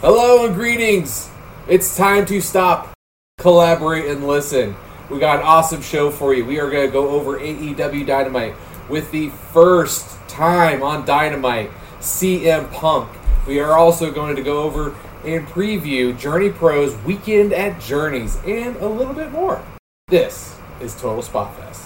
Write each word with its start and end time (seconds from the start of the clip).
Hello 0.00 0.44
and 0.44 0.54
greetings. 0.54 1.30
It's 1.66 1.96
time 1.96 2.26
to 2.26 2.38
stop, 2.42 2.92
collaborate, 3.38 4.04
and 4.04 4.26
listen. 4.26 4.76
We 5.08 5.18
got 5.18 5.38
an 5.38 5.46
awesome 5.46 5.80
show 5.80 6.10
for 6.10 6.34
you. 6.34 6.44
We 6.44 6.60
are 6.60 6.68
going 6.68 6.86
to 6.86 6.92
go 6.92 7.08
over 7.08 7.40
AEW 7.40 8.06
Dynamite 8.06 8.54
with 8.90 9.10
the 9.10 9.30
first 9.30 10.18
time 10.28 10.82
on 10.82 11.06
Dynamite, 11.06 11.70
CM 12.00 12.70
Punk. 12.72 13.08
We 13.46 13.58
are 13.58 13.72
also 13.72 14.12
going 14.12 14.36
to 14.36 14.42
go 14.42 14.64
over 14.64 14.94
and 15.24 15.46
preview 15.46 16.16
Journey 16.18 16.50
Pro's 16.50 16.94
Weekend 17.06 17.54
at 17.54 17.80
Journeys 17.80 18.36
and 18.44 18.76
a 18.76 18.86
little 18.86 19.14
bit 19.14 19.32
more. 19.32 19.64
This 20.08 20.58
is 20.78 20.94
Total 20.94 21.22
Spot 21.22 21.56
Fest. 21.56 21.85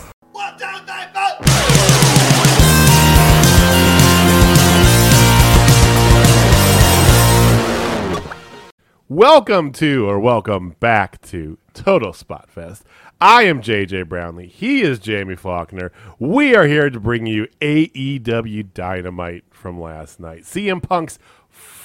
Welcome 9.13 9.73
to, 9.73 10.09
or 10.09 10.21
welcome 10.21 10.77
back 10.79 11.21
to 11.23 11.59
Total 11.75 12.13
Spot 12.13 12.49
Fest. 12.49 12.85
I 13.21 13.43
am 13.43 13.61
JJ 13.61 14.09
Brownlee. 14.09 14.47
He 14.47 14.83
is 14.83 15.01
Jamie 15.01 15.35
Faulkner. 15.35 15.91
We 16.21 16.55
are 16.55 16.69
here 16.69 16.91
to 16.91 17.01
bring 17.01 17.27
you 17.27 17.49
AEW 17.61 18.73
Dynamite 18.73 19.43
from 19.51 19.81
last 19.81 20.21
night. 20.21 20.43
CM 20.43 20.81
Punk's 20.81 21.19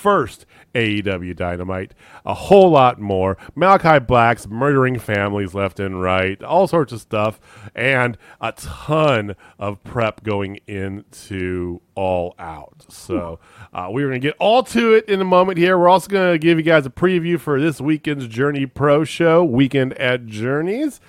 first 0.05 0.45
AEW 0.75 1.35
Dynamite. 1.35 1.95
A 2.27 2.35
whole 2.35 2.69
lot 2.69 3.01
more. 3.01 3.37
Malakai 3.57 4.05
Black's 4.05 4.47
murdering 4.47 4.99
families 4.99 5.55
left 5.55 5.79
and 5.79 5.99
right. 5.99 6.39
All 6.43 6.67
sorts 6.67 6.93
of 6.93 7.01
stuff. 7.01 7.41
And 7.73 8.15
a 8.39 8.51
ton 8.51 9.35
of 9.57 9.83
prep 9.83 10.21
going 10.21 10.59
into 10.67 11.81
All 11.95 12.35
Out. 12.37 12.85
So 12.89 13.39
uh, 13.73 13.87
we're 13.89 14.09
going 14.09 14.21
to 14.21 14.27
get 14.27 14.35
all 14.37 14.61
to 14.61 14.93
it 14.93 15.09
in 15.09 15.21
a 15.21 15.25
moment 15.25 15.57
here. 15.57 15.75
We're 15.75 15.89
also 15.89 16.09
going 16.09 16.33
to 16.33 16.37
give 16.37 16.59
you 16.59 16.63
guys 16.63 16.85
a 16.85 16.91
preview 16.91 17.39
for 17.39 17.59
this 17.59 17.81
weekend's 17.81 18.27
Journey 18.27 18.67
Pro 18.67 19.03
show, 19.03 19.43
Weekend 19.43 19.93
at 19.93 20.27
Journeys. 20.27 21.01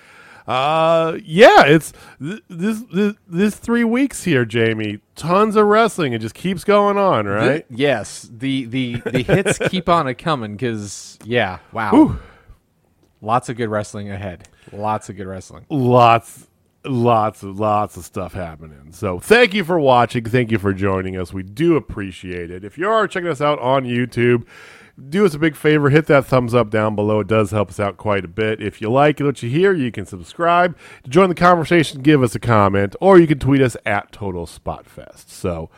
Uh, 0.47 1.17
yeah, 1.25 1.65
it's 1.65 1.91
th- 2.21 2.41
this, 2.47 2.81
this 2.93 3.13
this 3.27 3.55
three 3.55 3.83
weeks 3.83 4.23
here, 4.23 4.45
Jamie. 4.45 4.99
Tons 5.15 5.55
of 5.57 5.65
wrestling. 5.65 6.13
It 6.13 6.19
just 6.19 6.35
keeps 6.35 6.63
going 6.63 6.97
on, 6.97 7.25
right? 7.25 7.67
Th- 7.69 7.79
yes, 7.79 8.29
the 8.31 8.65
the 8.65 9.01
the 9.05 9.23
hits 9.23 9.57
keep 9.69 9.89
on 9.89 10.07
a 10.07 10.15
coming 10.15 10.53
because 10.53 11.19
yeah, 11.25 11.59
wow, 11.73 11.91
Whew. 11.91 12.19
lots 13.21 13.49
of 13.49 13.57
good 13.57 13.69
wrestling 13.69 14.09
ahead. 14.09 14.47
Lots 14.71 15.09
of 15.09 15.17
good 15.17 15.27
wrestling. 15.27 15.65
lots 15.69 16.47
lots 16.85 17.43
of 17.43 17.59
lots 17.59 17.97
of 17.97 18.05
stuff 18.05 18.31
happening 18.31 18.93
so 18.93 19.19
thank 19.19 19.53
you 19.53 19.65
for 19.65 19.77
watching 19.77 20.23
thank 20.23 20.51
you 20.51 20.57
for 20.57 20.71
joining 20.73 21.17
us 21.17 21.33
we 21.33 21.43
do 21.43 21.75
appreciate 21.75 22.49
it 22.49 22.63
if 22.63 22.77
you 22.77 22.87
are 22.89 23.05
checking 23.09 23.27
us 23.27 23.41
out 23.41 23.59
on 23.59 23.83
youtube 23.83 24.45
do 25.09 25.25
us 25.25 25.33
a 25.33 25.39
big 25.39 25.55
favor 25.55 25.89
hit 25.89 26.07
that 26.07 26.25
thumbs 26.25 26.53
up 26.53 26.69
down 26.69 26.95
below 26.95 27.19
it 27.19 27.27
does 27.27 27.51
help 27.51 27.69
us 27.69 27.79
out 27.79 27.97
quite 27.97 28.25
a 28.25 28.27
bit 28.27 28.61
if 28.61 28.81
you 28.81 28.89
like 28.89 29.19
what 29.19 29.43
you 29.43 29.49
hear 29.49 29.73
you 29.73 29.91
can 29.91 30.05
subscribe 30.05 30.75
to 31.03 31.09
join 31.09 31.29
the 31.29 31.35
conversation 31.35 32.01
give 32.01 32.23
us 32.23 32.33
a 32.33 32.39
comment 32.39 32.95
or 32.99 33.19
you 33.19 33.27
can 33.27 33.39
tweet 33.39 33.61
us 33.61 33.77
at 33.85 34.11
total 34.11 34.45
spot 34.45 34.85
fest 34.87 35.29
so 35.29 35.69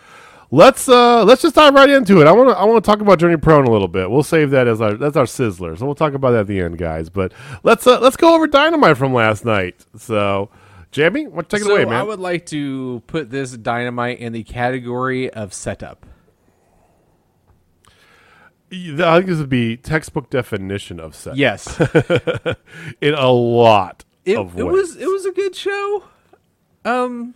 Let's 0.52 0.90
uh 0.90 1.24
let's 1.26 1.44
just 1.44 1.54
dive 1.54 1.76
right 1.76 1.90
into 1.90 2.22
it. 2.22 2.28
I 2.28 2.32
want 2.32 2.50
to 2.50 2.58
I 2.58 2.64
want 2.64 2.84
to 2.84 2.88
talk 2.90 3.02
about 3.02 3.20
Journey 3.20 3.38
Pro 3.38 3.60
in 3.60 3.68
a 3.68 3.72
little 3.72 3.88
bit. 3.88 4.10
We'll 4.10 4.24
save 4.24 4.50
that 4.50 4.68
as 4.68 4.82
our 4.82 4.96
that's 4.96 5.16
our 5.16 5.26
sizzler. 5.26 5.78
So 5.78 5.86
we'll 5.86 5.94
talk 5.94 6.14
about 6.14 6.32
that 6.32 6.42
at 6.42 6.48
the 6.48 6.60
end, 6.60 6.80
guys. 6.80 7.08
But 7.10 7.34
let's 7.62 7.86
uh, 7.86 8.00
let's 8.00 8.18
go 8.18 8.34
over 8.34 8.48
Dynamite 8.48 8.98
from 8.98 9.14
last 9.14 9.46
night. 9.46 9.86
So, 9.96 10.50
Jamie, 10.92 11.28
what 11.28 11.50
take 11.50 11.62
it 11.62 11.66
so 11.66 11.74
away, 11.74 11.86
man? 11.86 11.94
I 11.94 12.04
would 12.04 12.20
like 12.20 12.48
to 12.48 13.04
put 13.06 13.30
this 13.30 13.52
dynamite 13.52 14.18
in 14.20 14.34
the 14.34 14.44
category 14.44 15.30
of 15.30 15.54
setup. 15.54 16.08
I 18.72 19.18
think 19.18 19.26
this 19.28 19.40
would 19.40 19.50
be 19.50 19.78
textbook 19.78 20.30
definition 20.30 21.00
of 21.00 21.16
set. 21.16 21.36
Yes, 21.36 21.80
in 23.02 23.14
a 23.14 23.30
lot 23.32 24.06
it, 24.26 24.38
of 24.38 24.58
it 24.58 24.64
was 24.64 24.96
it 24.96 25.08
was 25.08 25.26
a 25.26 25.32
good 25.32 25.56
show. 25.56 26.04
Um, 26.86 27.34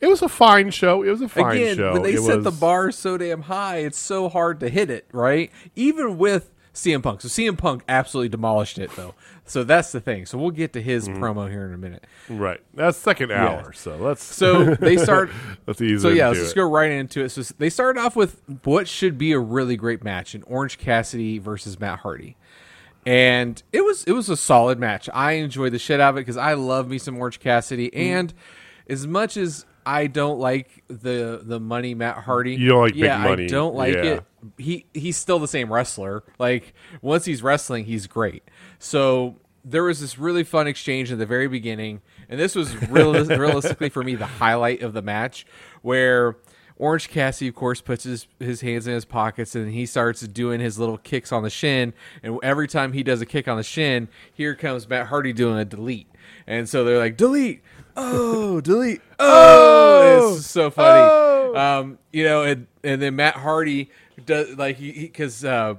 It 0.00 0.08
was 0.08 0.20
a 0.22 0.28
fine 0.28 0.70
show. 0.70 1.02
It 1.02 1.10
was 1.10 1.22
a 1.22 1.28
fine 1.28 1.56
again, 1.56 1.76
show. 1.76 1.92
when 1.92 2.02
they 2.02 2.14
it 2.14 2.20
set 2.20 2.36
was, 2.36 2.44
the 2.44 2.50
bar 2.50 2.90
so 2.90 3.16
damn 3.16 3.42
high, 3.42 3.78
it's 3.78 3.98
so 3.98 4.28
hard 4.28 4.60
to 4.60 4.68
hit 4.68 4.90
it, 4.90 5.06
right? 5.12 5.50
Even 5.76 6.18
with 6.18 6.50
CM 6.74 7.02
Punk. 7.02 7.20
So 7.22 7.28
CM 7.28 7.56
Punk 7.56 7.82
absolutely 7.88 8.28
demolished 8.28 8.78
it, 8.78 8.90
though. 8.96 9.14
So 9.46 9.62
that's 9.62 9.92
the 9.92 10.00
thing. 10.00 10.26
So 10.26 10.36
we'll 10.38 10.50
get 10.50 10.72
to 10.72 10.82
his 10.82 11.08
Mm-hmm. 11.08 11.22
promo 11.22 11.48
here 11.50 11.66
in 11.66 11.72
a 11.74 11.78
minute. 11.78 12.04
right. 12.28 12.60
That's 12.74 12.98
second 12.98 13.30
hour. 13.30 13.72
So 13.72 13.96
let's 13.96 14.22
So 14.24 14.74
they 14.74 14.96
start. 14.96 15.30
let's 15.66 15.80
ease 15.80 16.02
so 16.02 16.08
yeah, 16.08 16.28
let's 16.28 16.40
just 16.40 16.52
it. 16.52 16.56
go 16.56 16.68
right 16.68 16.90
into 16.90 17.22
it. 17.22 17.28
So 17.30 17.42
they 17.58 17.70
started 17.70 18.00
off 18.00 18.16
with 18.16 18.42
what 18.64 18.88
should 18.88 19.16
be 19.18 19.32
a 19.32 19.38
really 19.38 19.76
great 19.76 20.02
match: 20.02 20.34
in 20.34 20.42
Orange 20.44 20.78
Cassidy 20.78 21.38
versus 21.38 21.78
Matt 21.78 22.00
Hardy, 22.00 22.36
and 23.06 23.62
it 23.72 23.84
was 23.84 24.04
it 24.04 24.12
was 24.12 24.28
a 24.28 24.36
solid 24.36 24.78
match. 24.78 25.08
I 25.14 25.32
enjoyed 25.32 25.72
the 25.72 25.78
shit 25.78 26.00
out 26.00 26.10
of 26.10 26.16
it 26.16 26.20
because 26.22 26.36
I 26.36 26.54
love 26.54 26.88
me 26.88 26.98
some 26.98 27.16
Orange 27.18 27.38
Cassidy, 27.40 27.90
Mm. 27.90 27.96
and 27.98 28.34
as 28.88 29.06
much 29.06 29.36
as 29.36 29.64
I 29.86 30.06
don't 30.06 30.38
like 30.38 30.82
the 30.88 31.40
the 31.42 31.60
money 31.60 31.94
Matt 31.94 32.18
Hardy, 32.18 32.54
You 32.54 32.68
don't 32.68 32.80
like 32.82 32.94
big 32.94 33.02
yeah, 33.02 33.18
money. 33.18 33.44
I 33.44 33.48
don't 33.48 33.74
like 33.74 33.94
Yeah. 33.94 34.02
it. 34.04 34.24
He 34.58 34.86
he's 34.94 35.16
still 35.16 35.38
the 35.38 35.48
same 35.48 35.72
wrestler. 35.72 36.22
Like 36.38 36.74
once 37.02 37.24
he's 37.24 37.42
wrestling, 37.42 37.84
he's 37.84 38.06
great. 38.06 38.42
So 38.78 39.36
there 39.64 39.82
was 39.84 40.00
this 40.00 40.18
really 40.18 40.44
fun 40.44 40.66
exchange 40.66 41.10
at 41.10 41.18
the 41.18 41.26
very 41.26 41.48
beginning, 41.48 42.02
and 42.28 42.38
this 42.38 42.54
was 42.54 42.74
real, 42.90 43.12
realistically 43.24 43.88
for 43.88 44.02
me 44.02 44.14
the 44.14 44.26
highlight 44.26 44.82
of 44.82 44.92
the 44.92 45.00
match, 45.02 45.46
where 45.82 46.36
Orange 46.76 47.08
Cassidy, 47.08 47.48
of 47.48 47.54
course, 47.54 47.80
puts 47.80 48.04
his 48.04 48.26
his 48.40 48.60
hands 48.60 48.86
in 48.86 48.94
his 48.94 49.04
pockets 49.04 49.54
and 49.54 49.72
he 49.72 49.86
starts 49.86 50.20
doing 50.22 50.60
his 50.60 50.78
little 50.78 50.98
kicks 50.98 51.30
on 51.32 51.42
the 51.42 51.50
shin. 51.50 51.94
And 52.22 52.38
every 52.42 52.66
time 52.68 52.92
he 52.92 53.02
does 53.02 53.20
a 53.20 53.26
kick 53.26 53.46
on 53.48 53.56
the 53.56 53.62
shin, 53.62 54.08
here 54.32 54.54
comes 54.54 54.88
Matt 54.88 55.06
Hardy 55.06 55.32
doing 55.32 55.58
a 55.58 55.64
delete. 55.64 56.08
And 56.46 56.68
so 56.68 56.84
they're 56.84 56.98
like, 56.98 57.16
delete, 57.16 57.62
oh, 57.96 58.60
delete, 58.60 59.00
oh, 59.18 60.34
it's 60.36 60.46
so 60.46 60.70
funny. 60.70 61.00
Oh. 61.10 61.56
Um, 61.56 61.98
you 62.12 62.24
know, 62.24 62.42
and 62.42 62.66
and 62.82 63.00
then 63.00 63.16
Matt 63.16 63.34
Hardy 63.36 63.90
does 64.26 64.56
like 64.56 64.76
he 64.76 64.92
because 64.92 65.44
uh, 65.44 65.74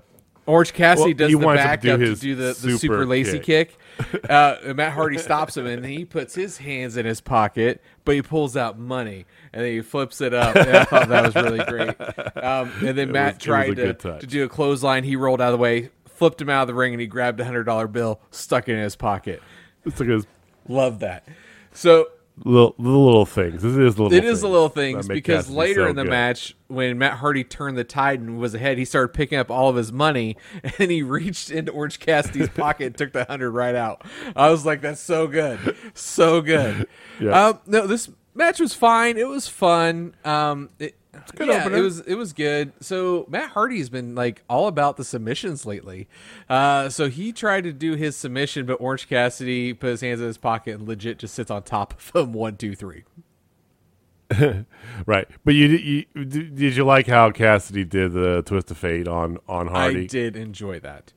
Orange 0.46 0.74
Cassidy 0.74 1.10
Well, 1.14 1.18
does 1.18 1.28
he 1.30 1.36
the 1.36 1.46
winds 1.46 1.62
up 1.62 1.66
back 1.68 1.82
to 1.82 1.88
do 1.88 1.94
up 1.94 2.00
to 2.00 2.16
do 2.16 2.36
the, 2.36 2.44
the 2.44 2.54
super 2.54 2.78
super 2.78 3.06
lazy 3.06 3.40
kick. 3.40 3.78
kick. 4.00 4.30
Uh, 4.30 4.58
and 4.66 4.76
Matt 4.76 4.92
Hardy 4.94 5.18
stops 5.18 5.56
him 5.56 5.66
and 5.66 5.86
he 5.86 6.04
puts 6.04 6.36
his 6.36 6.58
hands 6.58 6.98
in 6.98 7.06
his 7.06 7.22
pocket, 7.22 7.82
but 8.04 8.14
he 8.16 8.22
pulls 8.22 8.58
out 8.58 8.78
money 8.78 9.26
and 9.54 9.64
then 9.64 9.72
he 9.72 9.82
flips 9.82 10.20
it 10.20 10.34
up. 10.34 10.54
And 10.56 10.70
I 10.78 10.84
thought 10.84 11.08
that 11.08 11.24
was 11.26 11.36
really 11.36 11.64
great. 11.64 11.96
Um, 12.44 12.72
and 12.86 12.98
then 12.98 13.10
It 13.10 13.14
Matt 13.14 13.36
was- 13.36 13.48
it 13.48 13.50
was 13.50 13.80
a 13.80 13.94
tried 13.94 13.98
to, 14.00 14.20
to 14.20 14.28
do 14.28 14.44
a 14.44 14.50
clothesline. 14.50 15.04
He 15.06 15.16
rolled 15.16 15.40
out 15.42 15.48
of 15.48 15.54
the 15.54 15.58
way, 15.62 15.90
flipped 16.06 16.42
him 16.42 16.50
out 16.50 16.64
of 16.64 16.68
the 16.68 16.74
ring, 16.74 16.94
and 16.94 17.00
he 17.00 17.08
grabbed 17.08 17.40
a 17.40 17.46
hundred 17.46 17.64
dollar 17.64 17.88
bill, 17.88 18.20
stuck 18.32 18.68
it 18.68 18.74
in 18.74 18.80
his 18.80 18.96
pocket. 18.98 19.42
It's 19.86 20.00
like 20.00 20.10
his 20.10 20.28
Love 20.68 21.00
that. 21.00 21.26
So 21.76 22.08
little 22.44 22.76
the 22.78 22.90
little 22.90 23.26
things. 23.26 23.62
This 23.62 23.76
is 23.78 23.96
the 23.96 24.04
little. 24.04 24.14
it 24.14 24.24
is 24.24 24.42
the 24.42 24.50
little 24.50 24.70
things 24.70 25.08
because 25.08 25.50
later 25.50 25.84
so 25.84 25.90
in 25.90 25.96
the 25.96 26.04
good. 26.04 26.10
match, 26.10 26.56
when 26.68 26.98
Matt 26.98 27.14
Hardy 27.20 27.44
turned 27.44 27.78
the 27.78 27.84
tide 27.84 28.20
and 28.20 28.38
was 28.40 28.54
ahead, 28.54 28.78
he 28.78 28.86
started 28.86 29.10
picking 29.10 29.38
up 29.38 29.50
all 29.50 29.70
of 29.70 29.76
his 29.76 29.92
money 29.92 30.38
and 30.80 30.92
he 30.92 31.04
reached 31.04 31.50
into 31.50 31.72
Orange 31.72 32.00
Cassidy's 32.00 32.50
pocket 32.56 32.88
and 32.88 32.98
took 32.98 33.14
the 33.14 33.26
hundred 33.26 33.52
right 33.52 33.76
out. 33.76 34.04
I 34.36 34.50
was 34.50 34.66
like, 34.66 34.82
"That's 34.82 35.02
so 35.02 35.28
good, 35.28 35.76
so 35.94 36.42
good." 36.42 36.88
Yeah. 37.18 37.48
Um, 37.48 37.60
no, 37.66 37.88
this 37.88 38.10
match 38.34 38.60
was 38.60 38.74
fine. 38.74 39.18
It 39.18 39.30
was 39.30 39.48
fun. 39.48 40.16
Um, 40.26 40.70
it, 40.80 40.96
yeah, 41.40 41.64
opener. 41.64 41.78
it 41.78 41.82
was 41.82 42.00
it 42.02 42.16
was 42.16 42.34
good. 42.34 42.74
So 42.80 43.26
Matt 43.30 43.52
Hardy's 43.52 43.90
been 43.90 44.16
like 44.16 44.44
all 44.50 44.68
about 44.68 44.98
the 44.98 45.04
submissions 45.04 45.66
lately. 45.66 46.08
Uh, 46.50 46.90
so 46.90 47.10
he 47.10 47.32
tried 47.32 47.64
to 47.66 47.74
do 47.74 47.94
his 47.96 48.16
submission, 48.16 48.66
but 48.66 48.74
Orange 48.76 49.08
Cassidy 49.08 49.74
put 49.74 49.90
his 49.90 50.02
hands 50.02 50.22
in 50.22 50.28
his 50.28 50.38
pocket 50.38 50.76
and 50.76 50.88
legit 50.88 51.20
just 51.20 51.34
sits 51.34 51.52
on 51.52 51.64
top 51.64 51.94
of 51.94 52.12
him. 52.16 52.34
One, 52.46 52.58
two, 52.58 52.76
three. 52.76 53.04
Right, 55.06 55.28
but 55.44 55.54
you, 55.54 55.68
did 55.68 55.82
you 55.82 56.26
did 56.26 56.76
you 56.76 56.84
like 56.84 57.06
how 57.08 57.30
Cassidy 57.32 57.84
did 57.84 58.14
the 58.14 58.42
twist 58.44 58.72
of 58.72 58.78
fate 58.78 59.08
on 59.08 59.38
on 59.48 59.68
Hardy? 59.68 60.06
I 60.06 60.08
did 60.08 60.36
enjoy 60.36 60.80
that. 60.80 61.14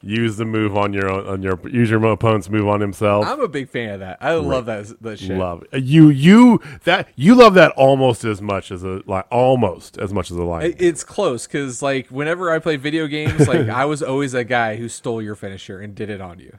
Use 0.00 0.36
the 0.36 0.44
move 0.44 0.76
on 0.76 0.92
your 0.92 1.10
own, 1.10 1.26
on 1.26 1.42
your 1.42 1.58
use 1.68 1.90
your 1.90 2.04
opponent's 2.06 2.48
move 2.48 2.68
on 2.68 2.80
himself. 2.80 3.26
I'm 3.26 3.40
a 3.40 3.48
big 3.48 3.68
fan 3.68 3.94
of 3.94 4.00
that. 4.00 4.18
I 4.20 4.34
love 4.34 4.66
that 4.66 4.86
that 5.02 5.18
shit. 5.18 5.36
love 5.36 5.64
it. 5.72 5.82
you 5.82 6.08
you 6.08 6.60
that 6.84 7.08
you 7.16 7.34
love 7.34 7.54
that 7.54 7.72
almost 7.72 8.24
as 8.24 8.40
much 8.40 8.70
as 8.70 8.84
a 8.84 9.02
like 9.06 9.26
almost 9.32 9.98
as 9.98 10.12
much 10.14 10.30
as 10.30 10.36
a. 10.36 10.42
It- 10.58 10.76
It's 10.80 11.02
close 11.02 11.48
because 11.48 11.82
like 11.82 12.06
whenever 12.10 12.50
I 12.52 12.60
play 12.60 12.76
video 12.76 13.08
games, 13.08 13.48
like 13.48 13.68
I 13.68 13.86
was 13.86 14.00
always 14.02 14.30
that 14.32 14.44
guy 14.44 14.76
who 14.76 14.88
stole 14.88 15.20
your 15.20 15.34
finisher 15.34 15.80
and 15.80 15.94
did 15.96 16.10
it 16.10 16.20
on 16.20 16.38
you. 16.38 16.56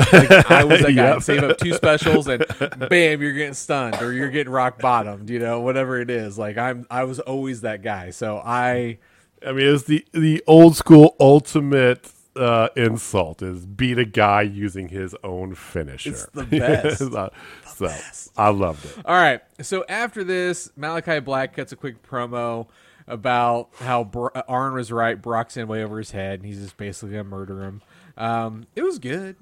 Like, 0.12 0.50
I 0.50 0.64
was 0.64 0.80
guy. 0.82 0.88
Yep. 0.88 1.22
Save 1.22 1.44
up 1.44 1.58
two 1.58 1.74
specials 1.74 2.26
and 2.26 2.44
bam, 2.88 3.20
you're 3.20 3.34
getting 3.34 3.54
stunned 3.54 4.00
or 4.02 4.12
you're 4.12 4.30
getting 4.30 4.52
rock 4.52 4.80
bottomed. 4.80 5.30
You 5.30 5.38
know, 5.38 5.60
whatever 5.60 6.00
it 6.00 6.10
is. 6.10 6.36
Like 6.38 6.56
I'm, 6.58 6.86
I 6.90 7.04
was 7.04 7.20
always 7.20 7.60
that 7.60 7.82
guy. 7.82 8.10
So 8.10 8.38
I, 8.44 8.98
I 9.46 9.52
mean, 9.52 9.66
it's 9.72 9.84
the 9.84 10.04
the 10.12 10.42
old 10.48 10.74
school 10.76 11.14
ultimate 11.20 12.10
uh, 12.36 12.68
insult 12.76 13.42
is 13.42 13.66
beat 13.66 13.98
a 13.98 14.04
guy 14.04 14.42
using 14.42 14.88
his 14.88 15.14
own 15.24 15.54
finisher. 15.54 16.10
It's 16.10 16.26
the 16.26 16.44
best. 16.50 16.98
so 16.98 17.30
so, 17.66 18.30
I 18.36 18.50
loved 18.50 18.84
it. 18.84 18.96
All 19.04 19.14
right. 19.16 19.40
So 19.62 19.84
after 19.88 20.22
this, 20.24 20.70
Malakai 20.78 21.24
Black 21.24 21.54
cuts 21.56 21.72
a 21.72 21.76
quick 21.76 22.02
promo. 22.02 22.68
about 23.06 23.70
how 23.80 24.04
Bro- 24.04 24.30
Arn 24.46 24.74
was 24.74 24.92
right. 24.92 25.20
Brock's 25.20 25.56
in 25.56 25.66
way 25.66 25.82
over 25.82 25.98
his 25.98 26.12
head, 26.12 26.40
and 26.40 26.46
he's 26.46 26.60
just 26.60 26.76
basically 26.76 27.10
gonna 27.10 27.24
murder 27.24 27.64
him. 27.64 27.82
Um, 28.16 28.66
it 28.76 28.82
was 28.82 28.98
good. 29.00 29.36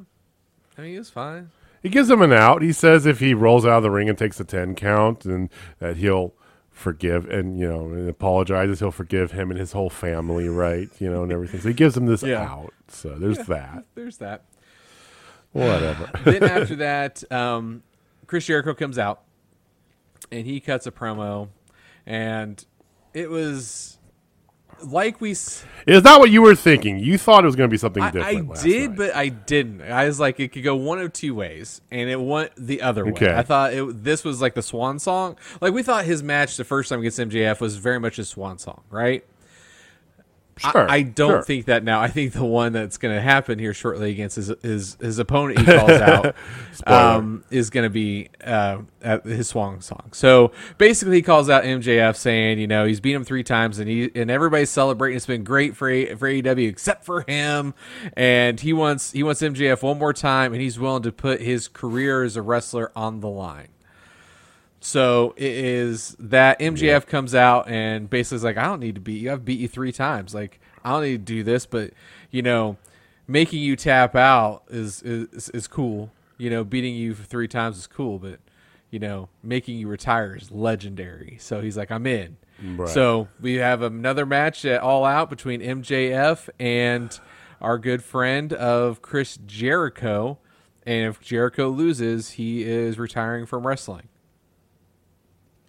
I 0.78 0.82
mean, 0.82 0.94
it 0.94 0.98
was 0.98 1.10
fine. 1.10 1.50
He 1.82 1.88
gives 1.90 2.08
him 2.10 2.22
an 2.22 2.32
out. 2.32 2.62
He 2.62 2.72
says 2.72 3.04
if 3.06 3.20
he 3.20 3.34
rolls 3.34 3.64
out 3.66 3.78
of 3.78 3.82
the 3.82 3.90
ring 3.90 4.08
and 4.08 4.16
takes 4.16 4.40
a 4.40 4.44
ten 4.44 4.74
count, 4.74 5.24
and 5.26 5.50
that 5.80 5.96
he'll 5.98 6.32
forgive 6.78 7.28
and 7.28 7.58
you 7.58 7.68
know 7.68 7.86
and 7.86 8.08
apologizes. 8.08 8.78
He'll 8.80 8.90
forgive 8.90 9.32
him 9.32 9.50
and 9.50 9.58
his 9.58 9.72
whole 9.72 9.90
family, 9.90 10.48
right? 10.48 10.88
You 10.98 11.10
know, 11.10 11.22
and 11.22 11.32
everything. 11.32 11.60
So 11.60 11.68
he 11.68 11.74
gives 11.74 11.96
him 11.96 12.06
this 12.06 12.22
Yeah. 12.22 12.42
out. 12.42 12.72
So 12.88 13.10
there's 13.18 13.38
that. 13.46 13.84
There's 13.94 14.18
that. 14.18 14.44
Whatever. 15.52 16.10
then 16.24 16.44
after 16.44 16.76
that, 16.76 17.30
um, 17.32 17.82
Chris 18.26 18.46
Jericho 18.46 18.74
comes 18.74 18.98
out 18.98 19.22
and 20.30 20.46
he 20.46 20.60
cuts 20.60 20.86
a 20.86 20.90
promo, 20.90 21.48
and 22.06 22.64
it 23.14 23.30
was 23.30 23.97
like 24.82 25.20
we. 25.20 25.30
Is 25.32 25.64
that 25.86 26.18
what 26.18 26.30
you 26.30 26.42
were 26.42 26.54
thinking? 26.54 26.98
You 26.98 27.18
thought 27.18 27.44
it 27.44 27.46
was 27.46 27.56
going 27.56 27.68
to 27.68 27.72
be 27.72 27.78
something 27.78 28.02
I, 28.02 28.10
different. 28.10 28.58
I 28.58 28.62
did, 28.62 28.90
night. 28.90 28.96
but 28.96 29.14
I 29.14 29.28
didn't. 29.28 29.82
I 29.82 30.06
was 30.06 30.20
like, 30.20 30.38
it 30.40 30.52
could 30.52 30.62
go 30.62 30.76
one 30.76 30.98
of 30.98 31.12
two 31.12 31.34
ways, 31.34 31.80
and 31.90 32.10
it 32.10 32.20
went 32.20 32.52
the 32.56 32.82
other 32.82 33.04
way. 33.04 33.12
Okay. 33.12 33.34
I 33.34 33.42
thought 33.42 33.72
it, 33.72 34.04
this 34.04 34.24
was 34.24 34.40
like 34.40 34.54
the 34.54 34.62
swan 34.62 34.98
song. 34.98 35.36
Like 35.60 35.72
we 35.72 35.82
thought 35.82 36.04
his 36.04 36.22
match 36.22 36.56
the 36.56 36.64
first 36.64 36.88
time 36.88 37.00
against 37.00 37.18
MJF 37.18 37.60
was 37.60 37.76
very 37.76 37.98
much 37.98 38.18
a 38.18 38.24
swan 38.24 38.58
song, 38.58 38.82
right? 38.90 39.24
I- 40.64 40.70
Sure, 40.72 40.90
I, 40.90 41.02
don't 41.02 41.30
sure. 41.30 41.42
think 41.42 41.66
that 41.66 41.84
now. 41.84 42.00
I 42.00 42.08
think 42.08 42.32
the 42.32 42.44
one 42.44 42.72
that's 42.72 42.98
going 42.98 43.14
to 43.14 43.20
happen 43.20 43.58
here 43.58 43.72
shortly 43.74 44.10
against 44.10 44.36
his 44.36 44.52
his, 44.62 44.96
his 45.00 45.18
opponent 45.18 45.60
he 45.60 45.64
calls 45.66 45.90
out 45.90 46.34
um, 46.86 47.44
is 47.50 47.70
going 47.70 47.84
to 47.84 47.90
be 47.90 48.28
uh, 48.44 48.78
at 49.02 49.24
his 49.24 49.48
swan 49.48 49.80
song. 49.80 50.10
So 50.12 50.52
basically, 50.78 51.16
he 51.16 51.22
calls 51.22 51.48
out 51.48 51.64
MJF 51.64 52.16
saying, 52.16 52.58
you 52.58 52.66
know, 52.66 52.84
he's 52.86 53.00
beat 53.00 53.14
him 53.14 53.24
three 53.24 53.42
times 53.44 53.78
and 53.78 53.88
he 53.88 54.10
and 54.14 54.30
everybody's 54.30 54.70
celebrating. 54.70 55.16
It's 55.16 55.26
been 55.26 55.44
great 55.44 55.76
for 55.76 55.88
A- 55.88 56.14
for 56.14 56.28
AEW 56.28 56.68
except 56.68 57.04
for 57.04 57.22
him, 57.28 57.74
and 58.14 58.60
he 58.60 58.72
wants 58.72 59.12
he 59.12 59.22
wants 59.22 59.40
MJF 59.42 59.82
one 59.82 59.98
more 59.98 60.12
time, 60.12 60.52
and 60.52 60.60
he's 60.62 60.78
willing 60.78 61.02
to 61.02 61.12
put 61.12 61.40
his 61.40 61.68
career 61.68 62.22
as 62.24 62.36
a 62.36 62.42
wrestler 62.42 62.90
on 62.96 63.20
the 63.20 63.28
line. 63.28 63.68
So 64.88 65.34
it 65.36 65.52
is 65.52 66.16
that 66.18 66.60
MJF 66.60 67.04
comes 67.06 67.34
out 67.34 67.68
and 67.68 68.08
basically 68.08 68.36
is 68.36 68.44
like, 68.44 68.56
I 68.56 68.64
don't 68.64 68.80
need 68.80 68.94
to 68.94 69.02
beat 69.02 69.20
you. 69.20 69.30
I've 69.30 69.44
beat 69.44 69.60
you 69.60 69.68
three 69.68 69.92
times. 69.92 70.34
Like 70.34 70.60
I 70.82 70.92
don't 70.92 71.02
need 71.02 71.26
to 71.26 71.32
do 71.32 71.42
this, 71.42 71.66
but 71.66 71.92
you 72.30 72.40
know, 72.40 72.78
making 73.26 73.60
you 73.60 73.76
tap 73.76 74.16
out 74.16 74.62
is 74.70 75.02
is 75.02 75.50
is 75.50 75.68
cool. 75.68 76.10
You 76.38 76.48
know, 76.48 76.64
beating 76.64 76.94
you 76.94 77.12
for 77.12 77.22
three 77.22 77.48
times 77.48 77.76
is 77.76 77.86
cool, 77.86 78.18
but 78.18 78.40
you 78.90 78.98
know, 78.98 79.28
making 79.42 79.76
you 79.76 79.88
retire 79.88 80.34
is 80.34 80.50
legendary. 80.50 81.36
So 81.38 81.60
he's 81.60 81.76
like, 81.76 81.90
I'm 81.90 82.06
in. 82.06 82.38
Right. 82.62 82.88
So 82.88 83.28
we 83.42 83.56
have 83.56 83.82
another 83.82 84.24
match 84.24 84.64
at 84.64 84.80
All 84.80 85.04
Out 85.04 85.28
between 85.28 85.60
MJF 85.60 86.48
and 86.58 87.20
our 87.60 87.76
good 87.76 88.02
friend 88.02 88.54
of 88.54 89.02
Chris 89.02 89.38
Jericho. 89.44 90.38
And 90.86 91.10
if 91.10 91.20
Jericho 91.20 91.68
loses, 91.68 92.30
he 92.30 92.62
is 92.62 92.98
retiring 92.98 93.44
from 93.44 93.66
wrestling. 93.66 94.08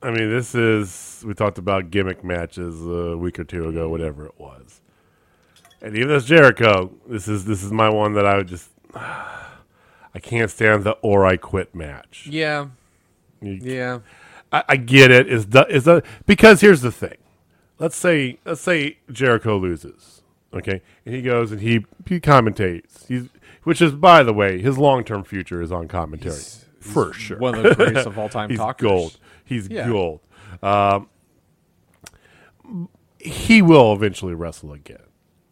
I 0.02 0.12
mean, 0.12 0.30
this 0.30 0.56
is 0.56 1.24
we 1.26 1.34
talked 1.34 1.58
about 1.58 1.92
gimmick 1.92 2.24
matches 2.24 2.82
a 2.86 3.18
week 3.18 3.38
or 3.40 3.44
two 3.44 3.68
ago, 3.68 3.90
whatever 3.90 4.26
it 4.26 4.36
was. 4.38 4.82
And 5.82 5.96
even 5.96 6.12
as 6.12 6.26
Jericho, 6.26 6.92
this 7.08 7.28
is 7.28 7.46
this 7.46 7.64
is 7.64 7.72
my 7.72 7.90
one 7.90 8.14
that 8.14 8.26
I 8.26 8.38
would 8.38 8.48
just 8.48 8.70
I 8.96 10.20
can't 10.22 10.50
stand 10.50 10.84
the 10.84 10.92
or 11.02 11.26
I 11.26 11.38
quit 11.38 11.76
match. 11.76 12.28
Yeah, 12.30 12.68
You- 13.42 13.60
yeah. 13.62 14.00
I, 14.52 14.64
I 14.70 14.76
get 14.78 15.12
it. 15.12 15.28
Is 15.32 15.48
the 15.48 15.68
is 15.68 15.84
the 15.84 16.02
because 16.26 16.62
here's 16.62 16.82
the 16.82 16.92
thing. 16.92 17.18
Let's 17.78 17.96
say 17.96 18.40
let's 18.46 18.62
say 18.62 18.98
Jericho 19.12 19.58
loses, 19.58 20.22
okay, 20.54 20.82
and 21.06 21.14
he 21.14 21.22
goes 21.22 21.52
and 21.52 21.62
he 21.62 21.86
he 22.08 22.20
commentates. 22.20 23.06
He's 23.08 23.30
which 23.64 23.82
is 23.82 23.92
by 23.92 24.24
the 24.24 24.34
way, 24.34 24.60
his 24.60 24.78
long 24.78 25.04
term 25.04 25.24
future 25.24 25.62
is 25.62 25.72
on 25.72 25.88
commentary 25.88 26.42
for 26.80 27.14
sure. 27.14 27.38
One 27.38 27.56
of 27.56 27.64
the 27.64 27.76
greatest 27.76 28.08
of 28.08 28.18
all 28.18 28.28
time 28.38 28.50
He's 28.50 28.58
talkers. 28.58 28.88
gold. 28.88 29.18
He's 29.50 29.68
Yeah. 29.68 29.88
gold. 29.88 30.22
Um, 30.64 31.10
he 33.20 33.62
will 33.62 33.94
eventually 33.94 34.34
wrestle 34.34 34.72
again 34.74 35.02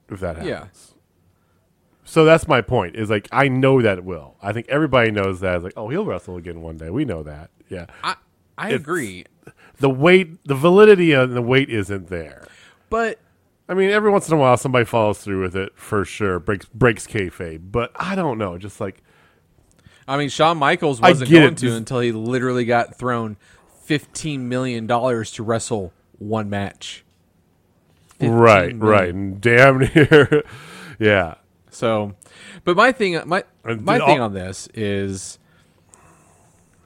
if 0.09 0.19
that 0.21 0.37
happens. 0.37 0.47
Yeah. 0.49 0.65
So 2.05 2.23
that's 2.23 2.47
my 2.47 2.61
point. 2.61 2.95
Is 2.95 3.09
like 3.09 3.27
I 3.31 3.47
know 3.49 3.81
that 3.81 3.97
it 3.97 4.03
will. 4.05 4.35
I 4.41 4.53
think 4.53 4.67
everybody 4.69 5.11
knows 5.11 5.41
that. 5.41 5.55
It's 5.55 5.63
like, 5.63 5.73
oh, 5.75 5.89
he'll 5.89 6.05
wrestle 6.05 6.37
again 6.37 6.61
one 6.61 6.77
day. 6.77 6.89
We 6.89 7.03
know 7.03 7.23
that. 7.23 7.49
Yeah. 7.69 7.87
I 8.03 8.15
I 8.57 8.67
It's- 8.67 8.79
agree, 8.81 9.25
The 9.79 9.89
weight, 9.89 10.43
the 10.45 10.55
validity 10.55 11.11
of 11.11 11.31
the 11.31 11.41
weight 11.41 11.69
isn't 11.69 12.07
there. 12.07 12.47
but 12.89 13.19
I 13.69 13.73
mean, 13.73 13.89
every 13.89 14.09
once 14.09 14.29
in 14.29 14.33
a 14.33 14.37
while, 14.37 14.55
somebody 14.55 14.85
follows 14.85 15.19
through 15.19 15.41
with 15.41 15.55
it 15.55 15.73
for 15.75 16.05
sure. 16.05 16.39
Breaks 16.39 16.65
breaks 16.67 17.05
kayfabe, 17.05 17.69
but 17.71 17.91
I 17.95 18.15
don't 18.15 18.37
know. 18.37 18.57
Just 18.57 18.79
like 18.79 19.01
I 20.07 20.15
mean, 20.17 20.29
Shawn 20.29 20.57
Michaels 20.57 21.01
wasn't 21.01 21.29
going 21.29 21.43
it. 21.51 21.57
to 21.57 21.75
until 21.75 21.99
he 21.99 22.13
literally 22.13 22.63
got 22.63 22.95
thrown 22.95 23.35
fifteen 23.87 24.49
million 24.49 24.85
dollars 24.85 25.31
to 25.31 25.43
wrestle 25.43 25.93
one 26.19 26.49
match. 26.49 27.05
right, 28.19 28.75
million. 28.75 28.79
right, 28.79 29.13
and 29.13 29.39
damn 29.41 29.79
near, 29.79 30.43
yeah. 30.99 31.35
So, 31.69 32.15
but 32.63 32.75
my 32.75 32.91
thing, 32.91 33.19
my 33.25 33.43
uh, 33.63 33.75
my 33.75 33.97
thing 33.99 34.19
on 34.19 34.33
this 34.33 34.67
is, 34.73 35.39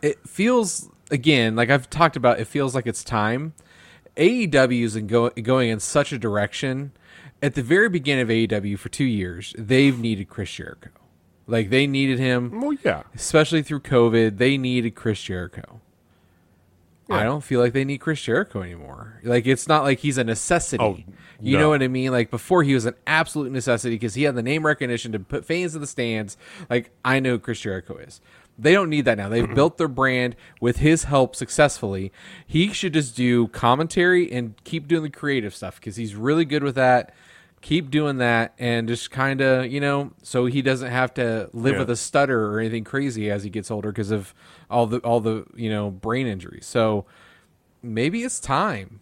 it 0.02 0.20
feels 0.28 0.90
again 1.10 1.56
like 1.56 1.70
I've 1.70 1.90
talked 1.90 2.16
about. 2.16 2.40
It 2.40 2.46
feels 2.46 2.76
like 2.76 2.86
it's 2.86 3.04
time. 3.04 3.54
AEW 4.18 4.84
is 4.84 4.98
go, 4.98 5.30
going 5.30 5.70
in 5.70 5.80
such 5.80 6.12
a 6.12 6.20
direction. 6.20 6.92
At 7.44 7.56
the 7.56 7.64
very 7.64 7.90
beginning 7.90 8.22
of 8.22 8.28
AEW 8.30 8.78
for 8.78 8.90
two 8.90 9.06
years, 9.06 9.56
they've 9.58 9.98
needed 9.98 10.30
Chris 10.30 10.52
Jericho. 10.52 10.90
Like 11.48 11.72
they 11.72 11.88
needed 11.88 12.20
him, 12.20 12.62
Well, 12.62 12.78
yeah. 12.84 13.02
especially 13.16 13.64
through 13.64 13.80
COVID. 13.80 14.38
They 14.38 14.58
needed 14.58 14.92
Chris 14.94 15.24
Jericho. 15.24 15.82
I 17.14 17.24
don't 17.24 17.44
feel 17.44 17.60
like 17.60 17.74
they 17.74 17.86
need 17.86 18.00
Chris 18.00 18.22
Jericho 18.22 18.62
anymore. 18.62 19.20
Like 19.24 19.46
it's 19.46 19.68
not 19.68 19.84
like 19.84 20.00
he's 20.00 20.18
a 20.18 20.24
necessity. 20.24 20.84
Oh, 20.84 20.98
you 21.40 21.58
no. 21.58 21.64
know 21.64 21.70
what 21.70 21.84
I 21.84 21.88
mean? 21.88 22.12
Like 22.12 22.32
before 22.32 22.64
he 22.64 22.74
was 22.74 22.86
an 22.86 22.96
absolute 23.08 23.52
necessity 23.52 23.96
because 23.96 24.14
he 24.14 24.24
had 24.24 24.36
the 24.36 24.44
name 24.44 24.66
recognition 24.66 25.12
to 25.12 25.20
put 25.20 25.46
fans 25.46 25.76
in 25.76 25.82
the 25.82 25.88
stands. 25.88 26.38
Like 26.70 26.92
I 27.04 27.20
know 27.20 27.38
Chris 27.40 27.60
Jericho 27.60 27.98
is. 27.98 28.22
They 28.58 28.74
don't 28.74 28.90
need 28.90 29.06
that 29.06 29.18
now. 29.18 29.30
They've 29.30 29.52
built 29.56 29.78
their 29.78 29.88
brand 29.88 30.36
with 30.60 30.78
his 30.78 31.06
help 31.06 31.36
successfully. 31.36 32.12
He 32.46 32.74
should 32.74 32.94
just 32.94 33.16
do 33.16 33.48
commentary 33.48 34.32
and 34.32 34.56
keep 34.64 34.88
doing 34.88 35.04
the 35.04 35.10
creative 35.10 35.56
stuff 35.56 35.80
because 35.80 35.96
he's 35.96 36.16
really 36.16 36.46
good 36.46 36.64
with 36.64 36.76
that. 36.76 37.14
Keep 37.62 37.92
doing 37.92 38.18
that 38.18 38.54
and 38.58 38.88
just 38.88 39.12
kind 39.12 39.40
of, 39.40 39.72
you 39.72 39.80
know, 39.80 40.12
so 40.24 40.48
he 40.48 40.62
doesn't 40.64 40.90
have 40.90 41.14
to 41.14 41.48
live 41.54 41.74
Yeah. 41.74 41.80
with 41.80 41.90
a 41.92 41.96
stutter 41.96 42.48
or 42.48 42.60
anything 42.60 42.84
crazy 42.84 43.30
as 43.30 43.44
he 43.44 43.50
gets 43.52 43.70
older 43.70 43.92
because 43.92 44.10
of 44.10 44.34
all 44.70 44.88
the 44.88 44.98
all 45.00 45.20
the, 45.20 45.46
you 45.56 45.70
know, 45.70 45.92
brain 45.92 46.26
injuries. 46.26 46.66
So 46.66 47.06
maybe 47.84 48.24
it's 48.24 48.40
time. 48.40 49.00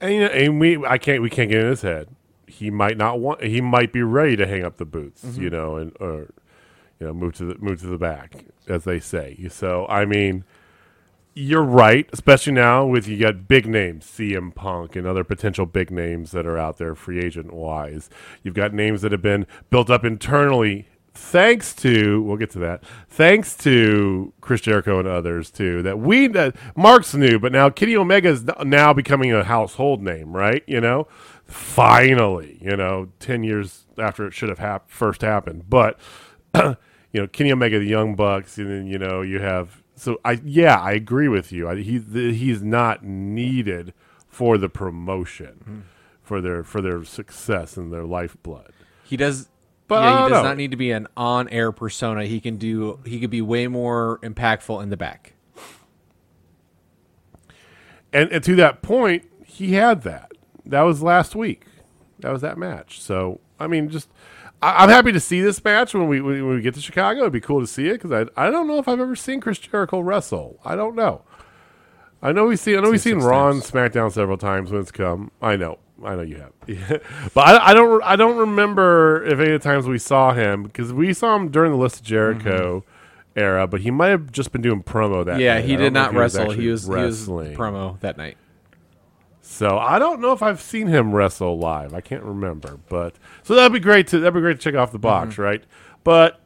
And, 0.00 0.14
you 0.14 0.20
know, 0.20 0.26
and 0.26 0.60
we, 0.60 0.84
I 0.86 0.98
can't, 0.98 1.22
we 1.22 1.30
can't 1.30 1.50
get 1.50 1.60
in 1.60 1.70
his 1.70 1.82
head. 1.82 2.08
He 2.46 2.70
might 2.70 2.96
not 2.96 3.18
want. 3.20 3.42
He 3.42 3.60
might 3.60 3.92
be 3.92 4.02
ready 4.02 4.36
to 4.36 4.46
hang 4.46 4.64
up 4.64 4.76
the 4.76 4.84
boots, 4.84 5.24
Mm-hmm. 5.24 5.42
you 5.42 5.50
know, 5.50 5.76
and 5.76 5.92
or 6.00 6.30
you 7.00 7.06
know, 7.06 7.12
move 7.14 7.34
to 7.36 7.44
the 7.44 7.54
move 7.58 7.80
to 7.80 7.86
the 7.86 7.98
back, 7.98 8.44
as 8.68 8.84
they 8.84 9.00
say. 9.00 9.46
So, 9.50 9.86
I 9.88 10.04
mean, 10.04 10.44
you're 11.38 11.62
right, 11.62 12.08
especially 12.12 12.52
now 12.52 12.84
with 12.84 13.06
you 13.06 13.16
got 13.16 13.46
big 13.46 13.66
names, 13.66 14.04
CM 14.04 14.52
Punk 14.52 14.96
and 14.96 15.06
other 15.06 15.22
potential 15.22 15.66
big 15.66 15.90
names 15.90 16.32
that 16.32 16.46
are 16.46 16.58
out 16.58 16.78
there, 16.78 16.94
free 16.96 17.20
agent 17.20 17.52
wise. 17.52 18.10
You've 18.42 18.54
got 18.54 18.74
names 18.74 19.02
that 19.02 19.12
have 19.12 19.22
been 19.22 19.46
built 19.70 19.88
up 19.88 20.04
internally, 20.04 20.88
thanks 21.14 21.74
to 21.74 22.20
we'll 22.22 22.36
get 22.38 22.50
to 22.50 22.58
that, 22.58 22.82
thanks 23.08 23.56
to 23.58 24.32
Chris 24.40 24.62
Jericho 24.62 24.98
and 24.98 25.06
others 25.06 25.52
too. 25.52 25.80
That 25.82 26.00
we 26.00 26.26
that 26.28 26.56
Mark's 26.76 27.14
new, 27.14 27.38
but 27.38 27.52
now 27.52 27.70
Kenny 27.70 27.94
Omega 27.94 28.30
is 28.30 28.44
now 28.64 28.92
becoming 28.92 29.32
a 29.32 29.44
household 29.44 30.02
name, 30.02 30.32
right? 30.32 30.64
You 30.66 30.80
know, 30.80 31.06
finally, 31.44 32.58
you 32.60 32.76
know, 32.76 33.10
ten 33.20 33.44
years 33.44 33.86
after 33.96 34.26
it 34.26 34.34
should 34.34 34.48
have 34.48 34.58
hap- 34.58 34.90
first 34.90 35.22
happened, 35.22 35.70
but. 35.70 35.98
you 37.12 37.20
know 37.20 37.26
Kenny 37.26 37.52
Omega, 37.52 37.78
the 37.78 37.86
Young 37.86 38.14
Bucks, 38.14 38.58
and 38.58 38.70
then 38.70 38.86
you 38.86 38.98
know 38.98 39.22
you 39.22 39.40
have. 39.40 39.82
So 39.98 40.20
I 40.24 40.40
yeah 40.44 40.78
I 40.78 40.92
agree 40.92 41.28
with 41.28 41.50
you. 41.52 41.68
I, 41.68 41.76
he 41.76 41.98
the, 41.98 42.32
he's 42.32 42.62
not 42.62 43.04
needed 43.04 43.92
for 44.28 44.56
the 44.56 44.68
promotion, 44.68 45.84
for 46.22 46.40
their 46.40 46.62
for 46.62 46.80
their 46.80 47.04
success 47.04 47.76
and 47.76 47.92
their 47.92 48.04
lifeblood. 48.04 48.72
He 49.04 49.16
does 49.16 49.48
But 49.88 50.02
yeah, 50.04 50.24
he 50.24 50.28
does 50.30 50.42
know. 50.42 50.48
not 50.48 50.56
need 50.56 50.70
to 50.70 50.76
be 50.76 50.92
an 50.92 51.08
on-air 51.16 51.72
persona. 51.72 52.26
He 52.26 52.40
can 52.40 52.56
do 52.58 53.00
he 53.04 53.18
could 53.18 53.30
be 53.30 53.42
way 53.42 53.66
more 53.66 54.18
impactful 54.22 54.82
in 54.82 54.90
the 54.90 54.96
back. 54.96 55.32
And, 58.12 58.30
and 58.30 58.42
to 58.44 58.54
that 58.56 58.80
point, 58.82 59.24
he 59.44 59.72
had 59.74 60.02
that. 60.02 60.32
That 60.64 60.82
was 60.82 61.02
last 61.02 61.34
week. 61.34 61.66
That 62.20 62.30
was 62.32 62.42
that 62.42 62.56
match. 62.56 63.00
So 63.00 63.40
I 63.58 63.66
mean, 63.66 63.88
just 63.88 64.08
I, 64.62 64.82
I'm 64.82 64.88
happy 64.88 65.12
to 65.12 65.20
see 65.20 65.40
this 65.40 65.62
match 65.62 65.94
when 65.94 66.08
we 66.08 66.20
when 66.20 66.48
we 66.48 66.60
get 66.60 66.74
to 66.74 66.80
Chicago. 66.80 67.20
It'd 67.20 67.32
be 67.32 67.40
cool 67.40 67.60
to 67.60 67.66
see 67.66 67.88
it 67.88 68.00
because 68.00 68.12
I 68.12 68.46
I 68.46 68.50
don't 68.50 68.66
know 68.66 68.78
if 68.78 68.88
I've 68.88 69.00
ever 69.00 69.16
seen 69.16 69.40
Chris 69.40 69.58
Jericho 69.58 70.00
wrestle. 70.00 70.58
I 70.64 70.76
don't 70.76 70.94
know. 70.94 71.22
I 72.20 72.32
know 72.32 72.46
we've 72.46 72.58
seen 72.58 72.76
I 72.76 72.80
know 72.80 72.90
we've 72.90 73.00
seen 73.00 73.18
Raw 73.18 73.50
and 73.50 73.62
SmackDown 73.62 74.12
several 74.12 74.38
times 74.38 74.70
when 74.70 74.80
it's 74.80 74.90
come. 74.90 75.30
I 75.40 75.56
know, 75.56 75.78
I 76.04 76.16
know 76.16 76.22
you 76.22 76.36
have, 76.36 76.52
but 77.34 77.40
I, 77.46 77.70
I 77.70 77.74
don't 77.74 78.02
I 78.02 78.16
don't 78.16 78.36
remember 78.36 79.24
if 79.24 79.38
any 79.38 79.52
of 79.52 79.62
the 79.62 79.68
times 79.68 79.86
we 79.86 79.98
saw 79.98 80.32
him 80.32 80.64
because 80.64 80.92
we 80.92 81.12
saw 81.12 81.36
him 81.36 81.50
during 81.50 81.70
the 81.70 81.78
List 81.78 82.00
of 82.00 82.02
Jericho 82.02 82.84
era, 83.36 83.68
but 83.68 83.82
he 83.82 83.92
might 83.92 84.08
have 84.08 84.32
just 84.32 84.50
been 84.50 84.62
doing 84.62 84.82
promo 84.82 85.24
that. 85.24 85.32
Mm-hmm. 85.32 85.40
Yeah, 85.40 85.54
night. 85.54 85.64
he 85.64 85.76
did 85.76 85.92
not 85.92 86.12
wrestle. 86.12 86.50
He 86.50 86.68
was, 86.68 86.84
he 86.84 86.88
was 86.88 86.88
wrestling. 86.88 87.56
promo 87.56 88.00
that 88.00 88.16
night. 88.16 88.36
So 89.58 89.76
I 89.76 89.98
don't 89.98 90.20
know 90.20 90.30
if 90.32 90.40
I've 90.40 90.60
seen 90.60 90.86
him 90.86 91.12
wrestle 91.12 91.58
live. 91.58 91.92
I 91.92 92.00
can't 92.00 92.22
remember, 92.22 92.78
but 92.88 93.16
so 93.42 93.56
that'd 93.56 93.72
be 93.72 93.80
great 93.80 94.06
to 94.08 94.20
that'd 94.20 94.32
be 94.34 94.40
great 94.40 94.60
to 94.60 94.62
check 94.62 94.76
off 94.78 94.92
the 94.92 95.00
box, 95.00 95.32
Mm-hmm. 95.32 95.42
right? 95.42 95.64
But 96.04 96.40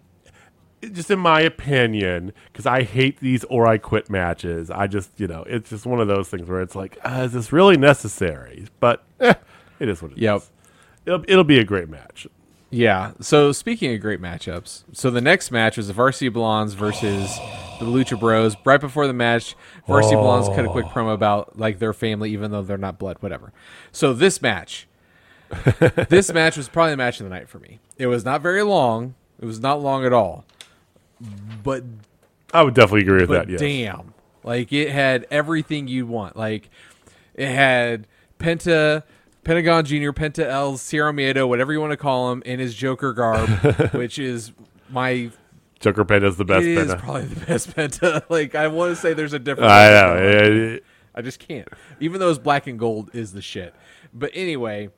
just 0.93 1.11
in 1.11 1.19
my 1.19 1.43
opinion, 1.43 2.33
because 2.51 2.65
I 2.65 2.85
hate 2.85 3.21
these 3.21 3.45
or 3.45 3.67
I 3.67 3.77
quit 3.77 4.09
matches. 4.09 4.71
I 4.71 4.87
just 4.87 5.11
you 5.21 5.27
know 5.29 5.45
it's 5.47 5.69
just 5.69 5.85
one 5.85 6.01
of 6.01 6.09
those 6.09 6.29
things 6.31 6.49
where 6.49 6.63
it's 6.63 6.75
like, 6.75 6.97
uh, 7.05 7.25
is 7.27 7.33
this 7.33 7.53
really 7.53 7.77
necessary? 7.77 8.67
But 8.81 9.05
eh, 9.21 9.35
it 9.79 9.91
is 9.91 10.01
what 10.01 10.13
it 10.13 10.15
is. 10.15 10.23
Yep. 10.23 10.43
It'll, 11.05 11.25
it'll 11.29 11.45
be 11.45 11.59
a 11.59 11.65
great 11.65 11.91
match. 11.91 12.27
Yeah. 12.71 13.13
So 13.21 13.53
speaking 13.53 13.93
of 13.95 14.01
great 14.01 14.23
matchups, 14.23 14.85
so 14.93 15.11
the 15.11 15.21
next 15.21 15.51
match 15.51 15.77
was 15.77 15.89
the 15.89 15.93
Varsity 15.93 16.31
Blondes 16.31 16.73
versus 16.73 17.39
the 17.85 17.91
Lucha 17.91 18.19
Bros. 18.19 18.57
Right 18.65 18.81
before 18.81 19.07
the 19.07 19.13
match, 19.13 19.55
Varsity 19.87 20.17
Blondes 20.17 20.49
cut 20.49 20.65
a 20.65 20.69
quick 20.69 20.87
oh. 20.87 20.91
promo 20.91 21.15
about 21.15 21.59
like 21.59 21.79
their 21.79 21.93
family, 21.93 22.31
even 22.33 22.51
though 22.51 22.63
they're 22.63 22.79
not 22.79 22.99
blood, 22.99 23.19
whatever. 23.21 23.53
So 23.91 24.13
this 24.13 24.41
match, 24.41 24.87
this 26.09 26.33
match 26.33 26.57
was 26.57 26.69
probably 26.69 26.93
the 26.93 26.97
match 26.97 27.21
of 27.21 27.25
the 27.25 27.31
night 27.31 27.49
for 27.49 27.59
me. 27.59 27.81
It 27.99 28.07
was 28.07 28.25
not 28.25 28.41
very 28.41 28.63
long. 28.63 29.15
It 29.41 29.45
was 29.45 29.61
not 29.61 29.83
long 29.83 30.05
at 30.05 30.13
all. 30.13 30.45
But 31.63 31.85
I 32.53 32.63
would 32.63 32.75
definitely 32.75 33.03
agree 33.03 33.21
with 33.21 33.31
that. 33.31 33.49
Yes. 33.49 33.61
damn, 33.61 34.15
like 34.45 34.73
it 34.73 34.91
had 34.91 35.27
everything 35.31 35.89
you'd 35.89 36.09
want. 36.09 36.37
Like 36.37 36.71
it 37.35 37.49
had 37.49 38.07
Penta, 38.39 39.05
Pentagon 39.45 39.85
Junior, 39.85 40.13
Penta 40.13 40.45
L, 40.45 40.77
Zero 40.77 41.13
Miedo, 41.13 41.49
whatever 41.49 41.73
you 41.73 41.81
want 41.81 41.93
to 41.93 41.97
call 41.97 42.33
him, 42.33 42.43
in 42.45 42.59
his 42.59 42.75
Joker 42.75 43.13
garb, 43.13 43.49
which 43.93 44.19
is 44.19 44.53
my. 44.91 45.31
Joker 45.83 46.07
is 46.25 46.37
the 46.37 46.45
best 46.45 46.65
It 46.65 46.79
is 46.79 46.95
Penta. 46.95 46.99
probably 46.99 47.25
the 47.27 47.47
best 47.47 47.71
Penta. 47.71 48.23
Like 48.31 48.55
I 48.55 48.69
want 48.69 48.91
to 48.95 48.97
say, 48.97 49.13
there's 49.13 49.33
a 49.35 49.39
different. 49.39 49.71
I 49.71 49.89
know. 49.91 50.79
I 51.15 51.21
just 51.21 51.39
can't. 51.41 51.69
Even 52.01 52.21
though 52.21 52.29
his 52.31 52.39
black 52.39 52.67
and 52.67 52.79
gold 52.79 53.11
is 53.15 53.33
the 53.33 53.43
shit. 53.43 53.75
But 54.15 54.31
anyway, 54.33 54.89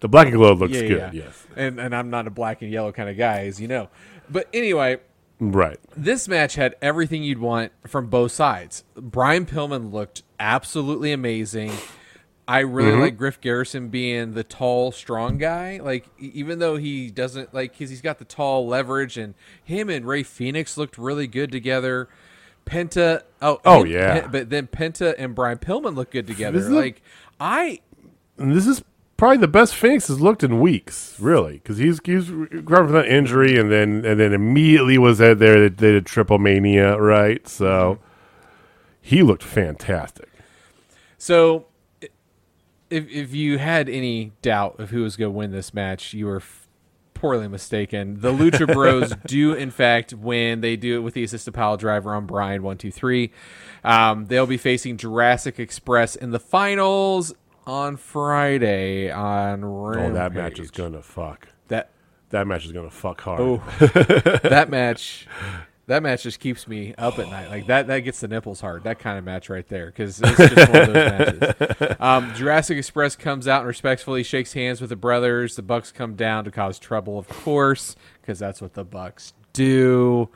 the 0.00 0.08
black 0.08 0.28
and 0.28 0.36
gold 0.36 0.58
looks 0.60 0.74
yeah, 0.74 0.80
good. 0.82 1.14
yeah. 1.14 1.24
Yes. 1.24 1.46
And 1.56 1.80
and 1.80 1.94
I'm 1.96 2.10
not 2.10 2.26
a 2.26 2.30
black 2.30 2.62
and 2.62 2.70
yellow 2.70 2.92
kind 2.92 3.08
of 3.08 3.16
guy, 3.16 3.46
as 3.46 3.60
you 3.60 3.66
know. 3.66 3.88
But 4.30 4.48
anyway, 4.54 4.98
Right. 5.40 5.78
this 5.96 6.28
match 6.28 6.54
had 6.54 6.76
everything 6.80 7.22
you'd 7.24 7.38
want 7.40 7.72
from 7.86 8.06
both 8.06 8.30
sides. 8.32 8.84
Brian 8.96 9.46
Pillman 9.46 9.92
looked 9.92 10.22
absolutely 10.38 11.10
amazing. 11.12 11.72
I 12.46 12.60
really 12.60 12.90
Mm-hmm. 12.92 13.00
like 13.00 13.16
Griff 13.16 13.40
Garrison 13.40 13.88
being 13.88 14.34
the 14.34 14.44
tall, 14.44 14.92
strong 14.92 15.38
guy. 15.38 15.80
Like, 15.82 16.06
even 16.18 16.58
though 16.58 16.76
he 16.76 17.10
doesn't 17.10 17.54
like, 17.54 17.72
because 17.72 17.88
he's 17.90 18.02
got 18.02 18.18
the 18.18 18.24
tall 18.26 18.66
leverage, 18.66 19.16
and 19.16 19.34
him 19.62 19.88
and 19.88 20.06
Rey 20.06 20.22
Fénix 20.22 20.76
looked 20.76 20.98
really 20.98 21.26
good 21.26 21.50
together. 21.50 22.08
Penta, 22.66 23.22
oh, 23.42 23.60
Oh, 23.64 23.82
and 23.82 23.90
yeah. 23.90 24.20
Pen- 24.20 24.30
but 24.30 24.50
then 24.50 24.66
Penta 24.66 25.14
and 25.18 25.34
Brian 25.34 25.58
Pillman 25.58 25.94
look 25.94 26.10
good 26.10 26.26
together. 26.26 26.58
This 26.58 26.68
like, 26.68 27.02
I 27.40 27.80
And 28.38 28.54
this 28.54 28.66
is 28.66 28.82
probably 29.16 29.36
the 29.38 29.48
best 29.48 29.72
Fénix 29.74 30.08
has 30.08 30.20
looked 30.20 30.42
in 30.42 30.60
weeks, 30.60 31.16
really, 31.20 31.54
because 31.54 31.78
he's 31.78 32.00
he's 32.04 32.30
recovered 32.30 32.86
from 32.88 32.92
that 32.92 33.06
injury, 33.08 33.58
and 33.58 33.70
then 33.72 34.04
and 34.04 34.18
then 34.20 34.32
immediately 34.34 34.98
was 34.98 35.20
out 35.20 35.38
there. 35.38 35.60
They 35.60 35.68
they 35.74 35.92
did 35.92 36.04
Triplemanía, 36.04 36.98
right? 36.98 37.46
So 37.48 37.98
he 39.00 39.22
looked 39.22 39.42
fantastic. 39.42 40.28
So, 41.18 41.58
i- 41.58 41.64
if 42.90 43.08
if 43.10 43.34
you 43.34 43.58
had 43.58 43.88
any 43.88 44.32
doubt 44.42 44.78
of 44.80 44.90
who 44.90 45.02
was 45.02 45.16
going 45.16 45.32
to 45.32 45.36
win 45.38 45.50
this 45.52 45.72
match, 45.74 46.12
you 46.14 46.26
were 46.26 46.36
f- 46.36 46.68
poorly 47.14 47.48
mistaken. 47.48 48.20
The 48.20 48.32
Lucha 48.32 48.72
Bros 48.72 49.12
do, 49.26 49.54
in 49.54 49.70
fact, 49.70 50.12
win. 50.12 50.60
They 50.60 50.76
do 50.76 50.96
it 50.96 51.00
with 51.00 51.14
the 51.14 51.24
assisted 51.24 51.52
pile 51.54 51.76
driver 51.76 52.14
on 52.14 52.26
Brian 52.26 52.62
one 52.62 52.76
two 52.78 52.90
three. 52.90 53.32
Um, 53.82 54.26
they'll 54.26 54.46
be 54.46 54.56
facing 54.58 54.96
Jurassic 54.96 55.58
Express 55.58 56.16
in 56.16 56.30
the 56.30 56.40
finals 56.40 57.34
on 57.66 57.96
Friday 57.96 59.10
on 59.10 59.64
Oh, 59.64 60.12
that 60.12 60.32
match 60.34 60.58
is 60.58 60.70
gonna 60.70 61.02
fuck. 61.02 61.48
that 61.68 61.90
That 62.30 62.46
match 62.46 62.66
is 62.66 62.72
gonna 62.72 62.90
fuck 62.90 63.20
hard. 63.22 63.40
oh 63.40 63.62
that 64.42 64.68
match. 64.70 65.26
That 65.86 66.02
match 66.02 66.22
just 66.22 66.40
keeps 66.40 66.66
me 66.66 66.94
up 66.96 67.18
at 67.18 67.28
night. 67.28 67.50
Like 67.50 67.66
that, 67.66 67.88
that 67.88 68.00
gets 68.00 68.20
the 68.20 68.28
nipples 68.28 68.60
hard. 68.60 68.84
That 68.84 68.98
kind 68.98 69.18
of 69.18 69.24
match 69.24 69.50
right 69.50 69.68
there, 69.68 69.86
because 69.86 70.18
it's 70.22 70.36
just 70.36 70.72
one 70.72 70.80
of 70.80 70.92
those 70.92 70.94
matches. 70.94 71.96
Um, 72.00 72.34
Jurassic 72.34 72.76
Express 72.76 73.16
comes 73.16 73.48
out 73.48 73.60
and 73.60 73.66
respectfully 73.68 74.22
shakes 74.22 74.52
hands 74.52 74.80
with 74.80 74.90
the 74.90 74.96
brothers. 74.96 75.56
The 75.56 75.62
Bucks 75.62 75.90
come 75.92 76.16
down 76.16 76.44
to 76.44 76.50
cause 76.50 76.78
trouble, 76.78 77.18
of 77.18 77.28
course, 77.28 77.96
because 78.20 78.38
that's 78.38 78.60
what 78.60 78.74
the 78.74 78.84
Bucks 78.84 79.32
do. 79.52 80.28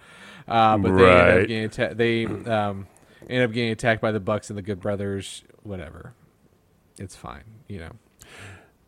Uh, 0.47 0.79
but 0.79 0.97
they 0.97 1.05
end 1.05 1.41
up 1.43 1.49
getting 1.49 1.65
atta- 1.65 1.95
they 1.95 2.27
um, 2.27 2.87
end 3.29 3.45
up 3.45 3.53
getting 3.53 3.71
attacked 3.71 4.01
by 4.01 4.13
the 4.13 4.21
Bucks 4.21 4.49
and 4.51 4.59
the 4.59 4.63
Good 4.63 4.81
Brothers. 4.81 5.45
Whatever, 5.63 6.15
it's 6.99 7.17
fine. 7.17 7.45
You 7.69 7.81
know. 7.81 7.91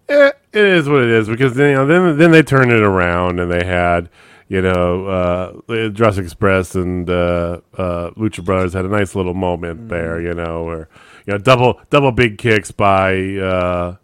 Eh, 0.09 0.33
it 0.53 0.65
is 0.65 0.89
what 0.89 1.03
it 1.03 1.11
is 1.11 1.29
because 1.29 1.55
then, 1.55 1.71
you 1.71 1.77
know, 1.77 1.87
then 1.87 2.19
then 2.19 2.31
they 2.33 2.43
turned 2.43 2.73
it 2.73 2.83
around 2.83 3.39
and 3.39 3.51
they 3.51 3.65
had 3.65 4.09
you 4.51 4.61
know 4.61 5.07
uh, 5.07 5.89
Jurassic 5.91 6.25
Express 6.25 6.75
and 6.75 7.09
uh, 7.09 7.61
uh, 7.79 8.11
Lucha 8.11 8.45
Brothers 8.45 8.75
had 8.75 8.85
a 8.85 8.89
nice 8.89 9.15
little 9.15 9.33
moment 9.35 9.89
there, 9.89 10.21
you 10.21 10.35
know, 10.35 10.65
where 10.65 10.89
you 11.27 11.33
know 11.33 11.39
double 11.39 11.81
double 11.89 12.13
big 12.13 12.37
kicks 12.37 12.71
by 12.73 13.15
uh, 13.37 13.97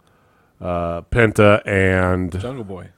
uh, 0.60 1.02
Penta 1.10 1.60
and 1.66 2.32
Jungle 2.40 2.64
Boy. 2.64 2.90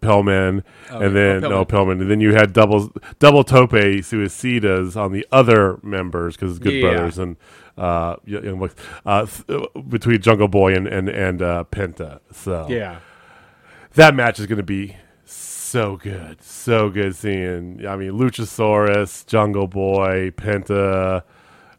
Pellman, 0.00 0.62
Oh, 0.90 0.98
and 1.00 1.14
yeah. 1.14 1.20
then 1.20 1.44
Oh, 1.44 1.48
no 1.48 1.64
Pillman. 1.64 1.68
Pellman, 1.68 2.00
and 2.02 2.10
then 2.10 2.20
you 2.20 2.34
had 2.34 2.52
double 2.52 2.90
double 3.18 3.42
tope 3.44 3.70
suicidas 3.70 4.96
on 4.96 5.12
the 5.12 5.26
other 5.32 5.78
members 5.82 6.36
because 6.36 6.50
it's 6.52 6.58
Good 6.58 6.74
Yeah. 6.74 6.80
Brothers 6.92 7.18
and 7.18 7.36
uh, 7.78 8.16
Young 8.26 8.58
Bucks 8.60 8.74
uh, 9.06 9.26
th- 9.26 9.68
between 9.88 10.20
Jungle 10.20 10.48
Boy 10.48 10.74
and 10.74 10.86
and 10.86 11.08
and 11.08 11.40
uh, 11.42 11.64
Penta. 11.70 12.20
So 12.32 12.66
Yeah. 12.68 12.98
that 13.94 14.14
match 14.14 14.38
is 14.38 14.46
going 14.46 14.58
to 14.58 14.62
be 14.62 14.96
so 15.74 15.96
good, 15.96 16.40
so 16.40 16.88
good. 16.88 17.16
Seeing, 17.16 17.84
I 17.84 17.96
mean, 17.96 18.12
Luchasaurus, 18.12 19.26
Jungle 19.26 19.66
Boy, 19.66 20.30
Penta, 20.36 21.24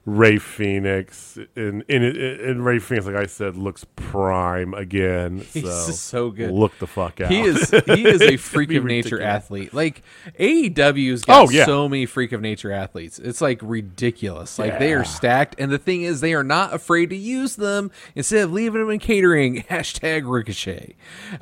Rey 0.06 0.36
Fénix, 0.36 1.38
and 1.56 1.84
and, 1.90 2.04
and 2.04 2.66
Rey 2.66 2.78
Fénix, 2.80 3.06
like 3.06 3.16
I 3.16 3.26
said, 3.26 3.56
looks 3.56 3.86
prime 3.96 4.74
again. 4.74 5.38
He's 5.54 5.64
so 5.64 5.88
just 5.88 6.04
so 6.08 6.30
good. 6.30 6.52
Look 6.52 6.78
the 6.78 6.88
fuck 6.88 7.22
out. 7.22 7.32
He 7.32 7.40
is 7.40 7.70
he 7.86 8.06
is 8.06 8.22
a 8.22 8.36
freak 8.38 8.72
of 8.74 8.84
nature 8.84 9.16
ridiculous. 9.16 9.24
athlete. 9.44 9.74
Like 9.74 10.04
AEW's 10.38 11.24
got 11.24 11.48
Oh, 11.48 11.50
yeah. 11.50 11.66
so 11.66 11.88
many 11.88 12.06
freak 12.06 12.34
of 12.34 12.42
nature 12.42 12.72
athletes. 12.74 13.18
It's 13.18 13.40
like 13.42 13.60
ridiculous. 13.64 14.60
Like 14.60 14.78
they 14.78 14.94
are 14.94 15.06
stacked, 15.06 15.56
and 15.58 15.72
the 15.72 15.80
thing 15.80 16.02
is, 16.02 16.20
they 16.22 16.34
are 16.34 16.44
not 16.44 16.74
afraid 16.74 17.10
to 17.12 17.16
use 17.16 17.56
them 17.56 17.92
instead 18.14 18.44
of 18.44 18.52
leaving 18.52 18.82
them 18.82 18.90
in 18.90 19.00
catering. 19.00 19.64
Hashtag 19.70 20.30
Ricochet. 20.30 20.96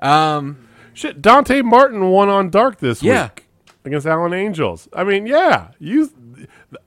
Um, 0.04 0.68
Shit, 0.94 1.22
Dante 1.22 1.62
Martin 1.62 2.10
won 2.10 2.30
on 2.30 2.50
Dark 2.50 2.80
this 2.80 3.02
Yeah. 3.04 3.24
week 3.30 3.46
against 3.86 4.06
Alan 4.08 4.34
Angels. 4.34 4.88
I 4.94 5.04
mean, 5.04 5.26
yeah, 5.26 5.70
you. 5.80 6.12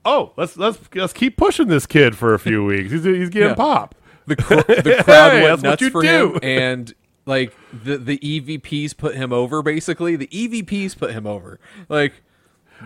Oh, 0.05 0.33
let's 0.37 0.57
let's 0.57 0.79
let's 0.95 1.13
keep 1.13 1.37
pushing 1.37 1.69
this 1.69 1.87
kid 1.87 2.17
for 2.17 2.35
a 2.35 2.39
few 2.39 2.65
weeks. 2.67 2.91
He's 2.93 3.05
he's 3.05 3.29
getting 3.31 3.51
Yeah. 3.51 3.55
pop. 3.55 3.95
the 4.27 4.37
cr- 4.37 4.55
the 4.55 5.01
crowd 5.05 5.33
Hey, 5.33 5.43
went 5.43 5.63
nuts 5.63 5.83
you 5.83 5.91
for 5.91 6.03
do. 6.03 6.35
him, 6.35 6.41
and 6.43 6.95
like 7.27 7.53
the 7.85 7.97
the 7.99 8.19
EVPs 8.19 8.97
put 8.97 9.15
him 9.15 9.33
over. 9.33 9.63
Basically, 9.63 10.17
the 10.17 10.27
EVPs 10.29 10.97
put 10.99 11.13
him 11.13 11.27
over. 11.27 11.59
Like 11.89 12.13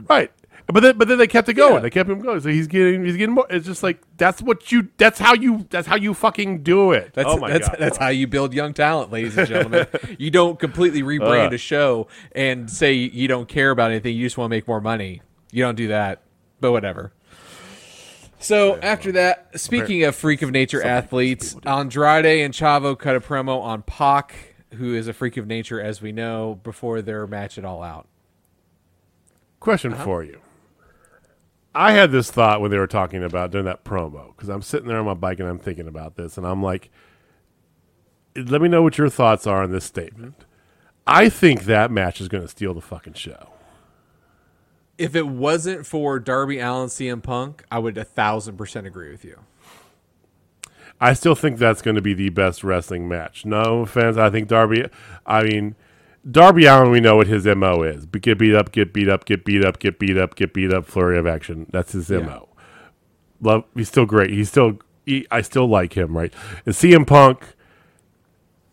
Right. 0.09 0.31
But 0.73 0.81
then, 0.81 0.99
but 0.99 1.09
then 1.09 1.19
they 1.19 1.27
kept 1.27 1.49
it 1.49 1.55
going. 1.55 1.75
Yeah. 1.75 1.81
They 1.81 1.91
kept 1.91 2.09
him 2.09 2.21
going. 2.21 2.41
So 2.41 2.49
he's 2.49 2.67
getting, 2.67 3.05
he's 3.05 3.17
getting 3.17 3.35
more. 3.35 3.47
It's 3.51 3.67
just 3.67 3.83
like 3.83 4.01
that's 4.17 4.41
what 4.43 4.71
you. 4.71 4.89
That's 4.97 5.19
how 5.19 5.35
you. 5.35 5.67
That's 5.71 5.87
how 5.89 5.97
you 5.97 6.15
fucking 6.15 6.63
do 6.63 6.93
it. 6.93 7.13
That's, 7.15 7.29
oh 7.29 7.37
my 7.39 7.51
that's, 7.51 7.69
god. 7.69 7.77
that's 7.79 7.97
how 7.97 8.09
you 8.09 8.27
build 8.27 8.53
young 8.55 8.75
talent, 8.75 9.11
ladies 9.11 9.37
and 9.37 9.49
gentlemen. 9.49 9.87
you 10.19 10.31
don't 10.31 10.59
completely 10.59 11.03
rebrand 11.03 11.47
Ugh. 11.47 11.53
a 11.55 11.59
show 11.59 12.09
and 12.33 12.71
say 12.71 12.93
you 12.93 13.29
don't 13.29 13.49
care 13.49 13.71
about 13.71 13.91
anything. 13.91 14.17
You 14.17 14.27
just 14.27 14.37
want 14.39 14.51
to 14.51 14.57
make 14.57 14.69
more 14.69 14.81
money. 14.81 15.23
You 15.53 15.65
don't 15.65 15.75
do 15.77 15.89
that, 15.89 16.23
but 16.61 16.73
whatever. 16.73 17.13
So 18.39 18.79
after 18.81 19.13
that, 19.13 19.61
speaking 19.61 20.03
of 20.05 20.17
freak 20.17 20.41
of 20.41 20.51
nature 20.51 20.83
athletes, 20.83 21.55
Andrade 21.67 22.25
and 22.43 22.55
Chavo 22.55 22.99
cut 22.99 23.15
a 23.15 23.21
promo 23.21 23.61
on 23.63 23.83
Pac, 23.83 24.55
who 24.75 24.95
is 24.95 25.09
a 25.09 25.13
freak 25.13 25.37
of 25.37 25.47
nature, 25.47 25.79
as 25.81 26.01
we 26.01 26.11
know, 26.11 26.59
before 26.63 27.03
their 27.03 27.27
match 27.27 27.59
it 27.59 27.67
all 27.67 27.83
out. 27.83 28.07
Question 29.59 29.93
Uh-huh. 29.93 30.05
for 30.05 30.23
you. 30.25 30.41
I 31.75 31.93
had 31.93 32.11
this 32.11 32.31
thought 32.31 32.61
when 32.61 32.71
they 32.71 32.79
were 32.79 32.87
talking 32.87 33.23
about 33.23 33.51
doing 33.53 33.65
that 33.65 33.85
promo 33.85 34.35
because 34.35 34.49
I'm 34.49 34.63
sitting 34.63 34.89
there 34.89 34.99
on 34.99 35.07
my 35.07 35.15
bike 35.15 35.39
and 35.39 35.49
I'm 35.49 35.59
thinking 35.59 35.87
about 35.87 36.17
this 36.17 36.37
and 36.37 36.47
I'm 36.47 36.63
like, 36.63 36.91
let 38.35 38.61
me 38.61 38.69
know 38.69 38.83
what 38.83 38.99
your 38.99 39.09
thoughts 39.09 39.47
are 39.47 39.63
on 39.63 39.71
this 39.71 39.85
statement. 39.85 40.35
I 41.07 41.29
think 41.29 41.65
that 41.65 41.91
match 41.91 42.21
is 42.21 42.29
going 42.29 42.43
to 42.43 42.49
steal 42.49 42.75
the 42.75 42.81
fucking 42.81 43.15
show. 43.15 43.51
If 44.99 45.15
it 45.15 45.29
wasn't 45.29 45.87
for 45.87 46.19
Darby 46.19 46.59
Allin 46.59 46.89
CM 46.89 47.23
Punk, 47.23 47.65
I 47.71 47.79
would 47.79 47.97
a 47.97 48.05
thousand 48.05 48.57
percent 48.57 48.87
agree 48.87 49.11
with 49.11 49.25
you. 49.25 49.41
I 51.01 51.15
still 51.15 51.35
think 51.35 51.59
that's 51.59 51.81
going 51.81 51.95
to 51.95 52.03
be 52.03 52.13
the 52.13 52.29
best 52.29 52.63
wrestling 52.63 53.09
match. 53.09 53.47
No 53.47 53.81
offense, 53.83 54.19
I 54.19 54.29
think 54.29 54.49
Darby. 54.49 54.87
I 55.25 55.43
mean, 55.45 55.75
Darby 56.29 56.67
Allin, 56.67 56.91
we 56.91 57.01
know 57.01 57.17
what 57.17 57.27
his 57.27 57.47
mo 57.47 57.83
is: 57.83 58.07
get 58.07 58.39
beat 58.39 58.55
up, 58.55 58.73
get 58.73 58.93
beat 58.93 59.09
up, 59.09 59.25
get 59.25 59.45
beat 59.45 59.65
up, 59.65 59.79
get 59.79 59.99
beat 59.99 60.19
up, 60.19 60.35
get 60.35 60.53
beat 60.53 60.73
up. 60.73 60.87
Flurry 60.87 61.19
of 61.19 61.27
action. 61.27 61.67
That's 61.71 61.93
his 61.93 62.11
mo. 62.11 62.49
Love. 63.41 63.65
He's 63.75 63.89
still 63.89 64.07
great. 64.07 64.31
He's 64.31 64.49
still. 64.49 64.79
He, 65.07 65.27
I 65.31 65.41
still 65.41 65.67
like 65.67 65.95
him. 65.95 66.17
Right. 66.17 66.33
And 66.67 66.75
CM 66.75 67.07
Punk 67.07 67.55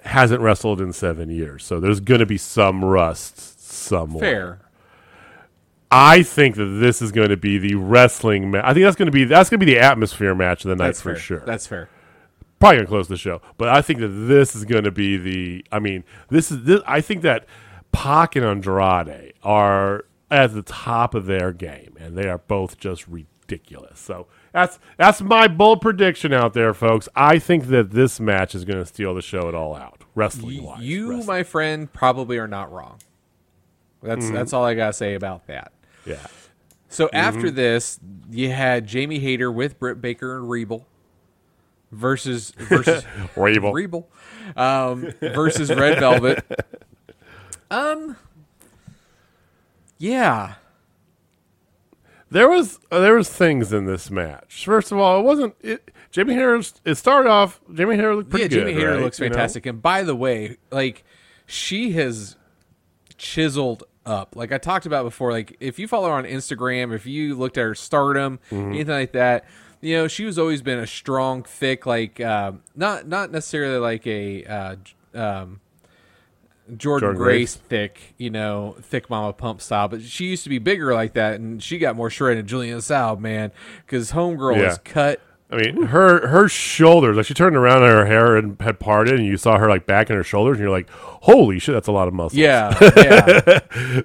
hasn't 0.03 0.41
wrestled 0.41 0.81
in 0.81 0.91
seven 0.93 1.29
years, 1.29 1.63
so 1.65 1.79
there's 1.79 1.99
going 1.99 2.19
to 2.19 2.25
be 2.25 2.37
some 2.37 2.83
rust 2.83 3.61
somewhere. 3.61 4.19
Fair. 4.21 4.61
I 5.89 6.21
think 6.23 6.55
that 6.55 6.65
this 6.65 7.01
is 7.01 7.13
going 7.13 7.29
to 7.29 7.37
be 7.37 7.57
the 7.57 7.75
wrestling 7.75 8.51
match. 8.51 8.63
I 8.65 8.73
think 8.73 8.83
that's 8.83 8.97
going 8.97 9.05
to 9.05 9.11
be 9.11 9.23
that's 9.23 9.49
going 9.49 9.59
to 9.59 9.65
be 9.65 9.73
the 9.73 9.79
atmosphere 9.79 10.35
match 10.35 10.65
of 10.65 10.69
the 10.69 10.75
night 10.75 10.87
That's 10.87 11.01
for 11.01 11.13
fair. 11.13 11.19
sure. 11.19 11.43
That's 11.45 11.65
fair. 11.65 11.89
Probably 12.59 12.77
gonna 12.77 12.87
close 12.87 13.07
the 13.07 13.17
show. 13.17 13.41
But 13.57 13.69
I 13.69 13.81
think 13.81 13.99
that 13.99 14.07
this 14.09 14.55
is 14.55 14.65
gonna 14.65 14.91
be 14.91 15.17
the. 15.17 15.65
I 15.71 15.79
mean, 15.79 16.03
this 16.29 16.51
is. 16.51 16.63
This, 16.63 16.81
I 16.87 17.01
think 17.01 17.21
that 17.23 17.45
Pac 17.91 18.35
and 18.35 18.45
Andrade 18.45 19.33
are 19.43 20.05
at 20.29 20.53
the 20.53 20.61
top 20.61 21.13
of 21.15 21.25
their 21.25 21.53
game, 21.53 21.95
and 21.99 22.17
they 22.17 22.27
are 22.27 22.37
both 22.39 22.77
just 22.77 23.07
ridiculous. 23.07 23.99
So 23.99 24.27
that's 24.51 24.79
that's 24.97 25.21
my 25.21 25.47
bold 25.47 25.81
prediction 25.81 26.33
out 26.33 26.53
there, 26.53 26.73
folks. 26.73 27.07
I 27.15 27.39
think 27.39 27.67
that 27.67 27.91
this 27.91 28.19
match 28.19 28.53
is 28.55 28.65
gonna 28.65 28.85
steal 28.85 29.13
the 29.15 29.21
show 29.21 29.47
at 29.47 29.55
all 29.55 29.75
out, 29.75 30.03
wrestling 30.15 30.63
wise. 30.63 30.81
You, 30.81 31.23
my 31.23 31.43
friend, 31.43 31.91
probably 31.91 32.37
are 32.37 32.47
not 32.47 32.71
wrong. 32.71 32.99
That's 34.03 34.29
that's 34.29 34.53
all 34.53 34.63
I 34.63 34.73
gotta 34.73 34.93
say 34.93 35.15
about 35.15 35.47
that. 35.47 35.71
yeah. 36.05 36.25
So 36.89 37.07
Mm-hmm. 37.07 37.15
after 37.17 37.51
this, 37.51 37.99
you 38.29 38.49
had 38.49 38.87
Jamie 38.87 39.19
Hayter 39.19 39.51
with 39.51 39.77
Britt 39.79 40.01
Baker 40.01 40.37
and 40.37 40.49
Rebel 40.49 40.87
versus 41.91 42.51
versus. 42.57 43.03
Rebel 43.35 44.07
um, 44.55 45.13
versus 45.21 45.69
Red 45.73 45.99
Velvet. 45.99 46.45
Um, 47.69 48.15
yeah, 49.97 50.55
There 52.29 52.49
was 52.49 52.79
uh, 52.91 52.99
there 52.99 53.15
was 53.15 53.29
things 53.29 53.73
in 53.73 53.85
this 53.85 54.11
match. 54.11 54.65
First 54.65 54.91
of 54.91 54.97
all, 54.99 55.19
it 55.19 55.23
wasn't 55.23 55.55
it. 55.61 55.91
Jamie 56.11 56.33
Harris. 56.33 56.73
It 56.85 56.95
started 56.95 57.29
off. 57.29 57.59
Jamie 57.73 57.95
Harris 57.95 58.17
looked 58.17 58.29
pretty 58.29 58.55
yeah. 58.55 58.61
Jamie 58.63 58.73
good. 58.73 58.85
Right? 58.87 59.01
looks 59.01 59.19
You 59.19 59.29
know? 59.29 59.33
fantastic. 59.35 59.65
And 59.65 59.81
by 59.81 60.03
the 60.03 60.15
way, 60.15 60.57
like 60.71 61.03
she 61.45 61.91
has 61.93 62.35
chiseled 63.17 63.83
up. 64.05 64.35
Like 64.35 64.51
I 64.51 64.57
talked 64.57 64.85
about 64.85 65.03
before. 65.03 65.31
Like 65.31 65.57
if 65.59 65.79
you 65.79 65.87
follow 65.87 66.07
her 66.09 66.13
on 66.13 66.25
Instagram, 66.25 66.93
if 66.93 67.05
you 67.05 67.35
looked 67.35 67.57
at 67.57 67.63
her 67.63 67.75
stardom, 67.75 68.39
Mm-hmm. 68.51 68.69
anything 68.71 68.93
like 68.95 69.11
that. 69.13 69.45
You 69.81 69.95
know, 69.97 70.07
she 70.07 70.25
was 70.25 70.39
always 70.39 70.61
been 70.61 70.79
a 70.79 70.87
strong, 70.87 71.43
thick, 71.43 71.85
like 71.85 72.19
um, 72.19 72.63
not 72.75 73.07
not 73.07 73.31
necessarily 73.31 73.77
like 73.77 74.07
a 74.07 74.43
uh, 74.45 74.75
um, 75.13 75.59
Jordynne, 76.71 76.77
Jordynne 76.77 77.15
Grace, 77.15 77.55
Grace. 77.55 77.55
thick, 77.69 78.13
you 78.17 78.29
know, 78.29 78.75
thick 78.81 79.09
mama 79.09 79.33
pump 79.33 79.61
style. 79.61 79.87
But 79.87 80.01
she 80.01 80.25
used 80.25 80.43
to 80.43 80.49
be 80.49 80.57
bigger 80.59 80.93
like 80.93 81.13
that, 81.13 81.39
and 81.39 81.61
she 81.61 81.77
got 81.77 81.95
more 81.95 82.09
shredded 82.09 82.39
than 82.39 82.47
Julian 82.47 82.81
Salve, 82.81 83.19
man, 83.21 83.51
because 83.85 84.11
homegirl 84.11 84.57
Yeah. 84.57 84.71
is 84.71 84.77
cut. 84.79 85.21
I 85.49 85.55
mean, 85.55 85.83
her 85.83 86.27
her 86.27 86.49
shoulders, 86.49 87.15
like 87.15 87.25
she 87.25 87.33
turned 87.33 87.55
around 87.55 87.83
and 87.83 87.93
her 87.93 88.05
hair 88.05 88.35
had, 88.35 88.57
had 88.59 88.79
parted, 88.79 89.17
and 89.17 89.25
you 89.25 89.37
saw 89.37 89.57
her 89.57 89.69
like 89.69 89.85
back 89.85 90.09
in 90.09 90.17
her 90.17 90.23
shoulders, 90.23 90.57
and 90.57 90.63
you're 90.63 90.69
like, 90.69 90.89
"Holy 90.89 91.57
shit, 91.57 91.73
that's 91.73 91.87
a 91.87 91.91
lot 91.93 92.09
of 92.09 92.13
muscle." 92.13 92.37
Yeah, 92.37 92.77
yeah. 92.97 93.59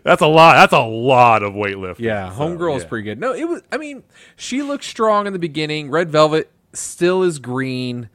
that's 0.05 0.23
a 0.23 0.27
lot. 0.29 0.55
That's 0.55 0.73
a 0.73 0.79
lot 0.79 1.43
of 1.43 1.55
weightlifting. 1.55 1.99
Yeah, 1.99 2.31
So, 2.31 2.39
Homegirl 2.39 2.77
is 2.77 2.83
yeah. 2.85 2.89
pretty 2.89 3.05
good. 3.05 3.19
No, 3.19 3.33
it 3.33 3.49
was. 3.49 3.63
I 3.73 3.77
mean, 3.77 4.05
she 4.37 4.63
looked 4.63 4.85
strong 4.85 5.27
in 5.27 5.33
the 5.33 5.39
beginning. 5.41 5.91
Red 5.91 6.11
Velvet 6.11 6.49
still 6.75 7.25
is 7.25 7.41
green, 7.41 8.09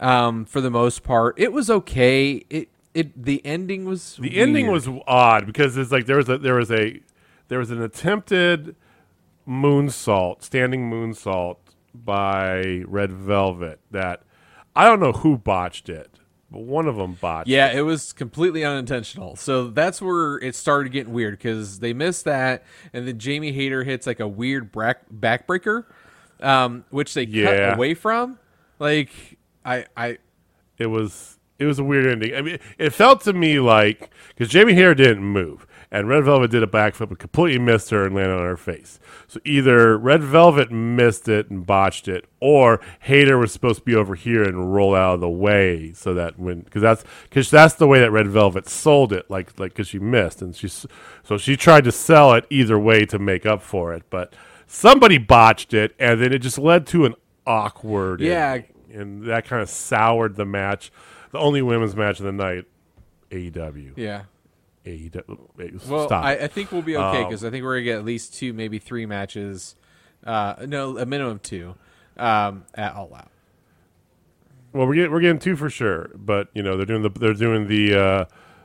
um, 0.00 0.44
for 0.44 0.60
the 0.60 0.70
most 0.70 1.04
part. 1.04 1.38
It 1.38 1.52
was 1.52 1.70
okay. 1.70 2.44
It 2.50 2.68
it 2.94 3.22
the 3.22 3.46
ending 3.46 3.84
was 3.84 4.16
The 4.20 4.38
ending 4.38 4.72
was 4.72 4.88
odd 5.06 5.46
because 5.46 5.76
it's 5.76 5.92
like 5.92 6.06
there 6.06 6.16
was 6.16 6.28
a 6.28 6.36
there 6.38 6.56
was 6.56 6.72
a 6.72 7.00
there 7.46 7.60
was 7.60 7.70
an 7.70 7.80
attempted 7.80 8.74
moonsault, 9.46 10.42
standing 10.42 10.90
moonsault 10.90 11.58
by 11.94 12.82
Red 12.86 13.12
Velvet 13.12 13.80
that 13.90 14.22
I 14.74 14.86
don't 14.86 15.00
know 15.00 15.12
who 15.12 15.36
botched 15.36 15.88
it, 15.88 16.10
but 16.50 16.60
one 16.60 16.86
of 16.88 16.96
them 16.96 17.14
botched. 17.20 17.48
yeah, 17.48 17.70
it 17.72 17.82
was 17.82 18.12
completely 18.12 18.64
unintentional. 18.64 19.36
So 19.36 19.68
that's 19.68 20.00
where 20.00 20.38
it 20.38 20.54
started 20.54 20.90
getting 20.92 21.12
weird 21.12 21.38
because 21.38 21.80
they 21.80 21.92
missed 21.92 22.24
that, 22.24 22.64
and 22.92 23.06
then 23.06 23.18
Jamie 23.18 23.52
Hayter 23.52 23.84
hits 23.84 24.06
like 24.06 24.20
a 24.20 24.28
weird 24.28 24.72
back 24.72 25.02
backbreaker, 25.14 25.84
um, 26.40 26.84
which 26.90 27.14
they 27.14 27.24
Yeah. 27.24 27.44
cut 27.70 27.76
away 27.76 27.94
from. 27.94 28.38
Like 28.78 29.10
I 29.64 29.86
I 29.96 30.18
it 30.78 30.86
was 30.86 31.38
it 31.58 31.66
was 31.66 31.78
a 31.78 31.84
weird 31.84 32.06
ending. 32.06 32.34
I 32.34 32.40
mean, 32.42 32.58
it 32.78 32.90
felt 32.90 33.20
to 33.22 33.32
me 33.32 33.60
like 33.60 34.10
because 34.28 34.48
Jamie 34.48 34.72
Hare 34.74 34.94
didn't 34.94 35.22
move, 35.24 35.66
and 35.92 36.08
Red 36.08 36.24
Velvet 36.24 36.50
did 36.50 36.62
a 36.64 36.66
backflip 36.66 37.10
and 37.10 37.18
completely 37.18 37.60
missed 37.60 37.90
her 37.90 38.04
and 38.06 38.14
landed 38.16 38.34
on 38.34 38.42
her 38.44 38.56
face. 38.56 38.98
So 39.28 39.38
either 39.44 39.96
Red 39.96 40.22
Velvet 40.22 40.72
missed 40.72 41.28
it 41.28 41.50
and 41.50 41.64
botched 41.64 42.08
it, 42.08 42.24
or 42.40 42.80
Hayter 43.00 43.36
was 43.38 43.52
supposed 43.52 43.78
to 43.80 43.84
be 43.84 43.94
over 43.94 44.14
here 44.16 44.42
and 44.42 44.74
roll 44.74 44.94
out 44.96 45.14
of 45.14 45.20
the 45.20 45.28
way 45.28 45.92
so 45.92 46.14
that 46.14 46.38
when 46.38 46.60
because 46.62 46.82
that's 46.82 47.04
because 47.24 47.50
that's 47.50 47.74
the 47.74 47.86
way 47.86 48.00
that 48.00 48.10
Red 48.10 48.26
Velvet 48.28 48.68
sold 48.68 49.12
it, 49.12 49.30
like 49.30 49.56
like 49.60 49.72
because 49.72 49.86
she 49.88 49.98
missed 50.00 50.42
and 50.42 50.56
she's 50.56 50.86
so 51.22 51.36
she 51.38 51.56
tried 51.56 51.84
to 51.84 51.92
sell 51.92 52.32
it 52.32 52.46
either 52.50 52.78
way 52.78 53.04
to 53.06 53.18
make 53.18 53.44
up 53.46 53.62
for 53.62 53.92
it, 53.94 54.02
but 54.10 54.34
somebody 54.66 55.18
botched 55.18 55.74
it, 55.74 55.94
and 55.98 56.20
then 56.20 56.32
it 56.32 56.38
just 56.38 56.58
led 56.58 56.86
to 56.88 57.04
an 57.04 57.14
awkward 57.46 58.20
Yeah. 58.20 58.52
ending 58.54 58.68
and 58.94 59.24
that 59.24 59.44
kind 59.46 59.60
of 59.62 59.68
soured 59.68 60.36
the 60.36 60.44
match. 60.44 60.90
The 61.32 61.38
only 61.38 61.60
women's 61.62 61.96
match 61.96 62.18
of 62.20 62.26
the 62.26 62.32
night, 62.32 62.64
AEW. 63.30 63.92
yeah. 63.96 64.22
AEW. 64.86 65.86
Well. 65.88 66.12
I, 66.12 66.32
I 66.36 66.46
think 66.48 66.72
we'll 66.72 66.82
be 66.82 66.96
okay 66.96 67.22
Um, 67.22 67.28
because 67.28 67.44
I 67.44 67.50
think 67.50 67.64
we're 67.64 67.74
gonna 67.76 67.84
get 67.84 67.98
at 67.98 68.04
least 68.04 68.34
two, 68.34 68.52
maybe 68.52 68.78
three 68.78 69.06
matches. 69.06 69.74
Uh, 70.24 70.54
no, 70.66 70.98
a 70.98 71.06
minimum 71.06 71.34
of 71.34 71.42
two 71.42 71.74
um, 72.16 72.64
at 72.74 72.94
All 72.94 73.12
Out. 73.14 73.28
well, 74.72 74.86
we're 74.86 74.94
getting 74.94 75.10
we're 75.12 75.20
getting 75.20 75.38
two 75.38 75.56
for 75.56 75.68
sure, 75.70 76.10
but 76.14 76.48
you 76.54 76.62
know 76.62 76.76
they're 76.76 76.86
doing 76.86 77.02
the 77.02 77.10
they're 77.10 77.34
doing 77.34 77.68
the 77.68 77.94
uh, 77.94 78.24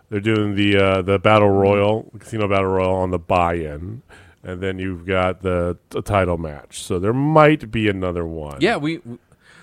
they're 0.10 0.20
doing 0.20 0.56
the 0.56 0.78
uh, 0.78 1.02
the 1.02 1.20
battle 1.20 1.50
royal 1.50 2.12
casino 2.20 2.48
battle 2.48 2.68
royal 2.70 2.94
on 2.96 3.12
the 3.12 3.20
buy-in, 3.20 4.02
and 4.44 4.62
then 4.62 4.80
you've 4.80 5.06
got 5.06 5.42
the, 5.42 5.78
the 5.90 6.02
title 6.02 6.38
match. 6.38 6.82
So 6.84 7.00
there 7.00 7.14
might 7.14 7.72
be 7.72 7.90
another 7.90 8.26
one. 8.26 8.58
Yeah, 8.62 8.78
we- 8.78 9.02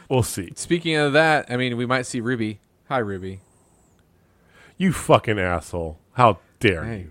we'll 0.09 0.23
see. 0.23 0.51
Speaking 0.57 0.97
of 0.97 1.13
that, 1.15 1.47
I 1.51 1.57
mean, 1.57 1.77
we 1.77 1.87
might 1.87 2.03
see 2.07 2.21
Ruby. 2.21 2.61
Hi, 2.89 2.99
Ruby. 2.99 3.41
You 4.77 4.93
fucking 4.93 5.39
asshole! 5.39 5.99
How 6.15 6.39
dare 6.69 6.85
Hey. 6.85 6.99
you? 7.01 7.11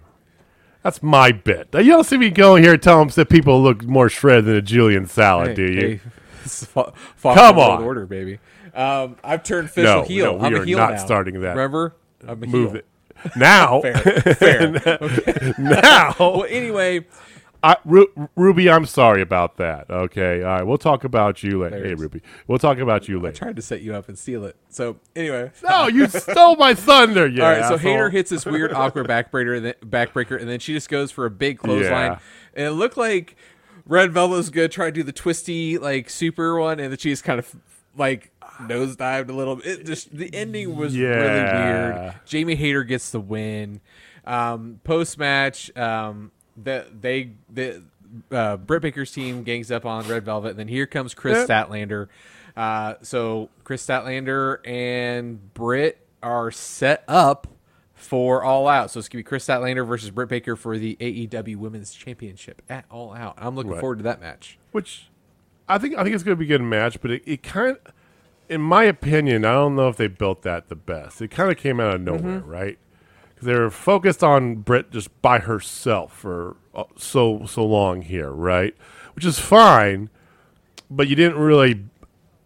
That's 0.83 1.01
my 1.01 1.31
bit. 1.31 1.69
You 1.73 1.83
don't 1.91 2.03
see 2.03 2.17
me 2.17 2.29
going 2.29 2.61
here 2.63 2.75
telling 2.77 3.07
that 3.15 3.29
people 3.29 3.61
look 3.61 3.83
more 3.83 4.09
shredded 4.09 4.45
than 4.45 4.55
a 4.55 4.61
Julian 4.61 5.05
salad, 5.07 5.49
Hey, 5.49 5.53
do 5.55 5.63
you? 5.71 5.79
hey, 5.87 5.97
fa- 6.43 6.91
fa- 7.15 7.33
Come 7.35 7.57
on. 7.59 7.83
order, 7.83 8.05
baby. 8.05 8.39
Um, 8.75 9.15
I've 9.23 9.43
turned 9.43 9.67
official 9.69 9.97
No, 9.99 10.03
heel. 10.03 10.25
no, 10.25 10.33
we 10.39 10.45
I'm 10.47 10.55
are 10.55 10.61
a 10.63 10.65
heel 10.65 10.77
not 10.79 10.91
now. 10.93 10.97
starting 10.97 11.39
that. 11.41 11.49
Remember, 11.55 11.93
I'm 12.27 12.43
a 12.43 12.47
Move 12.47 12.71
heel. 12.71 12.79
it 12.79 12.85
now. 13.37 13.81
Fair, 13.83 13.95
fair. 14.35 15.53
now, 15.57 16.15
well, 16.19 16.45
anyway, 16.49 17.05
I, 17.65 17.77
Ru- 17.85 18.29
Ruby, 18.35 18.69
I'm 18.69 18.85
sorry 18.85 19.21
about 19.21 19.55
that. 19.57 19.89
Okay, 19.89 20.43
all 20.43 20.49
right, 20.49 20.63
we'll 20.67 20.77
talk 20.77 21.05
about 21.05 21.41
you 21.43 21.63
later. 21.63 21.81
Hey. 21.87 21.93
Ruby, 21.93 22.21
we'll 22.47 22.57
talk 22.59 22.77
about 22.77 23.07
you 23.07 23.19
later. 23.19 23.29
I 23.35 23.45
tried 23.45 23.55
to 23.55 23.61
set 23.61 23.81
you 23.81 23.95
up 23.95 24.09
and 24.09 24.19
steal 24.19 24.43
it. 24.43 24.57
So 24.69 24.97
anyway, 25.15 25.49
No, 25.63 25.87
you 25.87 26.07
stole 26.09 26.57
my 26.57 26.73
thunder. 26.73 27.25
Yeah. 27.25 27.43
All 27.45 27.49
right, 27.51 27.57
so 27.59 27.75
asshole. 27.75 27.77
Hayter 27.77 28.09
hits 28.09 28.29
this 28.29 28.45
weird 28.45 28.73
awkward 28.73 29.07
backbreaker, 29.07 29.55
and 29.55 29.65
then, 29.65 29.73
backbreaker, 29.85 30.37
and 30.39 30.49
then 30.49 30.59
she 30.59 30.73
just 30.73 30.89
goes 30.89 31.09
for 31.09 31.25
a 31.25 31.31
big 31.31 31.57
clothesline, 31.59 32.11
Yeah. 32.11 32.19
and 32.55 32.67
it 32.67 32.71
looked 32.71 32.97
like 32.97 33.35
Red 33.85 34.11
Velvet 34.11 34.35
was 34.35 34.49
gonna 34.49 34.67
try 34.67 34.87
to 34.87 34.91
do 34.91 35.03
the 35.03 35.11
twisty 35.13 35.77
like 35.77 36.09
super 36.09 36.59
one, 36.59 36.79
and 36.81 36.91
then 36.91 36.97
she 36.97 37.09
just 37.11 37.23
kind 37.23 37.39
of 37.39 37.55
like 37.95 38.31
nosedived 38.61 39.29
a 39.29 39.33
little 39.33 39.55
bit. 39.55 39.65
It 39.79 39.85
just 39.85 40.13
the 40.15 40.33
ending 40.33 40.75
was 40.75 40.97
really 40.97 41.11
weird. 41.15 42.15
Jamie 42.25 42.55
Hayter 42.55 42.83
gets 42.83 43.09
the 43.11 43.19
win. 43.21 43.79
Um, 44.25 44.79
Post 44.83 45.17
match, 45.17 45.75
um, 45.77 46.31
that 46.57 47.01
they 47.01 47.31
the 47.51 47.83
uh, 48.31 48.57
Britt 48.57 48.81
Baker's 48.83 49.11
team 49.11 49.43
gangs 49.43 49.71
up 49.71 49.85
on 49.85 50.07
Red 50.07 50.23
Velvet, 50.25 50.49
and 50.51 50.59
then 50.59 50.67
here 50.67 50.85
comes 50.85 51.13
Kris 51.13 51.47
Yep. 51.47 51.69
Statlander. 51.69 52.07
Uh, 52.55 52.95
so 53.01 53.49
Kris 53.63 53.85
Statlander 53.85 54.57
and 54.67 55.53
Britt 55.55 56.05
are 56.21 56.51
set 56.51 57.03
up 57.07 57.47
for 57.95 58.43
All 58.43 58.67
Out. 58.67 58.91
So 58.91 58.99
it's 58.99 59.09
gonna 59.09 59.19
be 59.19 59.23
Kris 59.23 59.45
Statlander 59.47 59.87
versus 59.87 60.11
Britt 60.11 60.29
Baker 60.29 60.55
for 60.55 60.77
the 60.77 60.95
AEW 60.99 61.55
Women's 61.55 61.93
Championship 61.93 62.61
at 62.69 62.85
All 62.91 63.13
Out. 63.15 63.33
I'm 63.37 63.55
looking 63.55 63.71
Right. 63.71 63.79
forward 63.79 63.97
to 63.99 64.03
that 64.03 64.21
match. 64.21 64.57
which 64.71 65.07
I 65.67 65.77
think 65.77 65.95
I 65.97 66.03
think 66.03 66.13
it's 66.13 66.23
going 66.23 66.35
to 66.37 66.39
be 66.39 66.45
a 66.45 66.57
good 66.57 66.63
match, 66.63 67.01
but 67.01 67.09
it, 67.09 67.23
it 67.25 67.41
kind, 67.41 67.77
in 68.49 68.59
my 68.61 68.83
opinion, 68.83 69.45
I 69.45 69.53
don't 69.53 69.75
know 69.75 69.87
if 69.87 69.95
they 69.97 70.07
built 70.07 70.41
that 70.43 70.67
the 70.67 70.75
best. 70.75 71.21
It 71.21 71.31
kind 71.31 71.49
of 71.49 71.57
came 71.57 71.79
out 71.79 71.95
of 71.95 72.01
nowhere, 72.01 72.41
Mm-hmm. 72.41 72.49
right? 72.49 72.77
Because 73.43 73.57
they 73.57 73.59
were 73.61 73.69
focused 73.69 74.23
on 74.23 74.55
Britt 74.55 74.91
just 74.91 75.21
by 75.21 75.39
herself 75.39 76.13
for 76.13 76.55
uh, 76.73 76.85
so 76.95 77.45
so 77.45 77.65
long 77.65 78.01
here, 78.01 78.31
right? 78.31 78.75
Which 79.15 79.25
is 79.25 79.39
fine, 79.39 80.09
but 80.89 81.07
you 81.07 81.15
didn't 81.15 81.37
really 81.37 81.85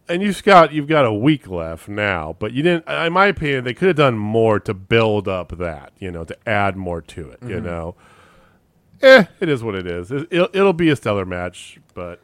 and 0.10 0.22
you've 0.22 0.44
got 0.44 0.74
you've 0.74 0.88
got 0.88 1.06
a 1.06 1.14
week 1.14 1.48
left 1.48 1.88
now, 1.88 2.36
but 2.40 2.54
you 2.54 2.64
didn't. 2.64 2.88
In 2.88 3.14
my 3.14 3.28
opinion, 3.28 3.64
they 3.64 3.74
could 3.74 3.90
have 3.90 3.98
done 3.98 4.18
more 4.18 4.60
to 4.62 4.74
build 4.74 5.28
up 5.28 5.58
that, 5.58 5.94
you 6.00 6.12
know, 6.12 6.24
to 6.24 6.38
add 6.48 6.76
more 6.76 7.02
to 7.02 7.30
it. 7.30 7.40
You 7.46 7.60
know, 7.60 7.96
eh, 9.02 9.26
it 9.40 9.50
is 9.50 9.64
what 9.64 9.76
it 9.76 9.86
is. 9.86 10.12
It, 10.12 10.28
it'll, 10.32 10.50
it'll 10.54 10.74
be 10.74 10.90
a 10.90 10.96
stellar 10.96 11.26
match, 11.26 11.80
but 11.94 12.22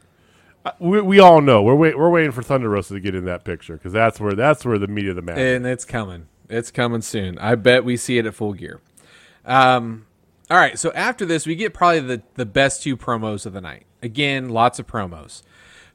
uh, 0.66 0.72
we, 0.80 1.02
we 1.02 1.20
all 1.20 1.42
know 1.42 1.62
we're 1.62 1.76
wait, 1.76 1.98
we're 1.98 2.10
waiting 2.10 2.32
for 2.32 2.42
Thunder 2.42 2.70
Rosa 2.70 2.94
to 2.94 3.00
get 3.00 3.16
in 3.16 3.26
that 3.26 3.44
picture 3.44 3.74
because 3.74 3.94
that's 3.94 4.20
where 4.20 4.34
that's 4.34 4.66
where 4.66 4.78
the 4.78 4.88
meat 4.88 5.08
of 5.08 5.16
the 5.16 5.22
match. 5.22 5.38
and 5.38 5.66
it's 5.66 5.86
coming. 5.86 6.28
It's 6.50 6.72
coming 6.72 7.02
soon. 7.02 7.38
I 7.40 7.56
bet 7.56 7.86
we 7.86 7.98
see 7.98 8.18
it 8.18 8.26
at 8.26 8.34
full 8.36 8.54
gear. 8.54 8.82
Um, 9.46 10.06
all 10.50 10.58
right. 10.58 10.78
So 10.78 10.92
after 10.94 11.26
this, 11.26 11.46
we 11.46 11.56
get 11.56 11.74
probably 11.74 12.02
the 12.02 12.22
the 12.36 12.46
best 12.46 12.84
two 12.84 12.98
promos 12.98 13.46
of 13.46 13.54
the 13.54 13.62
night. 13.62 13.86
Again, 14.02 14.50
lots 14.50 14.80
of 14.80 14.88
promos. 14.88 15.42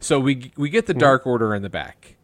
So 0.00 0.18
we 0.20 0.52
we 0.56 0.70
get 0.70 0.86
the 0.86 0.94
Dark 0.94 1.26
Order 1.26 1.54
in 1.54 1.62
the 1.62 1.68
back, 1.68 2.16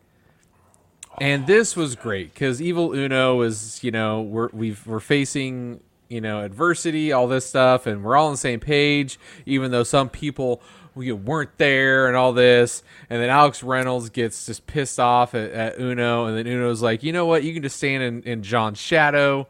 and 1.21 1.47
this 1.47 1.77
was 1.77 1.97
great 1.97 2.33
because 2.33 2.63
Evil 2.63 2.93
Uno 2.95 3.43
is 3.43 3.83
you 3.83 3.91
know 3.91 4.23
we're 4.23 4.49
we've, 4.53 4.87
we're 4.87 5.01
facing 5.01 5.81
you 6.09 6.21
know 6.21 6.41
adversity, 6.41 7.13
all 7.13 7.27
this 7.27 7.47
stuff, 7.47 7.87
and 7.87 8.05
we're 8.05 8.17
all 8.17 8.27
on 8.27 8.33
the 8.35 8.39
same 8.39 8.61
page. 8.61 9.19
Even 9.45 9.71
though 9.71 9.83
some 9.83 10.09
people 10.09 10.63
we 10.95 11.11
weren't 11.13 11.57
there 11.59 12.07
and 12.07 12.17
all 12.17 12.33
this, 12.33 12.83
and 13.11 13.21
then 13.23 13.31
Alex 13.31 13.63
Reynolds 13.63 14.11
gets 14.11 14.47
just 14.47 14.67
pissed 14.67 15.01
off 15.01 15.35
at, 15.35 15.51
at 15.51 15.81
Uno, 15.81 16.27
and 16.27 16.37
then 16.37 16.47
Uno's 16.47 16.83
like, 16.83 17.03
you 17.03 17.13
know 17.13 17.27
what, 17.27 17.43
you 17.45 17.53
can 17.53 17.63
just 17.63 17.77
stand 17.77 18.03
in, 18.03 18.23
in 18.23 18.43
John's 18.43 18.79
shadow 18.81 19.47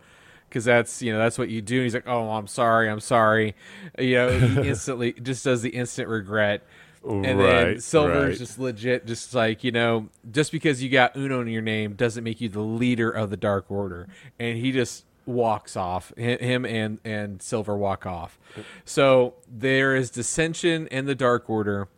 because 0.48 0.64
that's 0.64 1.02
you 1.02 1.12
know 1.12 1.18
that's 1.18 1.36
what 1.36 1.48
you 1.48 1.60
do. 1.60 1.76
And 1.76 1.82
he's 1.84 1.94
like, 1.94 2.06
"Oh, 2.06 2.30
I'm 2.30 2.46
sorry, 2.46 2.88
I'm 2.88 3.00
sorry." 3.00 3.56
You 3.98 4.14
know, 4.14 4.38
he 4.38 4.68
instantly 4.68 5.12
just 5.12 5.44
does 5.44 5.62
the 5.62 5.70
instant 5.70 6.08
regret. 6.08 6.62
And 7.06 7.24
then 7.24 7.38
Right, 7.38 7.82
Silver's 7.82 8.28
right. 8.30 8.38
just 8.38 8.58
legit, 8.58 9.04
just 9.04 9.34
like 9.34 9.62
you 9.62 9.72
know, 9.72 10.08
just 10.30 10.52
because 10.52 10.82
you 10.82 10.88
got 10.88 11.16
Uno 11.16 11.42
in 11.42 11.48
your 11.48 11.60
name 11.60 11.94
doesn't 11.94 12.24
make 12.24 12.40
you 12.40 12.48
the 12.48 12.60
leader 12.60 13.10
of 13.10 13.28
the 13.28 13.36
Dark 13.36 13.70
Order. 13.70 14.08
And 14.38 14.56
he 14.56 14.72
just 14.72 15.04
walks 15.26 15.76
off. 15.76 16.12
Him 16.16 16.64
and 16.66 16.98
and 17.04 17.42
Silver 17.42 17.76
walk 17.76 18.06
off. 18.06 18.38
So 18.84 19.34
there 19.48 19.94
is 19.96 20.10
dissension 20.10 20.86
in 20.88 21.06
the 21.06 21.14
Dark 21.14 21.48
Order, 21.50 21.88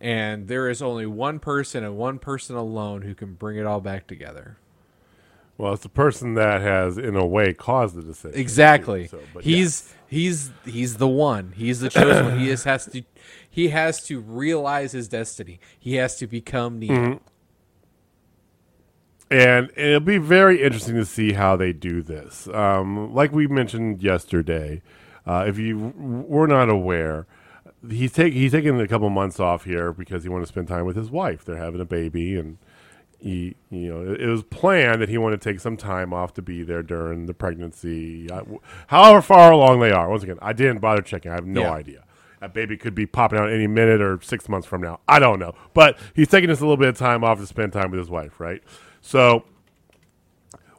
and 0.00 0.48
there 0.48 0.68
is 0.68 0.82
only 0.82 1.06
one 1.06 1.38
person 1.40 1.84
and 1.84 1.96
one 1.96 2.18
person 2.18 2.56
alone 2.56 3.02
who 3.02 3.14
can 3.14 3.34
bring 3.34 3.56
it 3.58 3.66
all 3.66 3.80
back 3.80 4.06
together. 4.06 4.58
well, 5.58 5.72
it's 5.72 5.82
the 5.82 5.88
person 5.88 6.34
that 6.34 6.60
has, 6.60 6.98
in 6.98 7.16
a 7.16 7.26
way, 7.26 7.54
caused 7.54 7.94
the 7.96 8.02
decision. 8.02 8.38
Exactly. 8.38 9.08
So, 9.08 9.20
he's 9.40 9.94
he's 10.06 10.50
he's 10.64 10.96
the 10.98 11.08
one. 11.08 11.52
He's 11.56 11.80
the 11.80 11.88
chosen 11.90 12.26
one. 12.26 12.38
He 12.38 12.46
just 12.46 12.64
has 12.64 12.86
to 12.86 13.02
he 13.48 13.68
has 13.68 14.04
to 14.06 14.20
realize 14.20 14.92
his 14.92 15.08
destiny. 15.08 15.60
He 15.78 15.94
has 15.94 16.16
to 16.18 16.26
become 16.26 16.78
Neo. 16.78 16.92
Mm-hmm. 16.92 17.16
And 19.30 19.70
it'll 19.76 20.00
be 20.00 20.18
very 20.18 20.62
interesting 20.62 20.94
to 20.96 21.04
see 21.04 21.32
how 21.32 21.56
they 21.56 21.72
do 21.72 22.02
this. 22.02 22.48
Um, 22.48 23.12
like 23.14 23.32
we 23.32 23.46
mentioned 23.46 24.02
yesterday, 24.02 24.82
uh, 25.26 25.44
if 25.48 25.58
you 25.58 25.78
w- 25.92 26.24
were 26.28 26.46
not 26.46 26.68
aware, 26.68 27.26
he's 27.88 28.12
take 28.12 28.32
he's 28.32 28.52
taking 28.52 28.80
a 28.80 28.88
couple 28.88 29.10
months 29.10 29.40
off 29.40 29.64
here 29.64 29.92
because 29.92 30.22
he 30.22 30.28
wanted 30.28 30.44
to 30.44 30.48
spend 30.48 30.68
time 30.68 30.84
with 30.86 30.96
his 30.96 31.10
wife. 31.10 31.44
They're 31.44 31.56
having 31.56 31.80
a 31.80 31.84
baby, 31.84 32.36
and 32.36 32.58
he 33.18 33.56
you 33.70 33.88
know 33.92 34.12
it, 34.12 34.20
it 34.22 34.26
was 34.28 34.42
planned 34.44 35.02
that 35.02 35.08
he 35.08 35.18
wanted 35.18 35.40
to 35.40 35.50
take 35.52 35.58
some 35.60 35.76
time 35.76 36.12
off 36.12 36.32
to 36.34 36.42
be 36.42 36.62
there 36.62 36.82
during 36.82 37.26
the 37.26 37.34
pregnancy, 37.34 38.30
I, 38.30 38.42
however 38.88 39.20
far 39.22 39.50
along 39.52 39.80
they 39.80 39.90
are. 39.90 40.08
Once 40.08 40.22
again, 40.22 40.38
I 40.40 40.52
didn't 40.52 40.78
bother 40.78 41.02
checking. 41.02 41.32
I 41.32 41.34
have 41.34 41.46
no 41.46 41.62
Yeah. 41.62 41.72
idea. 41.72 42.02
That 42.40 42.52
baby 42.52 42.76
could 42.76 42.94
be 42.94 43.06
popping 43.06 43.38
out 43.38 43.50
any 43.50 43.66
minute 43.66 44.02
or 44.02 44.20
six 44.22 44.46
months 44.48 44.66
from 44.68 44.82
now. 44.82 45.00
I 45.08 45.18
don't 45.18 45.38
know. 45.38 45.54
But 45.72 45.98
he's 46.14 46.28
taking 46.28 46.50
us 46.50 46.60
a 46.60 46.64
little 46.64 46.76
bit 46.76 46.88
of 46.88 46.96
time 46.98 47.24
off 47.24 47.38
to 47.40 47.46
spend 47.46 47.72
time 47.72 47.90
with 47.90 47.98
his 47.98 48.10
wife, 48.10 48.38
right? 48.38 48.62
So 49.06 49.44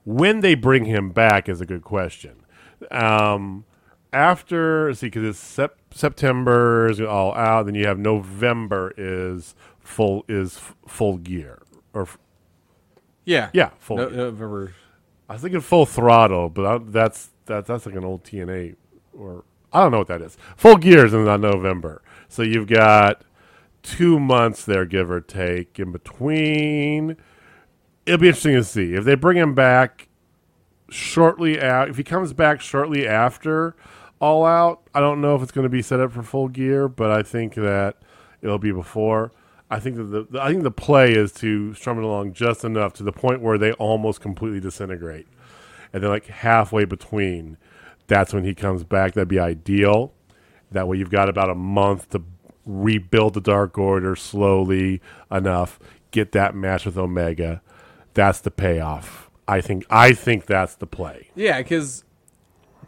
when 0.03 0.41
they 0.41 0.53
bring 0.53 0.83
him 0.83 1.11
back 1.11 1.47
is 1.47 1.61
a 1.61 1.65
good 1.65 1.81
question. 1.81 2.43
Um, 2.91 3.63
after, 4.11 4.93
see, 4.93 5.07
because 5.07 5.23
it's 5.23 5.39
sep- 5.39 5.79
September 5.91 6.89
is 6.89 6.99
all 6.99 7.33
out, 7.35 7.67
then 7.67 7.75
you 7.75 7.87
have 7.87 7.97
November 7.97 8.93
is 8.97 9.55
full 9.79 10.25
is 10.27 10.57
f- 10.57 10.75
full 10.85 11.15
gear 11.17 11.61
or 11.93 12.01
f- 12.01 12.17
Yeah. 13.23 13.49
yeah 13.53 13.69
full. 13.79 13.95
No, 13.95 14.09
gear. 14.09 14.17
November. 14.17 14.73
I 15.29 15.33
was 15.33 15.41
thinking 15.41 15.61
full 15.61 15.85
throttle, 15.85 16.49
but 16.49 16.65
I, 16.65 16.77
that's 16.79 17.29
that 17.45 17.65
that's 17.65 17.85
like 17.85 17.95
an 17.95 18.03
old 18.03 18.25
TNA 18.25 18.75
or 19.17 19.45
I 19.71 19.83
don't 19.83 19.91
know 19.93 19.99
what 19.99 20.07
that 20.07 20.21
is. 20.21 20.37
Full 20.57 20.75
gears 20.75 21.13
in 21.13 21.23
November, 21.23 22.01
so 22.27 22.41
you've 22.43 22.67
got 22.67 23.21
two 23.83 24.19
months 24.19 24.65
there, 24.65 24.83
give 24.83 25.09
or 25.09 25.21
take, 25.21 25.79
in 25.79 25.93
between. 25.93 27.15
It'll 28.08 28.20
be 28.20 28.28
interesting 28.30 28.56
to 28.56 28.63
see 28.63 28.93
if 28.93 29.04
they 29.04 29.15
bring 29.15 29.38
him 29.38 29.54
back 29.54 30.08
shortly 30.89 31.62
out. 31.62 31.89
If 31.89 31.98
he 31.98 32.04
comes 32.04 32.32
back 32.32 32.62
shortly 32.62 33.06
after 33.06 33.76
All 34.22 34.46
Out, 34.46 34.82
I 34.96 35.02
don't 35.02 35.20
know 35.20 35.36
if 35.36 35.41
it's 35.43 35.52
going 35.52 35.65
to 35.65 35.70
be 35.70 35.82
set 35.82 36.00
up 36.00 36.13
for 36.13 36.24
full 36.24 36.48
gear, 36.48 36.88
but 36.88 37.12
I 37.12 37.22
think 37.22 37.56
that 37.56 37.98
it'll 38.41 38.60
be 38.60 38.72
before. 38.72 39.34
I 39.70 39.82
think 39.82 39.98
that 39.98 40.04
the, 40.04 40.28
the 40.30 40.41
I 40.41 40.50
think 40.50 40.63
the 40.63 40.72
play 40.72 41.12
is 41.12 41.34
to 41.34 41.74
strum 41.74 41.98
it 41.98 42.06
along 42.06 42.32
just 42.32 42.63
enough 42.63 42.93
to 42.93 43.04
the 43.04 43.12
point 43.12 43.41
where 43.41 43.58
they 43.58 43.74
almost 43.74 44.22
completely 44.22 44.62
disintegrate, 44.62 45.28
and 45.91 46.02
then 46.02 46.10
like 46.10 46.28
halfway 46.28 46.86
between, 46.86 47.58
that's 48.08 48.34
when 48.34 48.46
he 48.46 48.56
comes 48.56 48.86
back. 48.86 49.13
That'd 49.13 49.28
be 49.28 49.39
ideal. 49.39 50.13
That 50.72 50.88
way, 50.88 50.98
you've 50.98 51.12
got 51.12 51.28
about 51.28 51.50
a 51.50 51.56
month 51.56 52.10
to 52.12 52.24
rebuild 52.65 53.34
the 53.34 53.41
Dark 53.41 53.78
Order 53.78 54.15
slowly 54.15 55.02
enough. 55.30 55.80
Get 56.12 56.32
that 56.32 56.56
match 56.56 56.86
with 56.86 56.98
Omega. 56.98 57.62
That's 58.17 58.39
the 58.41 58.51
payoff. 58.51 59.30
I 59.47 59.62
think. 59.62 59.86
I 59.89 60.13
think 60.13 60.47
that's 60.47 60.75
the 60.75 60.88
play. 60.88 61.30
Yeah, 61.36 61.60
because 61.60 62.03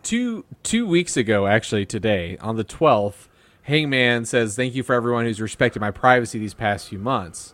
two 0.03 0.43
two 0.63 0.87
weeks 0.87 1.15
ago, 1.15 1.45
actually 1.45 1.85
today 1.85 2.35
on 2.41 2.55
the 2.55 2.63
twelfth, 2.63 3.29
Hangman 3.61 4.25
says 4.25 4.55
thank 4.55 4.73
you 4.73 4.81
for 4.81 4.95
everyone 4.95 5.25
who's 5.25 5.39
respected 5.39 5.79
my 5.79 5.91
privacy 5.91 6.39
these 6.39 6.55
past 6.55 6.89
few 6.89 6.97
months. 6.97 7.53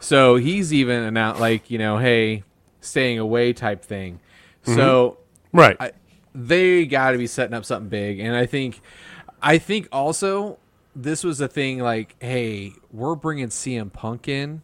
So 0.00 0.36
he's 0.36 0.72
even 0.72 1.02
announced 1.02 1.40
like 1.40 1.70
you 1.70 1.78
know, 1.78 1.96
hey, 1.96 2.44
staying 2.80 3.18
away 3.18 3.54
type 3.54 3.82
thing. 3.82 4.20
Mm-hmm. 4.64 4.74
So 4.74 5.18
Right. 5.54 5.76
I, 5.80 5.92
they 6.34 6.84
got 6.84 7.12
to 7.12 7.18
be 7.18 7.26
setting 7.28 7.54
up 7.54 7.64
something 7.64 7.88
big, 7.88 8.18
and 8.18 8.34
I 8.36 8.44
think, 8.44 8.82
I 9.40 9.56
think 9.56 9.88
also 9.92 10.58
this 10.94 11.22
was 11.24 11.40
a 11.40 11.48
thing 11.48 11.78
like, 11.78 12.16
hey, 12.20 12.72
we're 12.92 13.14
bringing 13.14 13.48
CM 13.48 13.92
Punk 13.92 14.26
in, 14.28 14.62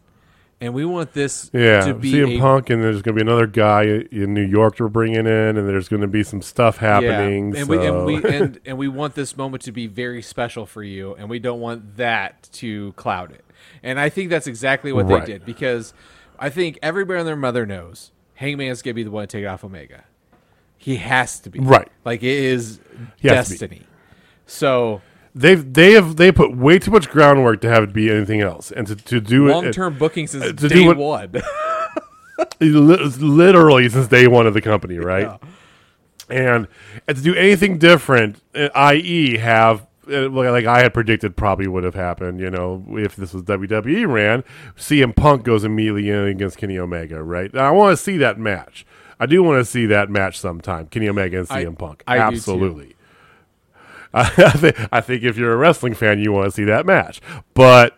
and 0.61 0.75
we 0.75 0.85
want 0.85 1.13
this 1.13 1.49
yeah. 1.53 1.81
to 1.81 1.93
be 1.95 2.13
CM 2.13 2.37
a 2.37 2.39
Punk, 2.39 2.69
and 2.69 2.83
there's 2.83 3.01
going 3.01 3.17
to 3.17 3.23
be 3.23 3.27
another 3.27 3.47
guy 3.47 3.83
in 3.83 4.33
New 4.33 4.45
York 4.45 4.79
we're 4.79 4.87
bringing 4.87 5.25
in, 5.25 5.57
and 5.57 5.67
there's 5.67 5.89
going 5.89 6.03
to 6.03 6.07
be 6.07 6.23
some 6.23 6.41
stuff 6.41 6.77
happening. 6.77 7.55
and 7.57 7.65
so. 7.65 7.77
we 7.77 7.85
and 7.87 8.05
we 8.05 8.35
and, 8.35 8.59
and 8.65 8.77
we 8.77 8.87
want 8.87 9.15
this 9.15 9.35
moment 9.35 9.63
to 9.63 9.71
be 9.71 9.87
very 9.87 10.21
special 10.21 10.67
for 10.67 10.83
you, 10.83 11.15
and 11.15 11.29
we 11.29 11.39
don't 11.39 11.59
want 11.59 11.97
that 11.97 12.47
to 12.53 12.93
cloud 12.93 13.31
it. 13.31 13.43
And 13.81 13.99
I 13.99 14.09
think 14.09 14.29
that's 14.29 14.47
exactly 14.47 14.93
what 14.93 15.07
Right. 15.07 15.25
they 15.25 15.33
did 15.33 15.45
because 15.45 15.93
I 16.39 16.49
think 16.49 16.77
everybody 16.83 17.19
and 17.19 17.27
their 17.27 17.35
mother 17.35 17.65
knows 17.65 18.11
Hangman's 18.35 18.81
gonna 18.81 18.93
be 18.93 19.03
the 19.03 19.11
one 19.11 19.27
to 19.27 19.37
take 19.37 19.47
off 19.47 19.63
Omega. 19.63 20.03
He 20.77 20.97
has 20.97 21.39
to 21.41 21.49
be 21.49 21.59
Right. 21.59 21.87
Like 22.05 22.21
it 22.23 22.29
is 22.37 22.79
He 23.17 23.27
has 23.27 23.47
to 23.49 23.67
be. 23.67 23.75
destiny. 23.77 23.87
So 24.45 25.01
They've 25.33 25.73
they 25.73 25.93
have 25.93 26.17
they 26.17 26.31
put 26.31 26.55
way 26.57 26.77
too 26.79 26.91
much 26.91 27.09
groundwork 27.09 27.61
to 27.61 27.69
have 27.69 27.83
it 27.83 27.93
be 27.93 28.11
anything 28.11 28.41
else, 28.41 28.71
and 28.71 28.85
to, 28.87 28.95
to 28.95 29.21
do 29.21 29.47
it 29.47 29.51
long 29.51 29.71
term 29.71 29.97
bookings 29.97 30.31
since 30.31 30.43
to 30.45 30.53
do 30.53 30.69
day 30.69 30.87
what- 30.87 30.97
one. 30.97 31.31
literally 32.59 33.89
since 33.89 34.07
day 34.07 34.27
one 34.27 34.47
of 34.47 34.53
the 34.53 34.61
company, 34.61 34.97
right? 34.97 35.39
And, 36.29 36.67
and 37.07 37.17
to 37.17 37.23
do 37.23 37.35
anything 37.35 37.77
different, 37.77 38.41
uh, 38.55 38.69
i.e., 38.73 39.37
have 39.37 39.85
uh, 40.09 40.29
like 40.29 40.65
I 40.65 40.81
had 40.81 40.93
predicted 40.93 41.35
probably 41.35 41.67
would 41.67 41.83
have 41.83 41.95
happened. 41.95 42.39
You 42.39 42.49
know, 42.49 42.83
if 42.91 43.15
this 43.15 43.33
was 43.33 43.43
WWE 43.43 44.11
ran, 44.11 44.43
CM 44.77 45.15
Punk 45.15 45.43
goes 45.43 45.63
immediately 45.63 46.09
in 46.09 46.27
against 46.27 46.57
Kenny 46.57 46.77
Omega, 46.77 47.21
right? 47.21 47.55
I 47.55 47.71
want 47.71 47.97
to 47.97 48.03
see 48.03 48.17
that 48.17 48.39
match. 48.39 48.85
I 49.19 49.25
do 49.27 49.43
want 49.43 49.59
to 49.59 49.65
see 49.65 49.85
that 49.87 50.09
match 50.09 50.39
sometime. 50.39 50.87
Kenny 50.87 51.07
Omega 51.07 51.39
and 51.39 51.47
I- 51.49 51.65
CM 51.65 51.77
Punk, 51.77 52.03
I 52.07 52.15
do 52.15 52.21
too. 52.21 52.25
absolutely. 52.37 52.95
I, 54.13 54.51
think, 54.51 54.77
I 54.91 55.01
think 55.01 55.23
if 55.23 55.37
you're 55.37 55.53
a 55.53 55.57
wrestling 55.57 55.93
fan, 55.93 56.19
you 56.19 56.31
want 56.31 56.45
to 56.45 56.51
see 56.51 56.65
that 56.65 56.85
match, 56.85 57.21
but 57.53 57.97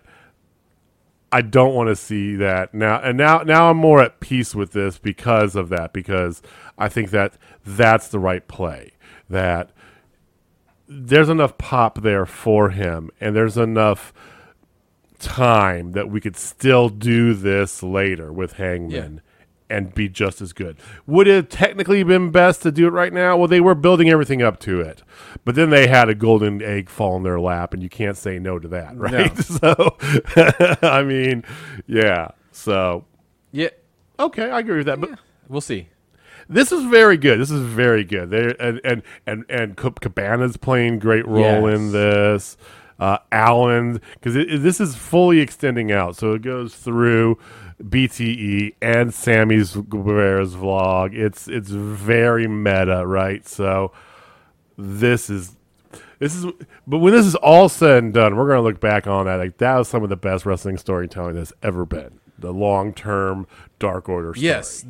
I 1.32 1.42
don't 1.42 1.74
want 1.74 1.90
to 1.90 1.96
see 1.96 2.36
that 2.36 2.76
now. 2.76 3.02
And 3.02 3.18
now, 3.18 3.40
now 3.40 3.72
I'm 3.72 3.78
more 3.78 4.02
at 4.02 4.20
peace 4.20 4.54
with 4.54 4.72
this 4.72 5.00
because 5.00 5.56
of 5.56 5.70
that. 5.70 5.92
Because 5.92 6.44
I 6.78 6.90
think 6.90 7.10
that 7.10 7.38
that's 7.66 8.08
the 8.10 8.20
right 8.20 8.48
play. 8.48 8.92
That 9.30 9.72
there's 10.88 11.30
enough 11.30 11.58
pop 11.58 12.04
there 12.04 12.28
for 12.28 12.70
him, 12.70 13.10
and 13.20 13.36
there's 13.36 13.58
enough 13.58 14.14
time 15.18 15.94
that 15.94 16.10
we 16.10 16.22
could 16.22 16.38
still 16.38 16.90
do 16.90 17.34
this 17.34 17.82
later 17.82 18.32
with 18.32 18.54
Hangman. 18.54 19.22
And 19.74 19.94
be 19.94 20.08
just 20.08 20.42
as 20.42 20.54
good. 20.54 20.78
Would 21.08 21.28
it 21.28 21.36
have 21.36 21.50
technically 21.50 22.04
been 22.04 22.30
best 22.32 22.62
to 22.62 22.72
do 22.72 22.86
it 22.88 22.92
right 22.92 23.12
now? 23.12 23.36
Well, 23.38 23.48
they 23.48 23.60
were 23.62 23.74
building 23.76 24.10
everything 24.10 24.42
up 24.42 24.60
to 24.62 24.80
it, 24.82 25.02
but 25.46 25.56
then 25.56 25.70
they 25.72 25.88
had 25.88 26.10
a 26.10 26.16
golden 26.16 26.62
egg 26.62 26.90
fall 26.90 27.18
in 27.18 27.24
their 27.24 27.40
lap, 27.40 27.74
and 27.74 27.82
you 27.82 27.90
can't 27.90 28.16
say 28.18 28.38
no 28.40 28.60
to 28.60 28.68
that, 28.68 28.96
right? 28.98 29.36
So, 29.44 29.98
I 30.82 31.04
mean, 31.04 31.44
yeah. 31.88 32.30
So 32.52 33.06
Yeah, 33.52 33.70
Okay, 34.20 34.50
I 34.52 34.60
agree 34.60 34.78
with 34.78 34.86
that. 34.86 35.02
But 35.02 35.18
we'll 35.50 35.62
see. 35.62 35.90
this 36.48 36.72
is 36.72 36.84
very 36.86 37.18
good. 37.18 37.40
This 37.40 37.50
is 37.52 37.64
very 37.66 38.04
good. 38.04 38.30
They 38.30 38.54
and 38.60 38.80
and 38.84 39.02
and 39.26 39.44
and 39.50 39.76
Ca- 39.76 39.90
Cabana's 40.02 40.56
playing 40.58 41.00
great 41.00 41.28
role 41.28 41.68
Yes. 41.70 41.80
in 41.80 41.92
this. 41.92 42.58
Uh, 43.00 43.18
Allen, 43.32 44.00
because 44.14 44.36
this 44.36 44.80
is 44.80 44.96
fully 44.96 45.40
extending 45.40 45.92
out, 45.92 46.16
so 46.16 46.34
it 46.34 46.42
goes 46.44 46.76
through 46.76 47.38
BTE 47.84 48.76
and 48.82 49.14
Sammy's 49.14 49.76
Guevara's 49.76 50.56
vlog. 50.56 51.14
It's 51.14 51.48
it's 51.48 51.70
very 51.70 52.48
meta, 52.48 53.06
right? 53.06 53.48
So 53.48 53.92
this 54.78 55.30
is 55.30 55.56
this 56.20 56.36
is 56.36 56.46
but 56.88 57.00
when 57.00 57.14
this 57.14 57.26
is 57.26 57.36
all 57.36 57.70
said 57.70 58.04
and 58.04 58.14
done 58.14 58.36
we're 58.36 58.48
going 58.48 58.58
to 58.58 58.64
look 58.64 58.80
back 58.80 59.08
on 59.08 59.26
that 59.26 59.36
like 59.36 59.58
that 59.58 59.78
was 59.78 59.88
some 59.88 60.04
of 60.04 60.10
the 60.10 60.16
best 60.16 60.46
wrestling 60.46 60.78
storytelling 60.78 61.36
that's 61.36 61.54
ever 61.62 61.86
been 61.86 62.20
the 62.40 62.52
long-term 62.52 63.48
dark 63.80 64.10
order 64.10 64.34
story. 64.34 64.46
Yes, 64.46 64.84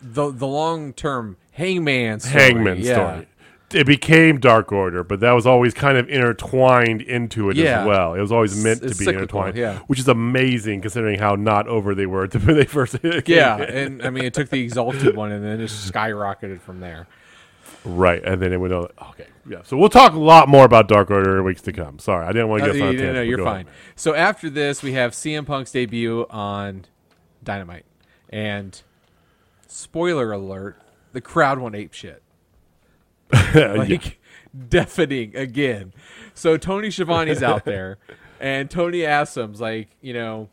the 0.00 0.30
the 0.30 0.46
long 0.46 0.92
term 0.92 1.36
Hangman 1.52 2.20
story. 2.20 2.42
hangman 2.42 2.78
yeah. 2.78 2.92
story 2.92 3.28
it 3.74 3.86
became 3.86 4.38
dark 4.38 4.70
order 4.72 5.02
but 5.04 5.20
that 5.20 5.32
was 5.32 5.46
always 5.46 5.72
kind 5.74 5.96
of 5.98 6.08
intertwined 6.08 7.00
into 7.02 7.50
it 7.50 7.56
Yeah. 7.56 7.80
as 7.80 7.86
well 7.86 8.14
it 8.14 8.20
was 8.20 8.32
always 8.32 8.62
meant 8.62 8.80
to 8.80 8.86
It's 8.88 8.98
be 8.98 9.04
cyclical, 9.06 9.22
intertwined 9.44 9.56
yeah. 9.56 9.78
which 9.86 9.98
is 9.98 10.08
amazing 10.08 10.80
considering 10.82 11.18
how 11.18 11.34
not 11.34 11.66
over 11.68 11.94
they 11.94 12.06
were 12.06 12.26
when 12.32 12.56
they 12.56 12.64
first 12.64 12.96
Yeah, 13.26 13.56
and 13.56 14.02
I 14.02 14.10
mean 14.10 14.24
it 14.24 14.34
took 14.34 14.48
the 14.50 14.62
exalted 14.62 15.16
one 15.16 15.32
and 15.32 15.44
then 15.44 15.60
it 15.60 15.66
just 15.66 15.92
skyrocketed 15.92 16.60
from 16.60 16.80
there. 16.80 17.06
right 17.84 18.22
and 18.24 18.40
then 18.40 18.52
it 18.52 18.58
went 18.58 18.72
on 18.72 18.88
okay 19.10 19.26
yeah 19.48 19.58
so 19.64 19.76
we'll 19.76 19.88
talk 19.88 20.12
a 20.12 20.18
lot 20.18 20.48
more 20.48 20.64
about 20.64 20.86
dark 20.88 21.10
order 21.10 21.38
in 21.38 21.44
weeks 21.44 21.62
to 21.62 21.72
come 21.72 21.98
sorry 21.98 22.24
i 22.26 22.32
didn't 22.32 22.48
want 22.48 22.62
to 22.62 22.70
Uh, 22.70 22.72
get 22.74 22.82
us 22.82 22.88
on 22.88 22.96
no, 22.96 23.12
no, 23.14 23.22
you're 23.22 23.38
fine. 23.38 23.66
ahead. 23.66 23.76
So 23.96 24.14
after 24.14 24.48
this, 24.50 24.82
we 24.82 24.92
have 24.92 25.12
CM 25.12 25.44
Punk's 25.46 25.72
debut 25.72 26.26
on 26.30 26.84
Dynamite, 27.42 27.84
and 28.30 28.80
spoiler 29.66 30.32
alert: 30.32 30.76
the 31.12 31.20
crowd 31.20 31.58
went 31.58 31.74
ape 31.74 31.92
shit. 31.92 32.22
like 33.54 34.20
deafening 34.68 35.36
again. 35.36 35.92
So 36.34 36.56
Tony 36.56 36.90
Schiavone's 36.90 37.42
out 37.42 37.64
there, 37.66 37.98
and 38.40 38.70
Tony 38.70 39.04
asks 39.04 39.36
him, 39.36 39.52
like, 39.54 39.88
you 40.00 40.12
know, 40.14 40.48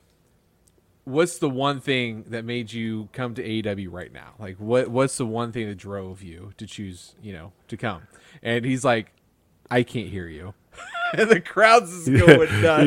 what's 1.06 1.40
the 1.40 1.50
one 1.50 1.80
thing 1.80 2.26
that 2.28 2.46
made 2.46 2.72
you 2.72 3.10
come 3.14 3.34
to 3.36 3.44
AEW 3.44 3.88
right 3.92 4.12
now? 4.12 4.34
Like, 4.40 4.58
what 4.58 4.90
what's 4.90 5.18
the 5.18 5.26
one 5.26 5.52
thing 5.52 5.68
that 5.68 5.78
drove 5.78 6.22
you 6.22 6.54
to 6.58 6.66
choose, 6.66 7.16
you 7.22 7.34
know, 7.34 7.52
to 7.68 7.78
come? 7.78 8.04
And 8.42 8.66
he's 8.66 8.86
like, 8.86 9.12
I 9.72 9.84
can't 9.84 10.08
hear 10.08 10.28
you. 10.28 10.54
and 11.14 11.30
the 11.30 11.42
crowd's 11.42 12.06
just 12.06 12.26
going 12.26 12.62
nuts 12.62 12.84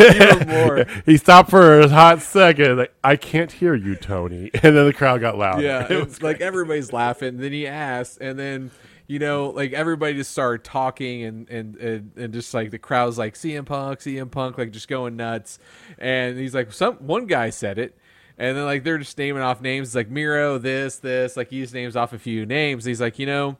even 0.00 0.48
more. 0.48 0.84
he 1.04 1.16
stopped 1.16 1.50
for 1.50 1.80
a 1.80 1.88
hot 1.88 2.22
second. 2.22 2.78
Like, 2.78 2.94
I 3.04 3.16
can't 3.16 3.52
hear 3.52 3.74
you, 3.74 3.94
Tony. 3.94 4.50
And 4.54 4.76
then 4.76 4.86
the 4.86 4.92
crowd 4.92 5.20
got 5.20 5.36
louder. 5.38 5.62
Yeah, 5.62 5.86
It 5.88 5.96
was 5.96 6.14
it's 6.14 6.22
like 6.22 6.40
everybody's 6.40 6.92
laughing. 6.92 7.36
Then 7.36 7.52
he 7.52 7.66
asked, 7.66 8.18
and 8.20 8.38
then 8.38 8.70
you 9.06 9.18
know, 9.18 9.50
like 9.50 9.72
everybody 9.72 10.14
just 10.14 10.32
started 10.32 10.64
talking, 10.64 11.22
and 11.22 11.48
and 11.48 11.76
and, 11.76 12.10
and 12.16 12.32
just 12.32 12.52
like 12.52 12.70
the 12.70 12.78
crowd's 12.78 13.18
like 13.18 13.34
CM 13.34 13.64
Punk, 13.64 14.00
CM 14.00 14.30
Punk, 14.30 14.58
like 14.58 14.72
just 14.72 14.88
going 14.88 15.16
nuts. 15.16 15.58
And 15.98 16.38
he's 16.38 16.54
like, 16.54 16.72
some 16.72 16.96
one 16.96 17.26
guy 17.26 17.50
said 17.50 17.78
it, 17.78 17.96
and 18.38 18.56
then 18.56 18.64
like 18.64 18.84
they're 18.84 18.98
just 18.98 19.16
naming 19.16 19.42
off 19.42 19.60
names 19.60 19.94
like 19.94 20.10
Miro, 20.10 20.58
this, 20.58 20.98
this, 20.98 21.36
like 21.36 21.50
he 21.50 21.60
just 21.60 21.74
names 21.74 21.96
off 21.96 22.12
a 22.12 22.18
few 22.18 22.44
names. 22.46 22.84
He's 22.84 23.00
like, 23.00 23.18
you 23.18 23.26
know, 23.26 23.56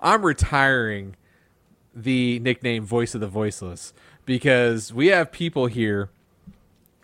I'm 0.00 0.24
retiring 0.24 1.16
the 1.94 2.38
nickname 2.40 2.84
Voice 2.84 3.14
of 3.14 3.20
the 3.20 3.28
Voiceless 3.28 3.92
because 4.24 4.92
we 4.92 5.08
have 5.08 5.30
people 5.30 5.66
here 5.66 6.10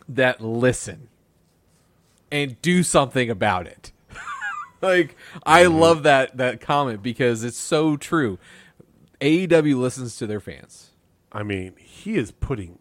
that 0.08 0.40
listen 0.40 1.08
and 2.32 2.60
do 2.62 2.82
something 2.82 3.30
about 3.30 3.66
it. 3.66 3.92
like 4.82 5.16
I 5.44 5.66
love 5.66 6.02
that 6.04 6.36
that 6.36 6.60
comment 6.60 7.02
because 7.02 7.44
it's 7.44 7.58
so 7.58 7.96
true. 7.96 8.38
AEW 9.20 9.78
listens 9.78 10.16
to 10.16 10.26
their 10.26 10.40
fans. 10.40 10.90
I 11.32 11.42
mean, 11.42 11.74
he 11.76 12.16
is 12.16 12.30
putting 12.32 12.78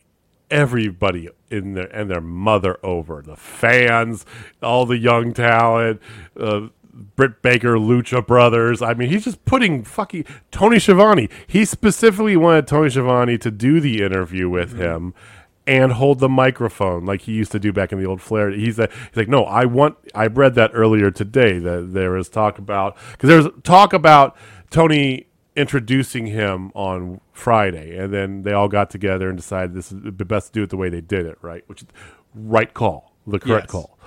everybody 0.49 1.29
in 1.49 1.73
their 1.73 1.88
and 1.88 2.09
their 2.09 2.21
mother 2.21 2.77
over 2.83 3.21
the 3.21 3.35
fans, 3.35 4.25
all 4.63 4.85
the 4.85 4.97
young 4.97 5.33
talent, 5.33 6.01
uh, 6.39 6.67
Britt 7.15 7.41
Baker, 7.41 7.75
Lucha 7.75 8.25
Brothers. 8.25 8.81
I 8.81 8.93
mean, 8.93 9.09
he's 9.09 9.25
just 9.25 9.43
putting 9.45 9.83
fucking 9.83 10.25
Tony 10.51 10.79
Schiavone. 10.79 11.29
He 11.47 11.65
specifically 11.65 12.35
wanted 12.35 12.67
Tony 12.67 12.89
Schiavone 12.89 13.38
to 13.38 13.51
do 13.51 13.79
the 13.79 14.01
interview 14.01 14.49
with 14.49 14.77
him. 14.77 15.13
And 15.69 15.91
hold 15.93 16.19
the 16.19 16.29
microphone 16.29 17.05
like 17.05 17.21
he 17.21 17.34
used 17.34 17.51
to 17.51 17.60
do 17.60 17.71
back 17.71 17.91
in 17.91 17.99
the 17.99 18.05
old 18.08 18.21
Flair. 18.21 18.49
He's, 18.49 18.79
a, 18.79 18.88
he's 19.10 19.15
like, 19.17 19.27
no, 19.27 19.43
I 19.43 19.65
want. 19.65 19.97
I 20.15 20.25
read 20.25 20.55
that 20.55 20.71
earlier 20.73 21.12
today 21.12 21.60
that 21.60 21.93
there 21.93 22.17
is 22.17 22.27
talk 22.27 22.58
about 22.58 22.97
because 23.12 23.27
there 23.27 23.38
was 23.38 23.49
talk 23.63 23.93
about 23.93 24.36
Tony 24.71 25.27
introducing 25.55 26.25
him 26.27 26.71
on 26.73 27.21
Friday, 27.34 27.97
and 27.97 28.12
then 28.12 28.41
they 28.41 28.53
all 28.53 28.67
got 28.67 28.89
together 28.89 29.29
and 29.29 29.38
decided 29.38 29.75
this 29.75 29.91
is 29.91 29.99
the 30.01 30.25
best 30.25 30.47
to 30.47 30.53
do 30.53 30.63
it 30.63 30.69
the 30.71 30.77
way 30.77 30.89
they 30.89 31.01
did 31.01 31.25
it, 31.27 31.38
right? 31.41 31.63
Which 31.67 31.84
right 32.34 32.73
call, 32.73 33.13
the 33.27 33.38
correct 33.39 33.65
Yes. 33.65 33.71
call. 33.71 33.98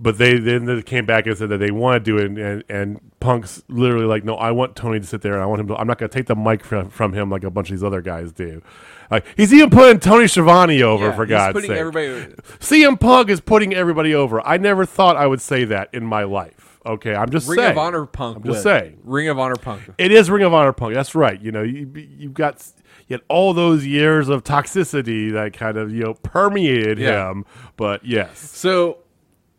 But 0.00 0.16
they 0.16 0.38
then 0.38 0.64
they 0.66 0.80
came 0.82 1.06
back 1.06 1.26
and 1.26 1.36
said 1.36 1.48
that 1.48 1.58
they 1.58 1.72
want 1.72 2.04
to 2.04 2.10
do 2.10 2.18
it, 2.18 2.26
and, 2.26 2.38
and, 2.38 2.64
and 2.68 3.00
Punk's 3.18 3.64
literally 3.68 4.06
like, 4.06 4.22
no, 4.22 4.36
I 4.36 4.52
want 4.52 4.76
Tony 4.76 5.00
to 5.00 5.06
sit 5.06 5.22
there, 5.22 5.34
and 5.34 5.42
I 5.42 5.46
want 5.46 5.60
him 5.60 5.66
to. 5.68 5.74
I'm 5.76 5.88
not 5.88 5.98
going 5.98 6.08
to 6.08 6.14
take 6.16 6.26
the 6.26 6.36
mic 6.36 6.62
from, 6.64 6.88
from 6.88 7.12
him 7.14 7.30
like 7.30 7.42
a 7.42 7.50
bunch 7.50 7.70
of 7.70 7.76
these 7.76 7.82
other 7.82 8.00
guys 8.00 8.30
do. 8.30 8.62
Like 9.10 9.26
he's 9.36 9.52
even 9.52 9.70
putting 9.70 9.98
Tony 9.98 10.28
Schiavone 10.28 10.80
over 10.82 11.06
Yeah, 11.06 11.16
for 11.16 11.24
he's 11.24 11.30
God's 11.30 11.52
putting 11.54 11.70
sake. 11.70 11.78
everybody 11.78 12.32
CM 12.60 13.00
Punk 13.00 13.28
is 13.28 13.40
putting 13.40 13.74
everybody 13.74 14.14
over. 14.14 14.40
I 14.46 14.56
never 14.56 14.84
thought 14.86 15.16
I 15.16 15.26
would 15.26 15.40
say 15.40 15.64
that 15.64 15.88
in 15.92 16.04
my 16.04 16.22
life. 16.22 16.78
Okay, 16.86 17.14
I'm 17.14 17.30
just 17.30 17.48
Ring 17.48 17.58
saying. 17.58 17.72
of 17.72 17.78
Honor 17.78 18.06
Punk. 18.06 18.36
I'm 18.36 18.44
just 18.44 18.62
saying. 18.62 18.98
Ring 19.02 19.28
of 19.28 19.38
Honor 19.38 19.56
Punk. 19.56 19.82
It 19.98 20.12
is 20.12 20.30
Ring 20.30 20.44
of 20.44 20.54
Honor 20.54 20.72
Punk. 20.72 20.94
That's 20.94 21.14
right. 21.16 21.40
You 21.40 21.50
know, 21.50 21.62
you 21.62 21.90
you've 22.16 22.34
got 22.34 22.64
yet 23.08 23.20
all 23.28 23.52
those 23.52 23.84
years 23.84 24.28
of 24.28 24.44
toxicity 24.44 25.32
that 25.32 25.54
kind 25.54 25.76
of 25.76 25.92
you 25.92 26.04
know 26.04 26.14
permeated 26.14 26.98
Yeah. 27.00 27.30
him. 27.30 27.46
But 27.76 28.04
yes, 28.04 28.38
So 28.38 28.98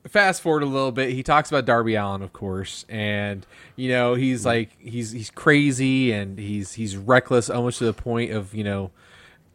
fast 0.08 0.42
forward 0.42 0.64
a 0.64 0.68
little 0.68 0.92
bit, 0.92 1.12
he 1.12 1.24
talks 1.24 1.50
about 1.50 1.66
Darby 1.66 1.96
Allin, 1.96 2.22
of 2.22 2.34
course, 2.34 2.86
and 2.90 3.46
you 3.76 3.90
know 3.90 4.16
he's 4.16 4.46
like 4.46 4.70
he's 4.80 5.12
he's 5.12 5.30
crazy 5.30 6.12
and 6.12 6.38
he's 6.40 6.74
he's 6.74 6.96
reckless, 6.96 7.50
almost 7.50 7.80
to 7.80 7.86
the 7.86 7.94
point 7.94 8.32
of 8.32 8.54
you 8.54 8.64
know 8.64 8.92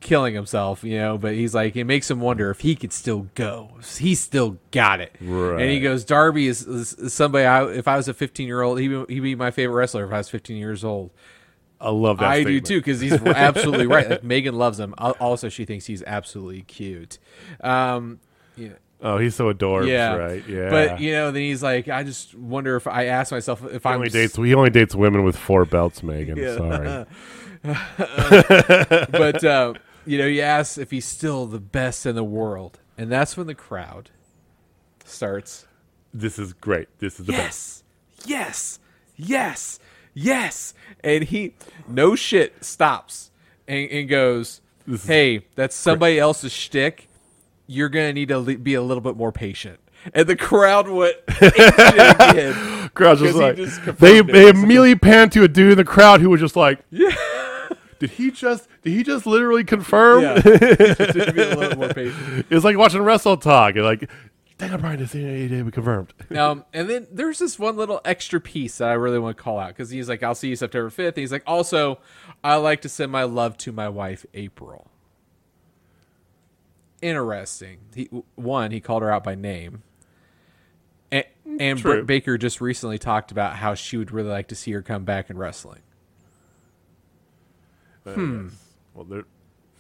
killing 0.01 0.35
himself. 0.35 0.85
You 0.85 0.99
know, 0.99 1.19
but 1.19 1.35
he's 1.35 1.55
like 1.55 1.77
it 1.77 1.85
makes 1.85 2.11
him 2.11 2.21
wonder 2.21 2.51
if 2.51 2.61
he 2.61 2.77
could 2.77 2.93
still 2.93 3.29
go. 3.35 3.71
He's 3.97 4.21
still 4.21 4.59
got 4.71 5.01
it. 5.01 5.15
Right. 5.21 5.63
And 5.63 5.71
he 5.71 5.81
goes, 5.81 6.05
Darby 6.05 6.47
is, 6.47 6.67
is, 6.67 6.93
is 6.95 7.15
somebody. 7.15 7.47
I, 7.47 7.67
if 7.71 7.89
I 7.89 7.97
was 7.97 8.09
a 8.09 8.15
15 8.15 8.47
year 8.47 8.63
old, 8.63 8.79
he'd 8.81 8.89
be, 8.89 9.15
he'd 9.15 9.21
be 9.21 9.35
my 9.35 9.51
favorite 9.51 9.77
wrestler 9.77 10.05
if 10.05 10.13
I 10.13 10.19
was 10.19 10.29
15 10.29 10.57
years 10.57 10.85
old. 10.85 11.11
I 11.81 11.91
love 11.91 12.19
that. 12.19 12.31
I 12.31 12.43
statement. 12.43 12.65
do 12.65 12.75
too 12.75 12.81
because 12.81 13.01
he's 13.01 13.13
absolutely 13.13 13.87
right. 13.87 14.09
Like 14.09 14.25
Megan 14.25 14.57
loves 14.57 14.79
him. 14.79 14.95
Also, 14.99 15.49
she 15.49 15.65
thinks 15.65 15.85
he's 15.87 16.03
absolutely 16.05 16.63
cute. 16.63 17.19
Um, 17.61 18.21
you 18.57 18.71
know, 18.71 18.77
Oh, 19.05 19.19
he's 19.19 19.35
so 19.35 19.51
adorable. 19.51 19.89
yeah, 19.91 20.15
right. 20.15 20.43
Yeah, 20.49 20.71
But 20.71 20.99
you 21.01 21.13
know, 21.13 21.31
then 21.31 21.43
he's 21.43 21.63
like, 21.63 21.89
I 21.89 22.03
just 22.05 22.35
wonder 22.35 22.75
if 22.75 22.87
I 22.87 23.05
ask 23.05 23.31
myself 23.31 23.63
if 23.63 23.83
he 23.83 23.89
I'm 23.89 23.97
only 23.97 24.09
dates. 24.09 24.35
He 24.35 24.55
only 24.55 24.71
dates 24.71 24.95
women 24.95 25.23
with 25.25 25.37
four 25.37 25.67
belts. 25.67 26.03
Megan, 26.03 26.39
Yeah. 26.39 26.57
sorry. 26.57 27.07
but 29.11 29.45
uh, 29.45 29.75
you 30.07 30.19
know, 30.19 30.27
he 30.29 30.41
asks 30.41 30.79
if 30.79 30.91
he's 30.91 31.05
still 31.05 31.47
the 31.47 31.61
best 31.61 32.07
in 32.07 32.15
the 32.15 32.25
world, 32.25 32.79
and 32.97 33.11
that's 33.13 33.37
when 33.37 33.47
the 33.47 33.55
crowd 33.55 34.11
starts. 35.05 35.67
This 36.13 36.39
is 36.39 36.53
great. 36.53 36.89
This 36.99 37.19
is 37.21 37.27
the 37.27 37.33
best. 37.33 37.85
Yes, 38.27 38.79
yes, 39.17 39.79
yes, 40.15 40.15
yes, 40.15 40.75
and 41.03 41.25
he 41.25 41.55
no 41.89 42.15
shit 42.15 42.65
stops 42.65 43.31
and, 43.69 43.91
and 43.91 44.09
goes, 44.09 44.61
"Hey, 45.05 45.45
that's 45.57 45.75
somebody 45.77 46.19
else's 46.19 46.53
shtick. 46.53 47.09
You're 47.67 47.89
gonna 47.89 48.13
need 48.13 48.29
to 48.29 48.43
be 48.59 48.75
a 48.75 48.83
little 48.83 49.01
bit 49.01 49.17
more 49.17 49.33
patient." 49.33 49.81
And 50.13 50.27
the 50.27 50.37
crowd 50.37 50.89
went 50.89 51.17
ape 51.41 51.55
shit 51.55 52.21
again. 52.21 52.91
Crowd's 52.95 53.21
just 53.21 53.33
'Cause 53.33 53.41
like 53.41 53.57
just 53.57 53.99
they 53.99 54.21
they 54.21 54.49
immediately 54.51 54.95
panned 54.95 55.33
to 55.33 55.43
a 55.45 55.49
dude 55.49 55.73
in 55.73 55.79
the 55.79 55.85
crowd 55.85 56.21
who 56.21 56.31
was 56.31 56.41
just 56.41 56.57
like, 56.57 56.81
yeah. 56.91 57.15
Did 57.99 58.11
he 58.11 58.31
just 58.31 58.69
did 58.83 58.93
he 58.93 59.03
just 59.03 59.25
literally 59.25 59.65
confirm? 59.65 60.23
Yeah, 60.23 60.35
to 60.35 61.33
be 61.35 61.43
a 61.43 61.57
little 61.57 61.79
more 61.79 61.89
patient. 61.89 62.47
it's 62.51 62.65
like 62.65 62.77
watching 62.77 63.01
Wrestle 63.03 63.37
Talk. 63.39 63.77
You're 63.77 63.85
like, 63.85 64.11
Daniel 64.59 64.79
Bryan 64.79 65.01
is 65.01 65.15
we 65.15 65.71
confirmed. 65.71 66.13
Um, 66.37 66.65
and 66.73 66.89
then 66.91 67.07
there's 67.11 67.39
this 67.39 67.59
one 67.59 67.77
little 67.77 68.01
extra 68.05 68.41
piece 68.41 68.79
that 68.79 68.89
I 68.89 68.93
really 68.93 69.19
want 69.19 69.37
to 69.37 69.43
call 69.43 69.59
out 69.59 69.69
because 69.69 69.91
he's 69.91 70.09
like, 70.09 70.23
"I'll 70.23 70.35
see 70.35 70.49
you 70.49 70.57
September 70.57 70.91
5th. 70.91 71.09
And 71.09 71.17
he's 71.17 71.33
like, 71.33 71.45
"Also, 71.47 71.99
I 72.43 72.57
like 72.57 72.83
to 72.83 72.89
send 72.89 73.11
my 73.11 73.25
love 73.25 73.57
to 73.59 73.73
my 73.73 73.89
wife, 73.89 74.27
April." 74.35 74.91
Interesting. 77.05 77.79
He, 77.95 78.05
one, 78.35 78.71
he 78.71 78.81
called 78.81 79.03
her 79.03 79.11
out 79.11 79.25
by 79.25 79.35
name, 79.35 79.83
and, 81.13 81.25
and 81.61 81.79
True. 81.79 81.93
Britt 81.97 82.07
Baker 82.07 82.39
just 82.39 82.61
recently 82.61 82.99
talked 82.99 83.31
about 83.31 83.57
how 83.57 83.75
she 83.75 83.97
would 83.97 84.11
really 84.11 84.31
like 84.31 84.49
to 84.49 84.55
see 84.55 84.73
her 84.73 84.81
come 84.83 85.05
back 85.05 85.29
in 85.31 85.37
wrestling. 85.37 85.81
Hmm. 88.05 88.49
Well, 88.95 89.05
there, 89.05 89.25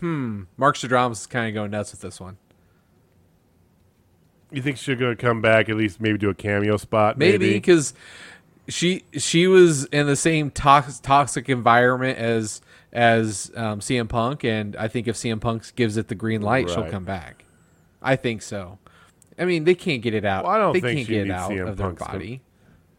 Hmm. 0.00 0.42
Mark 0.56 0.76
Stradamus 0.76 1.12
is 1.12 1.26
kind 1.26 1.48
of 1.48 1.54
going 1.54 1.70
nuts 1.70 1.92
with 1.92 2.00
this 2.00 2.20
one. 2.20 2.36
You 4.50 4.60
think 4.62 4.76
she's 4.76 4.98
going 4.98 5.16
to 5.16 5.20
come 5.20 5.40
back 5.40 5.68
at 5.68 5.76
least 5.76 6.00
maybe 6.00 6.18
do 6.18 6.30
a 6.30 6.34
cameo 6.34 6.76
spot? 6.76 7.16
maybe 7.18 7.38
Maybe. 7.38 7.52
because 7.54 7.94
she 8.68 9.04
she 9.16 9.46
was 9.46 9.84
in 9.86 10.06
the 10.06 10.16
same 10.16 10.50
tox, 10.50 11.00
toxic 11.00 11.48
environment 11.48 12.18
as 12.18 12.60
as 12.94 13.50
um, 13.56 13.80
CM 13.80 14.08
Punk, 14.08 14.44
and 14.44 14.76
I 14.76 14.88
think 14.88 15.08
if 15.08 15.16
CM 15.16 15.40
Punk 15.40 15.74
gives 15.74 15.96
it 15.96 16.08
the 16.08 16.14
green 16.14 16.40
light, 16.40 16.70
she'll 16.70 16.88
come 16.88 17.04
back. 17.04 17.44
I 18.00 18.16
think 18.16 18.40
so. 18.40 18.78
I 19.38 19.44
mean, 19.44 19.64
they 19.64 19.74
can't 19.74 20.00
get 20.00 20.14
it 20.14 20.24
out. 20.24 20.44
Well, 20.44 20.52
I 20.52 20.58
don't 20.58 20.72
they 20.72 20.80
think 20.80 20.98
can't 20.98 21.08
get 21.08 21.26
it 21.26 21.30
out 21.30 21.50
CM 21.50 21.68
of 21.68 21.76
their 21.76 21.88
Punk's 21.88 22.06
body, 22.06 22.40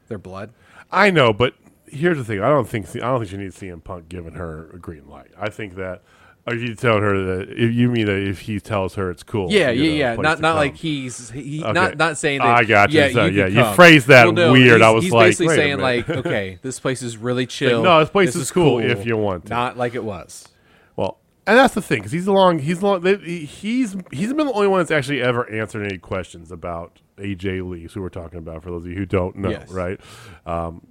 their 0.10 0.18
blood. 0.18 0.52
I 0.92 1.12
know, 1.12 1.32
but 1.32 1.56
here's 1.88 2.18
the 2.18 2.26
thing. 2.26 2.42
I 2.42 2.50
don't 2.50 2.68
think 2.68 2.94
I 2.96 3.00
don't 3.00 3.20
think 3.20 3.32
she 3.32 3.38
needs 3.38 3.58
CM 3.58 3.84
Punk 3.84 4.10
giving 4.10 4.34
her 4.34 4.70
a 4.74 4.78
green 4.78 5.08
light. 5.08 5.32
I 5.40 5.50
think 5.50 5.76
that 5.76 6.02
if 6.48 6.62
you 6.62 6.76
tell 6.76 7.00
her 7.02 7.38
that 7.38 7.50
if 7.52 7.74
you 7.74 7.90
mean 7.90 8.06
that 8.06 8.18
if 8.18 8.42
he 8.42 8.60
tells 8.60 8.96
her 8.96 9.10
it's 9.10 9.24
cool. 9.24 9.52
Yeah, 9.52 9.72
yeah, 9.72 9.90
yeah. 9.92 10.16
Not 10.16 10.40
not 10.40 10.52
come. 10.52 10.56
like 10.58 10.76
he's 10.76 11.30
he, 11.32 11.64
Okay. 11.64 11.72
not 11.74 11.98
not 11.98 12.18
saying 12.18 12.40
that. 12.40 12.48
I 12.48 12.64
got 12.64 12.92
you. 12.92 13.00
Yeah, 13.02 13.10
So, 13.10 13.26
you 13.26 13.46
yeah, 13.46 13.48
you 13.70 13.76
phrased 13.76 14.08
that 14.08 14.32
no, 14.34 14.52
weird. 14.52 14.82
I 14.82 14.92
was 14.92 15.06
he's 15.06 15.14
like, 15.14 15.28
basically 15.30 15.56
saying 15.56 15.80
like, 15.80 16.08
okay, 16.10 16.60
this 16.62 16.80
place 16.80 17.02
is 17.02 17.18
really 17.18 17.46
chill. 17.58 17.82
no, 17.82 18.00
this 18.00 18.10
place 18.10 18.36
is 18.36 18.52
cool 18.52 18.80
if 18.80 19.06
you 19.06 19.18
want 19.18 19.46
to. 19.46 19.50
Not 19.50 19.78
like 19.78 19.96
it 19.96 20.04
was. 20.04 20.48
Well, 20.96 21.18
and 21.48 21.58
that's 21.58 21.74
the 21.74 21.82
thing 21.82 22.00
because 22.00 22.12
he's 22.12 22.28
long. 22.28 22.60
He's 22.60 22.82
long. 22.84 23.04
He's 23.24 23.96
he's 24.12 24.34
been 24.34 24.48
the 24.48 24.54
only 24.54 24.68
one 24.68 24.80
that's 24.80 24.92
actually 24.92 25.22
ever 25.22 25.50
answered 25.52 25.84
any 25.86 25.98
questions 25.98 26.52
about 26.52 27.02
AJ 27.18 27.68
Lee, 27.70 27.88
who 27.92 28.02
we're 28.02 28.10
talking 28.10 28.40
about. 28.40 28.62
For 28.64 28.70
those 28.70 28.84
of 28.84 28.90
you 28.92 28.98
who 28.98 29.06
don't 29.06 29.36
know, 29.38 29.50
Yes. 29.50 29.72
right? 29.72 30.00
Um, 30.46 30.86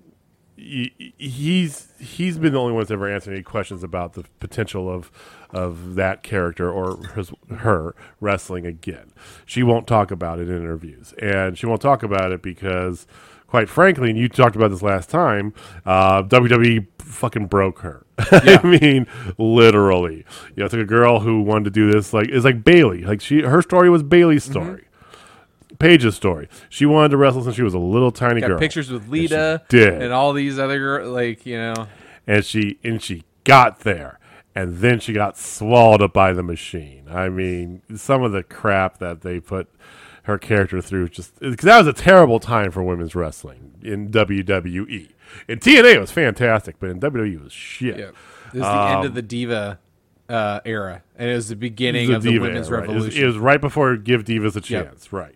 he's 0.56 1.88
he's 1.98 2.38
been 2.38 2.52
the 2.52 2.58
only 2.58 2.72
one 2.72 2.82
that's 2.82 2.90
ever 2.90 3.12
answered 3.12 3.34
any 3.34 3.42
questions 3.42 3.82
about 3.82 4.12
the 4.12 4.24
potential 4.38 4.88
of 4.88 5.10
of 5.50 5.94
that 5.94 6.22
character 6.22 6.70
or 6.70 6.98
his, 7.14 7.32
her 7.58 7.94
wrestling 8.20 8.66
again. 8.66 9.12
She 9.46 9.62
won't 9.62 9.86
talk 9.86 10.10
about 10.10 10.40
it 10.40 10.48
in 10.48 10.56
interviews, 10.56 11.12
and 11.14 11.56
she 11.56 11.66
won't 11.66 11.80
talk 11.80 12.02
about 12.02 12.32
it 12.32 12.42
because, 12.42 13.06
quite 13.46 13.68
frankly, 13.68 14.10
and 14.10 14.18
you 14.18 14.28
talked 14.28 14.56
about 14.56 14.70
this 14.70 14.82
last 14.82 15.08
time, 15.08 15.54
uh, 15.86 16.22
WWE 16.24 16.86
fucking 16.98 17.46
broke 17.46 17.80
her. 17.80 18.04
I 18.18 18.60
mean, 18.64 19.06
literally. 19.38 20.24
You 20.50 20.54
know, 20.56 20.64
it's 20.64 20.74
like 20.74 20.82
a 20.82 20.86
girl 20.86 21.20
who 21.20 21.42
wanted 21.42 21.64
to 21.64 21.70
do 21.70 21.92
this. 21.92 22.12
Like, 22.12 22.28
it's 22.28 22.44
like 22.44 22.64
Bayley. 22.64 23.02
Like 23.02 23.20
she, 23.20 23.42
her 23.42 23.62
story 23.62 23.88
was 23.90 24.02
Bayley's 24.02 24.44
story. 24.44 24.86
Paige's 25.78 26.14
story. 26.16 26.48
She 26.68 26.86
wanted 26.86 27.08
to 27.10 27.16
wrestle 27.16 27.42
since 27.44 27.56
she 27.56 27.62
was 27.62 27.74
a 27.74 27.78
little 27.78 28.10
tiny 28.12 28.40
Got 28.40 28.48
girl. 28.48 28.58
pictures 28.58 28.90
with 28.90 29.08
Lita 29.08 29.62
did. 29.68 30.02
and 30.02 30.12
all 30.12 30.32
these 30.32 30.58
other 30.58 30.78
girl, 30.78 31.10
like 31.10 31.44
you 31.46 31.56
know. 31.58 31.86
and 32.26 32.44
she 32.44 32.78
and 32.84 33.02
she 33.02 33.24
got 33.44 33.80
there 33.80 34.18
and 34.54 34.78
then 34.78 35.00
she 35.00 35.12
got 35.12 35.36
swallowed 35.36 36.00
up 36.00 36.12
by 36.14 36.32
the 36.32 36.42
machine 36.42 37.04
i 37.10 37.28
mean 37.28 37.82
some 37.94 38.22
of 38.22 38.32
the 38.32 38.42
crap 38.42 38.96
that 38.98 39.20
they 39.20 39.38
put 39.38 39.68
her 40.22 40.38
character 40.38 40.80
through 40.80 41.08
just 41.08 41.38
because 41.40 41.64
that 41.64 41.76
was 41.76 41.86
a 41.86 41.92
terrible 41.92 42.40
time 42.40 42.70
for 42.70 42.82
women's 42.82 43.14
wrestling 43.14 43.74
in 43.82 44.08
wwe 44.10 45.10
in 45.48 45.58
tna 45.58 45.94
it 45.94 46.00
was 46.00 46.10
fantastic 46.10 46.76
but 46.78 46.88
in 46.88 46.98
wwe 47.00 47.34
it 47.34 47.42
was 47.42 47.52
shit 47.52 47.98
Yeah. 47.98 48.10
This 48.52 48.62
is 48.62 48.68
the 48.68 48.88
end 48.96 49.04
of 49.04 49.14
the 49.14 49.20
diva 49.22 49.78
uh, 50.28 50.60
era, 50.64 51.02
and 51.18 51.28
it 51.28 51.34
was 51.34 51.48
the 51.48 51.56
beginning 51.56 52.06
Um, 52.06 52.12
the 52.12 52.16
of 52.16 52.22
the 52.22 52.38
women's 52.38 52.70
era, 52.70 52.80
right? 52.80 52.88
It 52.88 52.94
was- 52.94 53.02
revolution. 53.04 53.22
It 53.22 53.26
was, 53.26 53.36
right 53.38 53.60
before 53.60 53.96
Give 53.96 54.24
Divas 54.24 54.52
a 54.52 54.60
Yep. 54.60 54.64
Chance, 54.86 55.12
right? 55.12 55.34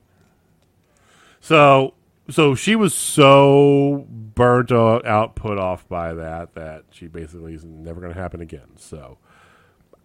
So, 1.40 1.94
so 2.30 2.54
she 2.54 2.76
was 2.76 2.94
so 2.94 4.06
burnt 4.08 4.70
out, 4.72 5.34
put 5.36 5.58
off 5.58 5.88
by 5.88 6.14
that 6.14 6.54
that 6.54 6.84
she 6.90 7.06
basically 7.06 7.54
is 7.54 7.64
never 7.64 8.00
going 8.00 8.12
to 8.12 8.18
happen 8.20 8.40
again. 8.40 8.76
So, 8.76 9.18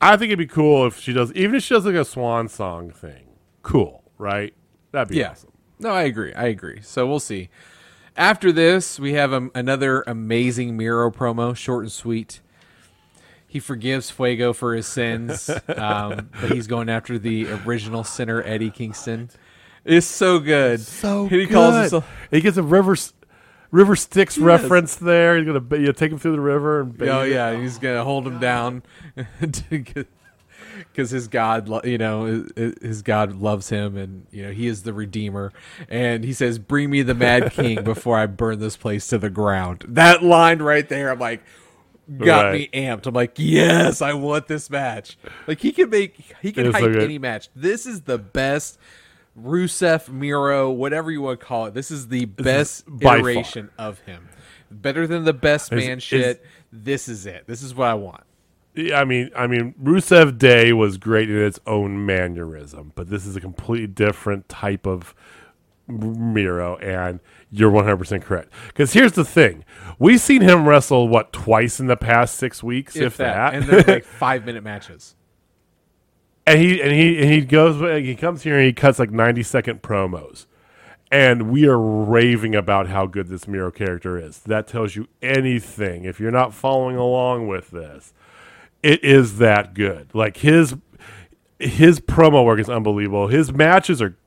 I 0.01 0.17
think 0.17 0.29
it'd 0.29 0.39
be 0.39 0.47
cool 0.47 0.85
if 0.85 0.99
she 0.99 1.13
does, 1.13 1.31
even 1.33 1.55
if 1.55 1.63
she 1.63 1.73
does 1.73 1.85
like 1.85 1.95
a 1.95 2.05
swan 2.05 2.47
song 2.49 2.89
thing. 2.91 3.27
Cool, 3.61 4.03
right? 4.17 4.53
That'd 4.91 5.09
be 5.09 5.17
Yeah. 5.17 5.31
awesome. 5.31 5.51
No, 5.79 5.89
I 5.89 6.03
agree. 6.03 6.33
I 6.33 6.45
agree. 6.47 6.79
So 6.81 7.05
we'll 7.07 7.19
see. 7.19 7.49
After 8.15 8.51
this, 8.51 8.99
we 8.99 9.13
have 9.13 9.33
um, 9.33 9.51
another 9.55 10.03
amazing 10.05 10.77
Miro 10.77 11.09
promo, 11.09 11.55
short 11.55 11.83
and 11.83 11.91
sweet. 11.91 12.41
He 13.47 13.59
forgives 13.59 14.09
Fuego 14.09 14.53
for 14.53 14.75
his 14.75 14.87
sins, 14.87 15.49
um, 15.75 16.29
but 16.39 16.51
he's 16.51 16.67
going 16.67 16.89
after 16.89 17.17
the 17.17 17.51
original 17.51 18.03
sinner, 18.03 18.41
Eddie 18.43 18.69
Kingston. 18.71 19.29
It's 19.85 20.07
so 20.07 20.39
good. 20.39 20.79
So 20.81 21.27
he 21.27 21.45
good. 21.45 21.51
calls 21.53 21.75
himself. 21.75 22.07
he 22.31 22.41
gets 22.41 22.57
a 22.57 22.63
river, 22.63 22.95
river 23.71 23.95
Styx 23.95 24.37
reference 24.37 24.95
there. 24.95 25.37
He's 25.37 25.45
gonna 25.45 25.59
ba- 25.59 25.79
you 25.79 25.91
take 25.93 26.11
him 26.11 26.19
through 26.19 26.33
the 26.33 26.41
river 26.41 26.81
and 26.81 27.01
Oh 27.03 27.23
yeah, 27.23 27.55
he's 27.59 27.77
gonna 27.79 28.03
hold 28.03 28.25
him 28.25 28.39
down 28.39 28.83
because 29.69 31.11
his 31.11 31.27
God, 31.27 31.67
lo- 31.67 31.81
you 31.83 31.97
know, 31.97 32.45
his- 32.55 33.01
God 33.01 33.35
loves 33.35 33.69
him, 33.69 33.97
and 33.97 34.25
you 34.31 34.43
know 34.43 34.51
he 34.51 34.67
is 34.67 34.83
the 34.83 34.93
Redeemer. 34.93 35.51
And 35.89 36.23
he 36.23 36.33
says, 36.33 36.59
"Bring 36.59 36.89
me 36.89 37.01
the 37.01 37.13
Mad 37.15 37.51
King 37.51 37.83
before 37.83 38.17
I 38.17 38.25
burn 38.25 38.59
this 38.59 38.77
place 38.77 39.07
to 39.07 39.17
the 39.17 39.29
ground." 39.29 39.83
That 39.87 40.23
line 40.23 40.61
right 40.61 40.87
there, 40.87 41.11
I'm 41.11 41.19
like, 41.19 41.43
got 42.17 42.45
Right. 42.45 42.53
me 42.53 42.69
amped. 42.73 43.05
I'm 43.05 43.13
like, 43.13 43.33
yes, 43.37 44.01
I 44.01 44.13
want 44.13 44.47
this 44.47 44.69
match. 44.69 45.17
Like 45.47 45.59
he 45.59 45.71
can 45.71 45.89
make, 45.89 46.15
he 46.41 46.51
can 46.51 46.65
so 46.65 46.71
hype 46.71 46.81
good. 46.93 47.03
any 47.03 47.17
match. 47.17 47.49
This 47.55 47.85
is 47.85 48.01
the 48.01 48.17
best. 48.17 48.77
Rusev, 49.39 50.09
Miro, 50.09 50.69
whatever 50.71 51.11
you 51.11 51.21
want 51.21 51.39
to 51.39 51.45
call 51.45 51.65
it. 51.65 51.73
This 51.73 51.89
is 51.91 52.07
the 52.09 52.25
best 52.25 52.85
far. 53.01 53.17
iteration 53.17 53.69
of 53.77 53.99
him. 54.01 54.29
Better 54.69 55.07
than 55.07 55.23
the 55.23 55.33
best 55.33 55.71
man 55.71 55.97
is- 55.97 56.03
shit. 56.03 56.45
this 56.71 57.07
is 57.07 57.25
it. 57.25 57.45
This 57.47 57.61
is 57.63 57.73
what 57.75 57.87
I 57.87 57.93
want. 57.95 58.23
Yeah, 58.75 58.99
I 58.99 59.05
mean, 59.05 59.29
I 59.35 59.45
mean, 59.45 59.75
Rusev 59.81 60.39
Day 60.39 60.73
was 60.73 60.97
great 60.97 61.29
in 61.29 61.37
its 61.37 61.59
own 61.67 62.07
mannerism, 62.07 62.91
but 62.95 63.07
this 63.07 63.25
is 63.25 63.35
a 63.35 63.39
completely 63.41 63.85
different 63.85 64.49
type 64.49 64.87
of 64.87 65.13
Miro, 65.87 66.77
and 66.77 67.19
you're 67.51 67.69
100 67.69 67.97
percent 67.97 68.23
correct. 68.23 68.51
Because 68.67 68.93
here's 68.93 69.11
the 69.11 69.25
thing: 69.25 69.63
we've 69.99 70.21
seen 70.21 70.41
him 70.41 70.67
wrestle 70.67 71.07
what 71.07 71.31
twice 71.33 71.79
in 71.79 71.85
the 71.87 71.97
past 71.97 72.35
six 72.35 72.63
weeks, 72.63 72.95
if, 72.95 73.17
that, 73.17 73.53
and 73.53 73.65
they're 73.65 73.83
like 73.83 74.05
five 74.19 74.43
minute 74.45 74.63
matches. 74.63 75.15
And 76.45 76.59
he 76.59 76.81
and 76.81 76.91
he 76.91 77.21
and 77.21 77.31
he 77.31 77.41
goes, 77.41 77.79
he 78.03 78.15
comes 78.15 78.43
here 78.43 78.57
and 78.57 78.65
he 78.65 78.73
cuts 78.73 78.99
like 78.99 79.11
90 79.11 79.43
second 79.43 79.81
promos, 79.81 80.45
and 81.11 81.49
we 81.51 81.65
are 81.67 81.79
raving 81.79 82.55
about 82.55 82.87
how 82.87 83.05
good 83.05 83.27
this 83.27 83.47
Miro 83.47 83.71
character 83.71 84.17
is. 84.17 84.39
That 84.39 84.67
tells 84.67 84.95
you 84.95 85.07
anything. 85.21 86.05
If 86.05 86.19
you're 86.19 86.31
not 86.31 86.53
following 86.53 86.97
along 86.97 87.47
with 87.47 87.71
this, 87.71 88.13
it 88.81 89.03
is 89.03 89.37
that 89.37 89.73
good. 89.73 90.09
Like 90.13 90.37
his 90.37 90.75
his 91.59 91.99
promo 91.99 92.45
work 92.45 92.59
is 92.59 92.69
unbelievable. 92.69 93.27
His 93.27 93.53
matches 93.53 94.01
are 94.01 94.17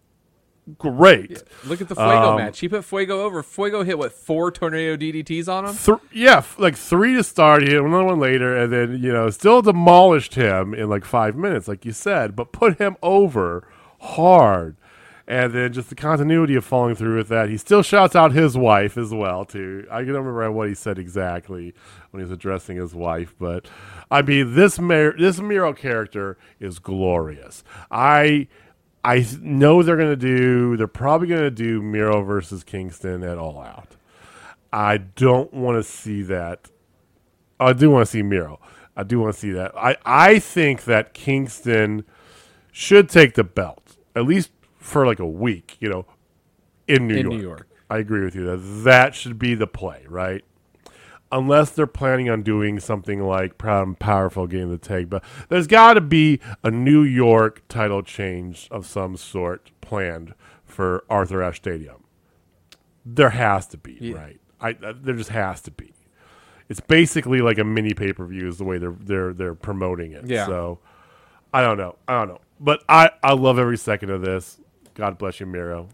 great. 0.78 1.42
Look 1.64 1.80
at 1.80 1.88
the 1.88 1.94
Fuego 1.94 2.30
Um, 2.30 2.36
match. 2.36 2.58
He 2.60 2.68
put 2.68 2.84
Fuego 2.84 3.22
over. 3.22 3.42
Fuego 3.42 3.82
hit 3.84 3.98
what 3.98 4.12
four 4.12 4.50
tornado 4.50 4.96
DDTs 4.96 5.48
on 5.48 5.66
him. 5.66 5.74
Th- 5.74 5.98
yeah, 6.12 6.38
f- 6.38 6.58
like 6.58 6.76
three 6.76 7.14
to 7.14 7.22
start, 7.22 7.62
he 7.62 7.70
hit 7.70 7.82
another 7.82 8.04
one 8.04 8.18
later, 8.20 8.56
and 8.56 8.72
then 8.72 8.98
you 9.02 9.12
know 9.12 9.30
still 9.30 9.62
demolished 9.62 10.34
him 10.34 10.74
in 10.74 10.88
like 10.88 11.04
five 11.04 11.36
minutes, 11.36 11.68
like 11.68 11.84
you 11.84 11.92
said, 11.92 12.34
but 12.36 12.52
put 12.52 12.78
him 12.78 12.96
over 13.02 13.66
hard. 14.00 14.76
And 15.28 15.52
then 15.52 15.72
just 15.72 15.88
the 15.88 15.96
continuity 15.96 16.54
of 16.54 16.64
following 16.64 16.94
through 16.94 17.16
with 17.16 17.26
that. 17.30 17.48
He 17.48 17.56
still 17.56 17.82
shouts 17.82 18.14
out 18.14 18.30
his 18.30 18.56
wife 18.56 18.96
as 18.96 19.12
well 19.12 19.44
too. 19.44 19.84
I 19.90 19.98
don't 20.04 20.14
remember 20.14 20.52
what 20.52 20.68
he 20.68 20.74
said 20.76 21.00
exactly 21.00 21.74
when 22.12 22.20
he 22.20 22.22
was 22.22 22.30
addressing 22.30 22.76
his 22.76 22.94
wife, 22.94 23.34
but 23.36 23.66
I 24.08 24.22
mean 24.22 24.54
this 24.54 24.78
Mir- 24.78 25.16
this 25.18 25.40
Miro 25.40 25.72
character 25.72 26.38
is 26.60 26.78
glorious. 26.78 27.64
I 27.90 28.46
I 29.06 29.24
know 29.40 29.84
they're 29.84 29.96
gonna 29.96 30.16
do. 30.16 30.76
They're 30.76 30.88
probably 30.88 31.28
gonna 31.28 31.48
do 31.48 31.80
Miro 31.80 32.22
versus 32.22 32.64
Kingston 32.64 33.22
at 33.22 33.38
All 33.38 33.60
Out. 33.60 33.94
I 34.72 34.96
don't 34.98 35.54
want 35.54 35.78
to 35.78 35.84
see 35.84 36.22
that. 36.22 36.72
I 37.60 37.72
do 37.72 37.88
want 37.88 38.04
to 38.04 38.10
see 38.10 38.22
Miro. 38.22 38.58
I 38.96 39.04
do 39.04 39.20
want 39.20 39.32
to 39.32 39.40
see 39.40 39.52
that. 39.52 39.70
I, 39.76 39.96
I 40.04 40.38
think 40.40 40.84
that 40.84 41.14
Kingston 41.14 42.04
should 42.72 43.08
take 43.08 43.34
the 43.34 43.44
belt 43.44 43.96
at 44.16 44.24
least 44.26 44.50
for 44.76 45.06
like 45.06 45.20
a 45.20 45.26
week. 45.26 45.76
You 45.78 45.88
know, 45.88 46.06
in 46.88 47.06
New 47.06 47.14
In 47.14 47.26
York. 47.26 47.36
New 47.36 47.42
York. 47.42 47.68
I 47.88 47.98
agree 47.98 48.24
with 48.24 48.34
you. 48.34 48.44
That 48.44 48.56
that 48.84 49.14
should 49.14 49.38
be 49.38 49.54
the 49.54 49.68
play, 49.68 50.04
right? 50.08 50.44
Unless 51.32 51.70
they're 51.70 51.88
planning 51.88 52.30
on 52.30 52.42
doing 52.42 52.78
something 52.78 53.20
like 53.20 53.58
Proud 53.58 53.86
and 53.86 53.98
Powerful 53.98 54.46
getting 54.46 54.70
the 54.70 54.78
tag, 54.78 55.10
but 55.10 55.24
there's 55.48 55.66
got 55.66 55.94
to 55.94 56.00
be 56.00 56.40
a 56.62 56.70
New 56.70 57.02
York 57.02 57.62
title 57.68 58.02
change 58.02 58.68
of 58.70 58.86
some 58.86 59.16
sort 59.16 59.72
planned 59.80 60.34
for 60.64 61.04
Arthur 61.10 61.42
Ashe 61.42 61.56
Stadium. 61.56 62.04
There 63.04 63.30
has 63.30 63.66
to 63.68 63.76
be, 63.76 64.12
right? 64.12 64.40
I, 64.60 64.68
I 64.68 64.92
there 64.92 65.14
just 65.14 65.30
has 65.30 65.60
to 65.62 65.70
be. 65.70 65.92
It's 66.68 66.80
basically 66.80 67.40
like 67.40 67.58
a 67.58 67.64
mini 67.64 67.94
pay 67.94 68.12
per 68.12 68.24
view 68.24 68.48
is 68.48 68.58
the 68.58 68.64
way 68.64 68.78
they're 68.78 68.96
they're 68.98 69.32
they're 69.32 69.54
promoting 69.54 70.12
it. 70.12 70.26
Yeah. 70.26 70.46
So 70.46 70.78
I 71.52 71.62
don't 71.62 71.78
know. 71.78 71.96
I 72.08 72.18
don't 72.18 72.28
know. 72.28 72.40
But 72.60 72.82
I 72.88 73.10
I 73.22 73.34
love 73.34 73.58
every 73.58 73.78
second 73.78 74.10
of 74.10 74.22
this. 74.22 74.60
God 74.94 75.18
bless 75.18 75.40
you, 75.40 75.46
Miro. 75.46 75.88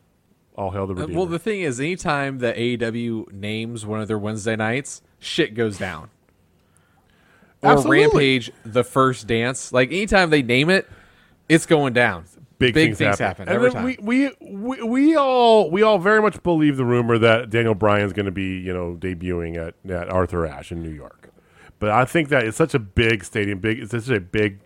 All 0.56 0.70
hail 0.70 0.86
the 0.86 0.92
Uh, 0.94 0.96
Redeemer. 0.96 1.16
Well, 1.18 1.26
the 1.26 1.38
thing 1.38 1.62
is, 1.62 1.80
anytime 1.80 2.38
that 2.38 2.56
AEW 2.56 3.32
names 3.32 3.86
one 3.86 4.00
of 4.00 4.08
their 4.08 4.18
Wednesday 4.18 4.56
nights, 4.56 5.02
shit 5.18 5.54
goes 5.54 5.78
down. 5.78 6.10
Or 7.62 7.72
Absolutely. 7.72 8.02
Rampage, 8.02 8.52
the 8.64 8.84
first 8.84 9.26
dance. 9.26 9.72
Like 9.72 9.88
anytime 9.88 10.30
they 10.30 10.42
name 10.42 10.68
it, 10.68 10.88
it's 11.48 11.64
going 11.64 11.92
down. 11.92 12.24
big, 12.58 12.74
Big 12.74 12.74
things, 12.74 12.98
things 12.98 13.18
happen. 13.18 13.46
happen 13.46 13.48
And 13.48 13.56
every 13.56 13.70
time. 13.70 13.84
We, 13.84 13.96
we 14.00 14.30
we 14.40 14.82
we 14.82 15.16
all 15.16 15.70
we 15.70 15.82
all 15.82 15.98
very 15.98 16.20
much 16.20 16.42
believe 16.42 16.76
the 16.76 16.84
rumor 16.84 17.18
that 17.18 17.50
Daniel 17.50 17.74
Bryan's 17.74 18.12
going 18.12 18.26
to 18.26 18.32
be 18.32 18.58
you 18.58 18.72
know 18.72 18.96
debuting 18.98 19.56
at 19.56 19.74
at 19.90 20.08
Arthur 20.10 20.44
Ashe 20.46 20.72
in 20.72 20.82
New 20.82 20.90
York. 20.90 21.30
But 21.78 21.90
I 21.90 22.04
think 22.04 22.28
that 22.28 22.44
it's 22.44 22.56
such 22.56 22.74
a 22.74 22.78
big 22.78 23.24
stadium, 23.24 23.58
big 23.58 23.78
it's 23.78 23.90
such 23.92 24.08
a 24.08 24.20
big 24.20 24.58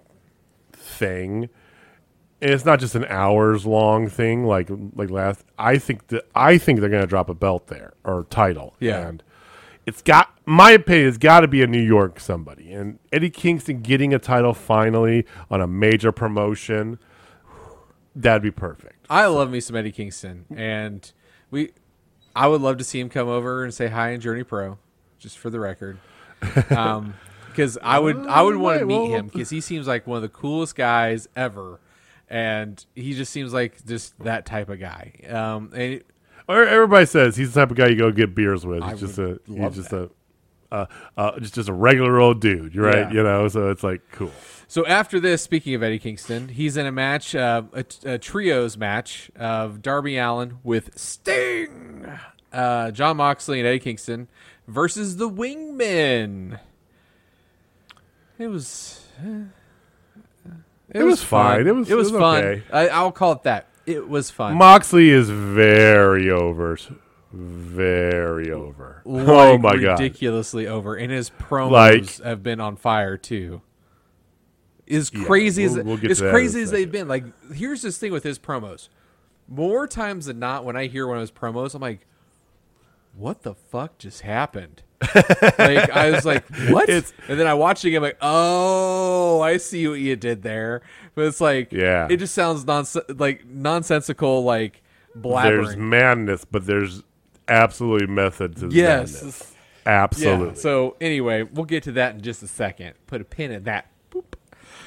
thing. 0.72 1.48
And 2.46 2.54
it's 2.54 2.64
not 2.64 2.78
just 2.78 2.94
an 2.94 3.04
hours 3.06 3.66
long 3.66 4.08
thing 4.08 4.44
like 4.44 4.70
like 4.94 5.10
last. 5.10 5.44
I 5.58 5.78
think 5.78 6.06
that 6.08 6.28
I 6.32 6.58
think 6.58 6.78
they're 6.78 6.88
going 6.88 7.02
to 7.02 7.08
drop 7.08 7.28
a 7.28 7.34
belt 7.34 7.66
there 7.66 7.94
or 8.04 8.24
title. 8.30 8.76
Yeah. 8.78 9.08
and 9.08 9.20
it's 9.84 10.00
got 10.00 10.30
my 10.46 10.70
opinion. 10.70 11.08
It's 11.08 11.18
got 11.18 11.40
to 11.40 11.48
be 11.48 11.62
a 11.64 11.66
New 11.66 11.82
York 11.82 12.20
somebody, 12.20 12.72
and 12.72 13.00
Eddie 13.12 13.30
Kingston 13.30 13.82
getting 13.82 14.14
a 14.14 14.20
title 14.20 14.54
finally 14.54 15.26
on 15.50 15.60
a 15.60 15.66
major 15.66 16.12
promotion. 16.12 17.00
That'd 18.14 18.42
be 18.42 18.52
perfect. 18.52 19.06
I 19.10 19.26
love 19.26 19.50
me 19.50 19.58
some 19.58 19.74
Eddie 19.74 19.90
Kingston, 19.90 20.44
and 20.54 21.10
we, 21.50 21.72
I 22.36 22.46
would 22.46 22.60
love 22.60 22.78
to 22.78 22.84
see 22.84 23.00
him 23.00 23.08
come 23.08 23.26
over 23.26 23.64
and 23.64 23.74
say 23.74 23.88
hi 23.88 24.10
in 24.10 24.20
Journey 24.20 24.44
Pro, 24.44 24.78
just 25.18 25.36
for 25.36 25.50
the 25.50 25.58
record. 25.58 25.98
Um, 26.70 27.14
because 27.48 27.76
I 27.82 27.98
would, 27.98 28.18
I 28.26 28.42
would 28.42 28.56
want 28.56 28.80
to 28.80 28.86
meet 28.86 29.08
him 29.08 29.26
because 29.28 29.48
he 29.48 29.62
seems 29.62 29.86
like 29.86 30.06
one 30.06 30.16
of 30.16 30.22
the 30.22 30.28
coolest 30.28 30.76
guys 30.76 31.26
ever, 31.34 31.80
and 32.28 32.84
he 32.94 33.14
just 33.14 33.32
seems 33.32 33.52
like 33.52 33.84
just 33.86 34.18
that 34.20 34.46
type 34.46 34.68
of 34.68 34.78
guy. 34.80 35.12
Um, 35.28 35.70
and 35.72 35.82
it- 35.94 36.06
Everybody 36.48 37.06
says 37.06 37.36
he's 37.36 37.52
the 37.54 37.60
type 37.60 37.72
of 37.72 37.76
guy 37.76 37.88
you 37.88 37.96
go 37.96 38.12
get 38.12 38.32
beers 38.34 38.64
with. 38.64 38.80
I 38.82 38.92
He's 38.92 39.00
just 39.00 39.18
a 39.18 39.40
he's 39.46 39.74
just 39.74 39.92
a 39.92 40.10
uh, 40.70 40.86
uh, 41.16 41.38
just 41.40 41.54
just 41.54 41.68
a 41.68 41.72
regular 41.72 42.20
old 42.20 42.40
dude, 42.40 42.76
right? 42.76 42.94
Yeah. 42.98 43.12
You 43.12 43.22
know, 43.24 43.48
so 43.48 43.70
it's 43.70 43.82
like 43.82 44.00
cool. 44.12 44.30
So 44.68 44.86
after 44.86 45.18
this, 45.18 45.42
speaking 45.42 45.74
of 45.74 45.82
Eddie 45.82 45.98
Kingston, 45.98 46.48
he's 46.48 46.76
in 46.76 46.86
a 46.86 46.92
match, 46.92 47.34
uh, 47.34 47.62
a, 47.72 47.84
a 48.04 48.18
trios 48.18 48.76
match 48.76 49.28
of 49.36 49.82
Darby 49.82 50.18
Allin 50.18 50.58
with 50.62 50.96
Sting, 50.98 52.06
uh, 52.52 52.90
Jon 52.92 53.16
Moxley, 53.16 53.58
and 53.60 53.66
Eddie 53.66 53.80
Kingston 53.80 54.28
versus 54.68 55.16
the 55.16 55.28
Wingmen. 55.28 56.60
It 58.38 58.48
was. 58.48 59.04
Eh, 60.94 61.00
It, 61.00 61.02
was 61.02 61.22
fine. 61.22 61.66
It 61.66 61.74
was- 61.74 61.90
It 61.90 61.94
was, 61.96 62.08
it 62.08 62.12
was 62.12 62.20
fun. 62.20 62.44
okay. 62.44 62.62
I, 62.72 62.88
I'll 62.88 63.12
call 63.12 63.32
it 63.32 63.42
that. 63.44 63.68
It 63.86 64.08
was 64.08 64.30
fun. 64.30 64.56
Moxley 64.56 65.10
is 65.10 65.30
very 65.30 66.28
over, 66.30 66.76
very 67.32 68.50
over. 68.50 69.02
oh 69.06 69.10
Like, 69.10 69.60
my 69.60 69.76
god! 69.76 70.00
ridiculously 70.00 70.66
over, 70.66 70.96
and 70.96 71.12
his 71.12 71.30
promos 71.30 71.70
Like- 71.70 72.18
have 72.22 72.42
been 72.42 72.60
on 72.60 72.76
fire 72.76 73.16
too. 73.16 73.62
As 74.88 75.10
crazy 75.10 75.64
as 75.64 75.74
we'll- 75.74 75.84
we'll 75.84 76.10
as 76.10 76.18
that 76.18 76.26
in 76.26 76.30
crazy 76.32 76.62
as 76.62 76.70
they've 76.70 76.90
been, 76.90 77.08
like 77.08 77.24
here's 77.52 77.82
this 77.82 77.98
thing 77.98 78.12
with 78.12 78.22
his 78.24 78.38
promos. 78.38 78.88
More 79.48 79.86
times 79.86 80.26
than 80.26 80.38
not, 80.38 80.64
when 80.64 80.76
I 80.76 80.86
hear 80.86 81.06
one 81.06 81.16
of 81.16 81.20
his 81.20 81.30
promos, 81.32 81.74
I'm 81.74 81.80
like, 81.82 82.06
"What 83.16 83.42
the 83.42 83.54
fuck 83.54 83.98
just 83.98 84.22
happened?" 84.22 84.82
Like 85.58 85.90
I 85.90 86.10
was 86.10 86.24
like, 86.24 86.46
"What?" 86.70 86.88
It's- 86.88 87.12
and 87.28 87.38
then 87.38 87.46
I 87.46 87.54
watched 87.54 87.84
it 87.84 87.88
again, 87.88 88.02
like, 88.02 88.18
"Oh, 88.20 89.40
I 89.40 89.56
see 89.58 89.86
what 89.88 90.00
you 90.00 90.16
did 90.16 90.42
there." 90.42 90.82
But 91.14 91.26
it's 91.26 91.40
like, 91.40 91.72
Yeah. 91.72 92.08
it 92.10 92.18
just 92.18 92.34
sounds 92.34 92.64
nonse- 92.64 92.96
like 93.18 93.46
nonsensical, 93.46 94.44
like 94.44 94.82
blabbering. 95.18 95.64
There's 95.64 95.76
madness, 95.76 96.44
but 96.44 96.66
there's 96.66 97.02
absolutely 97.48 98.06
method 98.06 98.56
to 98.56 98.68
yes. 98.68 99.14
madness. 99.14 99.52
Absolutely. 99.86 100.48
Yeah. 100.48 100.54
So 100.54 100.96
anyway, 101.00 101.42
we'll 101.44 101.64
get 101.64 101.84
to 101.84 101.92
that 101.92 102.16
in 102.16 102.20
just 102.20 102.42
a 102.42 102.48
second. 102.48 102.94
Put 103.06 103.20
a 103.20 103.24
pin 103.24 103.50
in 103.52 103.62
that. 103.64 103.86
Boop. 104.10 104.24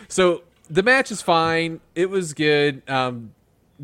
So 0.08 0.44
the 0.70 0.84
match 0.84 1.10
is 1.10 1.22
fine. 1.22 1.80
It 1.96 2.10
was 2.10 2.34
good. 2.34 2.82
Um, 2.90 3.32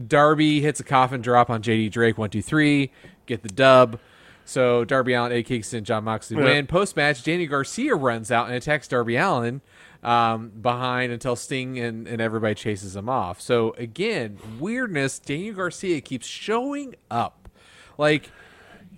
Darby 0.07 0.59
hits 0.59 0.79
a 0.81 0.83
coffin 0.83 1.21
drop 1.21 1.49
on 1.49 1.61
JD 1.63 1.89
Drake. 1.91 2.17
One, 2.17 2.29
two, 2.29 2.41
three. 2.41 2.91
Get 3.27 3.43
the 3.43 3.49
dub. 3.49 3.97
So 4.45 4.85
Darby 4.85 5.13
Allin, 5.13 5.31
Eddie 5.31 5.43
Kingston, 5.43 5.83
Jon 5.83 6.03
Moxley 6.03 6.37
Yeah. 6.37 6.43
win. 6.43 6.67
Post 6.67 6.95
match, 6.95 7.23
Danny 7.23 7.47
Garcia 7.47 7.95
runs 7.95 8.31
out 8.31 8.45
and 8.47 8.55
attacks 8.55 8.87
Darby 8.87 9.15
Allin 9.17 9.61
um, 10.03 10.49
behind 10.61 11.11
until 11.11 11.35
Sting 11.35 11.79
and, 11.79 12.07
and 12.07 12.21
everybody 12.21 12.53
chases 12.53 12.95
him 12.95 13.09
off. 13.09 13.41
So 13.41 13.73
again, 13.77 14.37
weirdness. 14.59 15.17
Daniel 15.19 15.55
Garcia 15.55 15.99
keeps 16.01 16.27
showing 16.27 16.95
up. 17.09 17.49
Like 17.97 18.29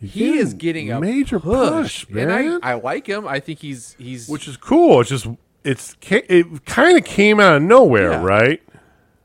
he 0.01 0.37
is 0.37 0.53
getting 0.53 0.91
a 0.91 0.99
major 0.99 1.39
push, 1.39 2.05
push, 2.05 2.17
and 2.17 2.27
man. 2.29 2.59
I, 2.61 2.71
I 2.71 2.73
like 2.75 3.07
him. 3.07 3.27
I 3.27 3.39
think 3.39 3.59
he's 3.59 3.95
he's 3.97 4.27
Which 4.27 4.47
is 4.47 4.57
cool. 4.57 5.01
It's 5.01 5.09
just 5.09 5.27
it's 5.63 5.95
it 6.01 6.65
kind 6.65 6.97
of 6.97 7.03
came 7.05 7.39
out 7.39 7.55
of 7.57 7.61
nowhere, 7.63 8.11
Yeah. 8.11 8.23
right? 8.23 8.61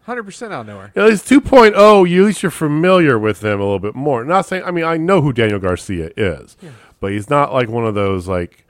Hundred 0.05 0.25
percent 0.25 0.53
out 0.53 0.63
of 0.63 0.67
nowhere. 0.67 0.93
At 0.97 1.05
least 1.05 1.27
2.0, 1.29 2.09
you 2.09 2.23
at 2.23 2.27
least 2.27 2.43
you're 2.43 2.51
familiar 2.51 3.19
with 3.19 3.41
them 3.41 3.61
a 3.61 3.63
little 3.63 3.79
bit 3.79 3.95
more. 3.95 4.25
Not 4.25 4.47
saying, 4.47 4.65
I 4.65 4.71
mean, 4.71 4.85
I 4.85 4.97
know 4.97 5.21
who 5.23 5.33
Daniel 5.33 5.59
Garcia 5.59 6.11
is, 6.17 6.57
but 7.01 7.13
he's 7.13 7.31
not 7.31 7.53
like 7.53 7.69
one 7.69 7.87
of 7.87 7.95
those 7.95 8.29
like 8.29 8.62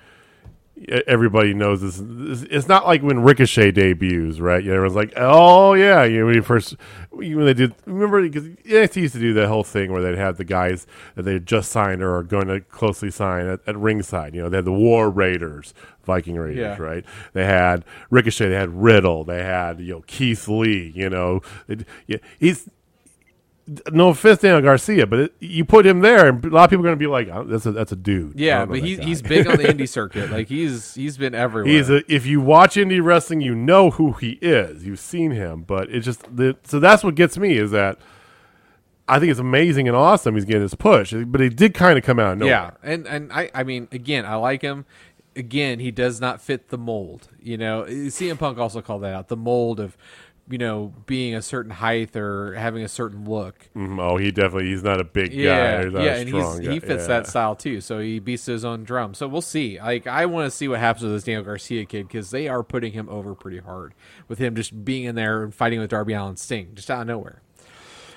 everybody 0.88 1.54
knows 1.54 1.80
this. 1.80 2.42
It's 2.50 2.68
not 2.68 2.86
like 2.86 3.02
when 3.02 3.22
Ricochet 3.22 3.72
debuts, 3.72 4.40
right? 4.40 4.62
Yeah, 4.62 4.72
everyone's 4.74 4.94
like, 4.96 5.12
oh 5.16 5.74
yeah, 5.74 6.04
you 6.04 6.20
know, 6.20 6.26
when 6.26 6.34
he 6.34 6.40
first 6.40 6.76
when 7.10 7.44
they 7.44 7.54
did. 7.54 7.74
Remember, 7.86 8.22
because 8.22 8.44
NXT 8.48 8.96
used 8.96 9.14
to 9.14 9.20
do 9.20 9.32
that 9.34 9.48
whole 9.48 9.64
thing 9.64 9.92
where 9.92 10.02
they'd 10.02 10.16
have 10.18 10.36
the 10.38 10.44
guys 10.44 10.86
that 11.14 11.22
they 11.22 11.34
had 11.34 11.46
just 11.46 11.70
signed 11.72 12.02
or 12.02 12.16
are 12.16 12.22
going 12.22 12.48
to 12.48 12.60
closely 12.60 13.10
sign 13.10 13.46
at, 13.46 13.60
at 13.66 13.76
ringside. 13.76 14.34
You 14.34 14.42
know, 14.42 14.48
they 14.48 14.56
had 14.58 14.64
the 14.64 14.72
War 14.72 15.10
Raiders. 15.10 15.74
Viking 16.04 16.34
Raiders, 16.34 16.58
Yeah. 16.58 16.76
right? 16.82 17.04
They 17.32 17.44
had 17.44 17.84
Ricochet, 18.10 18.48
they 18.48 18.56
had 18.56 18.70
Riddle, 18.70 19.22
they 19.22 19.44
had 19.44 19.78
you 19.78 19.92
know 19.94 20.00
Keith 20.08 20.48
Lee. 20.48 20.90
You 20.96 21.08
know, 21.08 21.42
It- 21.68 21.86
yeah, 22.08 22.16
he's 22.40 22.68
no 23.92 24.08
offense, 24.08 24.40
Daniel 24.40 24.60
Garcia, 24.60 25.06
but 25.06 25.18
it, 25.18 25.34
you 25.38 25.64
put 25.64 25.86
him 25.86 26.00
there, 26.00 26.28
and 26.28 26.44
a 26.44 26.48
lot 26.48 26.64
of 26.64 26.70
people 26.70 26.84
are 26.84 26.88
going 26.88 26.98
to 26.98 27.02
be 27.02 27.06
like, 27.06 27.28
oh, 27.28 27.44
"That's 27.44 27.64
a 27.64 27.72
that's 27.72 27.92
a 27.92 27.96
dude." 27.96 28.38
Yeah, 28.38 28.64
but 28.64 28.80
he's 28.80 28.98
guy. 28.98 29.04
he's 29.04 29.22
big 29.22 29.46
on 29.46 29.56
the 29.58 29.64
indie 29.64 29.88
circuit. 29.88 30.30
Like 30.30 30.48
he's 30.48 30.94
he's 30.94 31.16
been 31.16 31.34
everywhere. 31.34 31.72
He's 31.72 31.88
a, 31.88 32.02
if 32.12 32.26
you 32.26 32.40
watch 32.40 32.74
indie 32.74 33.02
wrestling, 33.02 33.40
you 33.40 33.54
know 33.54 33.90
who 33.90 34.12
he 34.12 34.38
is. 34.42 34.84
You've 34.84 34.98
seen 34.98 35.30
him, 35.30 35.62
but 35.62 35.90
it's 35.90 36.04
just 36.04 36.36
the, 36.36 36.56
so 36.64 36.80
that's 36.80 37.04
what 37.04 37.14
gets 37.14 37.38
me 37.38 37.56
is 37.56 37.70
that 37.70 37.98
I 39.08 39.20
think 39.20 39.30
it's 39.30 39.40
amazing 39.40 39.86
and 39.86 39.96
awesome. 39.96 40.34
He's 40.34 40.44
getting 40.44 40.62
his 40.62 40.74
push, 40.74 41.14
but 41.26 41.40
he 41.40 41.48
did 41.48 41.74
kind 41.74 41.98
of 41.98 42.04
come 42.04 42.18
out 42.18 42.32
of 42.32 42.38
nowhere. 42.38 42.52
yeah, 42.52 42.70
and 42.82 43.06
and 43.06 43.32
I 43.32 43.50
I 43.54 43.62
mean 43.62 43.88
again 43.92 44.26
I 44.26 44.34
like 44.36 44.62
him. 44.62 44.86
Again, 45.34 45.78
he 45.78 45.90
does 45.90 46.20
not 46.20 46.42
fit 46.42 46.68
the 46.68 46.76
mold. 46.76 47.28
You 47.40 47.56
know, 47.56 47.82
uh, 47.82 47.88
CM 47.88 48.38
Punk 48.38 48.58
also 48.58 48.82
called 48.82 49.02
that 49.02 49.14
out. 49.14 49.28
The 49.28 49.36
mold 49.36 49.80
of 49.80 49.96
you 50.50 50.58
know 50.58 50.92
being 51.06 51.34
a 51.34 51.42
certain 51.42 51.70
height 51.70 52.16
or 52.16 52.54
having 52.54 52.82
a 52.82 52.88
certain 52.88 53.24
look. 53.24 53.68
Mhm. 53.76 54.00
Oh, 54.00 54.16
he 54.16 54.30
definitely 54.32 54.68
he's 54.70 54.82
not 54.82 55.00
a 55.00 55.04
big 55.04 55.32
Yeah, 55.32 55.78
guy. 55.78 55.84
He's 55.84 55.92
not 55.94 56.02
yeah, 56.04 56.14
and 56.16 56.28
he 56.72 56.80
fits 56.80 57.02
Yeah. 57.02 57.06
that 57.08 57.26
style 57.26 57.54
too. 57.54 57.80
So 57.80 58.00
he 58.00 58.18
beats 58.18 58.46
his 58.46 58.64
own 58.64 58.84
drum. 58.84 59.14
So 59.14 59.28
we'll 59.28 59.40
see. 59.40 59.78
Like 59.80 60.06
I 60.06 60.26
want 60.26 60.46
to 60.46 60.50
see 60.50 60.68
what 60.68 60.80
happens 60.80 61.04
with 61.04 61.12
this 61.12 61.24
Daniel 61.24 61.44
Garcia 61.44 61.84
kid 61.84 62.08
because 62.08 62.30
they 62.30 62.48
are 62.48 62.62
putting 62.62 62.92
him 62.92 63.08
over 63.08 63.34
pretty 63.34 63.58
hard 63.58 63.94
with 64.28 64.38
him 64.38 64.54
just 64.56 64.84
being 64.84 65.04
in 65.04 65.14
there 65.14 65.42
and 65.42 65.54
fighting 65.54 65.78
with 65.80 65.90
Darby 65.90 66.12
Allin 66.12 66.36
Sting 66.36 66.70
just 66.74 66.90
out 66.90 67.02
of 67.02 67.06
nowhere. 67.06 67.40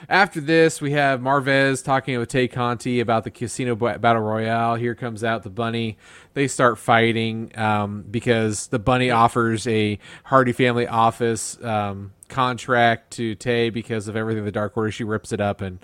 After 0.08 0.39
this, 0.39 0.82
we 0.82 0.91
have 0.91 1.20
Marvez 1.20 1.84
talking 1.84 2.18
with 2.20 2.30
Tay 2.30 2.47
Conti 2.47 2.99
about 2.99 3.24
the 3.24 3.32
Casino 3.32 3.76
Battle 3.76 4.22
Royale. 4.22 4.76
Here 4.76 4.93
comes 4.93 5.24
out 5.24 5.43
the 5.43 5.49
bunny. 5.49 5.97
They 6.34 6.47
start 6.47 6.78
fighting 6.78 7.51
um, 7.58 8.06
because 8.10 8.68
the 8.68 8.80
bunny 8.80 9.10
offers 9.10 9.66
a 9.68 9.97
Hardy 10.26 10.51
Family 10.51 10.88
office 10.88 11.62
um, 11.64 12.14
contract 12.30 13.12
to 13.14 13.36
Tay 13.36 13.70
because 13.70 14.08
of 14.08 14.16
everything 14.16 14.45
the 14.45 14.51
Dark 14.51 14.78
Order. 14.78 14.91
She 14.91 15.03
rips 15.03 15.32
it 15.32 15.41
up, 15.41 15.62
and 15.62 15.80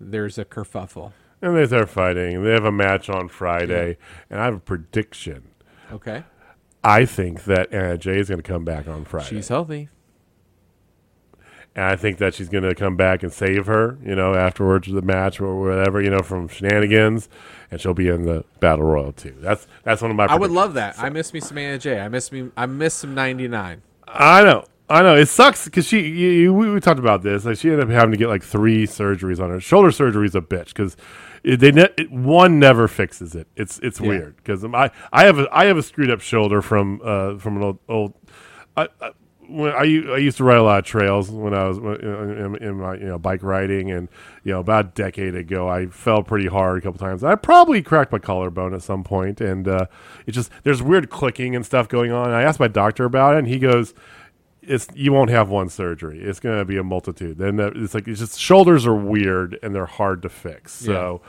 there's 0.00 0.38
a 0.38 0.44
kerfuffle. 0.44 1.12
And 1.42 1.56
they 1.56 1.66
start 1.66 1.88
fighting. 1.88 2.42
They 2.42 2.52
have 2.52 2.64
a 2.64 2.72
match 2.72 3.08
on 3.10 3.28
Friday, 3.28 3.98
and 4.30 4.40
I 4.40 4.44
have 4.44 4.54
a 4.54 4.60
prediction. 4.60 5.48
Okay. 5.92 6.24
I 6.82 7.06
think 7.06 7.44
that 7.44 7.72
Anna 7.72 7.98
Jay 7.98 8.18
is 8.18 8.28
going 8.28 8.42
to 8.42 8.48
come 8.48 8.64
back 8.64 8.86
on 8.86 9.04
Friday. 9.04 9.26
She's 9.26 9.48
healthy. 9.48 9.88
And 11.76 11.84
I 11.86 11.96
think 11.96 12.18
that 12.18 12.34
she's 12.34 12.48
going 12.48 12.62
to 12.62 12.74
come 12.74 12.96
back 12.96 13.24
and 13.24 13.32
save 13.32 13.66
her, 13.66 13.98
you 14.04 14.14
know, 14.14 14.34
afterwards 14.34 14.86
the 14.92 15.02
match 15.02 15.40
or 15.40 15.58
whatever, 15.60 16.00
you 16.00 16.08
know, 16.10 16.20
from 16.20 16.46
shenanigans, 16.46 17.28
and 17.70 17.80
she'll 17.80 17.94
be 17.94 18.06
in 18.08 18.24
the 18.26 18.44
battle 18.60 18.84
royal 18.84 19.12
too. 19.12 19.34
That's 19.40 19.66
that's 19.82 20.00
one 20.00 20.12
of 20.12 20.16
my. 20.16 20.26
I 20.26 20.36
would 20.36 20.52
love 20.52 20.74
that. 20.74 20.98
I 20.98 21.08
miss 21.10 21.32
me 21.32 21.40
some 21.40 21.58
Anna 21.58 21.78
Jay. 21.78 21.98
I 21.98 22.08
miss 22.08 22.30
me. 22.30 22.50
I 22.56 22.66
miss 22.66 22.94
some 22.94 23.14
ninety 23.14 23.48
nine. 23.48 23.82
I 24.06 24.44
know. 24.44 24.66
I 24.88 25.02
know 25.02 25.16
it 25.16 25.26
sucks 25.26 25.64
because 25.64 25.86
she. 25.86 26.00
You, 26.00 26.28
you, 26.28 26.54
we, 26.54 26.70
we 26.70 26.78
talked 26.78 27.00
about 27.00 27.22
this. 27.22 27.44
Like 27.44 27.56
she 27.58 27.70
ended 27.70 27.86
up 27.86 27.90
having 27.90 28.12
to 28.12 28.16
get 28.18 28.28
like 28.28 28.44
three 28.44 28.86
surgeries 28.86 29.42
on 29.42 29.50
her 29.50 29.58
shoulder. 29.58 29.90
Surgery 29.90 30.26
is 30.26 30.34
a 30.36 30.40
bitch 30.42 30.66
because 30.66 30.96
they 31.42 31.72
ne- 31.72 31.88
it, 31.98 32.12
one 32.12 32.58
never 32.60 32.86
fixes 32.86 33.34
it. 33.34 33.48
It's 33.56 33.80
it's 33.80 34.00
Yeah. 34.00 34.08
weird 34.08 34.36
because 34.36 34.64
I 34.64 34.90
I 35.12 35.24
have 35.24 35.38
a 35.40 35.48
I 35.50 35.64
have 35.64 35.76
a 35.78 35.82
screwed 35.82 36.10
up 36.10 36.20
shoulder 36.20 36.62
from 36.62 37.00
uh 37.02 37.38
from 37.38 37.56
an 37.56 37.62
old 37.64 37.78
old. 37.88 38.14
I, 38.76 38.88
I, 39.00 39.10
when 39.48 39.72
I, 39.72 39.80
I 40.14 40.16
used 40.18 40.36
to 40.38 40.44
ride 40.44 40.58
a 40.58 40.62
lot 40.62 40.78
of 40.78 40.84
trails 40.84 41.30
when 41.30 41.54
I 41.54 41.64
was 41.68 41.78
in, 41.78 42.56
in 42.60 42.74
my 42.78 42.94
you 42.94 43.06
know 43.06 43.18
bike 43.18 43.42
riding 43.42 43.90
and 43.90 44.08
you 44.42 44.52
know 44.52 44.60
about 44.60 44.84
a 44.86 44.88
decade 44.88 45.34
ago 45.34 45.68
I 45.68 45.86
fell 45.86 46.22
pretty 46.22 46.46
hard 46.48 46.78
a 46.78 46.80
couple 46.80 46.98
times. 46.98 47.22
I 47.24 47.34
probably 47.34 47.82
cracked 47.82 48.12
my 48.12 48.18
collarbone 48.18 48.74
at 48.74 48.82
some 48.82 49.04
point 49.04 49.40
and 49.40 49.66
uh, 49.68 49.86
it 50.26 50.32
just 50.32 50.50
there's 50.62 50.82
weird 50.82 51.10
clicking 51.10 51.54
and 51.56 51.64
stuff 51.64 51.88
going 51.88 52.10
on. 52.12 52.26
And 52.26 52.34
I 52.34 52.42
asked 52.42 52.60
my 52.60 52.68
doctor 52.68 53.04
about 53.04 53.34
it 53.36 53.38
and 53.40 53.48
he 53.48 53.58
goes 53.58 53.94
it's 54.62 54.88
you 54.94 55.12
won't 55.12 55.28
have 55.30 55.50
one 55.50 55.68
surgery. 55.68 56.22
It's 56.22 56.40
going 56.40 56.58
to 56.58 56.64
be 56.64 56.78
a 56.78 56.82
multitude. 56.82 57.36
Then 57.36 57.60
it's 57.60 57.92
like 57.92 58.08
it's 58.08 58.20
just 58.20 58.40
shoulders 58.40 58.86
are 58.86 58.94
weird 58.94 59.58
and 59.62 59.74
they're 59.74 59.84
hard 59.84 60.22
to 60.22 60.30
fix. 60.30 60.72
So, 60.72 61.20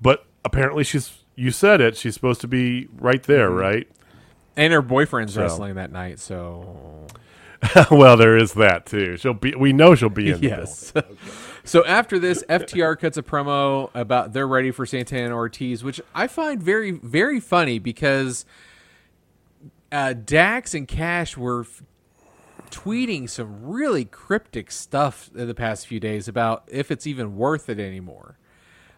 but 0.00 0.26
apparently 0.44 0.84
she's 0.84 1.18
you 1.34 1.50
said 1.50 1.80
it. 1.80 1.96
She's 1.96 2.14
supposed 2.14 2.40
to 2.42 2.46
be 2.48 2.88
right 2.98 3.22
there, 3.24 3.48
Mm-hmm. 3.48 3.58
right? 3.58 3.88
And 4.54 4.72
her 4.74 4.82
boyfriend's 4.82 5.36
wrestling 5.36 5.76
that 5.76 5.90
night, 5.90 6.18
so 6.20 7.06
well, 7.90 8.16
there 8.16 8.36
is 8.36 8.54
that 8.54 8.86
too. 8.86 9.16
She'll 9.16 9.34
be. 9.34 9.54
We 9.54 9.72
know 9.72 9.94
she'll 9.94 10.08
be 10.08 10.30
in. 10.30 10.42
yes. 10.42 10.92
so 11.64 11.84
after 11.86 12.18
this, 12.18 12.42
FTR 12.48 12.98
cuts 12.98 13.16
a 13.16 13.22
promo 13.22 13.90
about 13.94 14.32
they're 14.32 14.48
ready 14.48 14.70
for 14.70 14.84
Santana 14.86 15.24
and 15.26 15.32
Ortiz, 15.32 15.84
which 15.84 16.00
I 16.14 16.26
find 16.26 16.62
very, 16.62 16.90
very 16.90 17.38
funny 17.40 17.78
because 17.78 18.44
uh, 19.90 20.12
Dax 20.14 20.74
and 20.74 20.88
Cash 20.88 21.36
were 21.36 21.60
f- 21.62 21.82
tweeting 22.70 23.28
some 23.28 23.64
really 23.64 24.04
cryptic 24.06 24.70
stuff 24.70 25.30
in 25.34 25.46
the 25.46 25.54
past 25.54 25.86
few 25.86 26.00
days 26.00 26.26
about 26.28 26.64
if 26.68 26.90
it's 26.90 27.06
even 27.06 27.36
worth 27.36 27.68
it 27.68 27.78
anymore. 27.78 28.38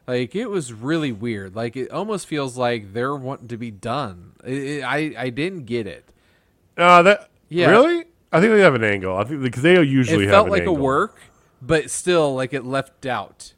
Like 0.06 0.34
it 0.34 0.46
was 0.50 0.72
really 0.72 1.12
weird. 1.12 1.54
Like 1.56 1.76
it 1.76 1.90
almost 1.90 2.26
feels 2.26 2.56
like 2.56 2.92
they're 2.92 3.16
wanting 3.16 3.48
to 3.48 3.56
be 3.56 3.70
done. 3.70 4.32
It, 4.44 4.52
it- 4.54 4.82
I 4.84 5.14
I 5.18 5.30
didn't 5.30 5.64
get 5.64 5.86
it. 5.86 6.10
Uh, 6.76 7.02
that 7.02 7.30
Yeah. 7.48 7.70
really? 7.70 8.04
I 8.36 8.40
think 8.40 8.52
they 8.52 8.60
have 8.60 8.74
an 8.74 8.84
angle. 8.84 9.16
I 9.16 9.24
think 9.24 9.42
because 9.42 9.62
they 9.62 9.80
usually 9.82 10.24
it 10.24 10.28
have 10.28 10.34
felt 10.34 10.50
like 10.50 10.62
angle. 10.62 10.76
a 10.76 10.80
work, 10.80 11.20
but 11.62 11.90
still 11.90 12.34
like 12.34 12.52
it 12.52 12.64
left 12.64 13.00
doubt. 13.00 13.54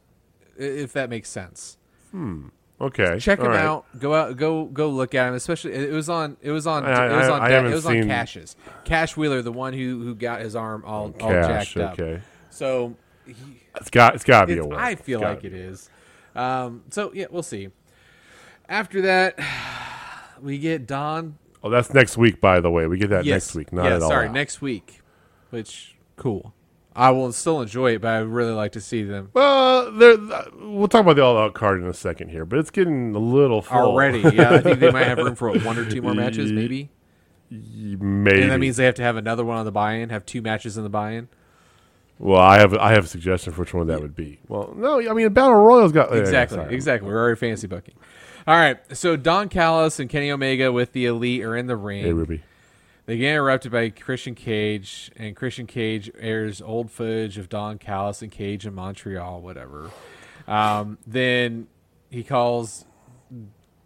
If 0.57 0.93
that 0.93 1.09
makes 1.09 1.29
sense. 1.29 1.77
Hmm. 2.11 2.47
Okay, 2.79 3.17
Check 3.19 3.39
all 3.39 3.45
him 3.45 3.51
right. 3.53 3.59
out. 3.61 3.85
Go 3.99 4.13
out. 4.13 4.37
Go 4.37 4.65
go 4.65 4.89
look 4.89 5.15
at 5.15 5.27
him. 5.27 5.33
Especially 5.33 5.73
it 5.73 5.91
was 5.91 6.09
on. 6.09 6.37
It 6.41 6.51
was 6.51 6.67
on. 6.67 6.85
I- 6.85 7.11
it 7.11 7.17
was 7.17 7.27
on. 7.29 7.41
I 7.41 7.49
haven't 7.49 7.71
it 7.71 7.75
was 7.75 7.85
on 7.87 8.03
Cash's. 8.07 8.55
Cash 8.85 9.17
Wheeler, 9.17 9.41
the 9.41 9.51
one 9.51 9.73
who 9.73 10.03
who 10.03 10.13
got 10.13 10.41
his 10.41 10.55
arm 10.55 10.83
all 10.85 11.05
all 11.21 11.29
Cash. 11.31 11.73
jacked 11.73 11.77
up. 11.77 11.99
Okay, 11.99 12.21
So 12.51 12.95
it's 13.75 13.89
got 13.89 14.13
it's 14.13 14.23
got 14.23 14.41
to 14.41 14.47
be 14.47 14.59
a 14.59 14.63
work. 14.65 14.77
I 14.79 14.93
feel 14.93 15.19
like 15.21 15.41
be. 15.41 15.47
it 15.47 15.53
is. 15.55 15.89
Um, 16.35 16.83
so 16.91 17.11
yeah, 17.15 17.25
we'll 17.31 17.41
see. 17.41 17.69
After 18.69 19.01
that, 19.01 19.39
we 20.41 20.59
get 20.59 20.85
Don. 20.85 21.37
Oh, 21.63 21.69
that's 21.69 21.93
next 21.93 22.17
week, 22.17 22.39
by 22.39 22.59
the 22.59 22.69
way. 22.71 22.87
We 22.87 22.97
get 22.97 23.09
that 23.09 23.25
yes, 23.25 23.33
next 23.47 23.55
week, 23.55 23.73
not 23.73 23.85
yeah, 23.85 23.95
at 23.95 24.01
all. 24.03 24.09
sorry, 24.09 24.29
next 24.29 24.61
week. 24.61 25.01
Which 25.49 25.95
cool. 26.15 26.53
I 26.95 27.11
will 27.11 27.31
still 27.31 27.61
enjoy 27.61 27.93
it, 27.95 28.01
but 28.01 28.07
I 28.09 28.17
really 28.19 28.53
like 28.53 28.71
to 28.71 28.81
see 28.81 29.03
them 29.03 29.29
Well, 29.33 29.91
there. 29.91 30.17
We'll 30.59 30.87
talk 30.87 31.01
about 31.01 31.15
the 31.15 31.21
all-out 31.23 31.53
card 31.53 31.79
in 31.81 31.87
a 31.87 31.93
second 31.93 32.29
here, 32.29 32.43
but 32.43 32.57
it's 32.57 32.71
getting 32.71 33.13
a 33.13 33.19
little 33.19 33.61
full 33.61 33.77
already. 33.77 34.19
yeah, 34.33 34.53
I 34.53 34.59
think 34.61 34.79
they 34.79 34.91
might 34.91 35.05
have 35.05 35.19
room 35.19 35.35
for 35.35 35.49
what, 35.51 35.63
one 35.63 35.77
or 35.77 35.89
two 35.89 36.01
more 36.01 36.13
matches, 36.15 36.51
maybe. 36.51 36.89
Maybe 37.49 38.41
And 38.41 38.51
that 38.51 38.59
means 38.59 38.77
they 38.77 38.85
have 38.85 38.95
to 38.95 39.03
have 39.03 39.15
another 39.15 39.45
one 39.45 39.57
on 39.57 39.65
the 39.65 39.71
buy-in, 39.71 40.09
have 40.09 40.25
two 40.25 40.41
matches 40.41 40.75
in 40.77 40.83
the 40.83 40.89
buy-in. 40.89 41.27
Well, 42.19 42.41
I 42.41 42.57
have 42.57 42.73
I 42.73 42.93
have 42.93 43.05
a 43.05 43.07
suggestion 43.07 43.53
for 43.53 43.61
which 43.61 43.75
one 43.75 43.85
that 43.87 44.01
would 44.01 44.15
be. 44.15 44.39
Well, 44.47 44.73
no, 44.75 44.99
I 45.07 45.13
mean 45.13 45.31
Battle 45.33 45.53
Royale's 45.53 45.91
got 45.91 46.15
Exactly, 46.17 46.57
sorry. 46.57 46.73
exactly. 46.73 47.07
We're 47.07 47.19
already 47.19 47.39
fancy 47.39 47.67
booking. 47.67 47.93
All 48.47 48.55
right, 48.55 48.77
so 48.95 49.17
Don 49.17 49.49
Callis 49.49 49.99
and 49.99 50.09
Kenny 50.09 50.31
Omega 50.31 50.71
with 50.71 50.93
the 50.93 51.05
Elite 51.05 51.43
are 51.43 51.55
in 51.57 51.67
the 51.67 51.75
ring. 51.75 52.03
Hey, 52.03 52.13
Ruby. 52.13 52.43
They 53.05 53.17
get 53.17 53.31
interrupted 53.31 53.71
by 53.73 53.89
Christian 53.89 54.35
Cage, 54.35 55.11
and 55.17 55.35
Christian 55.35 55.67
Cage 55.67 56.09
airs 56.17 56.61
old 56.61 56.89
footage 56.91 57.37
of 57.37 57.49
Don 57.49 57.77
Callis 57.77 58.21
and 58.21 58.31
Cage 58.31 58.65
in 58.65 58.73
Montreal, 58.73 59.41
whatever. 59.41 59.91
Um, 60.47 60.97
then 61.05 61.67
he 62.09 62.23
calls 62.23 62.85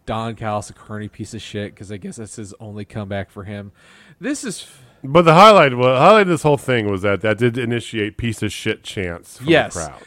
Don 0.06 0.34
Callis 0.36 0.70
a 0.70 0.74
corny 0.74 1.08
piece 1.08 1.34
of 1.34 1.42
shit 1.42 1.74
because 1.74 1.90
I 1.90 1.96
guess 1.96 2.16
that's 2.16 2.36
his 2.36 2.54
only 2.60 2.84
comeback 2.84 3.30
for 3.30 3.44
him. 3.44 3.72
This 4.20 4.44
is 4.44 4.68
But 5.02 5.22
the 5.22 5.34
highlight, 5.34 5.76
well, 5.76 5.96
highlight 5.98 6.22
of 6.22 6.28
this 6.28 6.42
whole 6.42 6.56
thing 6.56 6.88
was 6.88 7.02
that 7.02 7.20
that 7.22 7.38
did 7.38 7.58
initiate 7.58 8.16
piece 8.16 8.42
of 8.42 8.52
shit 8.52 8.84
chants 8.84 9.38
from 9.38 9.48
Yes. 9.48 9.74
the 9.74 9.80
crowd. 9.86 10.02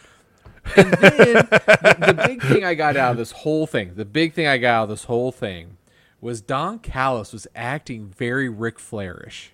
Then 0.75 0.89
the, 0.91 1.95
the 1.99 2.23
big 2.27 2.41
thing 2.41 2.63
I 2.63 2.73
got 2.73 2.97
out 2.97 3.11
of 3.11 3.17
this 3.17 3.31
whole 3.31 3.67
thing, 3.67 3.93
the 3.95 4.05
big 4.05 4.33
thing 4.33 4.47
I 4.47 4.57
got 4.57 4.73
out 4.75 4.83
of 4.83 4.89
this 4.89 5.03
whole 5.05 5.31
thing 5.31 5.77
was 6.21 6.41
Don 6.41 6.79
Callis 6.79 7.31
was 7.33 7.47
acting 7.55 8.07
very 8.07 8.49
Ric 8.49 8.77
Flairish. 8.77 9.49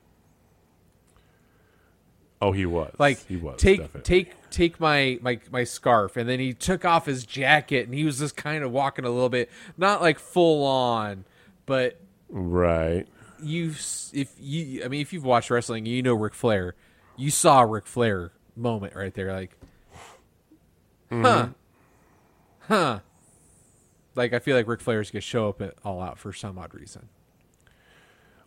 Oh, 2.41 2.51
he 2.51 2.65
was. 2.65 2.93
Like 2.97 3.25
he 3.27 3.37
was. 3.37 3.59
take 3.59 3.79
definitely. 3.81 4.01
take 4.01 4.49
take 4.49 4.79
my, 4.79 5.19
my 5.21 5.39
my 5.51 5.63
scarf 5.63 6.17
and 6.17 6.27
then 6.27 6.39
he 6.39 6.53
took 6.53 6.83
off 6.83 7.05
his 7.05 7.23
jacket 7.23 7.85
and 7.85 7.93
he 7.93 8.03
was 8.03 8.19
just 8.19 8.35
kind 8.35 8.63
of 8.63 8.71
walking 8.71 9.05
a 9.05 9.09
little 9.09 9.29
bit 9.29 9.49
not 9.77 10.01
like 10.01 10.17
full 10.17 10.65
on 10.65 11.23
but 11.65 11.99
right. 12.29 13.07
you 13.41 13.69
if 14.13 14.33
you 14.39 14.83
I 14.83 14.87
mean 14.87 15.01
if 15.01 15.13
you've 15.13 15.23
watched 15.23 15.51
wrestling 15.51 15.85
you 15.85 16.01
know 16.01 16.15
Ric 16.15 16.33
Flair 16.33 16.75
you 17.15 17.29
saw 17.29 17.61
Ric 17.61 17.85
Flair 17.85 18.31
moment 18.55 18.95
right 18.95 19.13
there 19.13 19.31
like 19.31 19.55
Mm-hmm. 21.11 21.23
huh 21.25 21.47
huh 22.67 22.99
like 24.15 24.33
I 24.33 24.39
feel 24.39 24.55
like 24.55 24.67
Ric 24.67 24.81
Flair's 24.81 25.11
gonna 25.11 25.21
show 25.21 25.49
up 25.49 25.61
at 25.61 25.75
all 25.83 26.01
out 26.01 26.17
for 26.17 26.31
some 26.33 26.57
odd 26.57 26.73
reason 26.73 27.09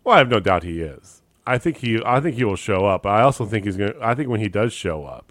Well, 0.03 0.15
I 0.17 0.19
have 0.19 0.29
no 0.29 0.41
doubt 0.41 0.63
he 0.63 0.81
is. 0.81 1.21
I 1.47 1.59
think 1.59 1.79
he. 1.79 2.01
I 2.05 2.21
think 2.21 2.37
he 2.37 2.45
will 2.45 2.57
show 2.57 2.87
up. 2.87 3.05
I 3.05 3.21
also 3.21 3.45
think 3.45 3.67
he's 3.67 3.77
going. 3.77 3.93
to 3.93 3.99
I 4.03 4.15
think 4.15 4.31
when 4.31 4.41
he 4.41 4.49
does 4.49 4.73
show 4.73 5.05
up, 5.05 5.31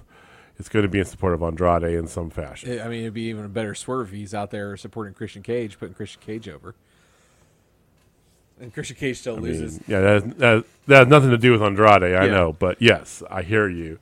it's 0.59 0.69
going 0.69 0.83
to 0.83 0.89
be 0.89 0.99
in 0.99 1.05
support 1.05 1.33
of 1.33 1.41
Andrade 1.41 1.83
in 1.83 2.05
some 2.07 2.29
fashion. 2.29 2.79
I 2.79 2.87
mean 2.87 3.01
it'd 3.01 3.15
be 3.15 3.23
even 3.23 3.45
a 3.45 3.49
better 3.49 3.73
swerve 3.73 4.09
if 4.09 4.13
he's 4.13 4.33
out 4.35 4.51
there 4.51 4.77
supporting 4.77 5.15
Christian 5.15 5.41
Cage 5.41 5.79
putting 5.79 5.95
Christian 5.95 6.21
Cage 6.23 6.47
over 6.47 6.75
and 8.61 8.71
Christian 8.73 8.95
Cage 8.95 9.17
still 9.17 9.37
I 9.37 9.39
mean, 9.39 9.45
loses 9.51 9.79
yeah, 9.87 9.99
that, 10.01 10.23
has- 10.23 10.33
that, 10.35 10.65
that 10.87 10.97
has 10.99 11.07
nothing 11.07 11.31
to 11.31 11.37
do 11.39 11.51
with 11.51 11.63
Andrade. 11.63 12.03
I 12.03 12.25
Yeah. 12.25 12.31
know, 12.31 12.53
but 12.53 12.79
yes, 12.79 13.23
I 13.29 13.41
hear 13.41 13.67
you. 13.67 13.97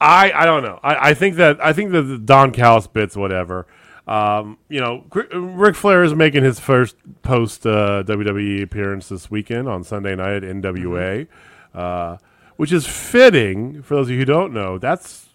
I 0.00 0.32
I 0.32 0.44
don't 0.46 0.62
know. 0.62 0.80
I, 0.82 1.10
I 1.10 1.14
think 1.14 1.36
that 1.36 1.62
I 1.62 1.72
think 1.72 1.92
that 1.92 2.02
the 2.02 2.18
Don 2.18 2.52
Callis 2.52 2.86
bits, 2.86 3.16
whatever. 3.16 3.66
Um, 4.06 4.58
you 4.68 4.80
know, 4.80 5.04
Ric 5.32 5.76
Flair 5.76 6.02
is 6.02 6.14
making 6.14 6.42
his 6.42 6.58
first 6.58 6.96
post 7.22 7.64
uh, 7.64 8.02
WWE 8.04 8.62
appearance 8.62 9.08
this 9.08 9.30
weekend 9.30 9.68
on 9.68 9.84
Sunday 9.84 10.16
night 10.16 10.42
at 10.42 10.42
NWA, 10.42 11.28
uh, 11.74 12.16
which 12.56 12.72
is 12.72 12.86
fitting 12.86 13.82
for 13.82 13.94
those 13.94 14.08
of 14.08 14.12
you 14.12 14.18
who 14.18 14.24
don't 14.24 14.52
know. 14.52 14.78
That's 14.78 15.28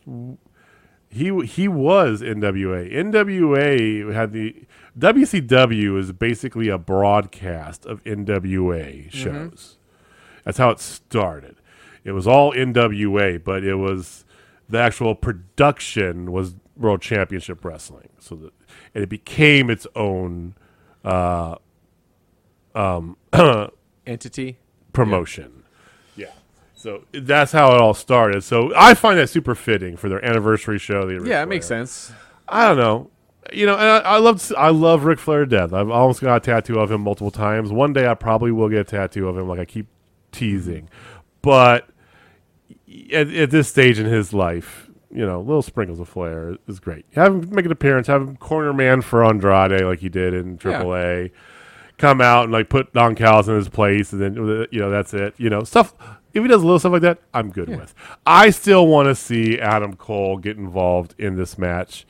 he 1.07 1.45
he 1.45 1.68
was 1.70 2.22
NWA. 2.22 2.91
NWA 2.91 4.13
had 4.13 4.34
the 4.34 4.66
WCW 4.99 5.97
is 5.97 6.11
basically 6.11 6.68
a 6.68 6.78
broadcast 6.78 7.86
of 7.86 8.03
NWA 8.03 9.09
shows. 9.11 9.78
That's 10.43 10.57
how 10.57 10.72
it 10.72 10.80
started. 10.82 11.55
It 12.03 12.11
was 12.11 12.28
all 12.28 12.51
NWA, 12.51 13.41
but 13.41 13.63
it 13.63 13.76
was 13.76 14.24
the 14.70 14.80
actual 14.80 15.16
production 15.16 16.32
was 16.32 16.55
World 16.76 17.01
Championship 17.01 17.63
Wrestling. 17.63 18.09
So 18.20 18.36
that 18.36 18.53
and 18.93 19.03
it 19.03 19.09
became 19.09 19.70
its 19.70 19.86
own 19.95 20.55
uh, 21.03 21.55
um, 22.74 23.18
entity 24.07 24.57
promotion. 24.93 25.63
Yeah. 26.16 26.32
So 26.74 27.03
that's 27.11 27.51
how 27.51 27.74
it 27.76 27.82
all 27.82 27.93
started. 27.93 28.43
So 28.43 28.74
I 28.76 28.93
find 28.93 29.20
that 29.20 29.30
super 29.30 29.53
fitting 29.53 29.97
for 29.97 30.09
their 30.09 30.24
anniversary 30.24 30.80
show. 30.80 31.05
The 31.05 31.28
Yeah, 31.28 31.43
it 31.43 31.47
makes 31.47 31.68
sense. 31.68 32.11
I 32.47 32.68
don't 32.68 32.78
know. 32.78 33.11
You 33.53 33.68
know, 33.68 33.76
and 33.76 33.84
I, 33.84 33.97
I 33.99 34.18
love 34.18 34.51
I 34.57 34.70
love 34.70 35.05
Ric 35.05 35.20
Flair 35.20 35.41
to 35.41 35.45
death. 35.45 35.72
I've 35.72 35.91
almost 35.91 36.20
got 36.22 36.38
a 36.38 36.39
tattoo 36.39 36.80
of 36.80 36.91
him 36.91 37.01
multiple 37.01 37.30
times. 37.30 37.72
One 37.72 37.93
day 37.93 38.07
I 38.07 38.16
probably 38.16 38.51
will 38.51 38.70
get 38.70 38.80
a 38.80 38.84
tattoo 38.84 39.28
of 39.28 39.38
him, 39.38 39.47
like 39.47 39.59
I 39.59 39.66
keep 39.66 39.86
teasing. 40.32 40.86
Mm-hmm. 40.86 41.20
But 41.43 41.88
at, 43.11 43.27
at 43.29 43.51
this 43.51 43.67
stage 43.67 43.99
in 43.99 44.05
his 44.05 44.33
life, 44.33 44.89
you 45.11 45.25
know, 45.25 45.39
little 45.39 45.61
sprinkles 45.61 45.99
of 45.99 46.09
Flair 46.09 46.57
is 46.67 46.79
great. 46.79 47.05
Have 47.15 47.33
him 47.33 47.49
make 47.55 47.65
an 47.65 47.71
appearance, 47.71 48.07
have 48.07 48.21
him 48.21 48.35
corner 48.37 48.73
man 48.73 49.01
for 49.01 49.23
Andrade 49.23 49.81
like 49.81 49.99
he 49.99 50.09
did 50.09 50.33
in 50.33 50.57
AAA. 50.57 51.31
Come 51.97 52.19
out 52.19 52.43
and 52.45 52.51
like 52.51 52.67
put 52.67 52.91
Don 52.93 53.15
Callis 53.15 53.47
in 53.47 53.55
his 53.55 53.69
place, 53.69 54.11
and 54.11 54.21
then 54.21 54.37
uh, 54.37 54.65
you 54.69 54.79
know 54.79 54.89
that's 54.89 55.13
it. 55.13 55.33
You 55.37 55.49
know 55.49 55.63
stuff. 55.63 55.93
If 56.33 56.43
he 56.43 56.49
does 56.49 56.61
a 56.61 56.65
little 56.65 56.79
stuff 56.79 56.91
like 56.91 57.03
that, 57.03 57.19
I'm 57.33 57.49
good 57.49 57.69
with. 57.69 57.95
I 58.25 58.49
still 58.49 58.87
want 58.87 59.07
to 59.07 59.15
see 59.15 59.57
Adam 59.57 59.95
Cole 59.95 60.37
get 60.37 60.57
involved 60.57 61.15
in 61.17 61.37
this 61.37 61.57
match. 61.57 62.05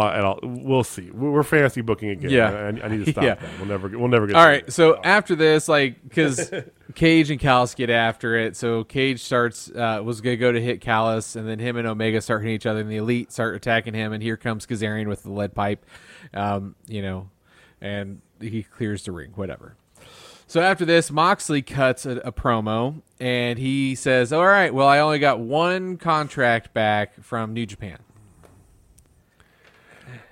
Uh, 0.00 0.12
and 0.12 0.26
I'll, 0.26 0.38
we'll 0.42 0.84
see. 0.84 1.10
We're 1.10 1.42
fantasy 1.42 1.80
booking 1.80 2.10
again. 2.10 2.30
Yeah. 2.30 2.50
I, 2.50 2.86
I 2.86 2.88
need 2.88 3.04
to 3.04 3.12
stop 3.12 3.24
Yeah. 3.24 3.34
that. 3.34 3.48
We'll 3.58 3.66
never. 3.68 3.88
We'll 3.88 4.08
never 4.08 4.26
get. 4.26 4.36
All 4.36 4.44
right. 4.44 4.70
so 4.72 5.00
after 5.02 5.34
this, 5.34 5.68
like, 5.68 6.02
because 6.02 6.50
Cage 6.94 7.30
and 7.30 7.38
Callis 7.40 7.74
get 7.74 7.90
after 7.90 8.36
it, 8.36 8.56
so 8.56 8.84
Cage 8.84 9.22
starts 9.22 9.70
uh, 9.70 10.00
was 10.04 10.20
gonna 10.20 10.36
go 10.36 10.50
to 10.52 10.60
hit 10.60 10.80
Callis, 10.80 11.36
and 11.36 11.46
then 11.48 11.58
him 11.58 11.76
and 11.76 11.86
Omega 11.86 12.20
start 12.20 12.42
hitting 12.42 12.54
each 12.54 12.66
other, 12.66 12.80
and 12.80 12.90
the 12.90 12.96
Elite 12.96 13.30
start 13.32 13.54
attacking 13.54 13.94
him, 13.94 14.12
and 14.12 14.22
here 14.22 14.36
comes 14.36 14.66
Kazarian 14.66 15.06
with 15.08 15.22
the 15.22 15.30
lead 15.32 15.54
pipe, 15.54 15.84
um, 16.34 16.74
you 16.88 17.02
know, 17.02 17.28
and 17.80 18.20
he 18.40 18.62
clears 18.62 19.04
the 19.04 19.12
ring, 19.12 19.32
whatever. 19.34 19.76
So 20.46 20.60
after 20.60 20.84
this, 20.84 21.12
Moxley 21.12 21.62
cuts 21.62 22.06
a, 22.06 22.16
a 22.24 22.32
promo, 22.32 23.02
and 23.20 23.56
he 23.56 23.94
says, 23.94 24.32
"All 24.32 24.44
right, 24.46 24.74
well, 24.74 24.88
I 24.88 24.98
only 24.98 25.20
got 25.20 25.38
one 25.38 25.96
contract 25.96 26.74
back 26.74 27.22
from 27.22 27.52
New 27.54 27.66
Japan." 27.66 27.98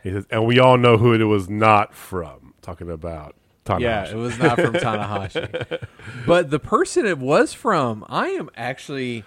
He 0.08 0.14
says, 0.14 0.26
and 0.30 0.46
we 0.46 0.58
all 0.58 0.76
know 0.76 0.96
who 0.96 1.12
it 1.14 1.22
was 1.24 1.48
not 1.48 1.94
from. 1.94 2.54
Talking 2.62 2.90
about 2.90 3.34
Tanahashi. 3.64 3.80
Yeah, 3.80 4.08
it 4.10 4.14
was 4.16 4.38
not 4.38 4.58
from 4.60 4.74
Tanahashi. 4.74 5.86
but 6.26 6.50
the 6.50 6.58
person 6.58 7.06
it 7.06 7.18
was 7.18 7.52
from, 7.54 8.04
I 8.08 8.28
am 8.28 8.50
actually 8.56 9.24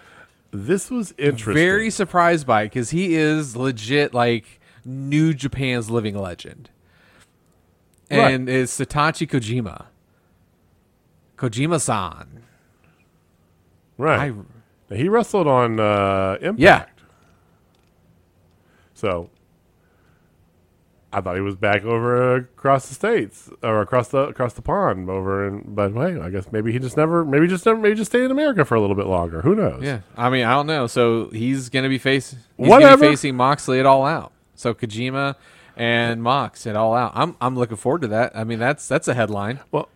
This 0.52 0.90
was 0.92 1.14
interesting. 1.18 1.54
very 1.54 1.90
surprised 1.90 2.46
by 2.48 2.66
because 2.66 2.90
he 2.92 3.16
is 3.16 3.56
legit 3.56 4.14
like 4.14 4.60
New 4.86 5.34
Japan's 5.34 5.90
living 5.90 6.18
legend, 6.18 6.70
Right. 8.10 8.34
and 8.34 8.50
it's 8.50 8.78
Satoshi 8.80 9.28
Kojima. 9.30 9.86
Kojima-san. 11.38 12.44
right. 13.98 14.34
I, 14.90 14.96
he 14.96 15.08
wrestled 15.10 15.48
on 15.48 15.80
uh, 15.80 16.38
Impact. 16.42 16.60
yeah, 16.60 16.86
So 18.94 19.30
I 21.14 21.22
thought 21.22 21.36
he 21.36 21.42
was 21.42 21.56
back 21.56 21.84
over 21.84 22.36
across 22.36 22.88
the 22.88 22.96
states 22.96 23.50
or 23.62 23.82
across 23.82 24.10
the 24.10 24.20
across 24.20 24.54
the 24.54 24.62
pond 24.62 25.10
over 25.10 25.48
in 25.48 25.64
but 25.68 25.94
wait, 25.94 26.18
I 26.20 26.30
guess 26.30 26.52
maybe 26.52 26.72
he 26.72 26.80
just 26.80 26.96
never 26.96 27.26
maybe 27.26 27.48
just 27.48 27.66
never 27.66 27.80
maybe 27.80 27.96
just 27.96 28.12
stayed 28.12 28.24
in 28.24 28.32
America 28.32 28.64
for 28.64 28.76
a 28.76 28.82
little 28.82 28.96
bit 28.96 29.08
longer. 29.08 29.42
Who 29.42 29.56
knows? 29.56 29.84
yeah. 29.84 30.02
I 30.16 30.30
mean, 30.30 30.46
I 30.46 30.54
don't 30.54 30.68
know. 30.68 30.88
So 30.88 31.30
he's 31.30 31.70
gonna 31.70 31.90
be 31.90 31.98
facing. 31.98 32.40
Whatever. 32.56 32.82
Gonna 32.82 32.98
be 32.98 33.08
facing 33.08 33.36
Moxley 33.36 33.80
at 33.80 33.86
All 33.86 34.06
Out. 34.06 34.32
So 34.56 34.74
Kojima 34.74 35.36
and 35.76 36.22
Mox 36.24 36.66
at 36.68 36.76
All 36.76 36.94
Out. 36.94 37.12
I'm 37.16 37.36
I'm 37.42 37.58
looking 37.58 37.78
forward 37.78 38.02
to 38.04 38.08
that. 38.10 38.32
I 38.36 38.44
mean, 38.44 38.60
that's 38.60 38.88
that's 38.88 39.08
a 39.08 39.14
headline. 39.14 39.60
Well, 39.72 39.90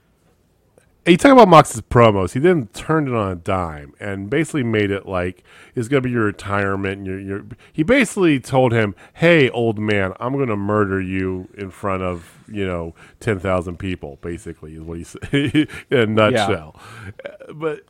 you 1.07 1.17
talk 1.17 1.31
about 1.31 1.47
Mox's 1.47 1.81
promos. 1.81 2.33
He 2.33 2.39
then 2.39 2.67
turned 2.73 3.07
it 3.07 3.13
on 3.13 3.31
a 3.31 3.35
dime 3.35 3.93
and 3.99 4.29
basically 4.29 4.63
made 4.63 4.89
it 4.89 5.05
like 5.05 5.43
it's 5.75 5.87
going 5.87 6.01
to 6.01 6.07
be 6.07 6.11
your 6.11 6.25
retirement. 6.25 6.97
And 6.97 7.05
your, 7.07 7.19
your, 7.19 7.45
he 7.71 7.83
basically 7.83 8.39
told 8.39 8.71
him, 8.73 8.95
"Hey, 9.13 9.49
old 9.49 9.77
man, 9.77 10.13
I'm 10.19 10.33
going 10.33 10.49
to 10.49 10.55
murder 10.55 10.99
you 10.99 11.47
in 11.57 11.69
front 11.69 12.01
of 12.01 12.43
you 12.47 12.65
know 12.65 12.95
ten 13.19 13.39
thousand 13.39 13.77
people." 13.77 14.17
Basically, 14.21 14.73
is 14.73 14.81
what 14.81 14.97
he 14.97 15.03
said 15.03 15.29
in 15.91 15.99
a 15.99 16.05
nutshell. 16.07 16.79
Uh, 17.23 17.53
But 17.53 17.83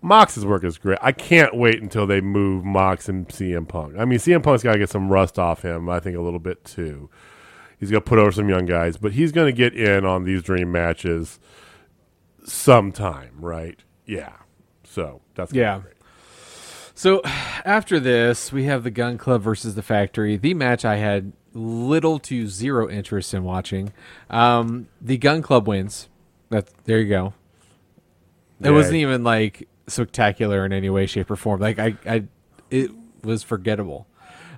Mox's 0.00 0.46
work 0.46 0.62
is 0.62 0.78
great. 0.78 0.98
I 1.02 1.10
can't 1.12 1.56
wait 1.56 1.82
until 1.82 2.06
they 2.06 2.20
move 2.20 2.64
Mox 2.64 3.08
and 3.08 3.26
CM 3.28 3.66
Punk. 3.66 3.96
I 3.98 4.04
mean, 4.04 4.18
CM 4.18 4.42
Punk's 4.42 4.62
got 4.62 4.74
to 4.74 4.78
get 4.78 4.90
some 4.90 5.08
rust 5.08 5.38
off 5.38 5.62
him. 5.62 5.88
I 5.88 5.98
think 5.98 6.16
a 6.16 6.20
little 6.20 6.38
bit 6.38 6.64
too. 6.64 7.10
He's 7.80 7.90
going 7.90 8.02
to 8.02 8.08
put 8.08 8.18
over 8.20 8.30
some 8.30 8.48
young 8.48 8.66
guys, 8.66 8.96
but 8.96 9.12
he's 9.12 9.32
going 9.32 9.46
to 9.46 9.56
get 9.56 9.74
in 9.74 10.04
on 10.06 10.24
these 10.24 10.42
dream 10.42 10.70
matches 10.70 11.40
sometime, 12.44 13.32
right? 13.40 13.78
Yeah. 14.06 14.32
So 14.84 15.20
that's 15.34 15.52
Yeah. 15.52 15.80
great. 15.80 15.94
So 16.94 17.22
after 17.64 17.98
this, 17.98 18.52
we 18.52 18.64
have 18.64 18.84
the 18.84 18.90
Gunn 18.90 19.18
Club 19.18 19.42
versus 19.42 19.74
the 19.74 19.82
Factory, 19.82 20.36
the 20.36 20.54
match 20.54 20.84
I 20.84 20.96
had 20.96 21.32
little 21.52 22.18
to 22.20 22.46
zero 22.46 22.88
interest 22.88 23.34
in 23.34 23.42
watching. 23.44 23.92
Um, 24.30 24.88
the 25.00 25.16
Gunn 25.18 25.42
Club 25.42 25.66
wins. 25.66 26.08
That 26.50 26.68
there 26.84 27.00
you 27.00 27.08
go. 27.08 27.32
It 28.60 28.66
Yay. 28.66 28.70
wasn't 28.72 28.96
even 28.96 29.24
like 29.24 29.68
spectacular 29.88 30.64
in 30.64 30.72
any 30.72 30.88
way, 30.90 31.06
shape, 31.06 31.30
or 31.30 31.36
form. 31.36 31.60
Like 31.60 31.78
I, 31.78 31.96
I 32.06 32.24
it 32.70 32.90
was 33.22 33.42
forgettable. 33.42 34.06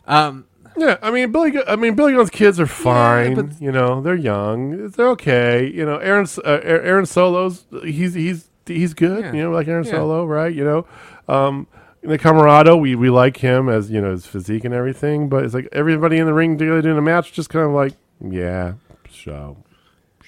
Um, 0.07 0.47
Yeah, 0.79 0.99
I 1.03 1.11
mean 1.11 1.33
Billy. 1.33 1.53
I 1.67 1.77
mean 1.77 1.95
Billy 1.95 2.13
Gunn's 2.15 2.31
kids 2.31 2.61
are 2.61 2.67
fine. 2.67 3.35
but- 3.35 3.61
you 3.61 3.73
know, 3.73 4.01
they're 4.01 4.15
young. 4.15 4.89
They're 4.91 5.09
okay. 5.11 5.67
You 5.73 5.85
know, 5.87 5.97
Aaron 5.99 6.27
uh, 6.45 6.61
Aaron 6.63 7.07
Solo's 7.07 7.65
he's 7.83 8.15
he's 8.15 8.49
he's 8.67 8.93
good. 8.95 9.25
Yeah. 9.25 9.33
You 9.33 9.43
know, 9.45 9.51
like 9.51 9.69
Aaron 9.69 9.85
Yeah. 9.85 9.93
Solo, 9.93 10.25
right? 10.27 10.55
You 10.55 10.65
know, 10.65 10.87
um, 11.33 11.67
the 12.03 12.19
Comoroto, 12.19 12.79
we 12.79 12.95
we 12.95 13.11
like 13.11 13.39
him 13.39 13.69
as 13.69 13.91
you 13.91 14.01
know 14.01 14.11
his 14.13 14.27
physique 14.27 14.65
and 14.65 14.75
everything. 14.75 15.29
But 15.29 15.45
it's 15.45 15.55
like 15.55 15.69
everybody 15.73 16.19
in 16.19 16.27
the 16.27 16.35
ring 16.35 16.59
together 16.59 16.83
doing 16.83 16.99
a 16.99 17.03
match, 17.03 17.33
just 17.33 17.49
kind 17.51 17.65
of 17.65 17.73
like 17.73 17.95
yeah, 18.21 18.75
so 19.11 19.57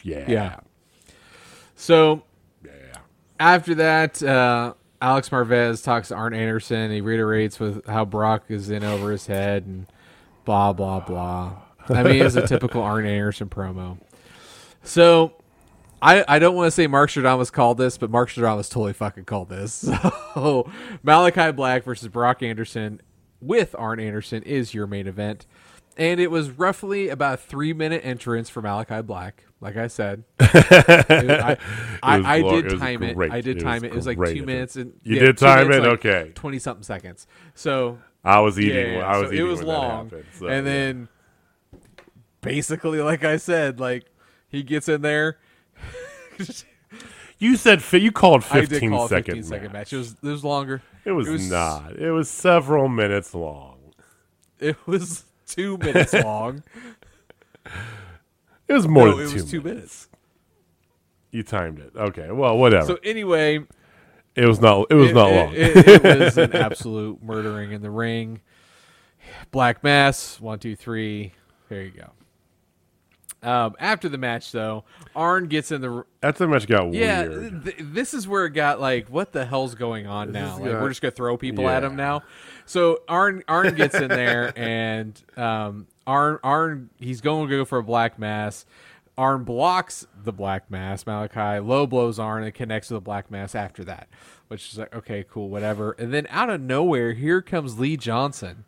yeah, 0.02 0.24
Yeah. 0.28 0.56
So 1.76 2.22
yeah. 2.64 2.70
after 3.38 3.74
that, 3.76 4.22
uh, 4.22 4.74
Alex 5.00 5.28
Marvez 5.28 5.82
talks 5.84 6.08
to 6.08 6.14
Arn 6.16 6.34
Anderson. 6.34 6.90
He 6.90 7.00
reiterates 7.00 7.60
with 7.60 7.86
how 7.86 8.04
Brock 8.04 8.44
is 8.48 8.70
in 8.70 8.82
over 8.82 9.12
his 9.12 9.26
head 9.26 9.64
and 9.66 9.86
blah 10.48 10.72
blah 10.72 11.00
blah. 11.00 11.52
I 11.90 12.02
mean, 12.02 12.22
it's 12.24 12.34
a 12.34 12.46
typical 12.46 12.80
Arn 12.82 13.04
Anderson 13.04 13.50
promo. 13.50 13.98
So 14.82 15.34
I 16.00 16.24
I 16.26 16.38
don't 16.38 16.54
want 16.56 16.68
to 16.68 16.70
say 16.70 16.86
Mark 16.86 17.10
Stradamus 17.10 17.52
called 17.52 17.76
this, 17.76 17.98
but 17.98 18.10
Mark 18.10 18.30
Stradamus 18.30 18.70
totally 18.70 18.94
fucking 18.94 19.26
called 19.26 19.50
this. 19.50 19.82
So 20.38 20.70
Malakai 21.04 21.54
Black 21.54 21.82
versus 21.84 22.08
Brock 22.08 22.42
Anderson 22.42 23.02
with 23.40 23.74
Arn 23.78 23.98
Anderson 24.00 24.42
is 24.44 24.72
your 24.72 24.86
main 24.86 25.06
event. 25.08 25.46
And 25.98 26.20
it 26.20 26.30
was 26.30 26.50
roughly 26.50 27.08
about 27.08 27.34
a 27.34 27.36
three 27.38 27.72
minute 27.74 28.02
entrance 28.04 28.48
for 28.48 28.62
Malakai 28.62 29.04
Black. 29.04 29.44
Like 29.60 29.76
I 29.76 29.88
said, 29.88 30.22
It 30.40 30.50
I, 31.10 31.56
I, 32.02 32.36
I 32.36 32.40
glo- 32.40 32.58
it 32.58 32.62
did 32.68 32.78
time 32.78 33.02
it. 33.02 33.18
I 33.32 33.40
did 33.40 33.56
It 33.56 33.60
time 33.60 33.82
was 33.82 33.82
it. 33.82 33.86
It 33.86 33.94
was 33.96 34.06
like 34.06 34.18
two 34.18 34.46
minutes 34.46 34.76
and 34.76 34.92
You 35.02 35.16
yeah, 35.16 35.20
did 35.24 35.38
time 35.38 35.68
minutes, 35.68 35.84
it? 35.84 35.88
like 35.90 35.98
Okay. 36.06 36.32
twenty 36.36 36.60
something 36.60 36.84
seconds. 36.84 37.26
So 37.56 37.98
I 38.24 38.40
was 38.40 38.58
eating. 38.58 38.94
yeah, 38.94 39.06
I 39.06 39.18
was 39.18 39.28
so 39.28 39.32
eating. 39.34 39.46
it 39.46 39.48
was 39.48 39.58
when 39.60 39.68
long, 39.68 40.04
happened, 40.10 40.24
so, 40.38 40.46
and 40.48 40.66
yeah. 40.66 40.72
then 40.72 41.08
basically, 42.40 43.00
like 43.00 43.24
I 43.24 43.36
said, 43.36 43.80
like 43.80 44.04
he 44.48 44.62
gets 44.62 44.88
in 44.88 45.02
there. 45.02 45.38
you 47.38 47.56
said 47.56 47.82
fi- 47.82 47.98
you 47.98 48.12
called 48.12 48.44
I 48.50 48.60
did 48.60 48.70
fifteen 48.70 48.90
call 48.90 49.08
second 49.08 49.36
15 49.36 49.42
second 49.44 49.72
match. 49.72 49.72
match. 49.72 49.92
It 49.92 49.96
was 49.96 50.16
it 50.22 50.26
was 50.28 50.44
longer. 50.44 50.82
It 51.04 51.12
was, 51.12 51.28
it 51.28 51.32
was- 51.32 51.50
not. 51.50 51.96
It 51.96 52.10
was 52.10 52.28
several 52.28 52.88
minutes 52.88 53.34
long. 53.34 53.76
It 54.60 54.76
was 54.86 55.24
two 55.46 55.78
minutes 55.78 56.12
long. 56.12 56.62
It 58.66 58.72
was 58.72 58.88
more 58.88 59.08
no, 59.08 59.16
than 59.16 59.26
it 59.26 59.30
two, 59.30 59.34
was 59.36 59.50
two 59.50 59.60
minutes. 59.62 59.76
minutes. 59.76 60.08
You 61.30 61.42
timed 61.42 61.78
it. 61.78 61.92
Okay. 61.94 62.30
Well, 62.30 62.58
whatever. 62.58 62.86
So 62.86 62.98
anyway, 63.04 63.60
it 64.38 64.46
was 64.46 64.60
not. 64.60 64.86
It 64.90 64.94
was 64.94 65.10
it, 65.10 65.14
not 65.14 65.30
it- 65.30 65.36
long. 65.36 65.52
It, 65.54 65.76
it 65.88 66.02
was 66.20 66.38
an 66.38 66.54
absolute 66.54 67.22
murdering 67.22 67.72
in 67.72 67.82
the 67.82 67.90
ring. 67.90 68.40
Black 69.50 69.82
Mass, 69.84 70.40
one, 70.40 70.58
two, 70.58 70.76
three. 70.76 71.32
There 71.68 71.82
you 71.82 71.90
go. 71.90 72.10
Um, 73.40 73.76
after 73.78 74.08
the 74.08 74.18
match, 74.18 74.50
though, 74.50 74.84
Arn 75.14 75.46
gets 75.46 75.70
in 75.70 75.80
the 75.80 76.04
That's 76.20 76.38
the 76.40 76.48
match 76.48 76.66
got 76.66 76.92
Yeah, 76.92 77.22
weird. 77.28 77.64
th- 77.64 77.76
this 77.78 78.12
is 78.12 78.26
where 78.26 78.46
it 78.46 78.50
got 78.50 78.80
like, 78.80 79.06
what 79.08 79.30
the 79.32 79.44
hell's 79.44 79.76
going 79.76 80.08
on 80.08 80.32
now? 80.32 80.54
is 80.54 80.60
Like, 80.60 80.72
we're 80.72 80.88
just 80.88 81.00
gonna 81.02 81.12
throw 81.12 81.36
people 81.36 81.68
at 81.68 81.84
him 81.84 81.94
now. 81.94 82.22
So 82.66 83.02
Arn 83.08 83.44
Arn 83.46 83.74
gets 83.76 83.94
in 83.94 84.08
there, 84.08 84.52
and 84.58 85.20
um, 85.36 85.86
Arn 86.04 86.38
Arn 86.42 86.90
he's 86.98 87.20
going 87.20 87.48
to 87.48 87.56
go 87.56 87.64
for 87.64 87.78
a 87.78 87.82
black 87.84 88.18
mass. 88.18 88.66
Arn 89.18 89.44
blocks 89.44 90.06
the 90.24 90.32
black 90.32 90.70
mass. 90.70 91.04
Malakai 91.04 91.66
low 91.66 91.86
blows 91.86 92.18
Arn 92.18 92.44
and 92.44 92.54
connects 92.54 92.88
to 92.88 92.94
the 92.94 93.00
black 93.00 93.30
mass 93.30 93.54
after 93.54 93.84
that, 93.84 94.08
which 94.46 94.72
is 94.72 94.78
like 94.78 94.94
okay, 94.94 95.24
cool, 95.28 95.50
whatever. 95.50 95.92
And 95.98 96.14
then 96.14 96.26
out 96.30 96.48
of 96.48 96.60
nowhere, 96.62 97.12
here 97.12 97.42
comes 97.42 97.78
Lee 97.78 97.96
Johnson, 97.96 98.64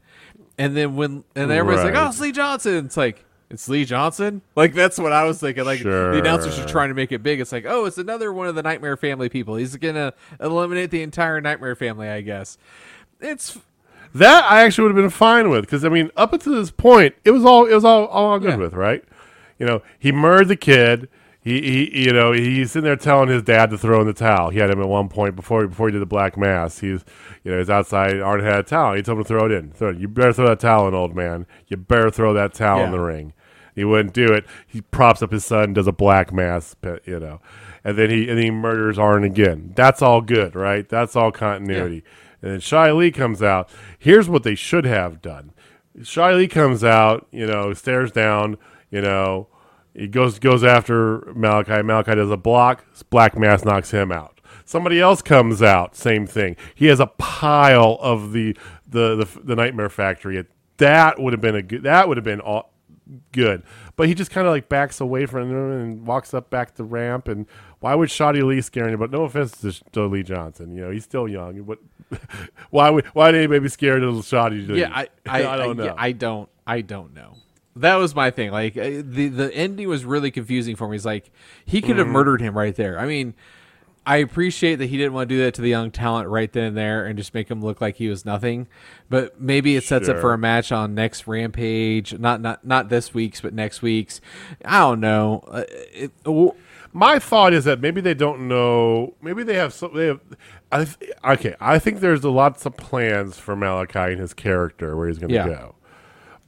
and 0.59 0.76
then 0.76 0.96
when 0.96 1.24
and 1.34 1.51
everybody's 1.51 1.84
like, 1.90 1.94
oh, 1.94 2.09
it's 2.09 2.20
Lee 2.20 2.32
Johnson. 2.32 2.84
It's 2.86 2.96
like. 2.98 3.24
It's 3.53 3.68
Lee 3.68 3.84
Johnson. 3.84 4.42
Like 4.55 4.74
that's 4.74 4.96
what 4.96 5.11
I 5.11 5.24
was 5.24 5.40
thinking. 5.40 5.64
Like 5.64 5.82
the 5.82 6.16
announcers 6.20 6.57
are 6.61 6.68
trying 6.68 6.90
to 6.90 6.94
make 6.94 7.11
it 7.11 7.20
big. 7.20 7.40
It's 7.40 7.51
like, 7.51 7.64
oh, 7.66 7.84
it's 7.84 7.98
another 7.98 8.32
one 8.32 8.46
of 8.46 8.55
the 8.55 8.62
Nightmare 8.62 8.96
Family 8.96 9.28
people. 9.28 9.57
He's 9.57 9.74
gonna 9.74 10.14
eliminate 10.38 10.92
the 10.92 11.03
entire 11.03 11.40
Nightmare 11.40 11.74
Family, 11.74 12.09
I 12.09 12.20
guess. 12.20 12.59
It's 13.20 13.59
That 14.14 14.44
I 14.44 14.62
actually 14.62 14.84
would 14.84 14.94
have 14.96 15.03
been 15.03 15.11
fine 15.11 15.51
with 15.51 15.62
because 15.62 15.84
I 15.84 15.88
mean, 15.88 16.12
up 16.16 16.32
until 16.32 16.55
this 16.55 16.70
point, 16.70 17.16
it 17.24 17.32
was 17.32 17.44
all 17.44 17.66
it 17.66 17.74
was 17.74 17.84
all, 17.84 18.07
all 18.07 18.38
good 18.38 18.51
Yeah. 18.51 18.57
with, 18.57 18.72
right? 18.74 19.03
You 19.61 19.66
know, 19.66 19.82
he 19.98 20.11
murdered 20.11 20.48
the 20.48 20.56
kid. 20.56 21.08
He, 21.42 21.61
he, 21.62 22.04
you 22.04 22.12
know, 22.12 22.32
he's 22.32 22.72
sitting 22.72 22.84
there 22.84 22.96
telling 22.96 23.28
his 23.28 23.42
dad 23.42 23.70
to 23.70 23.78
throw 23.78 24.00
in 24.00 24.06
the 24.06 24.12
towel. 24.12 24.50
He 24.50 24.58
had 24.58 24.70
him 24.70 24.80
at 24.80 24.88
one 24.88 25.08
point 25.08 25.36
before 25.36 25.66
before 25.66 25.88
he 25.88 25.92
did 25.92 26.02
the 26.02 26.06
black 26.06 26.36
mass. 26.36 26.80
He's, 26.80 27.04
you 27.44 27.52
know, 27.52 27.58
he's 27.58 27.70
outside. 27.70 28.20
Arn 28.20 28.40
had 28.40 28.58
a 28.58 28.62
towel. 28.62 28.94
He 28.94 29.02
told 29.02 29.18
him 29.18 29.24
to 29.24 29.28
throw 29.28 29.46
it 29.46 29.52
in. 29.52 29.70
Throw 29.70 29.90
it. 29.90 29.98
You 29.98 30.08
better 30.08 30.32
throw 30.32 30.48
that 30.48 30.61
towel 30.61 30.88
in, 30.88 30.94
old 30.94 31.14
man. 31.14 31.46
You 31.68 31.76
better 31.76 32.11
throw 32.11 32.34
that 32.34 32.52
towel 32.52 32.84
in 32.84 32.90
the 32.90 33.00
ring. 33.00 33.32
He 33.74 33.84
wouldn't 33.84 34.12
do 34.14 34.32
it. 34.32 34.44
He 34.66 34.80
props 34.82 35.22
up 35.22 35.32
his 35.32 35.44
son, 35.44 35.72
does 35.72 35.86
a 35.86 35.92
black 35.92 36.32
mass, 36.32 36.74
you 37.04 37.20
know, 37.20 37.40
and 37.84 37.96
then 37.96 38.11
he 38.11 38.28
and 38.28 38.36
then 38.36 38.44
he 38.44 38.50
murders 38.50 38.98
Arn 38.98 39.24
again. 39.24 39.72
That's 39.74 40.02
all 40.02 40.20
good, 40.20 40.54
right? 40.54 40.86
That's 40.88 41.16
all 41.16 41.30
continuity. 41.30 42.04
And 42.42 42.52
then 42.52 42.61
Shy 42.61 42.90
Lee 42.92 43.11
comes 43.11 43.42
out. 43.42 43.70
Here's 43.98 44.28
what 44.28 44.42
they 44.42 44.54
should 44.54 44.84
have 44.84 45.22
done. 45.22 45.52
Shy 46.02 46.34
Lee 46.34 46.48
comes 46.48 46.84
out, 46.84 47.26
you 47.30 47.46
know, 47.46 47.72
stares 47.72 48.12
down, 48.12 48.58
you 48.91 49.01
know, 49.01 49.49
he 49.95 50.07
goes 50.09 50.38
goes 50.38 50.64
after 50.64 51.20
Malakai. 51.34 51.82
Malakai 51.82 52.16
does 52.16 52.30
a 52.30 52.36
block. 52.36 52.84
Black 53.11 53.38
Mass 53.38 53.64
knocks 53.64 53.91
him 53.91 54.12
out. 54.12 54.41
Somebody 54.64 55.01
else 55.01 55.20
comes 55.22 55.62
out. 55.62 55.97
Same 55.97 56.26
thing. 56.26 56.57
He 56.74 56.86
has 56.86 57.01
a 57.01 57.07
pile 57.07 57.99
of 58.01 58.32
the 58.32 58.57
the 58.88 59.16
the, 59.16 59.41
the 59.43 59.57
Nightmare 59.57 59.88
Factory. 59.88 60.45
That 60.76 61.20
would 61.20 61.32
have 61.32 61.41
been 61.41 61.57
a 61.57 61.62
good. 61.62 61.82
That 61.82 62.09
would 62.09 62.16
have 62.16 62.24
been 62.24 62.41
all, 62.41 62.72
good. 63.32 63.62
But 63.97 64.09
he 64.09 64.14
just 64.14 64.30
kind 64.30 64.47
of 64.47 64.53
like 64.53 64.68
backs 64.68 65.01
away 65.01 65.26
from 65.26 65.51
him 65.51 65.72
and 65.72 66.07
walks 66.07 66.32
up 66.32 66.51
back 66.51 66.74
the 66.74 66.84
ramp. 66.84 67.28
And 67.28 67.47
why 67.80 67.95
would 67.95 68.09
Shotty 68.09 68.43
Lee 68.43 68.61
scare 68.61 68.86
anybody? 68.86 69.12
No 69.12 69.24
offense 69.24 69.61
to, 69.61 69.72
to 69.93 70.07
Lee 70.07 70.22
Johnson. 70.22 70.74
You 70.74 70.82
know 70.82 70.91
he's 70.91 71.05
still 71.05 71.28
young. 71.28 71.62
But 71.62 71.78
why 72.70 72.91
would 72.91 73.07
why 73.07 73.26
would 73.26 73.34
anybody 73.34 73.61
be 73.61 73.68
scared 73.68 74.03
of 74.03 74.14
Shotty 74.16 74.66
Lee? 74.68 74.80
yeah, 74.80 74.91
I 74.93 75.09
I, 75.26 75.47
I 75.47 75.57
don't 75.57 75.76
know. 75.76 75.84
yeah, 75.84 75.95
I 75.97 76.12
don't 76.12 76.49
I 76.66 76.80
don't 76.80 77.14
know. 77.14 77.36
That 77.80 77.96
was 77.96 78.14
my 78.14 78.30
thing. 78.30 78.50
Like 78.50 78.76
uh, 78.76 79.02
the 79.04 79.28
the 79.28 79.54
ending 79.54 79.88
was 79.88 80.04
really 80.04 80.30
confusing 80.30 80.76
for 80.76 80.88
me. 80.88 80.96
It's 80.96 81.04
like 81.04 81.30
he 81.64 81.80
could 81.80 81.96
have 81.98 82.06
Mm-hmm. 82.06 82.12
murdered 82.12 82.40
him 82.40 82.56
right 82.56 82.74
there. 82.74 82.98
I 82.98 83.06
mean, 83.06 83.34
I 84.06 84.16
appreciate 84.16 84.76
that 84.76 84.86
he 84.86 84.96
didn't 84.96 85.12
want 85.12 85.28
to 85.28 85.34
do 85.34 85.42
that 85.44 85.54
to 85.54 85.62
the 85.62 85.68
young 85.68 85.90
talent 85.90 86.28
right 86.28 86.50
then 86.52 86.64
and 86.64 86.76
there 86.76 87.04
and 87.04 87.18
just 87.18 87.34
make 87.34 87.50
him 87.50 87.60
look 87.62 87.80
like 87.80 87.96
he 87.96 88.08
was 88.08 88.24
nothing. 88.24 88.66
But 89.10 89.40
maybe 89.40 89.76
it 89.76 89.84
sets 89.84 90.08
up 90.08 90.18
for 90.20 90.32
a 90.32 90.38
match 90.38 90.72
on 90.72 90.94
next 90.94 91.26
Rampage, 91.26 92.18
not 92.18 92.40
not 92.40 92.64
not 92.66 92.88
this 92.88 93.12
week's, 93.14 93.40
but 93.40 93.52
next 93.54 93.82
week's. 93.82 94.20
I 94.64 94.78
don't 94.80 95.00
know. 95.00 95.44
Uh, 95.48 95.64
it, 95.68 96.12
w- 96.24 96.54
My 96.92 97.18
thought 97.18 97.52
is 97.52 97.64
that 97.64 97.80
maybe 97.80 98.00
they 98.00 98.14
don't 98.14 98.48
know. 98.48 99.14
Maybe 99.22 99.42
they 99.42 99.54
have 99.56 99.72
some. 99.74 99.94
They 99.94 100.06
have. 100.06 100.20
I 100.72 100.84
th- 100.84 101.12
okay, 101.24 101.54
I 101.60 101.78
think 101.78 102.00
there's 102.00 102.24
a 102.24 102.30
lots 102.30 102.64
of 102.66 102.76
plans 102.76 103.38
for 103.38 103.54
Malakai 103.56 104.12
and 104.12 104.20
his 104.20 104.32
character 104.34 104.96
where 104.96 105.08
he's 105.08 105.18
going 105.18 105.28
to 105.30 105.34
Yeah. 105.34 105.46
go, 105.46 105.74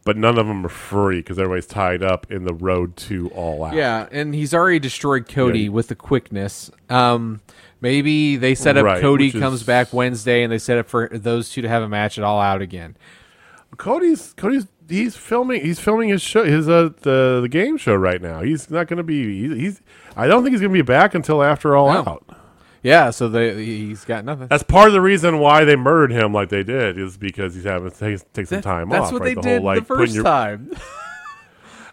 but 0.05 0.17
none 0.17 0.39
of 0.39 0.47
them 0.47 0.67
are 0.67 0.69
free 0.69 1.19
because 1.19 1.39
everybody's 1.39 1.67
tied 1.67 2.03
up 2.03 2.31
in 2.31 2.45
the 2.45 2.55
road 2.55 2.97
to 2.97 3.29
all 3.31 3.65
out. 3.65 3.75
yeah, 3.75 4.09
and 4.11 4.35
he's 4.35 4.53
already 4.53 4.79
destroyed 4.79 5.29
Cody 5.29 5.61
Yeah. 5.65 5.69
with 5.71 5.89
the 5.89 5.95
quickness. 5.95 6.71
Um, 6.91 7.41
maybe 7.81 8.37
they 8.37 8.55
set 8.55 8.77
up 8.77 8.85
Right, 8.85 9.01
Cody 9.01 9.27
which 9.27 9.35
is- 9.37 9.41
comes 9.41 9.63
back 9.63 9.93
Wednesday, 9.93 10.43
and 10.43 10.53
they 10.53 10.59
set 10.59 10.79
up 10.79 10.89
for 10.89 11.09
those 11.13 11.51
two 11.51 11.63
to 11.63 11.69
have 11.69 11.83
a 11.83 11.89
match 11.89 12.19
at 12.19 12.25
All 12.25 12.41
Out 12.41 12.63
again. 12.63 12.97
Cody's 13.77 14.35
Cody's 14.37 14.67
he's 14.89 15.17
filming 15.17 15.65
he's 15.65 15.79
filming 15.81 16.11
his 16.11 16.21
show 16.21 16.45
his 16.45 16.69
uh 16.69 16.91
the 17.01 17.39
the 17.41 17.49
game 17.49 17.77
show 17.79 17.95
right 17.95 18.21
now. 18.21 18.43
He's 18.43 18.71
not 18.71 18.87
going 18.87 18.99
to 18.99 19.03
be 19.03 19.41
he's, 19.49 19.53
he's 19.59 19.83
I 20.17 20.27
don't 20.27 20.43
think 20.43 20.53
he's 20.53 20.61
going 20.61 20.73
to 20.73 20.79
be 20.79 20.83
back 20.83 21.15
until 21.15 21.43
after 21.43 21.75
all 21.75 21.91
No. 21.93 22.01
out. 22.01 22.25
Yeah, 22.83 23.11
so 23.11 23.29
they, 23.29 23.65
he's 23.65 24.05
got 24.05 24.25
nothing. 24.25 24.49
That's 24.49 24.65
part 24.65 24.89
of 24.89 24.93
the 24.93 25.01
reason 25.01 25.39
why 25.39 25.65
they 25.65 25.77
murdered 25.77 26.11
him 26.11 26.33
like 26.33 26.49
they 26.49 26.65
did 26.65 26.99
is 26.99 27.17
because 27.17 27.55
he's 27.55 27.65
having 27.65 27.91
to 27.91 27.97
take, 27.97 28.33
take 28.33 28.47
some 28.49 28.57
That- 28.57 28.65
time 28.65 28.89
That's 28.89 29.07
off. 29.07 29.13
what 29.13 29.23
right? 29.23 29.29
they 29.29 29.35
the 29.35 29.41
did 29.41 29.57
whole, 29.59 29.65
like, 29.67 29.79
the 29.81 29.85
first 29.85 30.15
your- 30.15 30.25
time. 30.25 30.71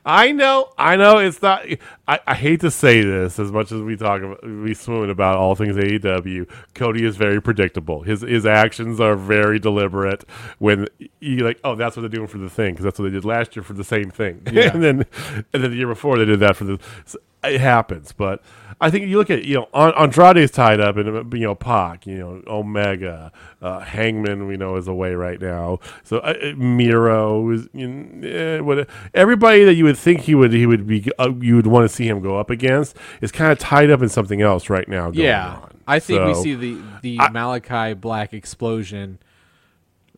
I 0.06 0.32
know, 0.32 0.72
I 0.78 0.96
know. 0.96 1.18
It's 1.18 1.42
not. 1.42 1.66
I, 2.08 2.20
I 2.26 2.34
hate 2.34 2.62
to 2.62 2.72
say 2.72 3.02
this 3.02 3.38
as 3.38 3.52
much 3.52 3.72
as 3.74 3.82
we 3.82 3.98
talk 3.98 4.22
about 4.22 4.44
we 4.44 4.74
swoon 4.74 5.10
about 5.10 5.38
all 5.38 5.56
things 5.56 5.76
AEW. 5.76 6.50
Cody 6.74 7.04
is 7.04 7.18
very 7.18 7.42
predictable. 7.42 8.02
His 8.04 8.22
his 8.22 8.46
actions 8.46 9.02
are 9.02 9.16
very 9.16 9.60
deliberate. 9.60 10.24
When 10.58 10.88
you 11.20 11.40
like, 11.40 11.60
oh, 11.66 11.76
that's 11.76 11.98
what 11.98 12.02
they're 12.04 12.10
doing 12.10 12.28
for 12.28 12.38
the 12.38 12.50
thing 12.50 12.74
because 12.74 12.86
that's 12.86 12.98
what 12.98 13.06
they 13.06 13.12
did 13.12 13.26
last 13.26 13.56
year 13.58 13.62
for 13.62 13.74
the 13.74 13.84
same 13.84 14.10
thing, 14.10 14.42
Yeah. 14.52 14.72
and 14.74 14.82
then 14.82 15.06
and 15.54 15.64
then 15.64 15.70
the 15.72 15.78
year 15.78 15.88
before 15.88 16.18
they 16.18 16.26
did 16.26 16.40
that 16.40 16.56
for 16.56 16.64
the. 16.64 16.80
So 17.44 17.50
it 17.50 17.62
happens, 17.62 18.12
but 18.12 18.42
I 18.82 18.90
think 18.90 19.08
you 19.08 19.18
look 19.18 19.30
at 19.30 19.44
you 19.46 19.56
know 19.56 19.70
An- 19.74 19.94
Andrade's 19.94 20.52
tied 20.52 20.80
up, 20.80 20.98
and 20.98 21.34
you 21.34 21.40
know 21.40 21.56
Pac, 21.56 22.08
you 22.08 22.18
know 22.18 22.42
Omega, 22.48 23.32
uh, 23.62 23.80
Hangman, 23.80 24.48
we 24.48 24.58
know 24.58 24.76
is 24.78 24.88
away 24.88 25.14
right 25.16 25.40
now. 25.40 25.80
So 26.04 26.20
uh, 26.20 26.34
uh, 26.42 26.54
Miro 26.56 27.50
is 27.52 27.68
you 27.74 27.88
know, 27.88 28.28
eh, 28.28 28.60
what 28.60 28.88
everybody 29.14 29.64
that 29.66 29.74
you 29.74 29.84
would 29.84 29.98
think 29.98 30.22
he 30.22 30.36
would 30.36 30.54
he 30.54 30.66
would 30.66 30.88
be 30.88 31.10
uh, 31.20 31.32
you 31.40 31.56
would 31.56 31.68
want 31.68 31.90
to 31.90 31.94
see 31.94 32.08
him 32.08 32.22
go 32.22 32.38
up 32.38 32.50
against 32.50 32.96
is 33.22 33.32
kind 33.32 33.52
of 33.52 33.60
tied 33.60 33.90
up 33.90 34.02
in 34.02 34.10
something 34.10 34.42
else 34.42 34.70
right 34.70 34.88
now. 34.88 35.12
Going 35.12 35.26
yeah, 35.26 35.56
on. 35.56 35.82
I 35.88 36.00
think 36.00 36.26
we 36.26 36.34
see 36.36 36.56
the 36.56 36.78
the 37.02 37.20
I- 37.20 37.30
Malakai 37.30 38.00
Black 38.00 38.34
explosion 38.34 39.20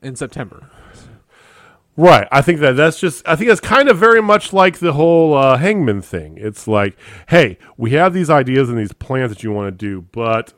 in 0.01 0.15
September. 0.15 0.69
Right. 1.97 2.27
I 2.31 2.41
think 2.41 2.59
that 2.61 2.73
that's 2.77 2.99
just, 2.99 3.27
I 3.27 3.35
think 3.35 3.49
that's 3.49 3.59
kind 3.59 3.89
of 3.89 3.97
very 3.97 4.21
much 4.21 4.53
like 4.53 4.79
the 4.79 4.93
whole 4.93 5.33
uh, 5.35 5.57
hangman 5.57 6.01
thing. 6.01 6.37
It's 6.37 6.67
like, 6.67 6.97
hey, 7.29 7.57
we 7.77 7.91
have 7.91 8.13
these 8.13 8.29
ideas 8.29 8.69
and 8.69 8.77
these 8.77 8.93
plans 8.93 9.29
that 9.29 9.43
you 9.43 9.51
want 9.51 9.67
to 9.67 9.85
do, 9.85 10.01
but 10.11 10.53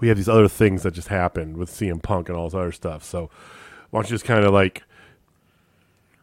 we 0.00 0.08
have 0.08 0.16
these 0.16 0.28
other 0.28 0.48
things 0.48 0.82
that 0.82 0.92
just 0.92 1.08
happened 1.08 1.56
with 1.56 1.70
CM 1.70 2.02
Punk 2.02 2.28
and 2.28 2.36
all 2.38 2.48
this 2.48 2.54
other 2.54 2.72
stuff. 2.72 3.04
So 3.04 3.30
why 3.90 4.00
don't 4.00 4.10
you 4.10 4.14
just 4.14 4.24
kind 4.24 4.44
of 4.44 4.52
like, 4.52 4.82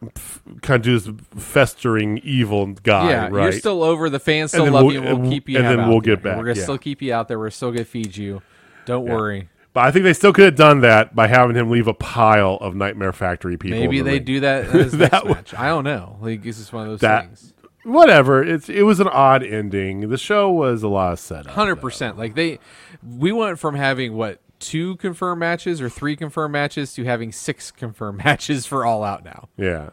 f- 0.04 0.42
kind 0.62 0.80
of 0.80 0.82
do 0.82 0.98
this 0.98 1.24
festering 1.40 2.18
evil 2.24 2.66
guy, 2.72 3.08
yeah, 3.08 3.28
right? 3.28 3.44
you're 3.44 3.52
still 3.52 3.82
over. 3.84 4.10
The 4.10 4.18
fans 4.20 4.50
still 4.50 4.70
love 4.70 4.84
we'll- 4.86 4.94
you. 4.94 5.00
We'll 5.02 5.30
keep 5.30 5.48
you. 5.48 5.58
Out. 5.58 5.64
And 5.64 5.78
then 5.80 5.88
we'll 5.88 6.00
there. 6.00 6.16
get 6.16 6.24
back, 6.24 6.36
We're 6.38 6.44
gonna 6.44 6.56
yeah. 6.56 6.62
still 6.64 6.78
keep 6.78 7.00
you 7.02 7.14
out 7.14 7.28
there. 7.28 7.38
We're 7.38 7.50
still 7.50 7.70
gonna 7.70 7.84
feed 7.84 8.16
you. 8.16 8.42
Don't 8.84 9.04
worry. 9.06 9.48
But 9.74 9.84
I 9.84 9.90
think 9.90 10.04
they 10.04 10.12
still 10.12 10.32
could 10.32 10.44
have 10.44 10.56
done 10.56 10.80
that 10.80 11.14
by 11.14 11.26
having 11.28 11.56
him 11.56 11.70
leave 11.70 11.86
a 11.88 11.94
pile 11.94 12.56
of 12.60 12.74
Nightmare 12.74 13.12
Factory 13.12 13.56
people. 13.56 13.78
Maybe 13.80 13.98
the 13.98 14.04
they 14.04 14.12
ring. 14.16 14.24
do 14.24 14.40
that 14.40 14.70
That 14.92 15.26
match. 15.26 15.54
I 15.54 15.68
don't 15.68 15.84
know. 15.84 16.18
Like 16.20 16.42
this 16.42 16.58
is 16.58 16.72
one 16.72 16.84
of 16.84 16.90
those 16.90 17.00
That- 17.00 17.24
things. 17.26 17.52
Whatever. 17.84 18.44
It's 18.44 18.68
it 18.68 18.82
was 18.82 19.00
an 19.00 19.08
odd 19.08 19.42
ending. 19.42 20.08
The 20.08 20.16
show 20.16 20.48
was 20.52 20.84
a 20.84 20.88
lot 20.88 21.14
of 21.14 21.18
setup. 21.18 21.52
Hundred 21.52 21.76
percent. 21.76 22.16
Like 22.16 22.36
they, 22.36 22.60
we 23.04 23.32
went 23.32 23.58
from 23.58 23.74
having 23.74 24.14
what 24.14 24.40
two 24.60 24.94
confirmed 24.98 25.40
matches 25.40 25.80
or 25.80 25.88
three 25.88 26.14
confirmed 26.14 26.52
matches 26.52 26.92
to 26.94 27.02
having 27.02 27.32
six 27.32 27.72
confirmed 27.72 28.18
matches 28.24 28.66
for 28.66 28.86
All 28.86 29.02
Out 29.02 29.24
now. 29.24 29.48
Yeah, 29.56 29.90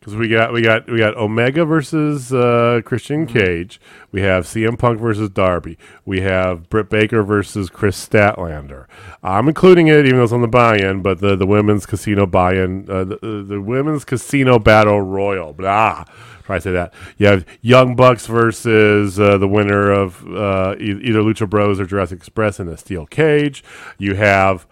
because 0.00 0.16
we 0.16 0.28
got 0.28 0.52
we 0.52 0.62
got 0.62 0.90
we 0.90 0.98
got 0.98 1.14
Omega 1.16 1.64
versus 1.66 2.32
uh, 2.32 2.80
Christian 2.84 3.26
Mm-hmm. 3.26 3.38
Cage. 3.38 3.80
We 4.10 4.22
have 4.22 4.44
CM 4.44 4.78
Punk 4.78 4.98
versus 4.98 5.28
Darby. 5.28 5.76
We 6.06 6.22
have 6.22 6.68
Britt 6.70 6.88
Baker 6.88 7.22
versus 7.22 7.68
Kris 7.68 8.08
Statlander. 8.08 8.86
I'm 9.22 9.46
including 9.46 9.88
it, 9.88 10.06
even 10.06 10.16
though 10.16 10.24
it's 10.24 10.32
on 10.32 10.40
the 10.40 10.48
buy-in, 10.48 11.02
but 11.02 11.20
the 11.20 11.36
the 11.36 11.46
women's 11.46 11.84
casino 11.86 12.26
buy-in, 12.26 12.90
uh, 12.90 13.04
the, 13.04 13.44
the 13.46 13.60
women's 13.60 14.04
casino 14.04 14.58
battle 14.58 15.00
royal. 15.02 15.52
Blah. 15.52 16.04
Try 16.44 16.56
to 16.56 16.60
say 16.62 16.72
that. 16.72 16.92
You 17.16 17.26
have 17.26 17.46
Young 17.60 17.94
Bucks 17.94 18.26
versus 18.26 19.20
uh, 19.20 19.38
the 19.38 19.46
winner 19.46 19.92
of 19.92 20.26
uh, 20.26 20.74
either 20.80 21.20
Lucha 21.20 21.48
Bros 21.48 21.78
or 21.78 21.84
Jurassic 21.84 22.18
Express 22.18 22.58
in 22.58 22.66
a 22.68 22.76
steel 22.76 23.06
cage. 23.06 23.62
You 23.98 24.14
have 24.14 24.66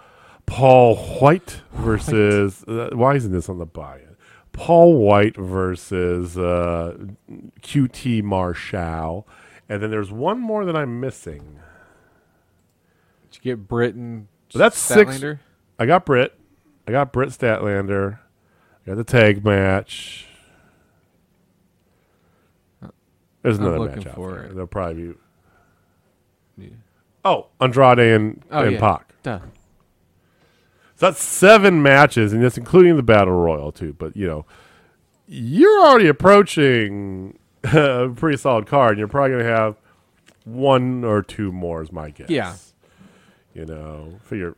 Paul 0.47 0.97
White 0.97 1.61
versus. 1.75 2.65
Uh, 2.65 2.91
why 2.95 3.15
isn't 3.15 3.31
this 3.31 3.49
on 3.49 3.59
the 3.59 3.67
buy-in? 3.67 4.08
Paul 4.53 4.97
White 4.97 5.37
versus 5.37 6.37
uh, 6.37 6.97
QT 7.63 8.23
Marshall, 8.23 9.27
and 9.69 9.83
then 9.83 9.91
there's 9.91 10.11
one 10.11 10.41
more 10.41 10.65
that 10.65 10.77
I'm 10.77 11.01
missing. 11.01 11.61
Did 13.31 13.37
you 13.37 13.43
get 13.43 13.69
Britain? 13.69 14.29
So 14.49 14.59
that's 14.59 14.79
six. 14.79 15.23
I 15.79 15.87
got 15.87 16.05
Britt. 16.05 16.39
I 16.87 16.91
got 16.91 17.13
Britt 17.13 17.31
Statlander. 17.31 18.19
I 18.87 18.91
got 18.91 18.97
the 18.97 19.05
tag 19.05 19.45
match. 19.45 20.27
There's 23.43 23.59
another 23.59 23.89
match 23.89 24.07
out 24.07 24.17
there. 24.17 24.45
it. 24.45 24.53
There'll 24.55 24.67
probably 24.67 25.09
be. 25.09 25.15
Yeah. 26.59 26.69
Oh, 27.25 27.47
Andrade 27.61 27.99
and, 27.99 28.45
Oh 28.51 28.63
and 28.63 28.73
yeah. 28.73 28.81
Pac. 28.81 29.15
Duh. 29.23 29.39
So 30.99 31.07
that's 31.07 31.23
seven 31.23 31.81
matches, 31.81 32.33
and 32.33 32.43
that's 32.43 32.59
including 32.59 32.97
the 32.97 33.03
battle 33.05 33.33
royal 33.35 33.71
too. 33.73 33.95
But 33.99 34.17
you 34.17 34.27
know, 34.27 34.45
you're 35.29 35.87
already 35.87 36.09
approaching 36.09 37.39
a 37.65 38.09
pretty 38.15 38.37
solid 38.37 38.67
card, 38.67 38.91
and 38.93 38.99
you're 38.99 39.07
probably 39.09 39.31
going 39.37 39.45
to 39.45 39.51
have 39.51 39.77
one 40.45 41.05
or 41.05 41.23
two 41.23 41.53
more, 41.53 41.83
is 41.83 41.93
my 41.93 42.11
guess. 42.11 42.29
Yeah. 42.31 42.57
You 43.55 43.65
know, 43.67 44.19
figure 44.25 44.57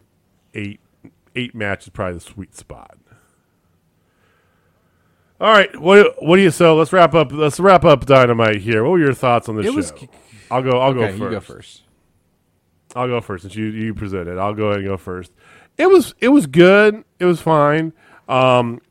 eight 0.55 0.80
eight 1.36 1.55
matches 1.55 1.91
probably 1.91 2.14
the 2.14 2.20
sweet 2.20 2.57
spot. 2.57 2.97
All 5.41 5.51
right, 5.53 5.74
what 5.80 6.22
what 6.22 6.36
do 6.36 6.43
you 6.43 6.51
so? 6.51 6.76
Let's 6.76 6.93
wrap 6.93 7.14
up. 7.14 7.32
Let's 7.32 7.59
wrap 7.59 7.84
up 7.84 8.05
Dynamite 8.05 8.61
here. 8.61 8.82
What 8.84 8.93
were 8.93 8.99
your 8.99 9.14
thoughts 9.14 9.49
on 9.49 9.57
the 9.57 9.62
It 9.62 9.66
show? 9.66 9.72
was- 9.74 9.93
I'll 10.51 10.62
go. 10.62 10.78
I'll 10.80 10.91
Okay, 10.91 11.01
go 11.01 11.07
first. 11.07 11.20
you 11.20 11.30
go 11.30 11.41
first. 11.41 11.82
I'll 12.97 13.07
go 13.09 13.20
first 13.20 13.43
since 13.43 13.55
you 13.57 13.66
you 13.66 13.95
presented. 13.95 14.36
I'll 14.38 14.53
go 14.55 14.66
ahead 14.66 14.78
and 14.80 14.86
go 14.88 14.97
first. 14.97 15.32
It 15.81 15.89
was 15.89 16.14
it 16.20 16.28
was 16.28 16.47
good. 16.47 17.05
It 17.18 17.24
was 17.24 17.41
fine. 17.41 17.95
Um, 18.28 18.83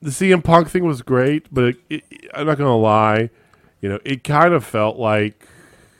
the 0.00 0.10
CM 0.10 0.44
Punk 0.44 0.70
thing 0.70 0.84
was 0.84 1.02
great, 1.02 1.52
but 1.52 1.64
it, 1.64 1.76
it, 1.88 2.04
I'm 2.32 2.46
not 2.46 2.56
gonna 2.56 2.76
lie. 2.76 3.30
You 3.80 3.88
know, 3.88 3.98
it 4.04 4.22
kind 4.22 4.54
of 4.54 4.64
felt 4.64 4.96
like 4.96 5.44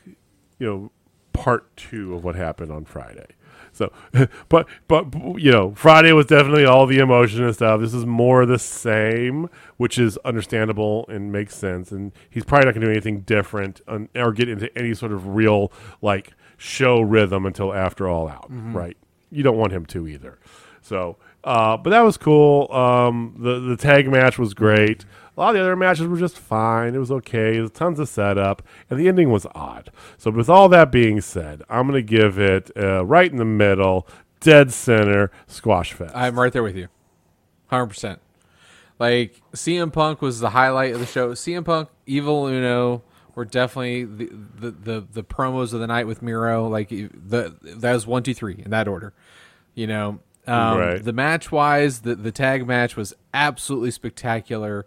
you 0.06 0.66
know 0.66 0.92
part 1.32 1.76
two 1.76 2.14
of 2.14 2.22
what 2.22 2.36
happened 2.36 2.70
on 2.70 2.84
Friday. 2.84 3.26
So, 3.72 3.92
but 4.48 4.68
but 4.86 5.12
you 5.36 5.50
know, 5.50 5.74
Friday 5.74 6.12
was 6.12 6.26
definitely 6.26 6.64
all 6.64 6.86
the 6.86 6.98
emotion 6.98 7.42
and 7.42 7.52
stuff. 7.52 7.80
This 7.80 7.92
is 7.92 8.06
more 8.06 8.46
the 8.46 8.58
same, 8.58 9.48
which 9.78 9.98
is 9.98 10.16
understandable 10.18 11.06
and 11.08 11.32
makes 11.32 11.56
sense. 11.56 11.90
And 11.90 12.12
he's 12.30 12.44
probably 12.44 12.66
not 12.66 12.74
going 12.74 12.82
to 12.82 12.86
do 12.86 12.92
anything 12.92 13.22
different 13.22 13.80
on, 13.88 14.10
or 14.14 14.32
get 14.32 14.48
into 14.48 14.70
any 14.78 14.94
sort 14.94 15.10
of 15.10 15.34
real 15.34 15.72
like 16.00 16.34
show 16.56 17.00
rhythm 17.00 17.46
until 17.46 17.74
after 17.74 18.08
All 18.08 18.28
Out, 18.28 18.46
right? 18.76 18.96
You 19.30 19.42
don't 19.42 19.56
want 19.56 19.72
him 19.72 19.86
to 19.86 20.08
either. 20.08 20.38
So, 20.82 21.16
uh, 21.44 21.76
but 21.76 21.90
that 21.90 22.00
was 22.00 22.16
cool. 22.16 22.70
Um, 22.72 23.36
the 23.38 23.60
the 23.60 23.76
tag 23.76 24.08
match 24.08 24.38
was 24.38 24.54
great. 24.54 25.04
A 25.36 25.40
lot 25.40 25.50
of 25.50 25.54
the 25.54 25.60
other 25.60 25.76
matches 25.76 26.06
were 26.06 26.18
just 26.18 26.38
fine. 26.38 26.94
It 26.94 26.98
was 26.98 27.10
okay. 27.10 27.66
Tons 27.68 27.98
of 27.98 28.08
setup, 28.08 28.62
and 28.88 28.98
the 28.98 29.08
ending 29.08 29.30
was 29.30 29.46
odd. 29.54 29.90
So, 30.18 30.30
with 30.30 30.48
all 30.48 30.68
that 30.70 30.90
being 30.90 31.20
said, 31.20 31.62
I'm 31.68 31.86
going 31.86 31.94
to 31.94 32.06
give 32.06 32.38
it 32.38 32.70
uh, 32.76 33.04
right 33.04 33.30
in 33.30 33.38
the 33.38 33.44
middle, 33.44 34.06
dead 34.40 34.72
center, 34.72 35.30
squash 35.46 35.92
fest. 35.92 36.14
I'm 36.14 36.38
right 36.38 36.52
there 36.52 36.62
with 36.62 36.76
you, 36.76 36.88
hundred 37.68 37.86
percent. 37.86 38.20
Like 38.98 39.40
CM 39.54 39.92
Punk 39.92 40.20
was 40.20 40.40
the 40.40 40.50
highlight 40.50 40.92
of 40.92 41.00
the 41.00 41.06
show. 41.06 41.32
CM 41.32 41.64
Punk, 41.64 41.88
Evil 42.04 42.46
Uno 42.46 43.02
were 43.34 43.44
definitely 43.44 44.04
the 44.04 44.30
the 44.58 44.70
the, 44.70 45.06
the 45.12 45.22
promos 45.24 45.72
of 45.72 45.80
the 45.80 45.86
night 45.86 46.06
with 46.06 46.22
Miro. 46.22 46.68
Like 46.68 46.88
the 46.88 47.54
that 47.62 47.92
was 47.92 48.06
one, 48.06 48.22
two, 48.22 48.34
three 48.34 48.62
in 48.64 48.70
that 48.70 48.88
order. 48.88 49.12
You 49.74 49.86
know, 49.86 50.08
um, 50.46 50.78
Right. 50.78 51.04
the 51.04 51.12
match 51.12 51.50
wise, 51.52 52.00
the 52.00 52.14
the 52.14 52.32
tag 52.32 52.66
match 52.66 52.96
was 52.96 53.14
absolutely 53.32 53.90
spectacular. 53.92 54.86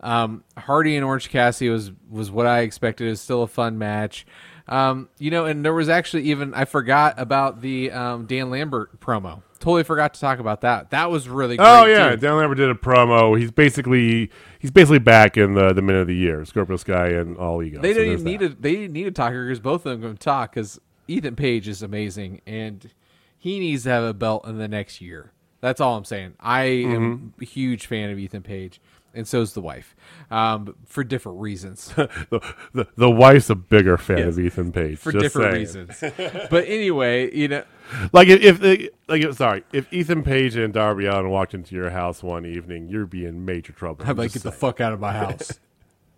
Um, 0.00 0.44
Hardy 0.56 0.94
and 0.96 1.04
Orange 1.04 1.28
Cassidy 1.30 1.70
was 1.70 1.90
was 2.08 2.30
what 2.30 2.46
I 2.46 2.60
expected. 2.60 3.06
It 3.06 3.10
was 3.10 3.20
still 3.20 3.42
a 3.42 3.48
fun 3.48 3.78
match. 3.78 4.26
Um, 4.68 5.08
you 5.18 5.30
know, 5.30 5.46
and 5.46 5.64
there 5.64 5.72
was 5.74 5.88
actually 5.88 6.24
even 6.24 6.52
I 6.54 6.66
forgot 6.66 7.14
about 7.16 7.62
the 7.62 7.90
um, 7.90 8.26
Dan 8.26 8.50
Lambert 8.50 9.00
promo. 9.00 9.42
Totally 9.60 9.82
forgot 9.82 10.14
to 10.14 10.20
talk 10.20 10.38
about 10.38 10.60
that. 10.60 10.90
That 10.90 11.10
was 11.10 11.28
really 11.28 11.56
great. 11.56 11.66
Oh 11.66 11.84
yeah, 11.84 12.10
too. 12.10 12.16
Dan 12.18 12.36
Lambert 12.36 12.58
did 12.58 12.70
a 12.70 12.74
promo. 12.74 13.38
He's 13.38 13.50
basically 13.50 14.30
he's 14.60 14.70
basically 14.70 15.00
back 15.00 15.36
in 15.36 15.54
the 15.54 15.72
the 15.72 15.82
Men 15.82 15.96
of 15.96 16.06
the 16.06 16.14
Year. 16.14 16.44
Scorpio 16.44 16.76
Sky 16.76 17.08
and 17.08 17.36
All 17.36 17.62
Ego. 17.62 17.80
They 17.80 17.92
didn't 17.92 18.12
even 18.12 18.24
need 18.24 18.42
a 18.42 18.48
they 18.50 18.74
didn't 18.76 18.92
need 18.92 19.06
a 19.08 19.10
talker 19.10 19.46
because 19.46 19.60
both 19.60 19.84
of 19.84 20.00
them 20.00 20.10
can 20.10 20.16
talk 20.16 20.52
because 20.54 20.78
Ethan 21.08 21.34
Page 21.36 21.66
is 21.68 21.82
amazing 21.82 22.40
and 22.46 22.90
he 23.36 23.58
needs 23.58 23.82
to 23.84 23.90
have 23.90 24.04
a 24.04 24.14
belt 24.14 24.46
in 24.46 24.58
the 24.58 24.68
next 24.68 25.00
year. 25.00 25.32
That's 25.60 25.80
all 25.80 25.96
I'm 25.96 26.04
saying. 26.04 26.34
I 26.38 26.66
Mm-hmm. 26.66 26.94
am 26.94 27.34
a 27.40 27.44
huge 27.44 27.86
fan 27.86 28.10
of 28.10 28.18
Ethan 28.18 28.42
Page, 28.42 28.80
and 29.12 29.26
so 29.26 29.40
is 29.40 29.54
the 29.54 29.60
wife, 29.60 29.96
um, 30.30 30.76
for 30.86 31.02
different 31.02 31.40
reasons. 31.40 31.86
the, 31.96 32.54
the 32.72 32.86
the 32.96 33.10
wife's 33.10 33.50
a 33.50 33.56
bigger 33.56 33.96
fan 33.96 34.18
Yes. 34.18 34.28
of 34.28 34.38
Ethan 34.38 34.70
Page 34.70 34.98
For 34.98 35.10
different 35.10 35.68
saying. 35.68 35.86
reasons. 35.88 36.48
but 36.48 36.64
anyway, 36.68 37.34
you 37.36 37.48
know, 37.48 37.64
Like 38.12 38.28
if, 38.28 38.62
if 38.62 38.90
like 39.08 39.22
if- 39.22 39.36
sorry, 39.36 39.64
if 39.72 39.92
Ethan 39.92 40.22
Page 40.22 40.56
and 40.56 40.72
Darby 40.74 41.06
Allin 41.06 41.30
walked 41.30 41.54
into 41.54 41.74
your 41.74 41.90
house 41.90 42.22
one 42.22 42.44
evening, 42.46 42.88
you'd 42.88 43.10
be 43.10 43.24
in 43.24 43.44
major 43.44 43.72
trouble. 43.72 44.04
I'm 44.06 44.16
like, 44.16 44.32
get 44.32 44.42
the 44.42 44.52
fuck 44.52 44.80
out 44.80 44.92
of 44.92 45.00
my 45.00 45.12
house. 45.12 45.58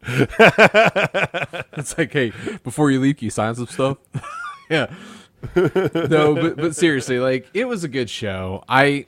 it's 0.07 1.97
like, 1.99 2.13
hey, 2.13 2.33
before 2.65 2.91
you 2.91 3.01
leave, 3.01 3.17
can 3.19 3.27
you 3.27 3.31
sign 3.31 3.55
some 3.55 3.67
stuff? 3.67 3.99
yeah. 4.71 4.93
no, 5.57 6.35
but 6.35 6.57
but 6.57 6.77
seriously, 6.77 7.19
like 7.19 7.49
it 7.55 7.67
was 7.67 7.85
a 7.85 7.89
good 7.89 8.11
show. 8.11 8.63
I 8.69 9.07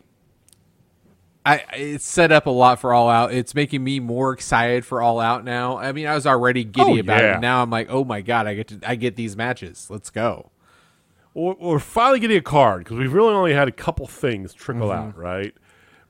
I 1.45 1.65
it's 1.75 2.05
set 2.05 2.33
up 2.33 2.47
a 2.47 2.51
lot 2.51 2.81
for 2.81 2.95
All 2.95 3.09
Out. 3.09 3.33
It's 3.35 3.55
making 3.55 3.83
me 3.85 4.01
more 4.01 4.33
excited 4.33 4.87
for 4.87 5.03
All 5.03 5.21
Out 5.21 5.45
now. 5.45 5.79
I 5.79 5.93
mean, 5.93 6.07
I 6.07 6.15
was 6.15 6.27
already 6.27 6.65
giddy 6.65 6.99
Oh, 6.99 7.01
about 7.01 7.21
yeah. 7.23 7.37
it. 7.37 7.41
Now 7.41 7.63
I'm 7.63 7.71
like, 7.71 7.89
oh 7.91 8.05
my 8.05 8.21
god, 8.23 8.47
I 8.47 8.55
get 8.55 8.69
to 8.69 8.81
I 8.87 8.95
get 8.95 9.17
these 9.17 9.37
matches. 9.37 9.89
Let's 9.91 10.09
go. 10.11 10.51
We're, 11.35 11.55
we're 11.55 11.79
finally 11.79 12.21
getting 12.21 12.37
a 12.37 12.43
card 12.43 12.85
because 12.85 12.99
we've 12.99 13.13
really 13.13 13.33
only 13.35 13.55
had 13.55 13.69
a 13.69 13.73
couple 13.73 14.07
things 14.07 14.53
trickle 14.53 14.89
Mm-hmm. 14.89 15.09
out, 15.09 15.17
right? 15.17 15.55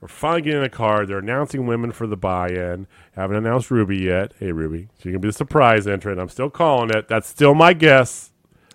We're 0.01 0.09
finally 0.09 0.43
getting 0.43 0.63
a 0.65 0.69
card. 0.69 1.07
They're 1.09 1.19
announcing 1.21 1.65
women 1.67 1.93
for 1.93 2.09
the 2.09 2.17
buy-in. 2.17 2.89
Haven't 3.15 3.37
announced 3.37 3.71
Ruby 3.71 3.99
yet. 3.99 4.33
Hey, 4.41 4.51
Ruby, 4.51 4.89
she's 4.99 5.07
gonna 5.13 5.21
be 5.21 5.29
the 5.29 5.33
surprise 5.33 5.87
entrant. 5.87 6.19
I'm 6.21 6.29
still 6.29 6.51
calling 6.51 6.91
it. 6.91 7.07
That's 7.07 7.29
still 7.29 7.55
my 7.55 7.73
guess. 7.73 8.33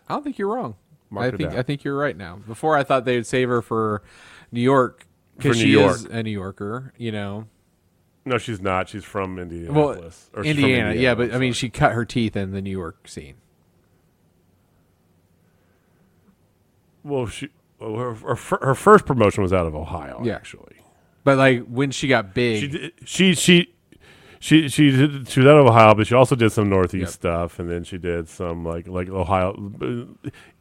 I 0.08 0.14
don't 0.14 0.24
think 0.24 0.38
you're 0.38 0.54
wrong. 0.56 0.76
Mark 1.10 1.34
I 1.34 1.38
think 1.38 1.50
down. 1.50 1.60
I 1.60 1.64
think 1.64 1.84
you're 1.84 1.98
right 1.98 2.16
now. 2.16 2.38
Before 2.48 2.78
I 2.78 2.84
thought 2.84 3.04
they'd 3.04 3.26
save 3.26 3.50
her 3.50 3.62
for 3.62 4.04
New 4.54 4.62
York 4.62 5.06
because 5.38 5.58
she 5.58 5.68
York. 5.68 5.96
is 5.98 6.06
a 6.06 6.24
New 6.24 6.32
Yorker. 6.32 6.94
You 6.98 7.12
know, 7.12 7.48
No, 8.24 8.38
she's 8.38 8.62
not. 8.62 8.88
She's 8.88 9.04
from 9.04 9.36
well, 9.36 9.44
Indianapolis. 9.44 10.30
Or 10.34 10.44
she's 10.46 10.56
from 10.56 10.64
Indiana, 10.64 10.94
yeah, 10.94 11.14
but 11.14 11.34
I 11.34 11.40
mean, 11.40 11.52
she 11.52 11.70
cut 11.70 11.92
her 11.92 12.06
teeth 12.06 12.38
in 12.38 12.52
the 12.52 12.62
New 12.62 12.72
York 12.72 13.06
scene. 13.08 13.36
Well, 17.08 17.26
she 17.28 17.50
her, 17.80 18.14
her, 18.14 18.36
her 18.62 18.76
first 18.76 19.06
promotion 19.06 19.44
was 19.44 19.54
out 19.54 19.66
of 19.68 19.76
Ohio. 19.76 20.22
Yeah. 20.24 20.36
actually. 20.36 20.78
But 21.24 21.38
like 21.38 21.66
when 21.68 21.92
she 21.92 22.08
got 22.08 22.34
big, 22.34 22.62
She 22.62 22.68
did, 22.68 22.94
she 23.06 23.34
she 23.36 23.74
she 24.40 24.70
she 24.70 24.92
did, 24.92 25.28
she 25.30 25.40
was 25.42 25.48
out 25.48 25.58
of 25.58 25.68
Ohio, 25.68 25.94
but 25.94 26.08
she 26.08 26.16
also 26.16 26.36
did 26.36 26.52
some 26.52 26.70
Northeast 26.70 27.02
Yep. 27.02 27.10
stuff, 27.10 27.60
and 27.60 27.70
then 27.70 27.84
she 27.84 27.98
did 27.98 28.30
some 28.30 28.64
like 28.66 28.88
like 28.88 29.10
Ohio 29.10 29.54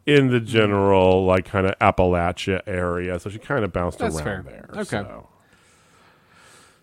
in 0.06 0.28
the 0.28 0.40
general 0.40 1.24
like 1.24 1.44
kind 1.44 1.66
of 1.66 1.78
Appalachia 1.78 2.60
area. 2.66 3.18
So 3.20 3.30
she 3.30 3.38
kind 3.38 3.64
of 3.64 3.72
bounced 3.72 3.98
That's 3.98 4.16
around 4.16 4.44
fair. 4.44 4.66
there. 4.72 4.80
Okay. 4.82 4.84
so. 5.02 5.28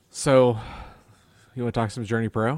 so 0.09 0.57
you 1.55 1.63
want 1.63 1.73
to 1.73 1.79
talk 1.79 1.91
some 1.91 2.05
Journey 2.05 2.29
Pro? 2.29 2.57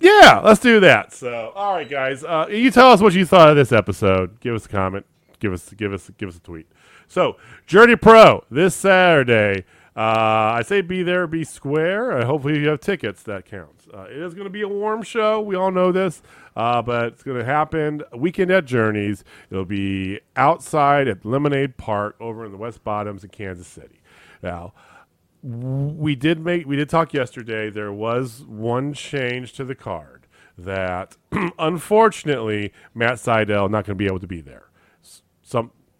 Yeah, 0.00 0.40
let's 0.44 0.58
do 0.60 0.80
that. 0.80 1.12
So, 1.12 1.52
all 1.54 1.74
right, 1.74 1.88
guys, 1.88 2.24
uh, 2.24 2.46
you 2.50 2.72
tell 2.72 2.90
us 2.90 3.00
what 3.00 3.12
you 3.12 3.24
thought 3.24 3.48
of 3.50 3.56
this 3.56 3.70
episode. 3.70 4.40
Give 4.40 4.52
us 4.54 4.66
a 4.66 4.68
comment. 4.68 5.06
Give 5.42 5.52
us, 5.52 5.68
give 5.70 5.92
us, 5.92 6.08
give 6.18 6.28
us 6.28 6.36
a 6.36 6.40
tweet. 6.40 6.70
So, 7.08 7.36
Journey 7.66 7.96
Pro 7.96 8.44
this 8.48 8.76
Saturday. 8.76 9.64
Uh, 9.96 10.54
I 10.54 10.62
say 10.62 10.82
be 10.82 11.02
there, 11.02 11.26
be 11.26 11.42
square. 11.42 12.12
Uh, 12.12 12.24
hopefully, 12.24 12.60
you 12.60 12.68
have 12.68 12.78
tickets. 12.78 13.24
That 13.24 13.44
counts. 13.44 13.88
Uh, 13.92 14.02
it 14.02 14.18
is 14.18 14.34
going 14.34 14.44
to 14.44 14.50
be 14.50 14.62
a 14.62 14.68
warm 14.68 15.02
show. 15.02 15.40
We 15.40 15.56
all 15.56 15.72
know 15.72 15.90
this, 15.90 16.22
uh, 16.54 16.80
but 16.80 17.06
it's 17.06 17.24
going 17.24 17.40
to 17.40 17.44
happen 17.44 18.02
weekend 18.16 18.52
at 18.52 18.66
Journeys. 18.66 19.24
It'll 19.50 19.64
be 19.64 20.20
outside 20.36 21.08
at 21.08 21.24
Lemonade 21.24 21.76
Park 21.76 22.14
over 22.20 22.46
in 22.46 22.52
the 22.52 22.56
West 22.56 22.84
Bottoms 22.84 23.24
in 23.24 23.30
Kansas 23.30 23.66
City. 23.66 24.00
Now, 24.44 24.74
we 25.42 26.14
did 26.14 26.38
make 26.38 26.68
we 26.68 26.76
did 26.76 26.88
talk 26.88 27.12
yesterday 27.12 27.68
there 27.68 27.92
was 27.92 28.44
one 28.46 28.94
change 28.94 29.54
to 29.54 29.64
the 29.64 29.74
card 29.74 30.28
that 30.56 31.16
unfortunately 31.58 32.72
Matt 32.94 33.18
Seidel 33.18 33.68
not 33.68 33.84
going 33.84 33.96
to 33.98 34.02
be 34.02 34.06
able 34.06 34.20
to 34.20 34.28
be 34.28 34.40
there 34.40 34.68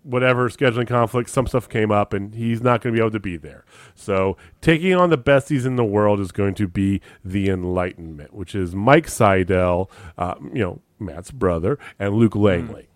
whatever 0.03 0.49
scheduling 0.49 0.87
conflict 0.87 1.31
some 1.31 1.47
stuff 1.47 1.69
came 1.69 1.91
up 1.91 2.13
and 2.13 2.35
he's 2.35 2.61
not 2.61 2.81
going 2.81 2.95
to 2.95 2.99
be 2.99 3.03
able 3.03 3.13
to 3.13 3.21
be 3.21 3.37
there. 3.37 3.65
So 3.95 4.37
taking 4.61 4.95
on 4.95 5.11
the 5.11 5.19
besties 5.19 5.65
in 5.65 5.77
the 5.77 5.85
world 5.85 6.21
is 6.21 6.33
going 6.33 6.55
to 6.57 6.69
be 6.69 7.01
the 7.25 7.49
enlightenment 7.49 8.35
which 8.35 8.55
is 8.55 8.75
Mike 8.75 9.09
Seidel 9.09 9.91
uh, 10.19 10.35
you 10.53 10.61
know 10.61 10.81
Matt's 10.99 11.31
brother 11.31 11.79
and 11.99 12.15
Luke 12.15 12.37
Langley. 12.37 12.89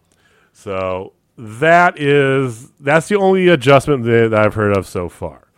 So 0.52 1.12
that 1.36 1.98
is 2.00 2.70
that's 2.80 3.08
the 3.08 3.16
only 3.16 3.48
adjustment 3.48 4.04
that 4.04 4.32
I've 4.34 4.54
heard 4.54 4.76
of 4.76 4.86
so 4.86 5.08
far. 5.08 5.48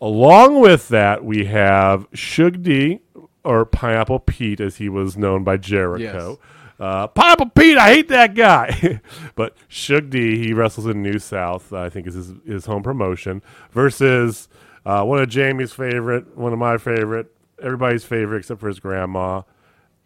Along 0.00 0.60
with 0.60 0.88
that, 0.88 1.24
we 1.24 1.46
have 1.46 2.06
Shug 2.12 2.62
D, 2.62 3.00
or 3.42 3.64
Pineapple 3.64 4.18
Pete, 4.18 4.60
as 4.60 4.76
he 4.76 4.88
was 4.88 5.16
known 5.16 5.44
by 5.44 5.56
Jericho. 5.56 6.38
Uh, 6.78 7.06
Pineapple 7.06 7.50
Pete, 7.50 7.78
I 7.78 7.94
hate 7.94 8.08
that 8.08 8.34
guy. 8.34 9.00
but 9.34 9.56
Shug 9.68 10.10
D, 10.10 10.38
he 10.38 10.52
wrestles 10.52 10.86
in 10.86 11.02
New 11.02 11.18
South, 11.18 11.72
I 11.72 11.88
think 11.88 12.06
is 12.06 12.14
his, 12.14 12.32
his 12.46 12.66
home 12.66 12.82
promotion, 12.82 13.42
versus 13.70 14.48
uh, 14.84 15.04
one 15.04 15.20
of 15.20 15.28
Jamie's 15.28 15.72
favorite, 15.72 16.36
one 16.36 16.52
of 16.52 16.58
my 16.58 16.78
favorite, 16.78 17.32
everybody's 17.62 18.04
favorite 18.04 18.38
except 18.38 18.60
for 18.60 18.68
his 18.68 18.80
grandma, 18.80 19.42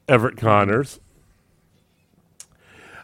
Everett 0.07 0.37
Connors. 0.37 1.01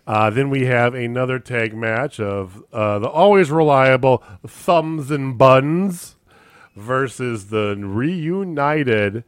Uh, 0.06 0.28
then 0.28 0.50
we 0.50 0.66
have 0.66 0.94
another 0.94 1.38
tag 1.38 1.74
match 1.74 2.20
of 2.20 2.62
uh, 2.72 2.98
the 2.98 3.08
always 3.08 3.50
reliable 3.50 4.22
Thumbs 4.46 5.10
and 5.10 5.38
Buns 5.38 6.16
versus 6.76 7.46
the 7.46 7.74
reunited 7.78 9.24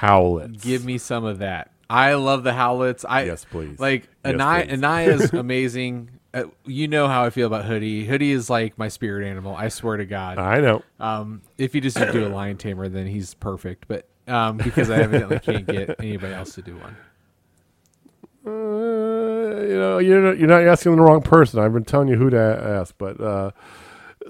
Howlets. 0.00 0.62
Give 0.62 0.84
me 0.84 0.98
some 0.98 1.24
of 1.24 1.38
that. 1.38 1.70
I 1.90 2.14
love 2.14 2.44
the 2.44 2.52
Howlets. 2.52 3.04
I 3.08 3.24
Yes, 3.24 3.44
please. 3.44 3.78
Like 3.78 4.08
Yes, 4.24 4.34
Anaya, 4.34 4.64
please. 4.64 4.72
Anaya's 4.72 5.32
amazing. 5.32 6.10
Uh, 6.34 6.44
you 6.66 6.88
know 6.88 7.08
how 7.08 7.24
I 7.24 7.30
feel 7.30 7.46
about 7.46 7.64
Hoodie. 7.64 8.04
Hoodie 8.04 8.32
is 8.32 8.50
like 8.50 8.76
my 8.76 8.88
spirit 8.88 9.26
animal. 9.26 9.56
I 9.56 9.68
swear 9.68 9.96
to 9.96 10.04
God. 10.04 10.38
I 10.38 10.60
know. 10.60 10.82
Um, 11.00 11.40
if 11.56 11.74
you 11.74 11.80
just 11.80 11.96
do 11.96 12.26
a 12.26 12.28
lion 12.28 12.58
tamer, 12.58 12.88
then 12.88 13.06
he's 13.06 13.32
perfect. 13.34 13.86
But 13.88 14.06
um, 14.26 14.58
because 14.58 14.90
I 14.90 14.98
evidently 14.98 15.38
can't 15.40 15.66
get 15.66 15.96
anybody 15.98 16.34
else 16.34 16.54
to 16.56 16.62
do 16.62 16.76
one. 16.76 16.96
Uh, 18.46 19.60
you 19.62 19.76
know, 19.76 19.98
you're 19.98 20.22
not, 20.22 20.38
you're 20.38 20.48
not 20.48 20.62
asking 20.62 20.96
the 20.96 21.02
wrong 21.02 21.22
person. 21.22 21.60
I've 21.60 21.72
been 21.72 21.84
telling 21.84 22.08
you 22.08 22.16
who 22.16 22.30
to 22.30 22.38
ask, 22.38 22.94
but 22.98 23.20
uh, 23.20 23.50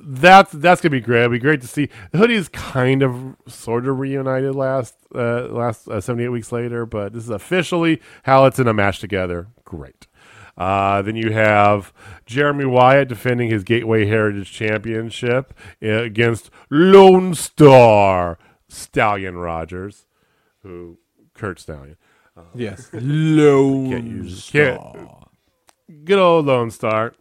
that's 0.02 0.52
that's 0.52 0.80
gonna 0.80 0.90
be 0.90 1.00
great. 1.00 1.20
It'll 1.20 1.32
be 1.32 1.38
great 1.38 1.60
to 1.60 1.68
see. 1.68 1.88
The 2.12 2.18
hoodie's 2.18 2.48
kind 2.48 3.02
of 3.02 3.36
sort 3.46 3.86
of 3.86 3.98
reunited 3.98 4.54
last 4.54 4.94
uh, 5.14 5.48
last 5.48 5.88
uh, 5.88 6.00
78 6.00 6.28
weeks 6.28 6.52
later, 6.52 6.86
but 6.86 7.12
this 7.12 7.24
is 7.24 7.30
officially 7.30 8.00
how 8.24 8.44
it's 8.46 8.58
in 8.58 8.68
a 8.68 8.74
match 8.74 9.00
together. 9.00 9.48
Great. 9.64 10.06
Uh, 10.56 11.02
then 11.02 11.14
you 11.14 11.30
have 11.30 11.92
Jeremy 12.26 12.64
Wyatt 12.64 13.08
defending 13.08 13.48
his 13.48 13.62
Gateway 13.62 14.06
Heritage 14.06 14.50
Championship 14.50 15.54
uh, 15.82 16.02
against 16.02 16.50
Lone 16.68 17.34
Star 17.34 18.38
Stallion 18.68 19.36
Rogers, 19.36 20.06
who 20.62 20.98
Kurt 21.34 21.60
Stallion. 21.60 21.96
Yes. 22.54 22.90
Lone 22.92 24.28
can't, 24.48 24.80
good 26.04 26.18
old 26.18 26.46
Lone 26.46 26.70
Star. 26.70 27.14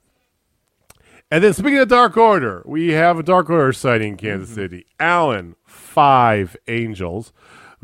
And 1.29 1.43
then 1.43 1.53
speaking 1.53 1.79
of 1.79 1.89
Dark 1.89 2.15
Order, 2.15 2.63
we 2.65 2.91
have 2.91 3.19
a 3.19 3.23
Dark 3.23 3.49
Order 3.49 3.73
sighting 3.73 4.13
in 4.13 4.17
Kansas 4.17 4.49
mm-hmm. 4.49 4.61
City. 4.61 4.85
Alan, 4.97 5.57
five 5.65 6.55
angels, 6.69 7.33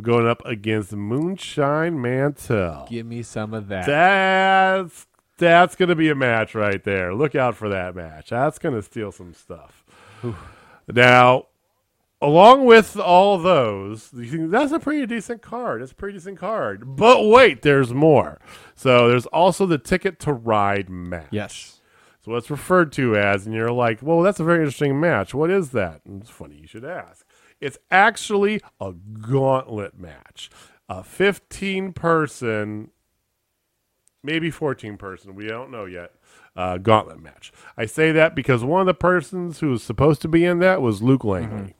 going 0.01 0.27
up 0.27 0.41
against 0.45 0.93
Moonshine 0.93 2.01
Mantell. 2.01 2.87
Give 2.89 3.05
me 3.05 3.21
some 3.21 3.53
of 3.53 3.67
that. 3.67 3.85
That's 3.85 5.07
that's 5.37 5.75
gonna 5.75 5.95
be 5.95 6.09
a 6.09 6.15
match 6.15 6.55
right 6.55 6.81
there. 6.85 7.13
Look 7.13 7.35
out 7.35 7.55
for 7.55 7.67
that 7.67 7.95
match. 7.95 8.29
That's 8.29 8.59
gonna 8.59 8.81
steal 8.81 9.11
some 9.11 9.33
stuff. 9.33 9.83
now, 10.93 11.47
along 12.21 12.63
with 12.63 12.97
all 12.97 13.37
those, 13.37 14.09
you 14.13 14.25
think 14.25 14.51
that's 14.51 14.71
a 14.71 14.79
pretty 14.79 15.05
decent 15.05 15.41
card. 15.41 15.81
That's 15.81 15.91
a 15.91 15.95
pretty 15.95 16.17
decent 16.17 16.39
card. 16.39 16.95
But 16.95 17.25
wait, 17.25 17.61
there's 17.61 17.93
more. 17.93 18.39
So 18.73 19.09
there's 19.09 19.25
also 19.25 19.65
the 19.65 19.77
ticket 19.77 20.17
to 20.21 20.31
ride 20.31 20.89
match. 20.89 21.27
yes. 21.31 21.81
So 22.23 22.31
what's 22.31 22.49
referred 22.49 22.91
to 22.93 23.17
as, 23.17 23.45
and 23.45 23.53
you're 23.53 23.71
like, 23.71 23.99
well, 24.01 24.21
that's 24.21 24.39
a 24.39 24.43
very 24.43 24.59
interesting 24.59 24.99
match. 24.99 25.33
What 25.33 25.49
is 25.49 25.71
that? 25.71 26.01
And 26.05 26.21
it's 26.21 26.29
funny 26.29 26.55
you 26.55 26.67
should 26.67 26.85
ask. 26.85 27.25
It's 27.59 27.77
actually 27.91 28.61
a 28.79 28.93
gauntlet 28.93 29.99
match, 29.99 30.49
a 30.87 31.03
15 31.03 31.93
person 31.93 32.91
maybe 34.23 34.49
14 34.49 34.97
person. 34.97 35.35
We 35.35 35.47
don't 35.47 35.69
know 35.69 35.85
yet. 35.85 36.13
Uh, 36.55 36.77
gauntlet 36.77 37.19
match. 37.19 37.51
I 37.77 37.85
say 37.85 38.11
that 38.11 38.35
because 38.35 38.63
one 38.63 38.79
of 38.79 38.87
the 38.87 38.93
persons 38.93 39.59
who 39.59 39.71
was 39.71 39.83
supposed 39.83 40.21
to 40.21 40.27
be 40.27 40.45
in 40.45 40.59
that 40.59 40.81
was 40.81 41.01
Luke 41.01 41.23
Langley. 41.23 41.75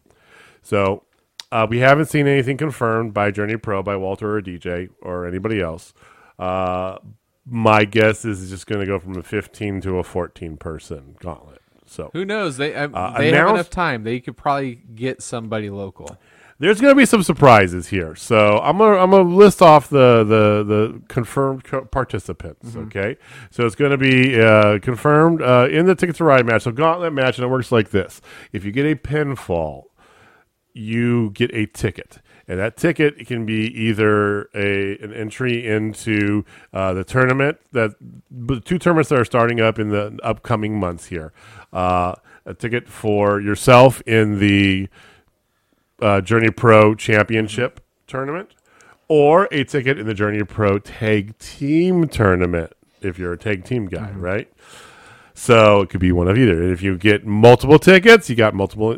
So 0.62 1.04
uh, 1.52 1.68
we 1.70 1.80
haven't 1.80 2.06
seen 2.08 2.28
anything 2.28 2.58
confirmed 2.58 3.14
by 3.14 3.32
Journey 3.32 3.58
Pro, 3.58 3.84
by 3.84 3.96
Walter 3.96 4.36
or 4.36 4.42
DJ 4.42 4.90
or 5.02 5.28
anybody 5.28 5.62
else. 5.62 5.94
Uh, 6.40 6.98
my 7.46 7.86
guess 7.86 8.26
is 8.26 8.42
it's 8.42 8.52
just 8.52 8.68
going 8.68 8.82
to 8.82 8.88
go 8.88 9.00
from 9.00 9.18
a 9.18 9.24
15 9.24 9.82
to 9.82 9.98
a 9.98 10.04
14 10.04 10.58
person 10.58 11.16
gauntlet. 11.20 11.62
So 11.86 12.10
Who 12.14 12.26
knows? 12.26 12.58
They 12.58 12.74
uh, 12.74 12.90
Uh, 12.90 13.18
they 13.18 13.32
have 13.32 13.50
enough 13.50 13.70
time. 13.70 14.04
They 14.04 14.20
could 14.20 14.38
probably 14.38 14.76
get 14.96 15.22
somebody 15.22 15.70
local. 15.70 16.18
there's 16.60 16.80
going 16.80 16.92
to 16.94 16.98
be 16.98 17.06
some 17.06 17.22
surprises 17.24 17.90
here. 17.90 18.16
So 18.16 18.60
I'm 18.60 18.78
gonna 18.78 18.98
I'm 18.98 19.12
gonna 19.12 19.24
list 19.30 19.62
off 19.62 19.90
the 19.90 20.24
the 20.24 20.64
the 20.64 21.02
confirmed 21.10 21.66
co- 21.66 21.86
participants. 21.86 22.76
Okay, 22.76 23.18
so 23.52 23.66
it's 23.66 23.76
going 23.76 23.92
to 23.92 23.98
be 23.98 24.40
uh, 24.42 24.80
confirmed 24.80 25.42
uh, 25.42 25.68
in 25.70 25.86
the 25.86 25.94
Ticket 25.96 26.16
to 26.16 26.24
Ride 26.24 26.46
match. 26.46 26.64
So 26.64 26.72
gauntlet 26.72 27.12
match, 27.14 27.38
and 27.38 27.46
it 27.46 27.50
works 27.50 27.72
like 27.72 27.90
this: 27.92 28.22
if 28.54 28.64
you 28.64 28.72
get 28.72 28.86
a 28.86 28.96
pinfall, 28.96 29.84
you 30.74 31.32
get 31.32 31.54
a 31.54 31.66
ticket. 31.68 32.20
And 32.48 32.60
that 32.60 32.76
ticket 32.76 33.26
can 33.26 33.46
be 33.46 33.68
either 33.68 34.50
a 34.54 34.98
an 34.98 35.14
entry 35.14 35.66
into 35.66 36.44
uh, 36.74 36.94
the 36.94 37.04
tournament 37.04 37.60
that 37.72 37.92
the 38.30 38.60
two 38.60 38.78
tournaments 38.78 39.10
that 39.10 39.20
are 39.20 39.26
starting 39.26 39.62
up 39.62 39.80
in 39.80 39.90
the 39.90 40.20
upcoming 40.24 40.78
months 40.80 41.06
here. 41.06 41.32
Uh, 41.72 42.16
a 42.46 42.54
ticket 42.54 42.90
for 42.90 43.40
yourself 43.40 44.02
in 44.02 44.40
the 44.40 44.90
uh, 46.02 46.20
Journey 46.20 46.50
Pro 46.52 46.94
Championship 46.94 47.80
tournament, 48.08 48.54
or 49.08 49.48
a 49.50 49.64
ticket 49.64 49.98
in 49.98 50.06
the 50.06 50.14
Journey 50.14 50.44
Pro 50.44 50.80
Tag 50.80 51.38
Team 51.38 52.10
tournament 52.10 52.74
if 53.04 53.20
you're 53.20 53.34
a 53.34 53.38
tag 53.38 53.64
team 53.64 53.86
guy, 53.88 54.12
right? 54.12 54.52
So 55.34 55.82
it 55.82 55.90
could 55.90 56.00
be 56.00 56.12
one 56.12 56.28
of 56.28 56.38
either. 56.38 56.72
If 56.72 56.82
you 56.82 56.98
get 56.98 57.26
multiple 57.26 57.80
tickets, 57.80 58.30
you 58.30 58.36
got 58.36 58.54
multiple 58.54 58.98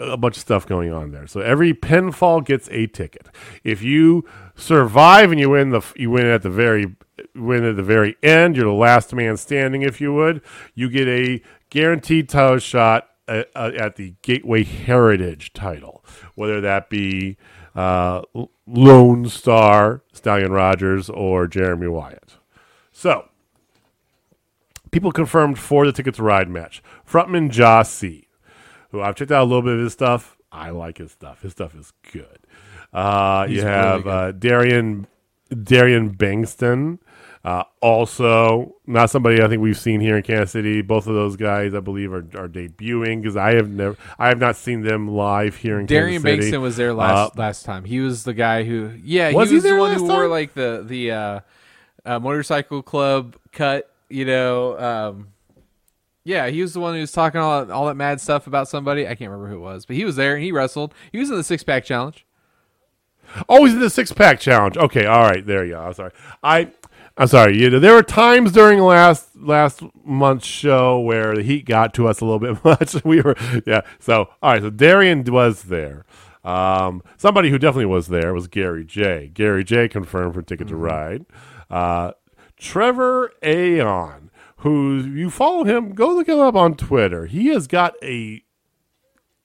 a 0.00 0.16
bunch 0.16 0.36
of 0.36 0.40
stuff 0.40 0.66
going 0.66 0.92
on 0.92 1.12
there. 1.12 1.26
So 1.26 1.40
every 1.40 1.72
pinfall 1.72 2.44
gets 2.44 2.68
a 2.70 2.88
ticket. 2.88 3.28
If 3.62 3.82
you 3.82 4.24
survive 4.56 5.30
and 5.30 5.40
you 5.40 5.50
win 5.50 5.70
the 5.70 5.82
you 5.96 6.10
win 6.10 6.26
at 6.26 6.42
the 6.42 6.50
very 6.50 6.96
win 7.34 7.64
at 7.64 7.76
the 7.76 7.82
very 7.82 8.16
end, 8.22 8.56
you're 8.56 8.66
the 8.66 8.72
last 8.72 9.14
man 9.14 9.36
standing 9.36 9.82
if 9.82 10.00
you 10.00 10.12
would, 10.12 10.42
you 10.74 10.90
get 10.90 11.06
a 11.06 11.40
guaranteed 11.70 12.28
title 12.28 12.58
shot 12.58 13.08
at, 13.28 13.50
uh, 13.54 13.70
at 13.78 13.96
the 13.96 14.14
Gateway 14.22 14.64
Heritage 14.64 15.52
title, 15.52 16.04
whether 16.34 16.60
that 16.60 16.90
be 16.90 17.36
uh, 17.74 18.22
Lone 18.66 19.28
Star, 19.28 20.02
Stallion 20.12 20.50
Rogers, 20.50 21.08
or 21.08 21.46
Jeremy 21.46 21.86
Wyatt. 21.86 22.36
So, 22.90 23.27
people 24.90 25.12
confirmed 25.12 25.58
for 25.58 25.86
the 25.86 25.92
Ticket 25.92 26.14
to 26.16 26.22
Ride 26.22 26.48
match. 26.48 26.82
Frontman 27.08 27.50
Jah-C, 27.50 28.28
who 28.90 29.00
I've 29.00 29.16
checked 29.16 29.30
out 29.32 29.42
a 29.42 29.48
little 29.48 29.62
bit 29.62 29.74
of 29.74 29.80
his 29.80 29.92
stuff. 29.92 30.36
I 30.50 30.70
like 30.70 30.98
his 30.98 31.12
stuff. 31.12 31.42
His 31.42 31.52
stuff 31.52 31.74
is 31.74 31.92
good. 32.12 32.38
Uh, 32.92 33.46
you 33.48 33.62
have 33.62 34.04
really 34.06 34.16
uh, 34.16 34.32
Darian 34.32 35.06
Darian 35.62 36.14
Bankston, 36.14 36.98
uh, 37.44 37.64
also 37.82 38.76
not 38.86 39.10
somebody 39.10 39.42
I 39.42 39.48
think 39.48 39.60
we've 39.60 39.78
seen 39.78 40.00
here 40.00 40.16
in 40.16 40.22
Kansas 40.22 40.52
City. 40.52 40.80
Both 40.80 41.06
of 41.06 41.14
those 41.14 41.36
guys, 41.36 41.74
I 41.74 41.80
believe, 41.80 42.12
are, 42.12 42.26
are 42.34 42.48
debuting 42.48 43.20
because 43.22 43.36
I 43.36 43.54
have 43.54 43.68
never, 43.68 43.96
I 44.18 44.28
have 44.28 44.38
not 44.38 44.56
seen 44.56 44.82
them 44.82 45.08
live 45.08 45.56
here 45.56 45.78
in 45.78 45.86
Darian 45.86 46.22
Kansas 46.22 46.22
City. 46.22 46.36
Darian 46.38 46.60
Bankston 46.60 46.62
was 46.62 46.76
there 46.76 46.94
last 46.94 47.32
Uh, 47.36 47.40
last 47.40 47.64
time. 47.64 47.84
He 47.84 48.00
was 48.00 48.24
the 48.24 48.34
guy 48.34 48.64
who, 48.64 48.92
yeah, 49.02 49.32
Was 49.32 49.50
he 49.50 49.52
he 49.52 49.56
was 49.56 49.64
the 49.64 49.76
one 49.76 49.94
who 49.94 50.04
wore 50.04 50.28
like 50.28 50.54
the 50.54 50.82
the 50.86 51.10
uh, 51.12 51.40
uh, 52.06 52.18
motorcycle 52.18 52.82
club 52.82 53.36
cut. 53.52 53.90
You 54.08 54.24
know, 54.24 54.78
um, 54.78 55.28
yeah, 56.24 56.48
he 56.48 56.60
was 56.60 56.74
the 56.74 56.80
one 56.80 56.94
who 56.94 57.00
was 57.00 57.12
talking 57.12 57.40
all 57.40 57.64
that, 57.64 57.72
all 57.72 57.86
that 57.86 57.94
mad 57.94 58.20
stuff 58.20 58.46
about 58.46 58.68
somebody. 58.68 59.06
I 59.06 59.14
can't 59.14 59.30
remember 59.30 59.48
who 59.48 59.56
it 59.56 59.60
was, 59.60 59.86
but 59.86 59.96
he 59.96 60.04
was 60.04 60.16
there 60.16 60.34
and 60.34 60.42
he 60.44 60.52
wrestled. 60.52 60.94
He 61.12 61.18
was 61.18 61.30
in 61.30 61.36
the 61.36 61.44
six 61.44 61.62
pack 61.62 61.84
challenge. 61.84 62.26
Oh, 63.48 63.64
he's 63.64 63.74
in 63.74 63.80
the 63.80 63.90
six 63.90 64.12
pack 64.12 64.40
challenge. 64.40 64.76
Okay, 64.76 65.06
all 65.06 65.22
right, 65.22 65.44
there 65.44 65.64
you 65.64 65.72
go. 65.72 65.80
I'm 65.80 65.94
sorry. 65.94 66.12
I 66.42 66.70
I'm 67.16 67.26
sorry. 67.26 67.58
You 67.58 67.68
know, 67.68 67.80
there 67.80 67.94
were 67.94 68.02
times 68.02 68.52
during 68.52 68.78
last 68.78 69.34
last 69.36 69.82
month's 70.04 70.46
show 70.46 71.00
where 71.00 71.34
the 71.34 71.42
heat 71.42 71.64
got 71.64 71.92
to 71.94 72.06
us 72.06 72.20
a 72.20 72.24
little 72.24 72.38
bit 72.38 72.64
much. 72.64 73.02
we 73.04 73.20
were 73.20 73.34
yeah. 73.66 73.82
So 73.98 74.28
all 74.42 74.52
right. 74.52 74.62
So 74.62 74.70
Darian 74.70 75.24
was 75.24 75.64
there. 75.64 76.04
Um, 76.44 77.02
somebody 77.16 77.50
who 77.50 77.58
definitely 77.58 77.86
was 77.86 78.06
there 78.06 78.32
was 78.32 78.46
Gary 78.46 78.84
J. 78.84 79.30
Gary 79.34 79.64
J. 79.64 79.88
confirmed 79.88 80.34
for 80.34 80.42
Ticket 80.42 80.68
to 80.68 80.76
Ride. 80.76 81.26
Uh, 81.68 82.12
Trevor 82.58 83.32
Aeon, 83.44 84.30
who 84.58 84.98
you 84.98 85.30
follow 85.30 85.64
him, 85.64 85.92
go 85.94 86.14
look 86.14 86.28
him 86.28 86.38
up 86.38 86.54
on 86.54 86.74
Twitter. 86.74 87.26
He 87.26 87.48
has 87.48 87.66
got 87.66 87.94
a 88.02 88.42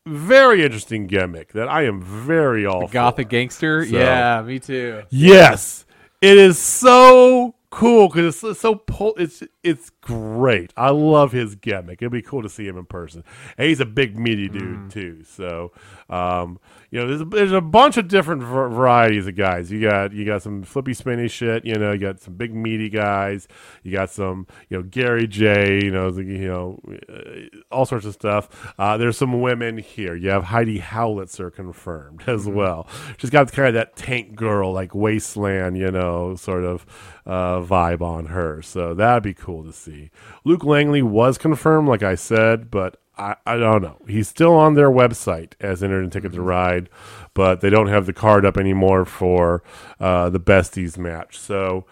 very 0.05 0.63
interesting 0.63 1.07
gimmick 1.07 1.53
that 1.53 1.69
I 1.69 1.83
am 1.85 2.01
very 2.01 2.65
all 2.65 2.87
for. 2.87 2.93
Gothic 2.93 3.29
gangster. 3.29 3.85
So- 3.85 3.95
yeah, 3.97 4.41
me 4.41 4.59
too. 4.59 5.03
Yes, 5.09 5.85
it 6.21 6.37
is 6.37 6.57
so 6.59 7.55
cool 7.73 8.07
because 8.07 8.43
it's 8.43 8.59
so 8.61 8.75
pol- 8.75 9.15
it's 9.17 9.41
it's 9.63 9.89
great. 10.01 10.71
I 10.77 10.91
love 10.91 11.31
his 11.31 11.55
gimmick. 11.55 12.01
It'd 12.01 12.11
be 12.11 12.21
cool 12.21 12.43
to 12.43 12.49
see 12.49 12.67
him 12.67 12.77
in 12.77 12.85
person. 12.85 13.23
And 13.57 13.67
he's 13.67 13.79
a 13.79 13.85
big 13.85 14.17
meaty 14.17 14.47
dude 14.47 14.91
too. 14.91 15.23
So, 15.23 15.71
um, 16.09 16.59
you 16.91 16.99
know, 16.99 17.07
there's 17.07 17.21
a, 17.21 17.25
there's 17.25 17.51
a 17.51 17.61
bunch 17.61 17.97
of 17.97 18.07
different 18.07 18.43
var- 18.43 18.69
varieties 18.69 19.25
of 19.25 19.35
guys. 19.35 19.71
You 19.71 19.81
got 19.81 20.13
you 20.13 20.23
got 20.23 20.43
some 20.43 20.61
flippy 20.61 20.93
spinny 20.93 21.27
shit. 21.27 21.65
You 21.65 21.73
know, 21.75 21.93
you 21.93 21.97
got 21.99 22.19
some 22.19 22.35
big 22.35 22.53
meaty 22.53 22.89
guys. 22.89 23.47
You 23.81 23.91
got 23.91 24.11
some 24.11 24.45
you 24.69 24.77
know 24.77 24.83
Gary 24.83 25.27
J. 25.27 25.83
You 25.83 25.89
know, 25.91 26.11
the- 26.11 26.23
you 26.23 26.47
know, 26.47 26.79
uh, 27.09 27.57
all 27.71 27.85
sorts 27.87 28.05
of 28.05 28.13
stuff. 28.13 28.73
Uh, 28.77 28.97
there's 28.97 29.17
some 29.17 29.41
women 29.41 29.79
here. 29.79 30.15
You 30.15 30.29
have 30.29 30.43
Heidi 30.43 30.77
Howitzer 30.77 31.49
confirmed 31.49 32.23
as 32.27 32.45
well. 32.47 32.87
She's 33.17 33.31
got 33.31 33.51
kind 33.51 33.69
of 33.69 33.73
that 33.73 33.95
tank 33.95 34.35
girl 34.35 34.71
like 34.71 34.93
wasteland, 34.93 35.75
you 35.77 35.89
know, 35.89 36.35
sort 36.35 36.63
of 36.65 36.85
uh, 37.25 37.61
vibe 37.63 38.01
on 38.01 38.27
her. 38.27 38.61
So 38.61 38.93
that'd 38.93 39.23
be 39.23 39.33
cool 39.33 39.63
to 39.63 39.73
see. 39.73 40.11
Luke 40.43 40.63
Langley 40.63 41.01
was 41.01 41.37
confirmed, 41.37 41.87
like 41.87 42.03
I 42.03 42.15
said, 42.15 42.69
but 42.69 42.99
I, 43.17 43.35
I 43.45 43.57
don't 43.57 43.81
know. 43.81 43.97
He's 44.07 44.27
still 44.27 44.53
on 44.53 44.73
their 44.73 44.89
website 44.89 45.53
as 45.59 45.83
entered 45.83 46.03
in 46.03 46.09
Ticket 46.09 46.33
to 46.33 46.41
Ride, 46.41 46.89
but 47.33 47.61
they 47.61 47.69
don't 47.69 47.87
have 47.87 48.05
the 48.05 48.13
card 48.13 48.45
up 48.45 48.57
anymore 48.57 49.05
for 49.05 49.63
uh, 49.99 50.29
the 50.29 50.39
Besties 50.39 50.97
match. 50.97 51.37
So 51.37 51.85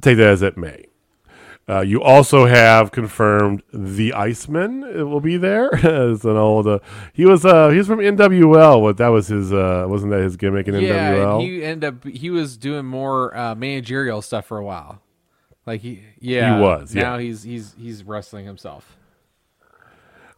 take 0.00 0.18
that 0.18 0.28
as 0.28 0.42
it 0.42 0.56
may. 0.56 0.86
Uh, 1.68 1.80
you 1.80 2.02
also 2.02 2.46
have 2.46 2.90
confirmed 2.90 3.62
the 3.72 4.12
Iceman 4.12 4.80
will 5.08 5.20
be 5.20 5.36
there 5.36 5.72
as 5.86 6.24
an 6.24 6.36
old. 6.36 6.66
Uh, 6.66 6.80
he 7.12 7.24
was 7.24 7.44
uh, 7.44 7.68
he 7.68 7.78
was 7.78 7.86
from 7.86 8.00
NWL. 8.00 8.82
What 8.82 8.96
that 8.96 9.08
was 9.08 9.28
his 9.28 9.52
uh, 9.52 9.86
wasn't 9.88 10.10
that 10.10 10.22
his 10.22 10.36
gimmick 10.36 10.66
in 10.66 10.74
Yeah, 10.74 11.12
NWL? 11.14 11.32
and 11.34 11.42
he 11.42 11.62
ended 11.64 11.94
up 11.94 12.04
he 12.04 12.30
was 12.30 12.56
doing 12.56 12.84
more 12.84 13.34
uh, 13.36 13.54
managerial 13.54 14.22
stuff 14.22 14.46
for 14.46 14.58
a 14.58 14.64
while. 14.64 15.00
Like 15.64 15.80
he, 15.82 16.02
yeah, 16.18 16.56
He 16.56 16.60
was, 16.62 16.92
yeah. 16.94 17.02
Now 17.04 17.18
he's 17.18 17.44
he's 17.44 17.74
he's 17.78 18.02
wrestling 18.02 18.44
himself. 18.44 18.96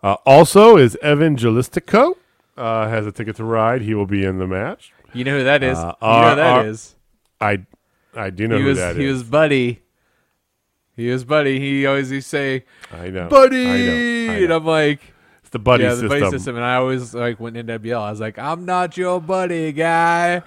Uh, 0.02 0.16
also, 0.26 0.76
is 0.76 0.96
Evan 1.00 1.36
Gelistico 1.36 2.14
uh, 2.58 2.88
has 2.88 3.06
a 3.06 3.12
ticket 3.12 3.36
to 3.36 3.44
ride. 3.44 3.80
He 3.80 3.94
will 3.94 4.04
be 4.06 4.24
in 4.24 4.36
the 4.38 4.46
match. 4.46 4.92
You 5.14 5.24
know 5.24 5.38
who 5.38 5.44
that 5.44 5.62
is? 5.62 5.78
Uh, 5.78 5.94
you 6.02 6.08
know 6.08 6.28
who 6.30 6.36
that 6.36 6.38
our- 6.58 6.66
is. 6.66 6.94
I 7.40 7.64
I 8.14 8.28
do 8.30 8.46
know 8.46 8.56
He 8.56 8.62
who 8.62 8.68
was 8.68 8.78
that 8.78 8.96
he 8.96 9.06
is. 9.06 9.14
was 9.14 9.22
Buddy. 9.24 9.80
He 10.96 11.08
was 11.10 11.24
Buddy. 11.24 11.58
He 11.58 11.86
always 11.86 12.10
to 12.10 12.20
say 12.20 12.64
I 12.92 13.10
know, 13.10 13.28
Buddy, 13.28 13.66
I 13.66 13.76
know, 13.78 14.32
I 14.32 14.36
and. 14.38 14.52
I'm 14.52 14.64
like, 14.64 15.00
It's 15.40 15.50
the 15.50 15.58
buddy 15.58 15.84
yeah, 15.84 15.90
system. 15.90 16.08
the 16.08 16.20
buddy 16.20 16.30
system. 16.30 16.56
And 16.56 16.64
I 16.64 16.76
always 16.76 17.14
like 17.14 17.40
went 17.40 17.56
in 17.56 17.66
NWL. 17.66 18.00
I 18.00 18.10
was 18.10 18.20
like, 18.20 18.38
I'm 18.38 18.64
not 18.64 18.96
your 18.96 19.20
buddy, 19.20 19.72
guy. 19.72 20.42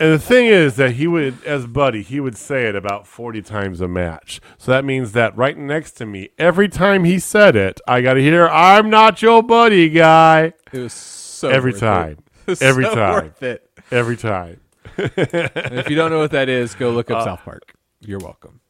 and 0.00 0.12
the 0.12 0.18
thing 0.18 0.46
is 0.46 0.76
that 0.76 0.92
he 0.92 1.06
would, 1.06 1.42
as 1.44 1.66
buddy, 1.66 2.02
he 2.02 2.20
would 2.20 2.36
say 2.36 2.64
it 2.64 2.74
about 2.76 3.06
forty 3.06 3.40
times 3.42 3.80
a 3.80 3.88
match. 3.88 4.40
So 4.58 4.70
that 4.72 4.84
means 4.84 5.12
that 5.12 5.36
right 5.36 5.56
next 5.56 5.92
to 5.92 6.06
me, 6.06 6.30
every 6.38 6.68
time 6.68 7.04
he 7.04 7.18
said 7.18 7.56
it, 7.56 7.80
I 7.86 8.00
got 8.02 8.14
to 8.14 8.20
hear, 8.20 8.46
"I'm 8.48 8.90
not 8.90 9.22
your 9.22 9.42
buddy, 9.42 9.88
guy." 9.88 10.52
It 10.72 10.78
was 10.78 10.92
so 10.92 11.48
Every 11.48 11.72
time. 11.72 12.18
Every 12.60 12.84
so 12.84 12.94
time. 12.94 13.12
worth 13.24 13.42
it. 13.42 13.68
Every 13.90 14.16
time. 14.16 14.60
If 14.96 15.88
you 15.90 15.96
don't 15.96 16.10
know 16.10 16.18
what 16.18 16.30
that 16.32 16.48
is, 16.48 16.74
go 16.74 16.90
look 16.90 17.10
up 17.10 17.18
Uh, 17.18 17.24
South 17.24 17.40
Park. 17.44 17.74
You're 18.00 18.18
welcome. 18.20 18.60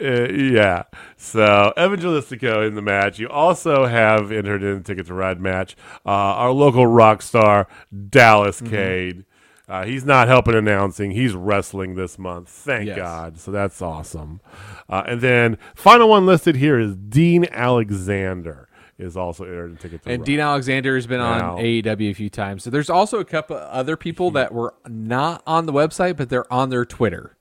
Uh, 0.00 0.32
yeah. 0.32 0.84
So 1.16 1.72
Evan 1.76 2.00
Gelistico 2.00 2.66
in 2.66 2.74
the 2.74 2.82
match. 2.82 3.18
You 3.18 3.28
also 3.28 3.86
have 3.86 4.32
entered 4.32 4.62
in 4.62 4.82
Ticket 4.82 5.06
to 5.08 5.14
Ride 5.14 5.40
match. 5.40 5.76
Uh, 6.06 6.10
our 6.10 6.52
local 6.52 6.86
rock 6.86 7.22
star 7.22 7.68
Dallas 8.08 8.60
Mm-hmm. 8.60 8.70
Cade. 8.70 9.24
Uh, 9.68 9.84
he's 9.84 10.04
not 10.04 10.26
helping 10.26 10.54
announcing. 10.56 11.12
He's 11.12 11.32
wrestling 11.32 11.94
this 11.94 12.18
month. 12.18 12.48
Thank 12.48 12.88
Yes. 12.88 12.96
God. 12.96 13.38
So 13.38 13.52
that's 13.52 13.80
awesome. 13.80 14.40
Uh, 14.88 15.04
and 15.06 15.20
then 15.20 15.58
final 15.76 16.08
one 16.08 16.26
listed 16.26 16.56
here 16.56 16.78
is 16.80 16.96
Dean 16.96 17.46
Alexander 17.52 18.68
is 18.98 19.16
also 19.16 19.44
entered 19.44 19.70
in 19.70 19.76
Ticket 19.76 20.02
to 20.02 20.08
Ride. 20.08 20.12
And 20.14 20.20
Ride. 20.22 20.26
Dean 20.26 20.40
Alexander 20.40 20.94
has 20.96 21.06
been 21.06 21.20
Now- 21.20 21.56
on 21.56 21.58
AEW 21.62 22.10
a 22.10 22.14
few 22.14 22.28
times. 22.28 22.64
So 22.64 22.70
there's 22.70 22.90
also 22.90 23.18
a 23.20 23.24
couple 23.24 23.56
other 23.56 23.96
people 23.96 24.30
that 24.32 24.52
were 24.52 24.74
not 24.88 25.42
on 25.46 25.66
the 25.66 25.72
website, 25.72 26.16
but 26.16 26.28
they're 26.28 26.52
on 26.52 26.70
their 26.70 26.84
Twitter. 26.84 27.36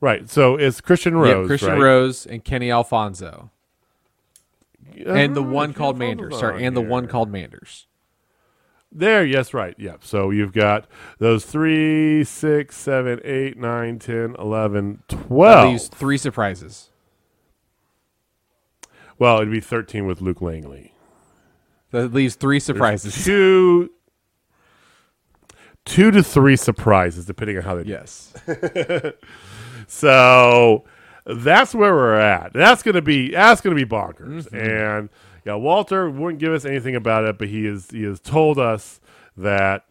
Right. 0.00 0.28
So 0.30 0.56
it's 0.56 0.80
Christian 0.80 1.16
Rose. 1.16 1.46
Christian 1.46 1.70
right? 1.72 1.80
Rose 1.80 2.26
and 2.26 2.42
Kenny 2.44 2.70
Alfonso, 2.70 3.50
and 5.06 5.34
the 5.36 5.42
Uh, 5.42 5.50
one 5.50 5.72
called 5.74 5.98
Manders. 5.98 6.38
Sorry, 6.38 6.64
and 6.64 6.76
the 6.76 6.80
one 6.80 7.06
called 7.06 7.30
Manders. 7.30 7.86
There, 8.92 9.24
yes, 9.24 9.54
right. 9.54 9.74
Yep. 9.78 10.02
So 10.04 10.30
you've 10.30 10.52
got 10.52 10.86
those 11.18 11.44
three, 11.44 12.24
six, 12.24 12.76
seven, 12.76 13.20
eight, 13.24 13.56
nine, 13.56 13.98
ten, 14.00 14.34
eleven, 14.38 15.02
twelve. 15.06 15.68
leaves 15.70 15.88
three 15.88 16.16
surprises. 16.18 16.88
Well, 19.18 19.36
it'd 19.36 19.50
be 19.52 19.60
13 19.60 20.06
with 20.06 20.22
Luke 20.22 20.40
Langley. 20.40 20.94
That 21.90 22.12
leaves 22.14 22.36
three 22.36 22.58
surprises. 22.58 23.22
Two, 23.22 23.90
two 25.84 26.10
to 26.10 26.22
three 26.22 26.56
surprises, 26.56 27.26
depending 27.26 27.58
on 27.58 27.62
how 27.62 27.74
they 27.74 27.84
do. 27.84 27.90
Yes. 27.90 28.32
So 29.90 30.84
that's 31.26 31.74
where 31.74 31.92
we're 31.92 32.14
at. 32.14 32.52
That's 32.52 32.82
gonna 32.82 33.02
be 33.02 33.32
that's 33.32 33.60
gonna 33.60 33.74
be 33.74 33.84
bonkers. 33.84 34.46
And 34.52 35.08
yeah, 35.44 35.56
Walter 35.56 36.08
wouldn't 36.08 36.38
give 36.38 36.52
us 36.52 36.64
anything 36.64 36.94
about 36.94 37.24
it, 37.24 37.38
but 37.38 37.48
he 37.48 37.66
is 37.66 37.90
he 37.90 38.04
has 38.04 38.20
told 38.20 38.58
us 38.58 39.00
that 39.36 39.86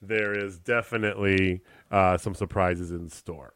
there 0.00 0.32
is 0.32 0.58
definitely 0.58 1.60
uh, 1.90 2.16
some 2.16 2.34
surprises 2.34 2.90
in 2.90 3.10
store. 3.10 3.52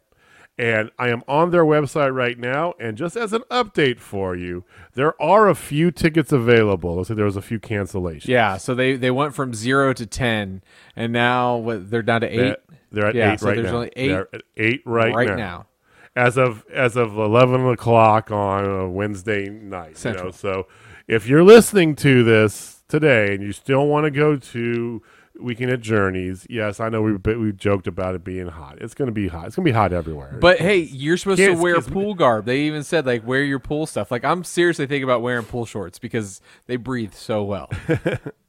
And 0.58 0.90
I 0.98 1.08
am 1.08 1.22
on 1.26 1.50
their 1.50 1.64
website 1.64 2.14
right 2.14 2.38
now, 2.38 2.74
and 2.78 2.98
just 2.98 3.16
as 3.16 3.32
an 3.32 3.42
update 3.50 4.00
for 4.00 4.36
you, 4.36 4.64
there 4.92 5.20
are 5.20 5.48
a 5.48 5.54
few 5.54 5.90
tickets 5.90 6.30
available. 6.30 6.96
Let's 6.96 7.08
say 7.08 7.14
there 7.14 7.24
was 7.24 7.38
a 7.38 7.42
few 7.42 7.58
cancellations. 7.58 8.28
Yeah. 8.28 8.58
So 8.58 8.74
they 8.74 8.96
they 8.96 9.10
went 9.10 9.34
from 9.34 9.54
zero 9.54 9.94
to 9.94 10.04
ten, 10.04 10.62
and 10.94 11.10
now 11.10 11.56
what, 11.56 11.90
they're 11.90 12.02
down 12.02 12.20
to 12.20 12.28
eight 12.28 12.56
They're 12.92 13.06
at 13.06 13.14
Yeah, 13.14 13.32
eight 13.32 13.40
so 13.40 13.46
right 13.48 13.56
there's 13.56 13.66
now. 13.70 13.74
only 13.76 13.92
eight 13.96 14.08
They're 14.08 14.28
at 14.34 14.42
eight 14.56 14.82
right, 14.84 15.14
right 15.14 15.28
now. 15.28 15.36
now. 15.36 15.66
As 16.14 16.36
of 16.36 16.64
as 16.72 16.96
of 16.96 17.16
eleven 17.16 17.66
o'clock 17.68 18.30
on 18.30 18.64
a 18.64 18.88
Wednesday 18.88 19.48
night. 19.48 19.90
You 19.90 19.96
Central. 19.96 20.24
know, 20.26 20.30
so 20.30 20.66
if 21.08 21.26
you're 21.26 21.42
listening 21.44 21.96
to 21.96 22.22
this 22.22 22.82
today 22.88 23.34
and 23.34 23.42
you 23.42 23.52
still 23.52 23.86
want 23.86 24.04
to 24.04 24.10
go 24.10 24.36
to 24.36 25.02
Weekend 25.40 25.70
at 25.70 25.80
Journeys, 25.80 26.46
yes, 26.50 26.78
I 26.80 26.90
know 26.90 27.00
we 27.00 27.14
we 27.14 27.52
joked 27.52 27.86
about 27.86 28.14
it 28.14 28.22
being 28.22 28.48
hot. 28.48 28.76
It's 28.82 28.92
going 28.92 29.06
to 29.06 29.12
be 29.12 29.28
hot. 29.28 29.46
It's 29.46 29.56
going 29.56 29.64
to 29.64 29.70
be 29.70 29.74
hot 29.74 29.94
everywhere. 29.94 30.36
But 30.38 30.58
hey, 30.58 30.76
you're 30.80 31.16
supposed 31.16 31.38
to 31.38 31.54
wear 31.54 31.80
pool 31.80 32.12
garb. 32.14 32.44
They 32.44 32.60
even 32.60 32.84
said 32.84 33.06
like 33.06 33.26
wear 33.26 33.42
your 33.42 33.58
pool 33.58 33.86
stuff. 33.86 34.10
Like 34.10 34.22
I'm 34.24 34.44
seriously 34.44 34.86
thinking 34.86 35.04
about 35.04 35.22
wearing 35.22 35.46
pool 35.46 35.64
shorts 35.64 35.98
because 35.98 36.42
they 36.66 36.76
breathe 36.76 37.14
so 37.14 37.42
well. 37.42 37.70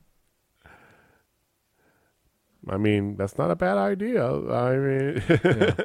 I 2.70 2.78
mean, 2.78 3.16
that's 3.16 3.38
not 3.38 3.52
a 3.52 3.56
bad 3.56 3.78
idea. 3.78 4.26
I 4.26 4.76
mean, 4.78 5.24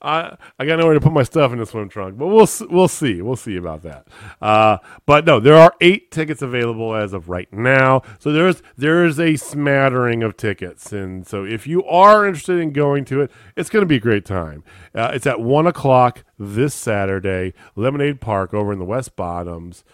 I 0.00 0.36
I 0.58 0.64
got 0.64 0.78
nowhere 0.78 0.94
to 0.94 1.00
put 1.00 1.12
my 1.12 1.24
stuff 1.24 1.52
in 1.52 1.58
the 1.58 1.66
swim 1.66 1.88
trunk, 1.88 2.16
but 2.18 2.28
we'll 2.28 2.48
we'll 2.70 2.88
see. 2.88 3.20
We'll 3.20 3.36
see 3.36 3.56
about 3.56 3.82
that. 3.82 4.06
Uh, 4.40 4.78
but 5.06 5.24
no, 5.24 5.40
there 5.40 5.56
are 5.56 5.74
eight 5.80 6.10
tickets 6.10 6.40
available 6.40 6.94
as 6.94 7.12
of 7.12 7.28
right 7.28 7.52
now. 7.52 8.02
So 8.18 8.32
there's 8.32 8.62
there 8.76 9.04
is 9.04 9.18
a 9.18 9.36
smattering 9.36 10.22
of 10.22 10.36
tickets, 10.36 10.92
and 10.92 11.26
so 11.26 11.44
if 11.44 11.66
you 11.66 11.84
are 11.84 12.26
interested 12.26 12.60
in 12.60 12.72
going 12.72 13.04
to 13.06 13.22
it, 13.22 13.30
it's 13.56 13.70
going 13.70 13.82
to 13.82 13.86
be 13.86 13.96
a 13.96 14.00
great 14.00 14.24
time. 14.24 14.62
Uh, 14.94 15.10
it's 15.14 15.26
at 15.26 15.40
one 15.40 15.66
o'clock 15.66 16.24
this 16.38 16.74
Saturday, 16.74 17.52
Lemonade 17.74 18.20
Park 18.20 18.54
over 18.54 18.72
in 18.72 18.78
the 18.78 18.84
West 18.84 19.16
Bottoms. 19.16 19.84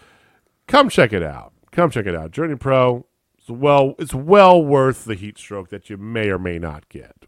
Come 0.67 0.89
check 0.89 1.13
it 1.13 1.23
out. 1.23 1.53
Come 1.71 1.89
check 1.89 2.05
it 2.05 2.15
out. 2.15 2.31
Journey 2.31 2.55
Pro. 2.55 3.05
It's 3.45 3.51
well, 3.51 3.93
it's 3.99 4.13
well 4.13 4.63
worth 4.63 5.05
the 5.05 5.13
heat 5.13 5.37
stroke 5.37 5.69
that 5.69 5.87
you 5.87 5.97
may 5.97 6.31
or 6.31 6.39
may 6.39 6.57
not 6.57 6.89
get. 6.89 7.27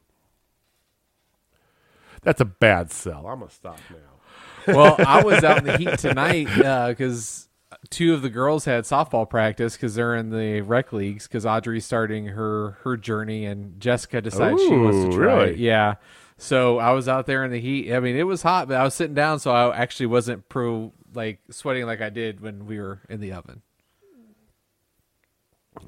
That's 2.24 2.42
a 2.42 2.46
bad 2.46 2.92
sell. 2.92 3.28
I'm 3.28 3.38
gonna 3.38 3.52
stop 3.52 3.80
now. 3.92 4.74
well, 4.74 4.96
I 4.98 5.22
was 5.24 5.44
out 5.44 5.60
in 5.60 5.66
the 5.66 5.78
heat 5.78 6.00
tonight 6.00 6.48
uh, 6.58 6.88
because 6.88 7.48
two 7.92 8.16
of 8.16 8.24
the 8.24 8.32
girls 8.32 8.66
had 8.66 8.86
softball 8.86 9.30
practice 9.30 9.76
because 9.76 9.94
they're 9.94 10.16
in 10.16 10.32
the 10.32 10.62
rec 10.62 10.92
leagues 10.92 11.28
because 11.28 11.46
Audrey's 11.46 11.86
starting 11.86 12.26
her 12.26 12.80
her 12.82 12.98
journey 12.98 13.46
and 13.46 13.80
Jessica 13.80 14.20
decided 14.20 14.60
she 14.60 14.76
wants 14.76 14.98
to 14.98 15.10
Ooh, 15.10 15.16
try 15.16 15.36
really? 15.36 15.52
it. 15.52 15.58
Yeah. 15.58 15.96
So 16.40 16.80
I 16.80 16.94
was 16.94 17.08
out 17.08 17.28
there 17.28 17.46
in 17.46 17.52
the 17.52 17.62
heat. 17.62 17.94
I 17.94 18.00
mean, 18.00 18.16
it 18.16 18.24
was 18.24 18.42
hot, 18.42 18.68
but 18.68 18.78
I 18.78 18.84
was 18.84 18.96
sitting 18.96 19.14
down, 19.14 19.38
so 19.40 19.52
I 19.52 19.78
actually 19.78 20.08
wasn't 20.08 20.50
pro 20.50 20.94
like 21.14 21.42
sweating 21.52 21.86
like 21.86 22.02
I 22.02 22.10
did 22.10 22.42
when 22.42 22.66
we 22.66 22.80
were 22.80 23.02
in 23.08 23.20
the 23.20 23.34
oven. 23.34 23.62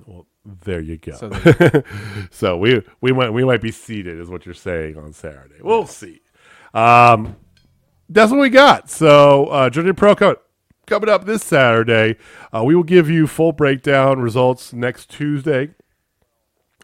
Well, 0.06 0.26
there 0.46 0.80
you 0.80 0.98
go. 0.98 1.14
So 1.14 1.84
So, 2.32 2.58
we 2.58 2.82
we 3.02 3.12
might 3.12 3.32
we 3.32 3.44
might 3.44 3.62
be 3.62 3.72
seated, 3.72 4.20
is 4.20 4.30
what 4.30 4.46
you're 4.46 4.56
saying 4.56 4.98
on 4.98 5.14
Saturday. 5.14 5.56
We'll 5.62 5.88
see. 5.88 6.22
Um, 6.74 7.36
that's 8.10 8.32
what 8.32 8.40
we 8.42 8.50
got. 8.50 8.90
So, 8.90 9.46
uh, 9.46 9.70
Journey 9.70 9.94
Pro 9.94 10.16
Co- 10.16 10.38
coming 10.88 11.10
up 11.10 11.26
this 11.26 11.44
Saturday. 11.44 12.18
Uh, 12.54 12.64
we 12.64 12.76
will 12.76 12.84
give 12.84 13.10
you 13.10 13.28
full 13.28 13.52
breakdown 13.52 14.20
results 14.20 14.74
next 14.74 15.10
Tuesday. 15.10 15.70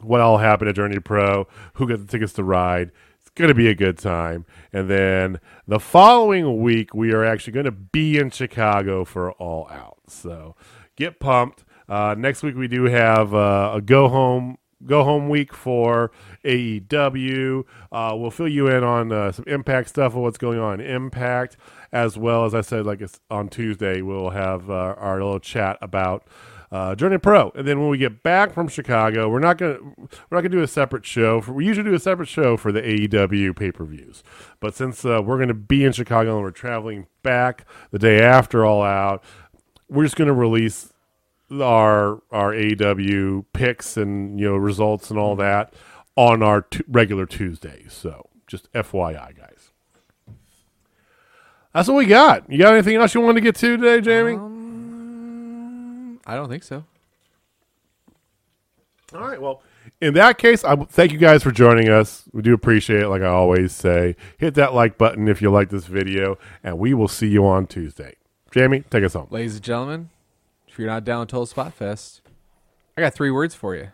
What 0.02 0.22
all 0.22 0.38
happened 0.38 0.70
at 0.70 0.76
Journey 0.76 1.00
Pro? 1.00 1.48
Who 1.74 1.88
got 1.88 2.00
the 2.00 2.06
tickets 2.06 2.34
to 2.34 2.44
ride? 2.44 2.92
It's 3.22 3.30
going 3.30 3.48
to 3.48 3.56
be 3.56 3.68
a 3.68 3.76
good 3.76 3.98
time. 3.98 4.46
And 4.72 4.90
then 4.90 5.40
the 5.68 5.80
following 5.80 6.62
week, 6.62 6.94
we 6.94 7.12
are 7.12 7.26
actually 7.26 7.54
going 7.54 7.66
to 7.66 7.72
be 7.72 8.18
in 8.18 8.30
Chicago 8.30 9.04
for 9.06 9.32
All 9.34 9.68
Out. 9.72 9.98
So 10.08 10.56
get 10.96 11.20
pumped. 11.20 11.65
Uh, 11.88 12.16
next 12.18 12.44
week, 12.44 12.56
we 12.56 12.68
do 12.68 12.86
have 12.86 13.34
uh, 13.34 13.74
a 13.76 13.82
go 13.82 14.08
home 14.08 14.58
go 14.86 15.04
home 15.04 15.30
week 15.30 15.54
for 15.54 16.12
AEW. 16.44 17.64
Uh, 17.92 18.16
we'll 18.18 18.32
fill 18.32 18.48
you 18.48 18.68
in 18.68 18.84
on 18.84 19.12
uh, 19.12 19.32
some 19.32 19.46
Impact 19.48 19.90
stuff 19.90 20.14
of 20.14 20.22
what's 20.22 20.38
going 20.38 20.60
on 20.60 20.80
in 20.80 20.90
Impact, 20.90 21.58
as 21.92 22.18
well 22.18 22.46
as 22.46 22.54
I 22.54 22.62
said, 22.62 22.86
like 22.86 23.02
it's 23.02 23.20
on 23.30 23.50
Tuesday, 23.50 24.02
we'll 24.02 24.32
have 24.32 24.70
uh, 24.70 24.96
our 24.98 25.24
little 25.24 25.40
chat 25.40 25.78
about 25.82 26.28
uh, 26.72 26.96
Journey 26.96 27.18
Pro. 27.18 27.52
And 27.56 27.68
then 27.68 27.80
when 27.80 27.90
we 27.90 27.98
get 27.98 28.24
back 28.24 28.54
from 28.54 28.68
Chicago, 28.68 29.30
we're 29.30 29.40
not 29.40 29.58
gonna 29.58 29.78
we're 29.82 30.38
not 30.38 30.42
gonna 30.42 30.50
do 30.50 30.64
a 30.64 30.68
separate 30.68 31.06
show. 31.06 31.42
For, 31.42 31.54
we 31.54 31.66
usually 31.66 31.90
do 31.90 31.96
a 31.96 32.00
separate 32.00 32.28
show 32.28 32.58
for 32.58 32.72
the 32.72 32.82
AEW 32.82 33.56
pay 33.56 33.72
per 33.72 33.86
views, 33.86 34.24
but 34.60 34.76
since 34.76 35.06
uh, 35.06 35.22
we're 35.24 35.40
gonna 35.40 35.54
be 35.54 35.86
in 35.86 35.92
Chicago 35.92 36.36
and 36.36 36.44
we're 36.44 36.52
traveling 36.52 37.08
back 37.24 37.66
the 37.92 38.00
day 38.00 38.22
after 38.22 38.66
All 38.66 38.84
Out, 38.84 39.24
we're 39.90 40.04
just 40.04 40.16
gonna 40.16 40.34
release 40.34 40.92
our 41.52 42.22
our 42.32 42.54
AEW 42.54 43.46
picks 43.54 43.98
and 43.98 44.40
you 44.40 44.48
know 44.48 44.56
results 44.56 45.10
and 45.10 45.20
all 45.20 45.34
mm-hmm. 45.34 45.42
that 45.42 45.74
on 46.16 46.42
our 46.42 46.62
t- 46.62 46.84
regular 46.88 47.26
Tuesdays. 47.26 47.94
So 47.94 48.30
just 48.48 48.72
FYI, 48.74 49.36
guys. 49.36 49.72
That's 51.74 51.88
what 51.90 51.98
we 51.98 52.06
got. 52.06 52.50
You 52.50 52.58
got 52.58 52.74
anything 52.74 52.96
else 52.96 53.14
you 53.14 53.22
want 53.22 53.36
to 53.36 53.42
get 53.42 53.56
to 53.56 53.76
today, 53.76 54.00
Jamie? 54.00 54.36
Um, 54.36 56.22
I 56.26 56.36
don't 56.36 56.48
think 56.48 56.64
so. 56.64 56.86
All 59.14 59.22
right. 59.22 59.42
Well, 59.42 59.62
in 60.02 60.14
that 60.14 60.38
case, 60.38 60.64
I 60.64 60.76
thank 60.76 61.12
you 61.12 61.18
guys 61.18 61.44
for 61.44 61.52
joining 61.52 61.90
us. 61.90 62.24
We 62.32 62.42
do 62.42 62.54
appreciate 62.54 63.02
it. 63.04 63.10
Like 63.10 63.22
I 63.22 63.28
always 63.28 63.74
say, 63.74 64.16
hit 64.38 64.56
that 64.56 64.74
like 64.74 64.98
button 64.98 65.28
if 65.28 65.42
you 65.42 65.52
like 65.52 65.70
this 65.70 65.86
video, 65.86 66.38
and 66.64 66.80
we 66.80 66.94
will 66.94 67.08
see 67.08 67.28
you 67.28 67.46
on 67.46 67.68
Tuesday. 67.68 68.16
Jamie, 68.52 68.84
take 68.90 69.04
us 69.04 69.14
home. 69.14 69.28
Ladies 69.30 69.56
and 69.56 69.64
gentlemen, 69.64 70.10
if 70.76 70.80
you're 70.80 70.90
not 70.90 71.06
down 71.06 71.22
with 71.22 71.30
Total 71.30 71.46
Spot 71.46 71.74
Fest, 71.74 72.20
I 72.98 73.02
got 73.02 73.14
three 73.14 73.32
words 73.32 73.56
for 73.56 73.78
you. 73.78 73.92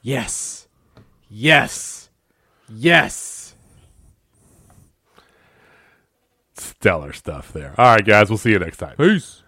Yes. 0.00 0.68
Yes. 1.28 2.08
Yes. 2.68 3.56
Stellar 6.54 7.12
stuff 7.12 7.52
there. 7.52 7.74
All 7.76 7.96
right, 7.96 8.06
guys. 8.06 8.30
We'll 8.30 8.38
see 8.38 8.52
you 8.52 8.60
next 8.60 8.76
time. 8.76 8.94
Peace. 8.96 9.42